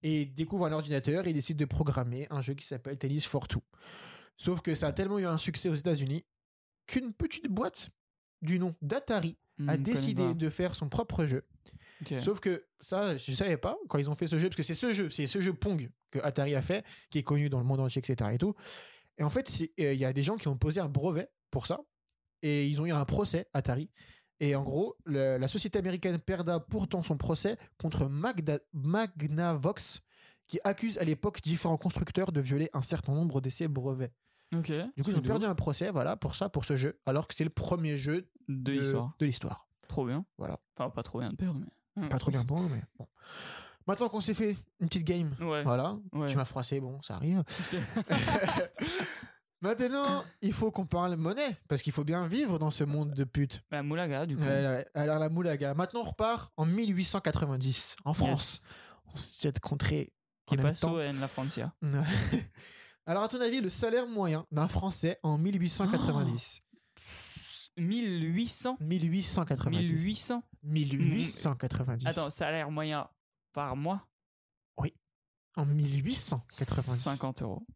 Et 0.03 0.23
ils 0.23 0.35
découvrent 0.35 0.67
un 0.67 0.73
ordinateur 0.73 1.27
et 1.27 1.31
ils 1.31 1.35
décident 1.35 1.59
de 1.59 1.65
programmer 1.65 2.27
un 2.31 2.41
jeu 2.43 2.55
qui 2.55 2.67
s'appelle 2.67 2.97
Tennis 2.97 3.27
for 3.27 3.49
Two. 3.49 3.63
Sauf 4.37 4.61
que 4.63 4.75
ça 4.75 4.87
a 4.89 4.93
tellement 4.93 5.19
eu 5.19 5.27
un 5.27 5.37
succès 5.37 5.69
aux 5.69 5.75
États-Unis 5.75 6.25
qu'une 6.87 7.13
petite 7.13 7.49
boîte 7.49 7.91
du 8.43 8.59
nom 8.59 8.75
d'Atari 8.83 9.37
Hmm, 9.59 9.69
a 9.69 9.77
décidé 9.77 10.23
de 10.35 10.49
faire 10.49 10.75
son 10.75 10.89
propre 10.89 11.25
jeu. 11.27 11.45
Sauf 12.19 12.41
que 12.41 12.65
ça, 12.81 13.15
je 13.19 13.33
savais 13.33 13.59
pas 13.59 13.77
quand 13.91 13.99
ils 13.99 14.09
ont 14.09 14.15
fait 14.15 14.27
ce 14.27 14.39
jeu, 14.39 14.49
parce 14.49 14.57
que 14.57 14.63
c'est 14.63 14.73
ce 14.73 14.95
jeu, 14.95 15.11
c'est 15.11 15.27
ce 15.27 15.43
jeu 15.43 15.53
Pong 15.53 15.91
que 16.11 16.19
Atari 16.21 16.55
a 16.55 16.63
fait, 16.63 16.83
qui 17.11 17.19
est 17.19 17.23
connu 17.23 17.51
dans 17.51 17.59
le 17.59 17.67
monde 17.67 17.81
entier, 17.81 18.01
etc. 18.03 18.31
Et 18.33 18.39
tout. 18.39 18.55
Et 19.19 19.23
en 19.23 19.29
fait, 19.29 19.51
euh, 19.81 19.93
il 19.93 19.99
y 19.99 20.07
a 20.07 20.15
des 20.15 20.23
gens 20.23 20.39
qui 20.39 20.49
ont 20.49 20.57
posé 20.57 20.81
un 20.81 20.89
brevet 20.89 21.29
pour 21.51 21.67
ça, 21.67 21.81
et 22.41 22.67
ils 22.69 22.81
ont 22.81 22.87
eu 22.87 22.93
un 22.93 23.05
procès 23.05 23.49
Atari. 23.53 23.91
Et 24.43 24.55
en 24.55 24.63
gros, 24.63 24.97
le- 25.05 25.37
la 25.37 25.47
société 25.49 25.79
américaine 25.79 26.19
perda 26.19 26.59
pourtant 26.59 27.03
son 27.03 27.19
procès 27.19 27.59
contre 27.77 28.07
Magda- 28.09 28.61
Magnavox, 28.73 30.01
qui 30.47 30.59
accuse 30.65 30.99
à 30.99 31.05
l'époque 31.05 31.41
différents 31.43 31.77
constructeurs 31.77 32.33
de 32.33 32.41
violer 32.41 32.71
un 32.73 32.83
certain 32.83 33.13
nombre 33.13 33.41
de 33.41 33.49
ses 33.49 33.69
brevets. 33.69 34.13
Du 34.97 35.03
coup, 35.05 35.11
ils 35.11 35.17
ont 35.17 35.23
perdu 35.29 35.45
un 35.47 35.55
procès, 35.55 35.91
voilà, 35.93 36.17
pour 36.17 36.35
ça, 36.35 36.49
pour 36.49 36.65
ce 36.65 36.77
jeu, 36.77 36.99
alors 37.07 37.29
que 37.29 37.35
c'est 37.35 37.45
le 37.45 37.51
premier 37.51 37.97
jeu 37.97 38.29
de 38.51 38.73
l'histoire. 38.73 39.13
de 39.19 39.27
l'histoire. 39.27 39.67
Trop 39.89 40.05
bien. 40.07 40.25
Voilà. 40.39 40.59
Enfin, 40.77 40.91
pas 40.91 41.03
trop 41.03 41.21
bien 41.21 41.31
de 41.31 41.37
perdre, 41.37 41.61
mais. 41.61 42.09
Pas 42.09 42.19
trop 42.19 42.31
bien 42.31 42.45
pour 42.45 42.61
mais 42.63 42.83
bon. 42.99 43.07
Maintenant 43.87 44.09
qu'on 44.09 44.21
s'est 44.21 44.35
fait 44.35 44.57
une 44.79 44.89
petite 44.89 45.05
game, 45.05 45.35
Ouais. 45.41 45.63
voilà, 45.65 45.99
Ouais. 46.13 46.29
tu 46.29 46.37
m'as 46.37 46.45
froissé, 46.45 46.81
bon, 46.81 47.01
ça 47.03 47.15
arrive. 47.17 47.43
Maintenant, 49.63 50.25
il 50.41 50.53
faut 50.55 50.71
qu'on 50.71 50.87
parle 50.87 51.17
monnaie, 51.17 51.57
parce 51.69 51.83
qu'il 51.83 51.93
faut 51.93 52.05
bien 52.05 52.27
vivre 52.27 52.59
dans 52.59 52.71
ce 52.71 52.83
monde 52.85 53.13
de 53.13 53.25
putes. 53.25 53.63
La 53.71 53.83
moulaga, 53.83 54.25
du 54.25 54.37
coup. 54.37 54.43
Alors, 54.95 55.19
la 55.19 55.29
moulaga. 55.29 55.75
Maintenant, 55.75 56.01
on 56.01 56.05
repart 56.05 56.51
en 56.57 56.65
1890, 56.65 57.97
en 58.05 58.15
France. 58.15 58.65
On 59.13 59.17
cette 59.17 59.61
contrée 59.61 60.13
Qui 60.47 60.57
passe 60.57 60.83
au 60.85 60.99
la 60.99 61.29
Francia. 61.29 61.75
Alors, 63.07 63.25
à 63.25 63.29
ton 63.29 63.41
avis, 63.41 63.61
le 63.61 63.69
salaire 63.71 64.07
moyen 64.07 64.47
d'un 64.51 64.69
Français 64.69 65.19
en 65.23 65.37
1890 65.37 66.61
Oh. 66.63 66.70
1800 67.77 68.77
1890. 68.81 69.91
1800 69.93 70.43
1890. 70.63 72.07
Attends, 72.07 72.31
salaire 72.31 72.71
moyen 72.71 73.09
par 73.53 73.77
mois 73.77 74.07
En 75.57 75.65
1890. 75.65 77.03
50 77.03 77.43
euros. 77.43 77.67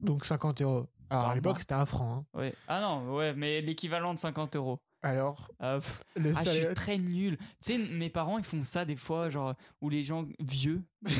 Donc 0.00 0.24
50 0.26 0.60
euros. 0.62 0.86
Alors, 1.08 1.22
Par 1.22 1.30
à 1.30 1.34
l'époque, 1.34 1.58
c'était 1.60 1.74
un 1.74 1.86
franc. 1.86 2.18
hein. 2.34 2.38
Ouais. 2.38 2.54
Ah 2.68 2.80
non, 2.80 3.14
ouais, 3.14 3.32
mais 3.34 3.60
l'équivalent 3.62 4.12
de 4.12 4.18
50 4.18 4.56
euros. 4.56 4.78
Alors, 5.02 5.48
Euh, 5.62 5.78
pff, 5.80 6.02
le 6.16 6.30
ah, 6.36 6.40
je 6.40 6.44
salaire. 6.50 6.66
suis 6.66 6.74
très 6.74 6.98
nul. 6.98 7.38
Tu 7.38 7.44
sais, 7.60 7.78
mes 7.78 8.10
parents, 8.10 8.38
ils 8.38 8.44
font 8.44 8.62
ça 8.64 8.84
des 8.84 8.96
fois, 8.96 9.30
genre, 9.30 9.54
où 9.80 9.88
les 9.88 10.02
gens 10.02 10.26
vieux. 10.40 10.82
oh, 11.06 11.10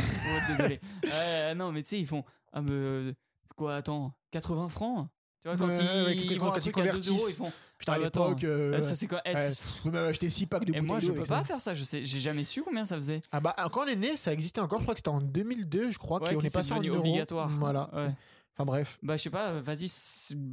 désolé. 0.48 0.80
Euh, 1.12 1.54
non, 1.54 1.72
mais 1.72 1.82
tu 1.84 1.90
sais, 1.90 2.00
ils 2.00 2.06
font. 2.06 2.24
Ah, 2.52 2.60
mais, 2.62 2.70
euh, 2.72 3.14
Quoi, 3.56 3.76
attends, 3.76 4.12
80 4.32 4.68
francs? 4.68 5.08
Tu 5.40 5.48
vois, 5.48 5.56
quand 5.56 5.68
Ouais, 5.68 5.74
ils, 5.78 6.04
ouais, 6.04 6.16
ils 6.16 6.34
un 6.34 6.38
quand 6.38 6.56
ils 6.56 6.68
à 6.68 6.72
2 6.72 6.72
convertissent. 6.72 7.08
euros, 7.10 7.28
ils 7.28 7.34
font. 7.36 7.52
Putain, 7.78 7.92
à 7.92 7.96
Ah, 7.96 7.98
l'époque. 7.98 8.44
euh, 8.44 8.72
euh, 8.74 8.80
ça, 8.82 8.94
c'est 8.94 9.06
quoi? 9.06 9.20
C'est- 9.24 9.60
on 9.84 9.92
a 9.92 10.02
acheté 10.04 10.30
6 10.30 10.46
packs 10.46 10.64
de 10.64 10.70
Et 10.70 10.80
bouteilles 10.80 10.86
moi, 10.86 11.00
je 11.00 11.12
peux 11.12 11.18
pas 11.24 11.38
ça. 11.40 11.44
faire 11.44 11.60
ça. 11.60 11.74
Je 11.74 11.82
sais, 11.84 12.04
j'ai 12.06 12.20
jamais 12.20 12.42
su 12.44 12.62
combien 12.62 12.84
ça 12.86 12.96
faisait. 12.96 13.20
Ah 13.32 13.40
bah, 13.40 13.54
quand 13.70 13.82
on 13.82 13.86
est 13.86 13.96
né, 13.96 14.16
ça 14.16 14.32
existait 14.32 14.60
encore. 14.62 14.78
Je 14.78 14.84
crois 14.84 14.94
que 14.94 14.98
c'était 15.00 15.08
en 15.10 15.20
2002, 15.20 15.90
je 15.92 15.98
crois, 15.98 16.22
Ouais, 16.22 16.34
qu'on 16.34 16.40
est 16.40 16.52
passé 16.52 16.72
en 16.72 16.80
euros. 16.80 16.98
obligatoire. 17.00 17.48
Voilà. 17.50 17.90
Ouais. 17.94 18.14
Enfin 18.54 18.64
bref, 18.64 18.98
Bah, 19.02 19.18
je 19.18 19.22
sais 19.24 19.30
pas, 19.30 19.52
vas-y, 19.60 19.88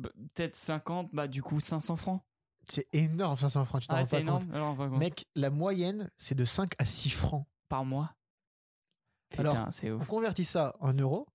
peut-être 0.02 0.58
50, 0.58 1.10
bah, 1.14 1.28
du 1.30 1.42
coup, 1.42 1.62
500 1.62 1.96
francs. 1.96 2.22
c'est 2.68 2.88
énorme 2.92 3.38
500 3.38 3.64
francs, 3.66 3.82
tu 3.82 3.88
t'en 3.88 3.96
Ah, 3.96 4.02
rends 4.04 4.06
pas 4.10 4.20
énorme. 4.20 4.46
compte. 4.46 4.54
Alors. 4.56 4.90
Mec, 4.98 5.26
la 5.36 5.50
moyenne, 5.50 6.12
c'est 6.18 6.36
de 6.36 6.44
5 6.44 6.74
à 6.80 6.84
6 6.86 7.10
francs. 7.10 7.46
Par 7.70 7.86
mois. 7.86 8.14
Putain, 9.30 9.50
Alors, 9.50 9.68
c'est 9.72 9.90
On 9.92 10.00
convertit 10.00 10.44
ça 10.44 10.76
en 10.82 10.92
euros, 10.94 11.26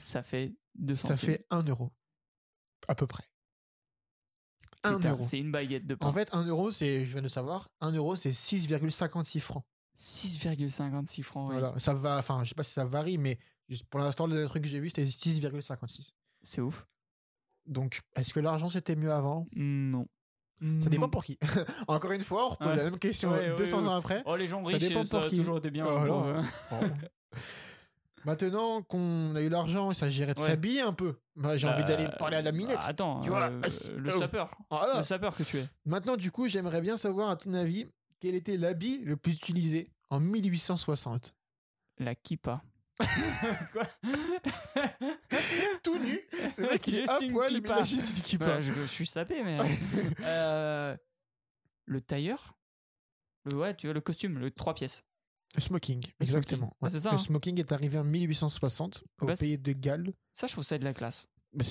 Ça 0.00 0.22
fait 0.24 0.52
200 0.74 1.08
ça 1.08 1.16
fait 1.16 1.46
1 1.50 1.62
euro. 1.62 1.90
À 2.88 2.94
peu 2.96 3.06
près. 3.06 3.24
1 4.86 4.96
Putain, 4.96 5.10
euro. 5.12 5.22
C'est 5.22 5.38
une 5.38 5.50
baguette 5.52 5.86
de 5.86 5.94
pain. 5.94 6.06
En 6.06 6.12
fait, 6.12 6.28
1 6.32 6.44
euro, 6.46 6.70
c'est, 6.70 7.04
je 7.04 7.12
viens 7.12 7.22
de 7.22 7.28
savoir, 7.28 7.68
1 7.80 7.92
euro, 7.92 8.16
c'est 8.16 8.30
6,56 8.30 9.40
francs. 9.40 9.64
6,56 9.98 11.22
francs, 11.22 11.50
ouais. 11.50 11.58
Voilà. 11.58 11.78
Ça 11.78 11.94
va, 11.94 12.18
enfin, 12.18 12.44
je 12.44 12.50
sais 12.50 12.54
pas 12.54 12.62
si 12.64 12.72
ça 12.72 12.84
varie, 12.84 13.18
mais 13.18 13.38
juste 13.68 13.84
pour 13.86 14.00
l'instant, 14.00 14.26
le 14.26 14.46
truc 14.46 14.62
que 14.64 14.68
j'ai 14.68 14.80
vu, 14.80 14.88
c'était 14.90 15.04
6,56. 15.04 16.10
C'est 16.42 16.60
ouf. 16.60 16.86
Donc, 17.66 18.00
est-ce 18.14 18.32
que 18.32 18.40
l'argent 18.40 18.68
c'était 18.68 18.94
mieux 18.96 19.12
avant? 19.12 19.46
Non. 19.54 20.06
Ça 20.80 20.88
dépend 20.88 21.02
Non. 21.04 21.10
pour 21.10 21.24
qui. 21.24 21.38
Encore 21.88 22.12
une 22.12 22.22
fois, 22.22 22.46
on 22.46 22.48
repose 22.50 22.68
Ouais. 22.68 22.76
la 22.76 22.84
même 22.84 22.98
question 22.98 23.30
Ouais, 23.30 23.50
ouais, 23.50 23.56
200 23.56 23.78
ouais. 23.80 23.88
ans 23.88 23.96
après. 23.96 24.22
Oh, 24.24 24.36
les 24.36 24.46
gens 24.48 24.62
Ça 24.64 24.70
riches, 24.76 24.88
dépend 24.88 25.04
ça 25.04 25.18
pour 25.18 25.26
a 25.26 25.28
qui. 25.30 25.36
toujours 25.36 25.58
été 25.58 25.70
bien. 25.70 25.84
Pour. 25.84 26.00
Bon. 26.06 26.44
Maintenant 28.26 28.82
qu'on 28.82 29.36
a 29.36 29.40
eu 29.40 29.48
l'argent, 29.48 29.92
il 29.92 29.94
s'agirait 29.94 30.34
de 30.34 30.40
Ouais. 30.40 30.46
s'habiller 30.46 30.80
un 30.80 30.92
peu. 30.92 31.14
Bah, 31.36 31.56
J'ai 31.56 31.68
envie 31.68 31.82
Bah, 31.82 31.88
d'aller 31.88 32.08
parler 32.18 32.36
à 32.36 32.42
la 32.42 32.50
minette. 32.50 32.78
bah, 32.80 32.86
attends, 32.86 33.20
Tu 33.20 33.28
vois, 33.30 33.48
euh, 33.48 33.62
ah, 33.62 33.68
le 33.96 34.12
oh. 34.12 34.18
sapeur. 34.18 34.58
Voilà. 34.68 34.96
Le 34.98 35.02
sapeur 35.04 35.36
que 35.36 35.44
tu 35.44 35.58
es. 35.58 35.68
Maintenant, 35.84 36.16
du 36.16 36.32
coup, 36.32 36.48
j'aimerais 36.48 36.80
bien 36.80 36.96
savoir, 36.96 37.30
à 37.30 37.36
ton 37.36 37.54
avis, 37.54 37.86
quel 38.18 38.34
était 38.34 38.56
l'habit 38.56 38.98
le 38.98 39.16
plus 39.16 39.34
utilisé 39.34 39.92
en 40.10 40.18
1860 40.18 41.34
La 41.98 42.16
kippa. 42.16 42.64
Quoi? 43.72 43.84
Tout 45.84 45.96
nu. 45.98 46.18
Le 46.56 46.70
mec, 46.70 46.84
il 46.88 46.94
est 46.96 46.98
Juste 47.00 47.10
à 47.10 47.20
une 47.24 47.32
poil, 47.32 47.52
mais 47.52 47.58
il 47.78 47.84
juste 47.84 48.16
du 48.16 48.22
kippa. 48.22 48.46
Bah, 48.46 48.60
je, 48.60 48.72
je 48.72 48.86
suis 48.86 49.06
sapé, 49.06 49.44
mais. 49.44 49.58
Euh, 50.22 50.96
le 51.84 52.00
tailleur 52.00 52.58
le, 53.44 53.54
Ouais, 53.54 53.76
tu 53.76 53.86
vois, 53.86 53.94
le 53.94 54.00
costume, 54.00 54.38
le 54.38 54.50
trois 54.50 54.74
pièces. 54.74 55.04
Le 55.54 55.60
smoking, 55.60 56.02
Le 56.20 56.24
exactement. 56.26 56.66
smoking. 56.66 56.78
Ah, 56.82 56.90
c'est 56.90 57.00
ça, 57.00 57.10
Le 57.10 57.14
hein. 57.16 57.18
smoking 57.18 57.58
est 57.60 57.72
arrivé 57.72 57.98
en 57.98 58.04
1860 58.04 59.04
au 59.20 59.26
Bah, 59.26 59.34
pays 59.38 59.58
de 59.58 59.72
Galles. 59.72 60.12
Ça, 60.32 60.46
je 60.46 60.52
trouve 60.52 60.64
ça 60.64 60.76
de 60.78 60.84
la 60.84 60.92
classe. 60.92 61.26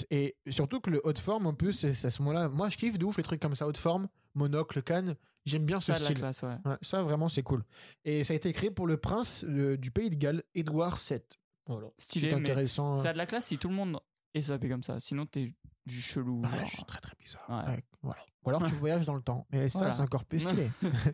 Et 0.10 0.36
surtout 0.50 0.80
que 0.80 0.90
le 0.90 1.00
haute 1.04 1.20
forme, 1.20 1.46
un 1.46 1.54
peu, 1.54 1.72
c'est 1.72 1.90
à 2.06 2.10
ce 2.10 2.22
moment-là. 2.24 2.50
Moi, 2.50 2.70
je 2.70 2.78
kiffe 2.78 2.98
de 2.98 3.06
ouf 3.06 3.18
les 3.18 3.24
trucs 3.24 3.40
comme 3.42 3.54
ça, 3.54 3.68
haute 3.68 3.78
forme, 3.78 4.08
monocle, 4.34 4.82
canne. 4.82 5.16
J'aime 5.46 5.66
bien 5.66 5.80
ce 5.80 5.94
Ça, 5.94 6.00
de 6.00 6.04
la 6.04 6.06
style. 6.10 6.18
classe, 6.18 6.42
ouais. 6.42 6.56
Ouais, 6.66 6.78
ça, 6.82 7.04
vraiment, 7.04 7.30
c'est 7.30 7.44
cool. 7.44 7.64
Et 8.04 8.24
ça 8.24 8.34
a 8.34 8.36
été 8.36 8.52
créé 8.52 8.72
pour 8.72 8.88
le 8.88 8.98
prince 8.98 9.44
le- 9.48 9.78
du 9.78 9.92
pays 9.92 10.10
de 10.10 10.16
Galles, 10.16 10.42
Édouard 10.56 10.98
VII. 11.08 11.20
Voilà. 11.68 11.88
Stylé, 11.98 12.30
C'est 12.32 12.36
mais 12.36 12.42
intéressant. 12.42 12.96
ça 12.96 13.10
a 13.10 13.14
de 13.14 13.18
la 13.20 13.28
classe 13.28 13.46
si 13.46 13.60
tout 13.60 13.70
le 13.70 13.76
monde 13.76 14.00
est 14.34 14.42
sapé 14.42 14.68
comme 14.70 14.82
ça. 14.82 15.00
Sinon, 15.00 15.28
t'es 15.28 15.54
du 15.86 16.02
chelou. 16.02 16.42
Genre. 16.44 16.66
je 16.66 16.72
suis 16.72 16.84
très 16.86 17.00
très 17.00 17.14
bizarre. 17.24 17.46
Ouais. 17.48 17.74
Ouais, 17.76 17.84
voilà. 18.02 18.22
Ou 18.44 18.50
alors 18.50 18.64
tu 18.66 18.74
voyages 18.76 19.06
dans 19.06 19.14
le 19.14 19.22
temps. 19.22 19.46
Mais 19.52 19.70
ça, 19.70 19.80
Voilà. 19.80 19.94
c'est 19.94 20.02
encore 20.02 20.26
plus 20.26 20.40
stylé. 20.40 20.68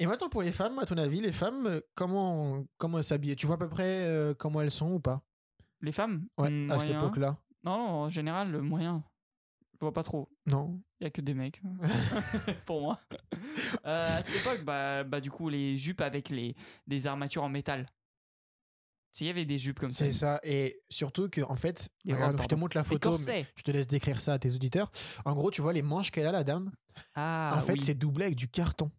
Et 0.00 0.06
maintenant, 0.06 0.30
pour 0.30 0.40
les 0.40 0.50
femmes, 0.50 0.78
à 0.78 0.86
ton 0.86 0.96
avis, 0.96 1.20
les 1.20 1.30
femmes, 1.30 1.66
euh, 1.66 1.80
comment, 1.94 2.64
comment 2.78 2.96
elles 2.96 3.04
s'habillent? 3.04 3.36
Tu 3.36 3.46
vois 3.46 3.56
à 3.56 3.58
peu 3.58 3.68
près 3.68 4.06
euh, 4.06 4.32
comment 4.32 4.62
elles 4.62 4.70
sont 4.70 4.92
ou 4.92 4.98
pas? 4.98 5.22
Les 5.82 5.92
femmes? 5.92 6.26
Ouais, 6.38 6.70
à 6.70 6.78
cette 6.78 6.90
époque-là. 6.90 7.36
Non, 7.64 7.76
non, 7.76 7.88
en 7.90 8.08
général, 8.08 8.50
le 8.50 8.62
moyen. 8.62 9.04
Je 9.74 9.80
vois 9.80 9.92
pas 9.92 10.02
trop. 10.02 10.30
Non. 10.46 10.80
Il 11.00 11.04
y 11.04 11.06
a 11.06 11.10
que 11.10 11.20
des 11.20 11.34
mecs. 11.34 11.60
pour 12.64 12.80
moi. 12.80 12.98
Euh, 13.84 14.02
à 14.02 14.22
cette 14.22 14.36
époque, 14.36 14.64
bah, 14.64 15.04
bah, 15.04 15.20
du 15.20 15.30
coup, 15.30 15.50
les 15.50 15.76
jupes 15.76 16.00
avec 16.00 16.30
les, 16.30 16.56
des 16.86 17.06
armatures 17.06 17.42
en 17.42 17.50
métal. 17.50 17.84
S'il 19.12 19.26
y 19.26 19.30
avait 19.30 19.44
des 19.44 19.58
jupes 19.58 19.80
comme 19.80 19.90
ça. 19.90 20.06
C'est 20.06 20.14
ça. 20.14 20.40
Et 20.42 20.80
surtout 20.88 21.28
que, 21.28 21.42
en 21.42 21.56
fait, 21.56 21.90
regarde, 22.06 22.36
robes, 22.36 22.42
je 22.42 22.48
te 22.48 22.54
montre 22.54 22.76
la 22.76 22.84
photo. 22.84 23.18
mais 23.26 23.46
je 23.54 23.62
te 23.62 23.70
laisse 23.70 23.86
décrire 23.86 24.18
ça 24.22 24.32
à 24.34 24.38
tes 24.38 24.54
auditeurs. 24.54 24.90
En 25.26 25.34
gros, 25.34 25.50
tu 25.50 25.60
vois 25.60 25.74
les 25.74 25.82
manches 25.82 26.10
qu'elle 26.10 26.26
a, 26.26 26.32
la 26.32 26.44
dame? 26.44 26.70
Ah, 27.14 27.54
en 27.54 27.60
fait, 27.60 27.74
oui. 27.74 27.80
c'est 27.80 27.94
doublé 27.94 28.24
avec 28.26 28.36
du 28.36 28.48
carton. 28.48 28.90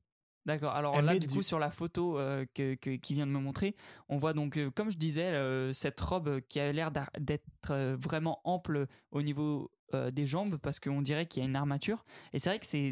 D'accord. 0.45 0.71
Alors 0.73 0.95
Elle 0.97 1.05
là, 1.05 1.13
du 1.19 1.27
du- 1.27 1.35
coup, 1.35 1.43
sur 1.43 1.59
la 1.59 1.69
photo 1.71 2.17
euh, 2.17 2.45
que, 2.55 2.75
que- 2.75 2.95
qui 2.95 3.13
vient 3.13 3.27
de 3.27 3.31
me 3.31 3.39
montrer, 3.39 3.75
on 4.09 4.17
voit 4.17 4.33
donc, 4.33 4.57
euh, 4.57 4.71
comme 4.71 4.89
je 4.89 4.97
disais, 4.97 5.25
euh, 5.33 5.71
cette 5.73 5.99
robe 5.99 6.39
qui 6.49 6.59
a 6.59 6.71
l'air 6.71 6.91
d'être 7.19 7.43
euh, 7.69 7.95
vraiment 7.99 8.41
ample 8.43 8.87
au 9.11 9.21
niveau 9.21 9.71
euh, 9.93 10.09
des 10.09 10.25
jambes 10.25 10.57
parce 10.57 10.79
qu'on 10.79 11.01
dirait 11.01 11.25
qu'il 11.27 11.43
y 11.43 11.45
a 11.45 11.49
une 11.49 11.55
armature. 11.55 12.05
Et 12.33 12.39
c'est 12.39 12.49
vrai 12.49 12.59
que 12.59 12.65
c'est 12.65 12.91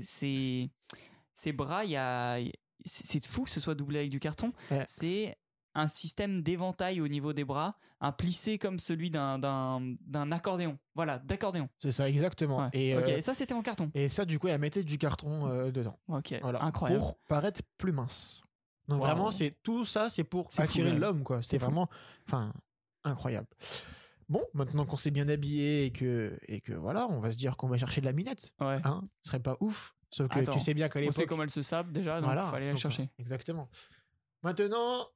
ces 1.33 1.51
bras, 1.53 1.85
il 1.85 1.91
y 1.91 1.95
a, 1.95 2.37
c'est 2.85 3.05
c'est 3.19 3.25
fou 3.27 3.43
que 3.43 3.49
ce 3.49 3.59
soit 3.59 3.75
doublé 3.75 3.99
avec 3.99 4.09
du 4.11 4.19
carton. 4.19 4.51
Ouais. 4.71 4.83
C'est 4.87 5.35
un 5.79 5.87
système 5.87 6.41
d'éventail 6.41 7.01
au 7.01 7.07
niveau 7.07 7.33
des 7.33 7.43
bras, 7.45 7.75
un 8.01 8.11
plissé 8.11 8.57
comme 8.57 8.79
celui 8.79 9.09
d'un- 9.09 9.39
d'un 9.39 9.81
d'un 10.05 10.31
accordéon. 10.31 10.77
Voilà, 10.95 11.19
d'accordéon. 11.19 11.67
C'est 11.79 11.91
ça, 11.91 12.07
exactement. 12.09 12.59
Ouais. 12.59 12.69
Et, 12.73 12.97
ok, 12.97 13.07
euh, 13.09 13.17
et 13.17 13.21
ça, 13.21 13.33
c'était 13.33 13.53
en 13.53 13.61
carton. 13.61 13.91
et 13.93 14.07
ça, 14.09 14.25
du 14.25 14.39
coup, 14.39 14.47
elle 14.47 14.59
mettait 14.59 14.83
du 14.83 14.97
carton 14.97 15.47
euh, 15.47 15.71
dedans. 15.71 15.97
Ok, 16.07 16.35
Voilà. 16.41 16.63
incroyable. 16.63 16.99
Pour 17.01 17.15
paraître 17.27 17.61
plus 17.77 17.91
mince. 17.91 18.41
Donc 18.87 18.99
vraiment, 19.01 19.29
c'est 19.31 19.55
tout 19.63 19.85
ça, 19.85 20.09
c'est 20.09 20.23
pour 20.23 20.49
C'est 20.51 20.63
attirer 20.63 20.91
l'homme, 20.93 21.23
quoi. 21.23 21.41
C'est 21.43 21.57
vraiment, 21.59 21.87
enfin, 22.27 22.51
incroyable. 23.03 23.47
Bon, 24.29 24.43
maintenant 24.53 24.85
qu'on 24.85 24.97
s'est 24.97 25.11
bien 25.11 25.27
habillé 25.29 25.85
et 25.85 25.91
que, 25.91 26.37
et 26.47 26.61
que 26.61 26.73
voilà, 26.73 27.07
on 27.09 27.19
va 27.19 27.31
se 27.31 27.37
dire 27.37 27.57
qu'on 27.57 27.67
va 27.67 27.77
chercher 27.77 28.01
de 28.01 28.05
la 28.05 28.13
minette. 28.13 28.53
Ouais. 28.59 28.79
Hein 28.83 29.01
Ce 29.21 29.29
serait 29.29 29.39
pas 29.41 29.57
ouf. 29.59 29.95
Sauf 30.11 30.27
que 30.27 30.39
Attends, 30.39 30.53
tu 30.53 30.59
sais 30.59 30.73
bien 30.73 30.89
qu'à 30.89 30.97
On 30.97 31.01
l'époque. 31.01 31.13
sait 31.15 31.25
comment 31.27 31.43
elle 31.43 31.49
se 31.51 31.61
sape 31.61 31.91
déjà, 31.91 32.15
donc 32.15 32.25
voilà, 32.25 32.45
il 32.47 32.51
fallait 32.51 32.65
la 32.67 32.71
donc, 32.71 32.81
chercher. 32.81 33.09
Exactement. 33.19 33.69
Maintenant, 34.43 35.07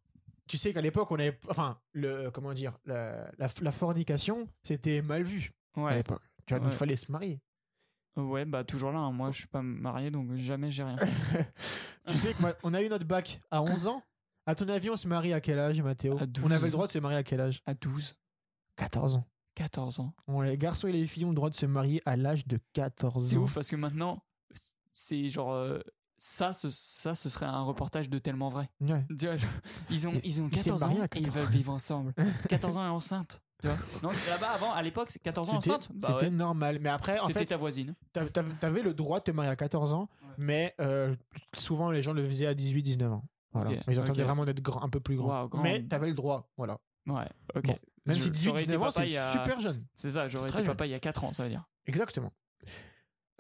tu 0.48 0.58
sais 0.58 0.74
qu'à 0.74 0.82
l'époque, 0.82 1.10
on 1.12 1.16
avait. 1.16 1.40
Enfin, 1.50 1.80
le, 1.94 2.30
comment 2.32 2.54
dire, 2.54 2.78
la, 2.86 3.32
la, 3.38 3.48
la 3.62 3.72
fornication, 3.72 4.48
c'était 4.64 5.02
mal 5.02 5.24
vu 5.24 5.52
à 5.76 5.82
Ouais. 5.82 5.96
l'époque. 5.96 6.22
Tu 6.46 6.54
vois, 6.54 6.64
il 6.64 6.70
Ouais. 6.70 6.74
fallait 6.76 6.96
se 6.98 7.12
marier. 7.12 7.40
Ouais, 8.16 8.46
bah 8.46 8.64
toujours 8.64 8.92
là. 8.92 9.00
hein. 9.00 9.12
Moi, 9.12 9.32
je 9.32 9.38
suis 9.40 9.48
pas 9.48 9.62
marié, 9.62 10.12
donc 10.12 10.34
jamais 10.36 10.70
j'ai 10.72 10.84
rien. 10.84 10.98
tu 12.08 12.16
sais 12.16 12.34
qu'on 12.62 12.74
a 12.74 12.82
eu 12.82 12.90
notre 12.90 13.06
bac 13.06 13.40
à 13.50 13.62
11 13.62 13.88
ans. 13.88 14.04
À 14.46 14.56
ton 14.56 14.68
avis, 14.68 14.90
on 14.90 14.98
se 14.98 15.08
marie 15.08 15.32
à 15.34 15.40
quel 15.42 15.58
âge, 15.58 15.82
Mathéo? 15.82 16.14
À 16.20 16.26
On 16.44 16.52
avait 16.52 16.60
12. 16.60 16.64
le 16.66 16.72
droit 16.72 16.86
de 16.88 16.92
se 16.92 17.00
marier 17.00 17.18
à 17.18 17.24
quel 17.24 17.40
âge? 17.42 17.62
À 17.66 17.74
12, 17.74 18.16
14 18.76 19.16
ans. 19.16 19.26
14 19.56 20.00
ans. 20.02 20.14
Bon, 20.28 20.42
les 20.42 20.58
garçons 20.58 20.88
et 20.88 20.92
les 20.92 21.08
filles 21.08 21.26
ont 21.26 21.30
le 21.30 21.36
droit 21.36 21.50
de 21.50 21.56
se 21.56 21.66
marier 21.66 22.02
à 22.06 22.18
l'âge 22.18 22.46
de 22.48 22.60
14 22.74 23.30
C'est 23.30 23.38
ans. 23.38 23.42
ouf 23.44 23.54
parce 23.54 23.70
que 23.70 23.76
maintenant, 23.78 24.22
c'est 24.92 25.30
genre. 25.30 25.54
euh, 25.54 25.80
ça, 26.26 26.54
ce, 26.54 26.70
ça, 26.70 27.16
ce 27.16 27.28
serait 27.28 27.46
un 27.46 27.64
reportage 27.64 28.10
de 28.10 28.18
tellement 28.18 28.48
vrai. 28.50 28.70
Ouais. 28.80 29.06
Tu 29.20 29.26
vois, 29.26 29.36
ils, 29.90 30.08
ont, 30.08 30.14
Il- 30.14 30.22
ils 30.24 30.42
ont 30.42 30.48
il 30.50 30.58
s'est 30.58 30.70
14 30.70 30.84
ans 30.84 30.92
et 30.92 30.96
ils 31.20 31.28
14 31.28 31.30
veulent 31.36 31.52
vivre 31.52 31.74
ensemble. 31.74 32.14
14 32.50 32.78
ans 32.78 32.86
et 32.86 32.90
enceinte. 32.90 33.42
Tu 33.62 33.68
vois 33.68 33.76
non, 34.04 34.10
là-bas, 34.30 34.52
avant, 34.52 34.72
à 34.72 34.82
l'époque, 34.82 35.10
c'est 35.12 35.20
14 35.22 35.50
ans 35.50 35.58
enceinte. 35.58 35.90
Bah 35.94 36.08
c'était 36.12 36.26
ouais. 36.26 36.30
normal. 36.32 36.80
Mais 36.80 36.88
après, 36.90 37.20
en 37.20 37.28
C'était 37.28 37.46
ta 37.46 37.58
voisine. 37.58 37.94
t'av- 38.14 38.30
t'av- 38.32 38.58
t'avais 38.60 38.82
le 38.82 38.94
droit 38.94 39.20
de 39.20 39.26
te 39.26 39.32
marier 39.32 39.52
à 39.52 39.58
14 39.58 39.94
ans, 39.94 40.10
Ouais. 40.22 40.28
mais 40.38 40.76
euh, 40.80 41.14
souvent 41.58 41.92
les 41.92 42.02
gens 42.02 42.14
le 42.14 42.26
faisaient 42.26 42.48
à 42.48 42.54
18-19 42.54 43.12
ans. 43.12 43.24
Voilà. 43.52 43.72
Ok, 43.72 43.78
Ils 43.90 44.00
attendaient 44.00 44.22
ok. 44.22 44.26
vraiment 44.28 44.46
d'être 44.46 44.78
un 44.84 44.90
peu 44.90 45.02
plus 45.02 45.18
grand. 45.18 45.28
Waouh, 45.28 45.50
grand. 45.50 45.62
Mais 45.62 45.84
t'avais 45.84 46.08
le 46.08 46.14
droit. 46.16 46.50
Voilà. 46.56 46.80
Ouais, 47.06 47.28
ok. 47.54 47.66
Bon, 47.68 47.78
Même 48.08 48.18
si 48.18 48.34
ça 48.34 48.50
aurait 48.50 48.64
été 48.64 48.72
18-19 48.78 48.82
ans, 48.82 48.92
c'est 48.92 49.18
a- 49.18 49.32
super 49.32 49.60
jeune. 49.60 49.86
C'est 49.94 50.12
ça, 50.12 50.30
j'aurais 50.30 50.48
été 50.48 50.58
jeune. 50.60 50.68
papa 50.68 50.86
il 50.86 50.92
y 50.92 50.96
a 50.96 51.00
4 51.02 51.26
ans, 51.26 51.34
ça 51.34 51.44
veut 51.44 51.50
dire. 51.50 51.66
Exactement. 51.86 52.32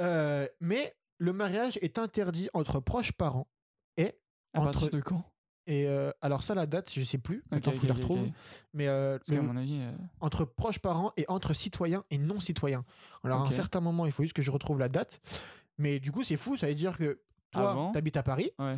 Euh, 0.01 0.47
mais 0.59 0.95
le 1.23 1.33
mariage 1.33 1.77
est 1.81 1.97
interdit 1.99 2.49
entre 2.53 2.79
proches 2.79 3.11
parents 3.13 3.47
et 3.97 4.13
À 4.53 4.59
Entre- 4.61 4.89
de 4.89 4.99
quand? 4.99 5.23
et 5.65 5.87
euh, 5.87 6.11
alors 6.21 6.43
ça 6.43 6.53
la 6.55 6.65
date 6.65 6.91
je 6.93 7.03
sais 7.03 7.17
plus. 7.17 7.43
Ok, 7.51 7.57
attends 7.57 7.71
faut 7.71 7.77
que 7.79 7.87
je 7.87 7.91
ok, 7.91 7.97
la 7.97 8.03
retrouve 8.03 8.27
mais 8.73 8.87
euh, 8.89 9.17
le- 9.29 9.41
mon 9.41 9.55
avis. 9.55 9.79
euh, 9.79 9.91
entre 10.19 10.43
proches 10.43 10.79
parents 10.79 11.13
et 11.15 11.23
entre 11.29 11.53
citoyens 11.53 12.03
et 12.09 12.17
non 12.17 12.39
citoyens 12.41 12.83
alors 13.23 13.39
à 13.41 13.43
un 13.47 13.51
certain 13.51 13.79
moment 13.79 14.05
il 14.05 14.11
faut 14.11 14.23
juste 14.23 14.35
que 14.35 14.41
je 14.41 14.51
retrouve 14.51 14.77
la 14.79 14.89
date. 14.89 15.21
Mais 15.77 15.99
du 16.01 16.11
coup 16.11 16.23
c'est 16.23 16.35
fou 16.37 16.57
ça 16.57 16.67
veut 16.67 16.75
dire 16.75 16.97
que 16.97 17.21
toi 17.51 17.69
Avant 17.71 17.91
t'habites 17.93 18.17
à 18.17 18.23
Paris. 18.23 18.51
Ouais. 18.59 18.77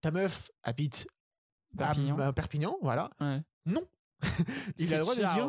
ta 0.00 0.10
meuf 0.12 0.50
habite 0.62 1.08
Perpignan. 1.76 2.16
à, 2.18 2.26
à 2.28 2.32
Perpignan 2.32 2.76
voilà. 2.80 3.10
Ouais. 3.20 3.40
non. 3.66 3.82
Il 4.78 4.94
a 4.94 4.98
le 4.98 5.02
droit 5.02 5.14
de 5.16 5.20
dire 5.20 5.48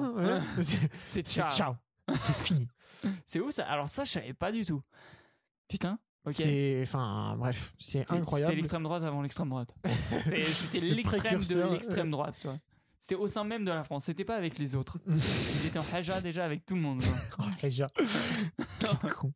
ouais, 0.57 0.63
c'est- 1.01 1.25
ciao. 1.27 1.49
ciao. 1.51 1.73
C'est 2.15 2.35
fini. 2.35 2.67
C'est 3.27 3.39
où 3.39 3.51
ça. 3.51 3.65
Alors 3.67 3.87
ça, 3.87 4.03
je 4.03 4.09
savais 4.11 4.33
pas 4.33 4.51
du 4.51 4.65
tout. 4.65 4.81
Putain. 5.69 5.97
Ok. 6.25 6.33
c'est 6.35 6.81
enfin 6.83 7.35
bref 7.37 7.73
c'est 7.79 7.99
incroyable 8.11 8.49
C'était 8.51 8.55
l'extrême 8.57 8.83
droite 8.83 9.03
avant 9.03 9.21
l'extrême 9.21 9.49
droite. 9.49 9.73
C'était- 10.25 10.43
C'était 10.43 10.79
Le 10.81 10.93
l'extrême 10.95 11.21
de 11.21 11.27
précurseur, 11.37 11.71
l'extrême 11.71 12.11
droite, 12.11 12.35
tu 12.41 12.47
vois. 12.47 12.59
C'était 12.99 13.15
au 13.15 13.27
sein 13.29 13.45
même 13.45 13.63
de 13.63 13.71
la 13.71 13.85
France. 13.85 14.03
C'était 14.03 14.25
pas 14.25 14.35
avec 14.35 14.57
les 14.57 14.75
autres. 14.75 14.97
Ils 15.07 15.67
étaient 15.67 15.79
en 15.79 15.85
haja 15.93 16.19
déjà 16.19 16.43
avec 16.43 16.65
tout 16.65 16.75
le 16.75 16.81
monde. 16.81 17.01
Oh. 17.39 17.43
Quel 17.59 17.71
con. 19.15 19.31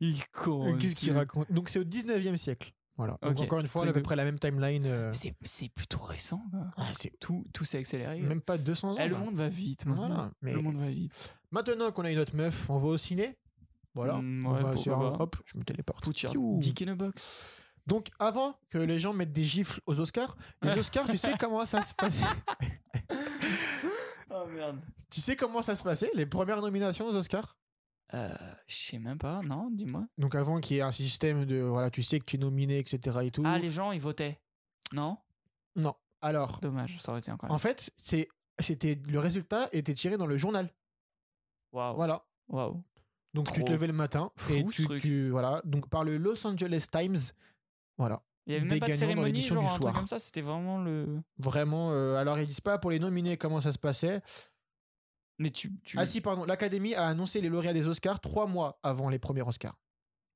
Il 0.00 0.16
est 0.20 0.30
con. 0.32 0.76
Qu'est-ce 0.78 0.94
qu'il 0.94 1.12
raconte? 1.12 1.50
Donc 1.50 1.68
c'est 1.68 1.80
au 1.80 1.84
19e 1.84 2.36
siècle. 2.36 2.72
Voilà. 2.96 3.18
Donc, 3.22 3.40
encore 3.40 3.58
une 3.58 3.66
fois, 3.68 3.86
à 3.88 3.92
peu 3.92 4.02
près 4.02 4.16
la 4.16 4.24
même 4.24 4.38
timeline. 4.38 4.84
euh, 4.86 5.12
C'est 5.12 5.68
plutôt 5.70 5.98
récent. 5.98 6.42
ah, 6.76 6.90
Tout, 7.20 7.44
tout 7.52 7.64
s'est 7.64 7.78
accéléré. 7.78 8.20
même 8.20 8.42
pas 8.42 8.58
200 8.58 8.92
ans. 8.92 8.96
Eh, 9.00 9.08
le 9.08 9.16
monde 9.16 9.34
va 9.34 9.48
vite 9.48 9.86
maintenant. 9.86 10.06
Voilà, 10.08 10.30
mais- 10.42 10.52
Le 10.52 10.60
monde 10.60 10.76
va 10.76 10.86
vite. 10.88 11.34
Maintenant 11.50 11.90
qu'on 11.90 12.04
a 12.04 12.10
une 12.12 12.18
autre 12.18 12.36
meuf, 12.36 12.68
on 12.70 12.78
va 12.78 12.88
au 12.88 12.98
ciné? 12.98 13.36
Voilà. 13.94 14.14
Mm, 14.14 14.40
on 14.46 14.52
va 14.52 14.76
sur. 14.76 14.98
Hop, 15.20 15.36
je 15.44 15.58
me 15.58 15.64
téléporte. 15.64 16.08
Dick 16.58 16.82
in 16.82 16.88
a 16.88 16.94
box. 16.94 17.44
Donc, 17.86 18.08
avant 18.18 18.54
que 18.70 18.78
les 18.78 18.98
gens 19.00 19.12
mettent 19.12 19.32
des 19.32 19.42
gifles 19.42 19.80
aux 19.86 19.98
Oscars, 19.98 20.36
les 20.62 20.78
Oscars, 20.78 21.06
tu 21.08 21.18
sais 21.18 21.32
comment 21.38 21.64
ça 21.66 21.82
se 21.82 21.94
passe? 21.94 22.24
Oh 24.34 24.46
merde. 24.46 24.80
Tu 25.10 25.20
sais 25.20 25.36
comment 25.36 25.60
ça 25.60 25.74
se 25.76 25.82
passait 25.82 26.10
Les 26.14 26.24
premières 26.24 26.62
nominations 26.62 27.06
aux 27.06 27.14
Oscars? 27.14 27.56
Euh, 28.14 28.34
je 28.66 28.74
sais 28.74 28.98
même 28.98 29.18
pas, 29.18 29.42
non, 29.42 29.68
dis-moi. 29.70 30.06
Donc, 30.16 30.34
avant 30.34 30.58
qu'il 30.58 30.76
y 30.76 30.78
ait 30.78 30.82
un 30.82 30.90
système 30.90 31.44
de. 31.44 31.56
Voilà, 31.60 31.90
tu 31.90 32.02
sais 32.02 32.18
que 32.18 32.24
tu 32.24 32.36
es 32.36 32.38
nominé, 32.38 32.78
etc. 32.78 33.18
et 33.24 33.30
tout. 33.30 33.42
Ah, 33.44 33.58
les 33.58 33.70
gens, 33.70 33.92
ils 33.92 34.00
votaient. 34.00 34.40
Non? 34.92 35.18
Non. 35.76 35.94
Alors, 36.22 36.60
Dommage, 36.60 36.98
ça 37.00 37.10
aurait 37.12 37.20
été 37.20 37.30
incroyable. 37.30 37.54
en 37.54 37.58
fait, 37.58 37.90
c'est. 37.96 38.28
C'était 38.58 38.98
le 39.06 39.18
résultat 39.18 39.68
était 39.72 39.94
tiré 39.94 40.16
dans 40.16 40.26
le 40.26 40.36
journal. 40.36 40.70
Waouh. 41.72 41.96
Voilà. 41.96 42.24
Waouh. 42.48 42.82
Donc 43.34 43.52
tu 43.52 43.64
te 43.64 43.70
levais 43.70 43.86
le 43.86 43.92
matin 43.92 44.30
fou, 44.36 44.52
et 44.52 44.64
tu, 45.00 45.30
voilà 45.30 45.62
donc 45.64 45.88
par 45.88 46.04
le 46.04 46.18
Los 46.18 46.46
Angeles 46.46 46.86
Times 46.92 47.16
voilà 47.96 48.22
Il 48.46 48.52
y 48.52 48.56
avait 48.56 48.66
même 48.66 48.78
pas 48.78 48.88
de 48.88 48.92
cérémonie, 48.92 49.26
l'édition 49.32 49.54
genre 49.54 49.62
du 49.62 49.68
un 49.68 49.70
truc 49.72 49.82
soir. 49.82 49.94
comme 49.94 50.06
ça, 50.08 50.18
c'était 50.18 50.42
vraiment 50.42 50.82
le. 50.82 51.20
vraiment 51.38 51.92
euh, 51.92 52.16
alors 52.16 52.38
ils 52.38 52.46
disent 52.46 52.60
pas 52.60 52.78
pour 52.78 52.90
les 52.90 52.98
nominés 52.98 53.36
comment 53.36 53.60
ça 53.60 53.72
se 53.72 53.78
passait 53.78 54.20
Mais 55.38 55.50
tu. 55.50 55.72
tu... 55.82 55.98
ah 55.98 56.04
si 56.04 56.20
pardon 56.20 56.44
l'Académie 56.44 56.94
a 56.94 57.06
annoncé 57.06 57.40
les 57.40 57.48
lauréats 57.48 57.72
des 57.72 57.86
Oscars 57.86 58.20
trois 58.20 58.46
mois 58.46 58.78
avant 58.82 59.08
les 59.08 59.18
premiers 59.18 59.42
Oscars 59.42 59.76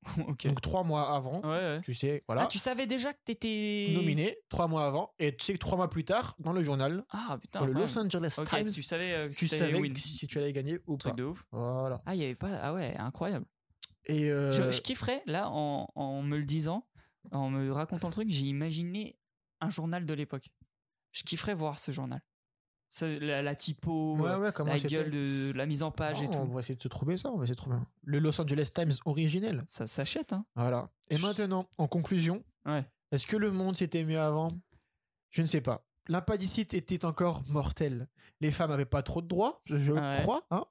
donc 0.44 0.60
trois 0.60 0.85
mois 0.85 1.14
avant 1.14 1.40
Ouais, 1.43 1.48
ouais. 1.48 1.81
tu 1.82 1.94
sais 1.94 2.23
voilà 2.28 2.43
Ah, 2.43 2.47
tu 2.47 2.59
savais 2.59 2.86
déjà 2.86 3.12
que 3.12 3.18
t'étais. 3.24 3.93
nominé 3.94 4.36
trois 4.48 4.66
mois 4.68 4.86
avant 4.86 5.12
et 5.18 5.35
tu 5.36 5.44
sais 5.44 5.52
que 5.55 5.59
trois 5.59 5.77
mois 5.77 5.90
plus 5.90 6.05
tard 6.05 6.36
dans 6.39 6.52
le 6.52 6.62
journal 6.62 7.05
Ah, 7.10 7.39
putain. 7.40 7.60
dans 7.60 7.66
le. 7.66 7.73
Los 7.73 7.98
Angeles 7.98 8.40
Times 8.48 8.68
tu 8.70 8.82
savais 8.82 9.12
euh, 9.14 9.31
tu 9.31 9.48
savais 9.48 9.74
win. 9.81 9.93
que 9.93 9.98
si 10.01 10.27
tu 10.27 10.39
allais 10.39 10.52
gagner 10.52 10.78
ou 10.86 10.97
pas 10.97 11.10
Truc 11.10 11.16
de 11.16 11.24
ouf. 11.24 11.44
voilà 11.51 12.01
Ah, 12.06 12.14
il 12.14 12.20
y 12.20 12.24
avait 12.24 12.35
pas. 12.36 12.51
Ah 12.62 12.73
ouais, 12.74 12.97
incroyable. 12.98 13.47
et 14.05 14.31
euh, 14.31 14.52
Je, 14.52 14.70
je 14.70 14.81
kifferais, 14.81 15.23
là, 15.27 15.48
en, 15.51 15.89
en 15.94 16.23
me 16.23 16.36
le 16.39 16.44
disant, 16.44 16.86
en 17.32 17.51
me 17.51 17.73
racontant 17.73 18.09
le 18.09 18.12
truc, 18.12 18.31
j'ai 18.31 18.44
imaginé 18.44 19.18
un 19.60 19.70
journal 19.70 20.06
de 20.06 20.14
l'époque. 20.14 20.51
Je 21.12 21.23
kifferais 21.24 21.55
voir 21.55 21.78
ce 21.78 21.90
journal. 21.90 22.20
La, 23.02 23.43
la 23.43 23.55
typo, 23.55 24.16
ouais, 24.16 24.31
euh, 24.31 24.39
ouais, 24.39 24.52
la 24.64 24.78
gueule 24.78 25.10
de 25.10 25.52
la 25.55 25.66
mise 25.66 25.82
en 25.82 25.90
page 25.90 26.23
et 26.23 26.27
Non, 26.28 26.43
on 26.43 26.47
tout. 26.47 26.52
va 26.52 26.60
essayer 26.60 26.77
de 26.77 26.82
se 26.82 26.89
trouver 26.89 27.16
ça 27.16 27.31
on 27.31 27.36
va 27.36 27.44
essayer 27.44 27.55
de 27.55 27.60
trouver 27.60 27.77
un. 27.77 27.86
le 28.05 28.18
Los 28.18 28.40
Angeles 28.40 28.70
Times 28.74 28.93
originel 29.05 29.62
Ça 29.66 29.86
s'achète, 29.86 30.32
hein. 30.32 30.44
Voilà. 30.55 30.89
Et 31.10 31.18
maintenant, 31.18 31.66
en 31.78 31.86
conclusion, 31.89 32.43
Ouais. 32.64 32.85
est-ce 33.12 33.27
que 33.27 33.36
le 33.36 33.51
monde 33.51 33.77
s'était 33.77 34.05
mieux 34.05 34.20
avant? 34.20 34.51
Je 35.31 35.43
ne 35.43 35.47
sais 35.47 35.60
pas. 35.60 35.85
L'impadicite 36.09 36.73
était 36.74 37.05
encore 37.05 37.43
mortelle. 37.48 38.06
Les 38.40 38.51
femmes 38.51 38.70
n'avaient 38.70 38.85
pas 38.85 39.02
trop 39.02 39.23
de 39.23 39.27
droits, 39.27 39.60
je, 39.64 39.93
Ouais. 39.93 40.16
crois. 40.23 40.47
hein. 40.51 40.64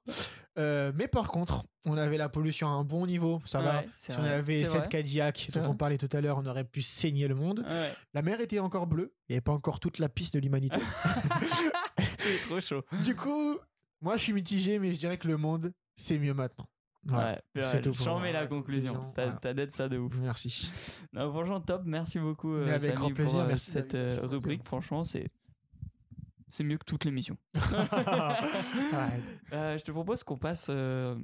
Euh, 0.58 0.92
mais 0.94 1.08
par 1.08 1.28
contre, 1.28 1.66
on 1.84 1.98
avait 1.98 2.16
la 2.16 2.28
pollution 2.30 2.66
à 2.68 2.70
un 2.70 2.84
bon 2.84 3.06
niveau, 3.06 3.42
ça 3.44 3.60
va. 3.60 3.80
Ouais, 3.80 3.88
Si 3.98 4.12
on 4.12 4.24
avait 4.24 4.64
cette. 4.64 4.88
Cadillac 4.88 5.48
dont 5.52 5.60
vrai. 5.60 5.68
on 5.68 5.74
parlait 5.74 5.98
tout 5.98 6.08
à 6.16 6.20
l'heure, 6.22 6.38
on 6.38 6.46
aurait 6.46 6.64
pu 6.64 6.80
saigner 6.80 7.28
le 7.28 7.34
monde. 7.34 7.64
Ouais. 7.68 7.92
La 8.14 8.22
mer 8.22 8.40
était 8.40 8.60
encore 8.60 8.86
bleue, 8.86 9.12
il 9.28 9.32
n'y 9.32 9.36
avait 9.36 9.42
pas 9.42 9.52
encore 9.52 9.78
toute 9.80 9.98
la 9.98 10.08
piste 10.08 10.34
de 10.34 10.38
l'humanité. 10.40 10.78
Trop 12.46 12.60
chaud. 12.60 12.82
du 13.04 13.14
coup, 13.14 13.58
moi 14.00 14.16
je 14.16 14.22
suis 14.22 14.32
mitigé, 14.32 14.78
mais 14.78 14.92
je 14.92 14.98
dirais 14.98 15.18
que 15.18 15.28
le 15.28 15.36
monde, 15.36 15.72
c'est 15.94 16.18
mieux 16.18 16.34
maintenant. 16.34 16.68
Voilà. 17.04 17.40
Ouais, 17.54 17.64
c'est 17.64 17.82
tout 17.82 17.92
pour 17.92 18.04
j'en 18.04 18.18
mets 18.18 18.32
la 18.32 18.46
conclusion. 18.46 19.00
T'as 19.14 19.30
voilà. 19.30 19.54
d'être 19.54 19.72
ça 19.72 19.88
de 19.88 19.96
ouf. 19.96 20.12
Merci. 20.18 20.70
Non, 21.12 21.30
franchement, 21.30 21.60
top. 21.60 21.82
Merci 21.84 22.18
beaucoup, 22.18 22.52
euh, 22.52 22.68
avec 22.68 22.82
Samy, 22.82 22.94
grand 22.96 23.12
plaisir, 23.12 23.32
pour 23.32 23.40
euh, 23.42 23.46
merci 23.46 23.70
cette 23.70 23.94
euh, 23.94 24.18
rubrique. 24.22 24.62
Franchement, 24.64 25.04
c'est 25.04 25.28
c'est 26.48 26.64
mieux 26.64 26.78
que 26.78 26.84
toute 26.84 27.04
l'émission. 27.04 27.36
Euh, 29.52 29.78
je 29.78 29.84
te 29.84 29.92
propose 29.92 30.24
qu'on 30.24 30.36
passe 30.36 30.66
euh, 30.70 31.16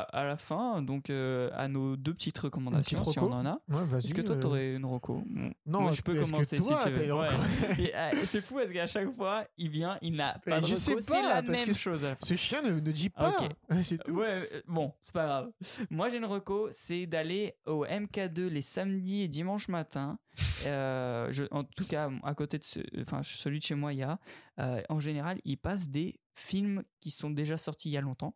à, 0.00 0.20
à 0.20 0.24
la 0.24 0.36
fin, 0.36 0.82
donc 0.82 1.10
euh, 1.10 1.50
à 1.54 1.68
nos 1.68 1.96
deux 1.96 2.14
petites 2.14 2.38
recommandations, 2.38 3.04
si 3.04 3.18
on 3.18 3.32
en 3.32 3.46
a. 3.46 3.60
Ouais. 3.68 3.98
Est-ce 3.98 4.14
que 4.14 4.22
toi, 4.22 4.36
euh, 4.36 4.40
t'aurais 4.40 4.74
une 4.74 4.84
reco 4.84 5.22
Non, 5.66 5.82
moi, 5.82 5.92
je 5.92 6.02
peux 6.02 6.14
que 6.14 6.24
commencer 6.30 6.58
toi, 6.58 6.78
si 6.80 6.84
tu 6.86 6.90
veux. 6.92 7.14
Ouais. 7.14 7.28
euh, 7.94 8.10
c'est 8.24 8.40
fou 8.40 8.56
parce 8.56 8.72
qu'à 8.72 8.86
chaque 8.86 9.10
fois, 9.12 9.44
il 9.56 9.68
vient, 9.70 9.98
il 10.02 10.14
n'a 10.16 10.38
pas 10.44 10.60
de 10.60 10.66
je 10.66 10.72
reco. 10.72 10.80
sais 10.80 10.96
C'est 11.00 11.12
pas, 11.12 11.22
la 11.22 11.42
parce 11.42 11.48
même 11.48 11.66
que 11.66 11.72
chose 11.72 12.04
à 12.04 12.08
la 12.10 12.16
fin. 12.16 12.26
Ce 12.26 12.34
chien 12.34 12.62
ne, 12.62 12.70
ne 12.72 12.80
dit 12.92 13.10
pas. 13.10 13.30
Ok. 13.40 13.48
C'est 13.82 14.02
tout. 14.02 14.12
Ouais, 14.12 14.48
euh, 14.52 14.60
bon, 14.66 14.92
c'est 15.00 15.12
pas 15.12 15.26
grave. 15.26 15.50
Moi, 15.90 16.08
j'ai 16.08 16.18
une 16.18 16.24
reco, 16.24 16.68
c'est 16.70 17.06
d'aller 17.06 17.54
au 17.66 17.84
MK2 17.84 18.46
les 18.48 18.62
samedis 18.62 19.22
et 19.22 19.28
dimanches 19.28 19.68
matin. 19.68 20.18
Euh, 20.66 21.28
je, 21.30 21.44
en 21.52 21.62
tout 21.62 21.86
cas, 21.86 22.10
à 22.24 22.34
côté 22.34 22.58
de 22.58 22.64
ce, 22.64 22.80
enfin, 23.00 23.22
celui 23.22 23.60
de 23.60 23.64
chez 23.64 23.74
moi, 23.76 23.92
il 23.92 24.00
y 24.00 24.02
a. 24.02 24.18
euh, 24.60 24.82
en 24.88 24.98
général, 24.98 25.40
ils 25.44 25.56
passent 25.56 25.88
des 25.88 26.18
films 26.34 26.82
qui 27.00 27.10
sont 27.12 27.30
déjà 27.30 27.56
sortis 27.56 27.90
il 27.90 27.92
y 27.92 27.96
a 27.96 28.00
longtemps. 28.00 28.34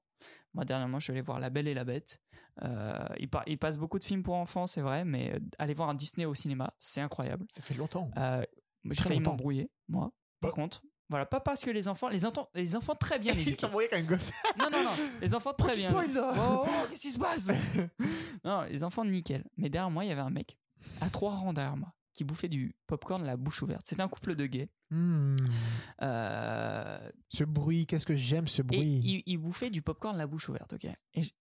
Moi, 0.55 0.65
dernièrement, 0.65 0.99
je 0.99 1.05
suis 1.05 1.11
allé 1.13 1.21
voir 1.23 1.41
La 1.41 1.51
Belle 1.51 1.69
et 1.69 1.75
la 1.75 1.85
Bête. 1.85 2.21
Euh, 2.63 2.99
ils, 3.19 3.29
par- 3.29 3.45
ils 3.47 3.59
passent 3.59 3.79
beaucoup 3.79 3.99
de 3.99 4.05
films 4.05 4.23
pour 4.23 4.35
enfants, 4.35 4.67
c'est 4.67 4.83
vrai, 4.83 5.05
mais 5.05 5.33
euh, 5.35 5.39
aller 5.59 5.73
voir 5.75 5.89
un 5.89 5.95
Disney 5.95 6.27
au 6.27 6.35
cinéma, 6.35 6.75
c'est 6.79 7.01
incroyable. 7.01 7.47
Ça 7.49 7.63
fait 7.63 7.75
longtemps. 7.75 8.11
Euh, 8.19 8.45
j'ai 8.91 9.03
failli 9.03 9.21
m'embrouiller, 9.21 9.71
moi. 9.89 10.13
Par 10.41 10.51
Bah. 10.51 10.55
contre, 10.57 10.83
voilà, 11.09 11.25
pas 11.25 11.41
parce 11.41 11.63
que 11.65 11.71
les 11.71 11.89
enfants, 11.89 12.09
les, 12.09 12.27
enfants, 12.27 12.49
les 12.55 12.77
enfants 12.77 12.95
très 12.95 13.19
bien 13.19 13.33
Il 13.33 13.41
éduqués. 13.41 13.57
s'envoyait 13.61 13.89
comme 13.89 14.01
un 14.01 14.03
gosse. 14.05 14.33
Non, 14.59 14.67
non, 14.71 14.83
non, 14.83 14.91
les 15.23 15.35
enfants 15.35 15.53
très 15.55 15.75
bien. 15.77 15.91
là. 15.91 16.35
Oh, 16.37 16.65
oh, 16.67 16.87
qu'est-ce 16.91 17.01
qui 17.03 17.11
se 17.13 17.19
passe? 17.19 17.51
Non, 18.45 18.63
les 18.63 18.83
enfants 18.85 19.05
nickel. 19.05 19.45
Mais 19.57 19.69
derrière 19.71 19.91
moi, 19.91 20.05
il 20.05 20.09
y 20.09 20.13
avait 20.13 20.21
un 20.21 20.31
mec 20.31 20.59
à 21.01 21.09
trois 21.11 21.35
rangs 21.37 21.53
derrière 21.53 21.77
moi 21.77 21.93
qui 22.15 22.25
bouffait 22.25 22.49
du 22.49 22.75
popcorn 22.87 23.25
la 23.25 23.37
bouche 23.37 23.63
ouverte. 23.63 23.87
C'était 23.89 24.03
un 24.03 24.09
couple 24.09 24.35
de 24.35 24.47
gays. 24.47 24.69
Hmm. 24.91 25.37
Euh, 26.03 27.11
Ce 27.29 27.45
bruit, 27.45 27.87
qu'est-ce 27.87 28.07
que 28.07 28.15
j'aime 28.15 28.47
ce 28.49 28.63
bruit. 28.63 29.01
il, 29.05 29.23
il 29.27 29.39
bouffait 29.39 29.71
du 29.71 29.83
popcorn 29.83 30.17
la 30.17 30.27
bouche 30.27 30.49
ouverte, 30.49 30.73
ok. 30.75 30.87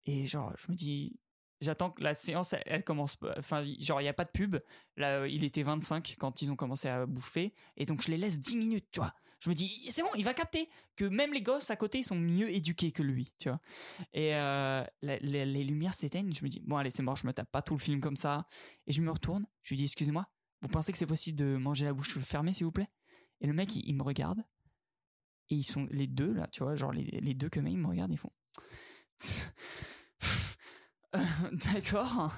Et, 0.06 0.26
genre, 0.26 0.52
je 0.56 0.70
me 0.70 0.76
dis, 0.76 1.18
j'attends 1.60 1.90
que 1.90 2.02
la 2.02 2.14
séance, 2.14 2.52
elle, 2.52 2.62
elle 2.66 2.84
commence. 2.84 3.16
Enfin, 3.38 3.62
genre, 3.80 4.00
il 4.00 4.04
n'y 4.04 4.08
a 4.08 4.14
pas 4.14 4.24
de 4.24 4.30
pub. 4.30 4.56
Là, 4.96 5.20
euh, 5.20 5.28
il 5.28 5.44
était 5.44 5.62
25 5.62 6.16
quand 6.18 6.42
ils 6.42 6.50
ont 6.50 6.56
commencé 6.56 6.88
à 6.88 7.06
bouffer. 7.06 7.54
Et 7.76 7.86
donc, 7.86 8.02
je 8.02 8.10
les 8.10 8.16
laisse 8.18 8.38
10 8.38 8.56
minutes, 8.56 8.86
tu 8.92 9.00
vois. 9.00 9.12
Je 9.40 9.50
me 9.50 9.54
dis, 9.54 9.86
c'est 9.90 10.00
bon, 10.00 10.08
il 10.16 10.24
va 10.24 10.32
capter 10.32 10.70
que 10.96 11.04
même 11.04 11.34
les 11.34 11.42
gosses 11.42 11.68
à 11.70 11.76
côté, 11.76 11.98
ils 11.98 12.04
sont 12.04 12.16
mieux 12.16 12.48
éduqués 12.48 12.92
que 12.92 13.02
lui, 13.02 13.30
tu 13.38 13.50
vois. 13.50 13.60
Et 14.14 14.34
euh, 14.34 14.82
la- 15.02 15.18
la- 15.18 15.44
les 15.44 15.64
lumières 15.64 15.92
s'éteignent. 15.92 16.32
Je 16.34 16.42
me 16.44 16.48
dis, 16.48 16.60
bon, 16.64 16.76
allez, 16.78 16.90
c'est 16.90 17.02
mort, 17.02 17.16
je 17.16 17.26
me 17.26 17.32
tape 17.34 17.50
pas 17.50 17.60
tout 17.60 17.74
le 17.74 17.80
film 17.80 18.00
comme 18.00 18.16
ça. 18.16 18.46
Et 18.86 18.92
je 18.92 19.02
me 19.02 19.10
retourne. 19.10 19.44
Je 19.62 19.70
lui 19.74 19.76
dis, 19.76 19.84
excusez-moi, 19.84 20.26
vous 20.64 20.68
pensez 20.68 20.92
que 20.92 20.98
c'est 20.98 21.06
possible 21.06 21.38
de 21.38 21.56
manger 21.56 21.84
la 21.84 21.92
bouche 21.92 22.18
fermée, 22.20 22.54
s'il 22.54 22.64
vous 22.64 22.72
plaît? 22.72 22.88
Et 23.42 23.46
le 23.46 23.52
mec, 23.52 23.76
il, 23.76 23.86
il 23.86 23.94
me 23.94 24.02
regarde. 24.02 24.42
Et 25.50 25.56
ils 25.56 25.64
sont 25.64 25.86
les 25.90 26.06
deux, 26.06 26.32
là, 26.32 26.48
tu 26.50 26.62
vois, 26.62 26.74
genre 26.74 26.90
les, 26.90 27.04
les 27.04 27.34
deux 27.34 27.50
que 27.50 27.60
ils 27.60 27.76
me 27.76 27.86
regardent, 27.86 28.12
ils 28.12 28.18
font. 28.18 28.32
Euh, 31.14 31.22
D'accord. 31.74 32.32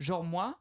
Genre, 0.00 0.24
moi, 0.24 0.60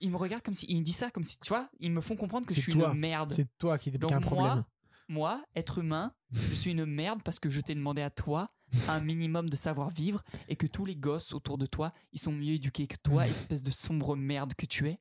ils 0.00 0.10
me 0.10 0.16
regardent 0.16 0.42
comme 0.42 0.54
si. 0.54 0.66
Ils 0.68 0.78
me 0.80 0.82
disent 0.82 0.96
ça 0.96 1.10
comme 1.12 1.22
si. 1.22 1.38
Tu 1.38 1.50
vois, 1.50 1.70
ils 1.78 1.92
me 1.92 2.00
font 2.00 2.16
comprendre 2.16 2.46
que 2.46 2.54
je 2.54 2.60
suis 2.60 2.72
toi. 2.72 2.90
une 2.92 2.98
merde. 2.98 3.32
C'est 3.32 3.56
toi 3.58 3.78
qui 3.78 3.92
Donc 3.92 4.10
as 4.10 4.16
un 4.16 4.20
problème. 4.20 4.44
moi, 4.54 4.66
moi, 5.08 5.44
être 5.54 5.78
humain, 5.78 6.12
je 6.32 6.54
suis 6.54 6.72
une 6.72 6.84
merde 6.84 7.22
parce 7.22 7.38
que 7.38 7.48
je 7.48 7.60
t'ai 7.60 7.76
demandé 7.76 8.02
à 8.02 8.10
toi 8.10 8.52
un 8.88 9.00
minimum 9.00 9.48
de 9.48 9.56
savoir-vivre 9.56 10.22
et 10.48 10.56
que 10.56 10.66
tous 10.66 10.84
les 10.84 10.96
gosses 10.96 11.32
autour 11.32 11.58
de 11.58 11.66
toi, 11.66 11.90
ils 12.12 12.20
sont 12.20 12.32
mieux 12.32 12.54
éduqués 12.54 12.88
que 12.88 12.96
toi, 12.96 13.26
espèce 13.28 13.62
de 13.62 13.70
sombre 13.70 14.16
merde 14.16 14.54
que 14.54 14.66
tu 14.66 14.88
es. 14.88 14.98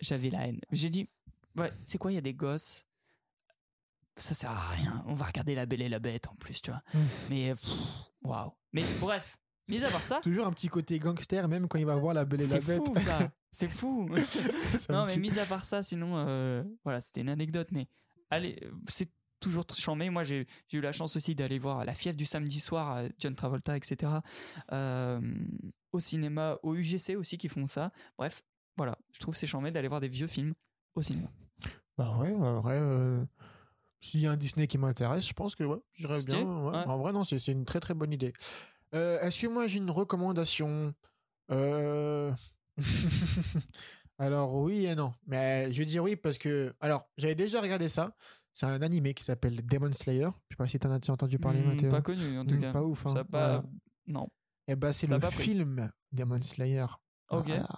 J'avais 0.00 0.30
la 0.30 0.46
haine. 0.46 0.60
J'ai 0.70 0.90
dit, 0.90 1.08
ouais, 1.56 1.72
c'est 1.84 1.98
quoi, 1.98 2.12
il 2.12 2.16
y 2.16 2.18
a 2.18 2.22
des 2.22 2.34
gosses. 2.34 2.86
Ça 4.16 4.34
sert 4.34 4.50
à 4.50 4.70
rien. 4.70 5.04
On 5.06 5.14
va 5.14 5.26
regarder 5.26 5.54
la 5.54 5.66
belle 5.66 5.82
et 5.82 5.88
la 5.88 6.00
bête 6.00 6.28
en 6.28 6.34
plus, 6.34 6.60
tu 6.60 6.70
vois. 6.70 6.82
Mm. 6.92 6.98
Mais, 7.30 7.54
waouh. 8.22 8.52
Mais 8.72 8.82
bref, 9.00 9.38
mis 9.68 9.84
à 9.84 9.90
part 9.90 10.04
ça, 10.04 10.20
Toujours 10.22 10.46
un 10.46 10.52
petit 10.52 10.68
côté 10.68 10.98
gangster, 10.98 11.46
même 11.48 11.68
quand 11.68 11.78
il 11.78 11.86
va 11.86 11.96
voir 11.96 12.14
la 12.14 12.24
belle 12.24 12.42
et 12.42 12.46
la 12.46 12.60
c'est 12.60 12.66
bête. 12.66 12.84
fou 12.84 12.94
ça. 12.98 13.30
C'est 13.50 13.68
fou. 13.68 14.08
Non, 14.90 15.06
mais 15.06 15.16
mis 15.16 15.38
à 15.38 15.46
part 15.46 15.64
ça, 15.64 15.82
sinon, 15.82 16.14
euh, 16.16 16.62
voilà, 16.84 17.00
c'était 17.00 17.20
une 17.22 17.28
anecdote, 17.28 17.68
mais 17.72 17.86
allez, 18.30 18.58
euh, 18.62 18.70
c'est 18.88 19.10
toujours 19.40 19.64
chambé. 19.76 20.10
Moi, 20.10 20.24
j'ai 20.24 20.46
eu 20.72 20.80
la 20.80 20.92
chance 20.92 21.16
aussi 21.16 21.34
d'aller 21.34 21.58
voir 21.58 21.84
La 21.84 21.94
fièvre 21.94 22.16
du 22.16 22.26
samedi 22.26 22.60
soir, 22.60 23.04
John 23.18 23.34
Travolta, 23.34 23.76
etc. 23.76 24.12
Euh, 24.72 25.20
au 25.92 26.00
cinéma, 26.00 26.58
au 26.62 26.74
UGC 26.74 27.16
aussi, 27.16 27.38
qui 27.38 27.48
font 27.48 27.66
ça. 27.66 27.90
Bref, 28.18 28.42
voilà, 28.78 28.96
je 29.12 29.20
trouve 29.20 29.36
c'est 29.36 29.46
chambé 29.46 29.70
d'aller 29.70 29.88
voir 29.88 30.00
des 30.00 30.08
vieux 30.08 30.26
films 30.28 30.54
au 30.94 31.02
cinéma. 31.02 31.28
Bah 31.98 32.16
ouais, 32.18 32.32
en 32.32 32.60
vrai, 32.60 32.78
euh, 32.80 33.22
s'il 34.00 34.20
y 34.20 34.26
a 34.26 34.30
un 34.32 34.36
Disney 34.36 34.66
qui 34.66 34.78
m'intéresse, 34.78 35.26
je 35.28 35.32
pense 35.34 35.54
que 35.54 35.64
ouais, 35.64 35.78
j'irais 35.94 36.22
bien. 36.26 36.42
ouais. 36.44 36.70
ouais. 36.70 36.84
En 36.86 36.96
vrai, 36.98 37.12
non, 37.12 37.24
c'est 37.24 37.38
c'est 37.38 37.52
une 37.52 37.64
très 37.66 37.80
très 37.80 37.92
bonne 37.94 38.12
idée. 38.12 38.32
Euh, 38.94 39.20
Est-ce 39.20 39.38
que 39.40 39.46
moi 39.48 39.66
j'ai 39.66 39.78
une 39.78 39.90
recommandation? 39.90 40.94
Euh, 41.50 42.32
Alors 44.18 44.54
oui 44.54 44.86
et 44.86 44.94
non. 44.94 45.12
Mais 45.26 45.70
je 45.72 45.78
vais 45.78 45.84
dire 45.84 46.02
oui 46.02 46.16
parce 46.16 46.38
que. 46.38 46.74
Alors, 46.80 47.08
j'avais 47.16 47.34
déjà 47.34 47.60
regardé 47.60 47.88
ça. 47.88 48.14
C'est 48.52 48.66
un 48.66 48.82
animé 48.82 49.14
qui 49.14 49.22
s'appelle 49.22 49.64
Demon 49.64 49.92
Slayer. 49.92 50.28
Je 50.48 50.54
sais 50.54 50.56
pas 50.56 50.66
si 50.66 50.78
t'en 50.80 50.90
as 50.90 51.10
entendu 51.10 51.38
parler, 51.38 51.62
Hmm, 51.62 51.68
Mathéo. 51.68 51.90
pas 51.90 52.02
connu, 52.02 52.38
en 52.38 52.44
tout 52.44 52.56
Hmm, 52.56 52.60
cas. 52.60 52.72
Pas 52.72 52.82
ouf. 52.82 53.06
hein. 53.06 53.10
Ça 53.10 53.20
a 53.20 53.24
pas. 53.24 53.48
Voilà. 53.48 53.62
Non. 54.08 54.28
Et 54.66 54.74
bah, 54.74 54.92
c'est 54.92 55.06
Ça 55.06 55.14
a 55.14 55.18
le 55.18 55.30
film 55.30 55.90
Demon 56.12 56.42
Slayer. 56.42 56.86
Ok. 57.30 57.46
Voilà. 57.46 57.68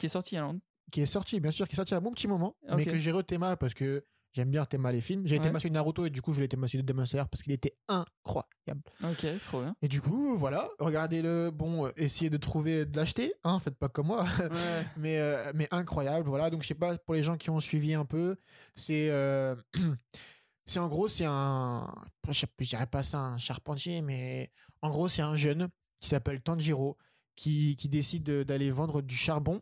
Qui 0.00 0.06
est 0.06 0.08
sorti 0.08 0.34
il 0.34 0.38
y 0.38 0.40
a 0.40 0.52
qui 0.92 1.00
est 1.00 1.06
sorti, 1.06 1.40
bien 1.40 1.50
sûr, 1.50 1.66
qui 1.66 1.72
est 1.72 1.76
sorti 1.76 1.94
à 1.94 1.96
un 1.96 2.00
bon 2.00 2.12
petit 2.12 2.28
moment, 2.28 2.56
mais 2.76 2.84
que 2.84 2.96
j'ai 2.98 3.10
re-théma 3.10 3.56
parce 3.56 3.74
que 3.74 4.04
j'aime 4.32 4.50
bien 4.50 4.64
théma 4.64 4.92
les 4.92 5.00
films. 5.00 5.26
J'ai 5.26 5.36
Ouais. 5.36 5.42
théma 5.42 5.58
sur 5.58 5.70
Naruto 5.70 6.06
et 6.06 6.10
du 6.10 6.22
coup, 6.22 6.32
je 6.32 6.36
voulais 6.36 6.46
théma 6.46 6.68
sur 6.68 6.80
Demon 6.84 7.04
Slayer 7.04 7.24
parce 7.28 7.42
qu'il 7.42 7.52
était 7.52 7.76
incroyable. 7.88 8.82
Ok, 9.02 9.16
c'est 9.20 9.38
trop 9.40 9.62
bien. 9.62 9.74
Et 9.82 9.88
du 9.88 10.00
coup, 10.00 10.36
voilà, 10.36 10.68
regardez-le. 10.78 11.50
Bon, 11.50 11.86
euh, 11.86 11.90
essayez 11.96 12.30
de 12.30 12.36
trouver, 12.36 12.84
de 12.84 12.96
l'acheter, 12.96 13.34
hein, 13.44 13.58
faites 13.60 13.76
pas 13.78 13.88
comme 13.88 14.08
moi. 14.08 14.24
Ouais. 14.24 14.48
mais, 14.96 15.18
euh, 15.18 15.50
mais 15.54 15.66
incroyable, 15.72 16.28
voilà. 16.28 16.50
Donc, 16.50 16.62
je 16.62 16.68
sais 16.68 16.74
pas, 16.74 16.96
pour 16.98 17.14
les 17.14 17.22
gens 17.22 17.36
qui 17.36 17.50
ont 17.50 17.58
suivi 17.60 17.94
un 17.94 18.04
peu, 18.04 18.36
c'est. 18.76 19.08
euh, 19.10 19.56
c'est 20.66 20.78
en 20.78 20.88
gros, 20.88 21.08
c'est 21.08 21.26
un. 21.26 21.92
Je 22.28 22.44
dirais 22.60 22.86
pas 22.86 23.02
ça 23.02 23.18
un 23.20 23.38
charpentier, 23.38 24.02
mais 24.02 24.52
en 24.82 24.90
gros, 24.90 25.08
c'est 25.08 25.22
un 25.22 25.34
jeune 25.34 25.68
qui 26.00 26.08
s'appelle 26.08 26.40
Tanjiro 26.42 26.96
qui, 27.36 27.76
qui 27.76 27.88
décide 27.88 28.22
de- 28.22 28.42
d'aller 28.42 28.70
vendre 28.70 29.02
du 29.02 29.16
charbon 29.16 29.60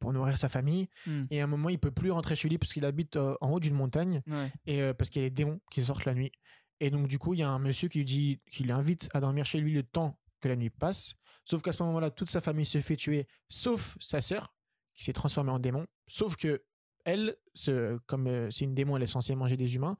pour 0.00 0.12
nourrir 0.12 0.36
sa 0.36 0.48
famille. 0.48 0.88
Hmm. 1.06 1.24
Et 1.30 1.40
à 1.40 1.44
un 1.44 1.46
moment, 1.46 1.68
il 1.68 1.78
peut 1.78 1.90
plus 1.90 2.10
rentrer 2.10 2.36
chez 2.36 2.48
lui 2.48 2.58
parce 2.58 2.72
qu'il 2.72 2.84
habite 2.84 3.16
euh, 3.16 3.34
en 3.40 3.50
haut 3.50 3.60
d'une 3.60 3.74
montagne 3.74 4.22
Ouais. 4.26 4.52
et 4.66 4.82
euh, 4.82 4.94
parce 4.94 5.10
qu'il 5.10 5.22
y 5.22 5.24
a 5.24 5.28
les 5.28 5.30
démons 5.34 5.60
qui 5.70 5.82
sortent 5.82 6.04
la 6.04 6.14
nuit. 6.14 6.32
Et 6.80 6.90
donc, 6.90 7.06
du 7.08 7.18
coup, 7.18 7.34
il 7.34 7.40
y 7.40 7.42
a 7.42 7.48
un 7.48 7.58
monsieur 7.58 7.88
qui 7.88 7.98
lui 7.98 8.04
dit, 8.04 8.40
qui 8.50 8.64
l'invite 8.64 9.08
à 9.14 9.20
dormir 9.20 9.46
chez 9.46 9.60
lui 9.60 9.72
le 9.72 9.82
temps 9.82 10.18
que 10.40 10.48
la 10.48 10.56
nuit 10.56 10.70
passe. 10.70 11.14
Sauf 11.44 11.62
qu'à 11.62 11.72
ce 11.72 11.82
moment-là, 11.84 12.10
toute 12.10 12.30
sa 12.30 12.40
famille 12.40 12.64
se 12.66 12.80
fait 12.80 12.96
tuer, 12.96 13.26
sauf 13.48 13.96
sa 14.00 14.20
sœur, 14.20 14.54
qui 14.94 15.04
s'est 15.04 15.12
transformée 15.12 15.50
en 15.52 15.58
démon. 15.58 15.86
Sauf 16.06 16.36
que 16.36 16.64
elle, 17.04 17.36
ce- 17.54 17.98
comme 18.06 18.26
euh, 18.26 18.50
c'est 18.50 18.64
une 18.64 18.74
démon, 18.74 18.96
elle 18.96 19.02
est 19.02 19.06
censée 19.06 19.34
manger 19.34 19.56
des 19.56 19.74
humains. 19.76 19.96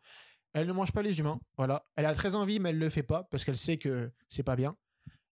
Elle 0.52 0.66
ne 0.66 0.72
mange 0.72 0.92
pas 0.92 1.02
les 1.02 1.18
humains. 1.18 1.40
Voilà. 1.56 1.84
Elle 1.96 2.06
a 2.06 2.14
très 2.14 2.34
envie, 2.34 2.60
mais 2.60 2.70
elle 2.70 2.78
le 2.78 2.88
fait 2.90 3.02
pas 3.02 3.24
parce 3.24 3.44
qu'elle 3.44 3.56
sait 3.56 3.76
que 3.76 4.10
c'est 4.28 4.42
pas 4.42 4.56
bien. 4.56 4.76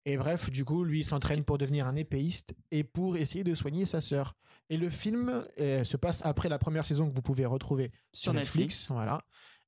Et 0.05 0.17
bref, 0.17 0.51
du 0.51 0.65
coup, 0.65 0.85
lui 0.85 1.05
s'entraîne 1.05 1.45
pour 1.45 1.59
devenir 1.59 1.87
un 1.87 1.95
épéiste 1.95 2.55
et 2.71 2.83
pour 2.83 3.17
essayer 3.17 3.45
de 3.45 3.55
soigner 3.55 3.87
sa 3.87 4.01
sœur. 4.01 4.35
Et 4.69 4.77
le 4.77 4.91
film 4.91 5.45
euh, 5.61 5.85
se 5.85 5.97
passe 5.97 6.25
après 6.25 6.49
la 6.49 6.59
première 6.59 6.87
saison 6.87 7.09
que 7.09 7.15
vous 7.15 7.23
pouvez 7.23 7.47
retrouver 7.47 7.93
Sur 8.13 8.33
Netflix. 8.33 8.91
Voilà. 8.91 9.23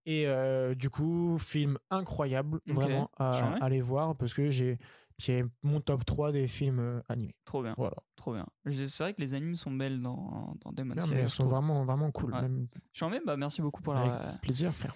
Et 0.07 0.27
euh, 0.27 0.75
du 0.75 0.91
coup, 0.91 1.39
film 1.39 1.79
incroyable, 1.91 2.61
vraiment 2.67 3.11
à, 3.17 3.55
aller 3.63 3.81
voir 3.81 4.17
parce 4.17 4.35
que 4.35 4.51
j'ai 4.51 4.79
c'est 5.17 5.45
mon 5.63 5.81
top 5.81 6.05
3 6.05 6.33
des 6.33 6.49
films 6.49 6.81
euh, 6.81 7.01
animés. 7.09 7.37
Trop 7.45 7.63
bien. 7.63 7.75
Voilà. 7.79 7.97
Trop 8.17 8.35
bien. 8.35 8.47
C'est 8.69 9.05
vrai 9.05 9.15
que 9.15 9.21
les 9.21 9.35
animes 9.35 9.55
sont 9.55 9.71
belles 9.71 10.03
dans, 10.03 10.57
dans 10.65 10.73
Demon 10.73 10.95
Non, 10.97 11.03
Slayer, 11.03 11.15
mais 11.15 11.23
elles 11.23 11.29
sont 11.29 11.47
vraiment, 11.47 11.85
vraiment 11.85 12.11
cool. 12.11 12.33
Ouais. 12.35 12.43
Même 12.43 12.67
Charmé, 12.93 13.21
bah 13.25 13.37
merci 13.37 13.63
beaucoup 13.63 13.81
pour 13.81 13.95
la, 13.95 14.01
avec 14.01 14.41
plaisir, 14.41 14.73
frère. 14.73 14.95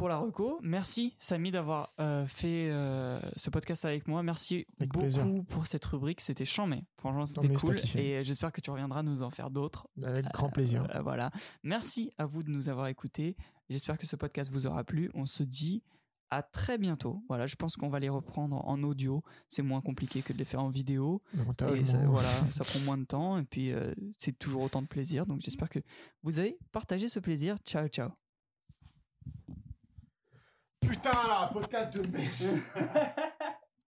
Pour 0.00 0.08
la 0.08 0.16
reco. 0.16 0.58
Merci 0.62 1.14
Samy 1.18 1.50
d'avoir 1.50 1.92
euh, 2.00 2.26
fait 2.26 2.70
euh, 2.70 3.20
ce 3.36 3.50
podcast 3.50 3.84
avec 3.84 4.08
moi. 4.08 4.22
Merci 4.22 4.66
Avec 4.78 4.90
beaucoup 4.90 5.04
plaisir. 5.04 5.26
pour 5.46 5.66
cette 5.66 5.84
rubrique. 5.84 6.22
C'était 6.22 6.46
chambé. 6.46 6.84
Franchement, 6.96 7.26
c'était 7.26 7.48
mais 7.48 7.54
cool. 7.56 7.76
Et 7.96 8.24
j'espère 8.24 8.50
que 8.50 8.62
tu 8.62 8.70
reviendras 8.70 9.02
nous 9.02 9.22
en 9.22 9.28
faire 9.28 9.50
d'autres. 9.50 9.88
Avec 10.02 10.24
grand 10.32 10.48
plaisir. 10.48 10.88
Euh, 10.94 11.02
voilà. 11.02 11.30
Merci 11.64 12.10
à 12.16 12.24
vous 12.24 12.42
de 12.42 12.48
nous 12.48 12.70
avoir 12.70 12.86
écoutés. 12.86 13.36
J'espère 13.68 13.98
que 13.98 14.06
ce 14.06 14.16
podcast 14.16 14.50
vous 14.50 14.66
aura 14.66 14.84
plu. 14.84 15.10
On 15.12 15.26
se 15.26 15.42
dit 15.42 15.82
à 16.30 16.42
très 16.42 16.78
bientôt. 16.78 17.22
Voilà, 17.28 17.46
je 17.46 17.56
pense 17.56 17.76
qu'on 17.76 17.90
va 17.90 17.98
les 17.98 18.08
reprendre 18.08 18.66
en 18.66 18.82
audio. 18.82 19.22
C'est 19.50 19.60
moins 19.60 19.82
compliqué 19.82 20.22
que 20.22 20.32
de 20.32 20.38
les 20.38 20.46
faire 20.46 20.62
en 20.64 20.70
vidéo. 20.70 21.20
Et 21.74 21.84
ça, 21.84 21.98
voilà, 22.06 22.28
ça 22.52 22.64
prend 22.64 22.80
moins 22.80 22.96
de 22.96 23.04
temps. 23.04 23.36
Et 23.36 23.44
puis, 23.44 23.70
euh, 23.70 23.92
c'est 24.18 24.38
toujours 24.38 24.62
autant 24.62 24.80
de 24.80 24.88
plaisir. 24.88 25.26
Donc, 25.26 25.42
j'espère 25.42 25.68
que 25.68 25.80
vous 26.22 26.38
avez 26.38 26.56
partagé 26.72 27.06
ce 27.06 27.20
plaisir. 27.20 27.58
Ciao, 27.66 27.86
ciao. 27.88 28.08
Putain, 30.80 31.12
là, 31.28 31.50
podcast 31.52 31.92
de 31.94 32.00
merde. 32.10 32.60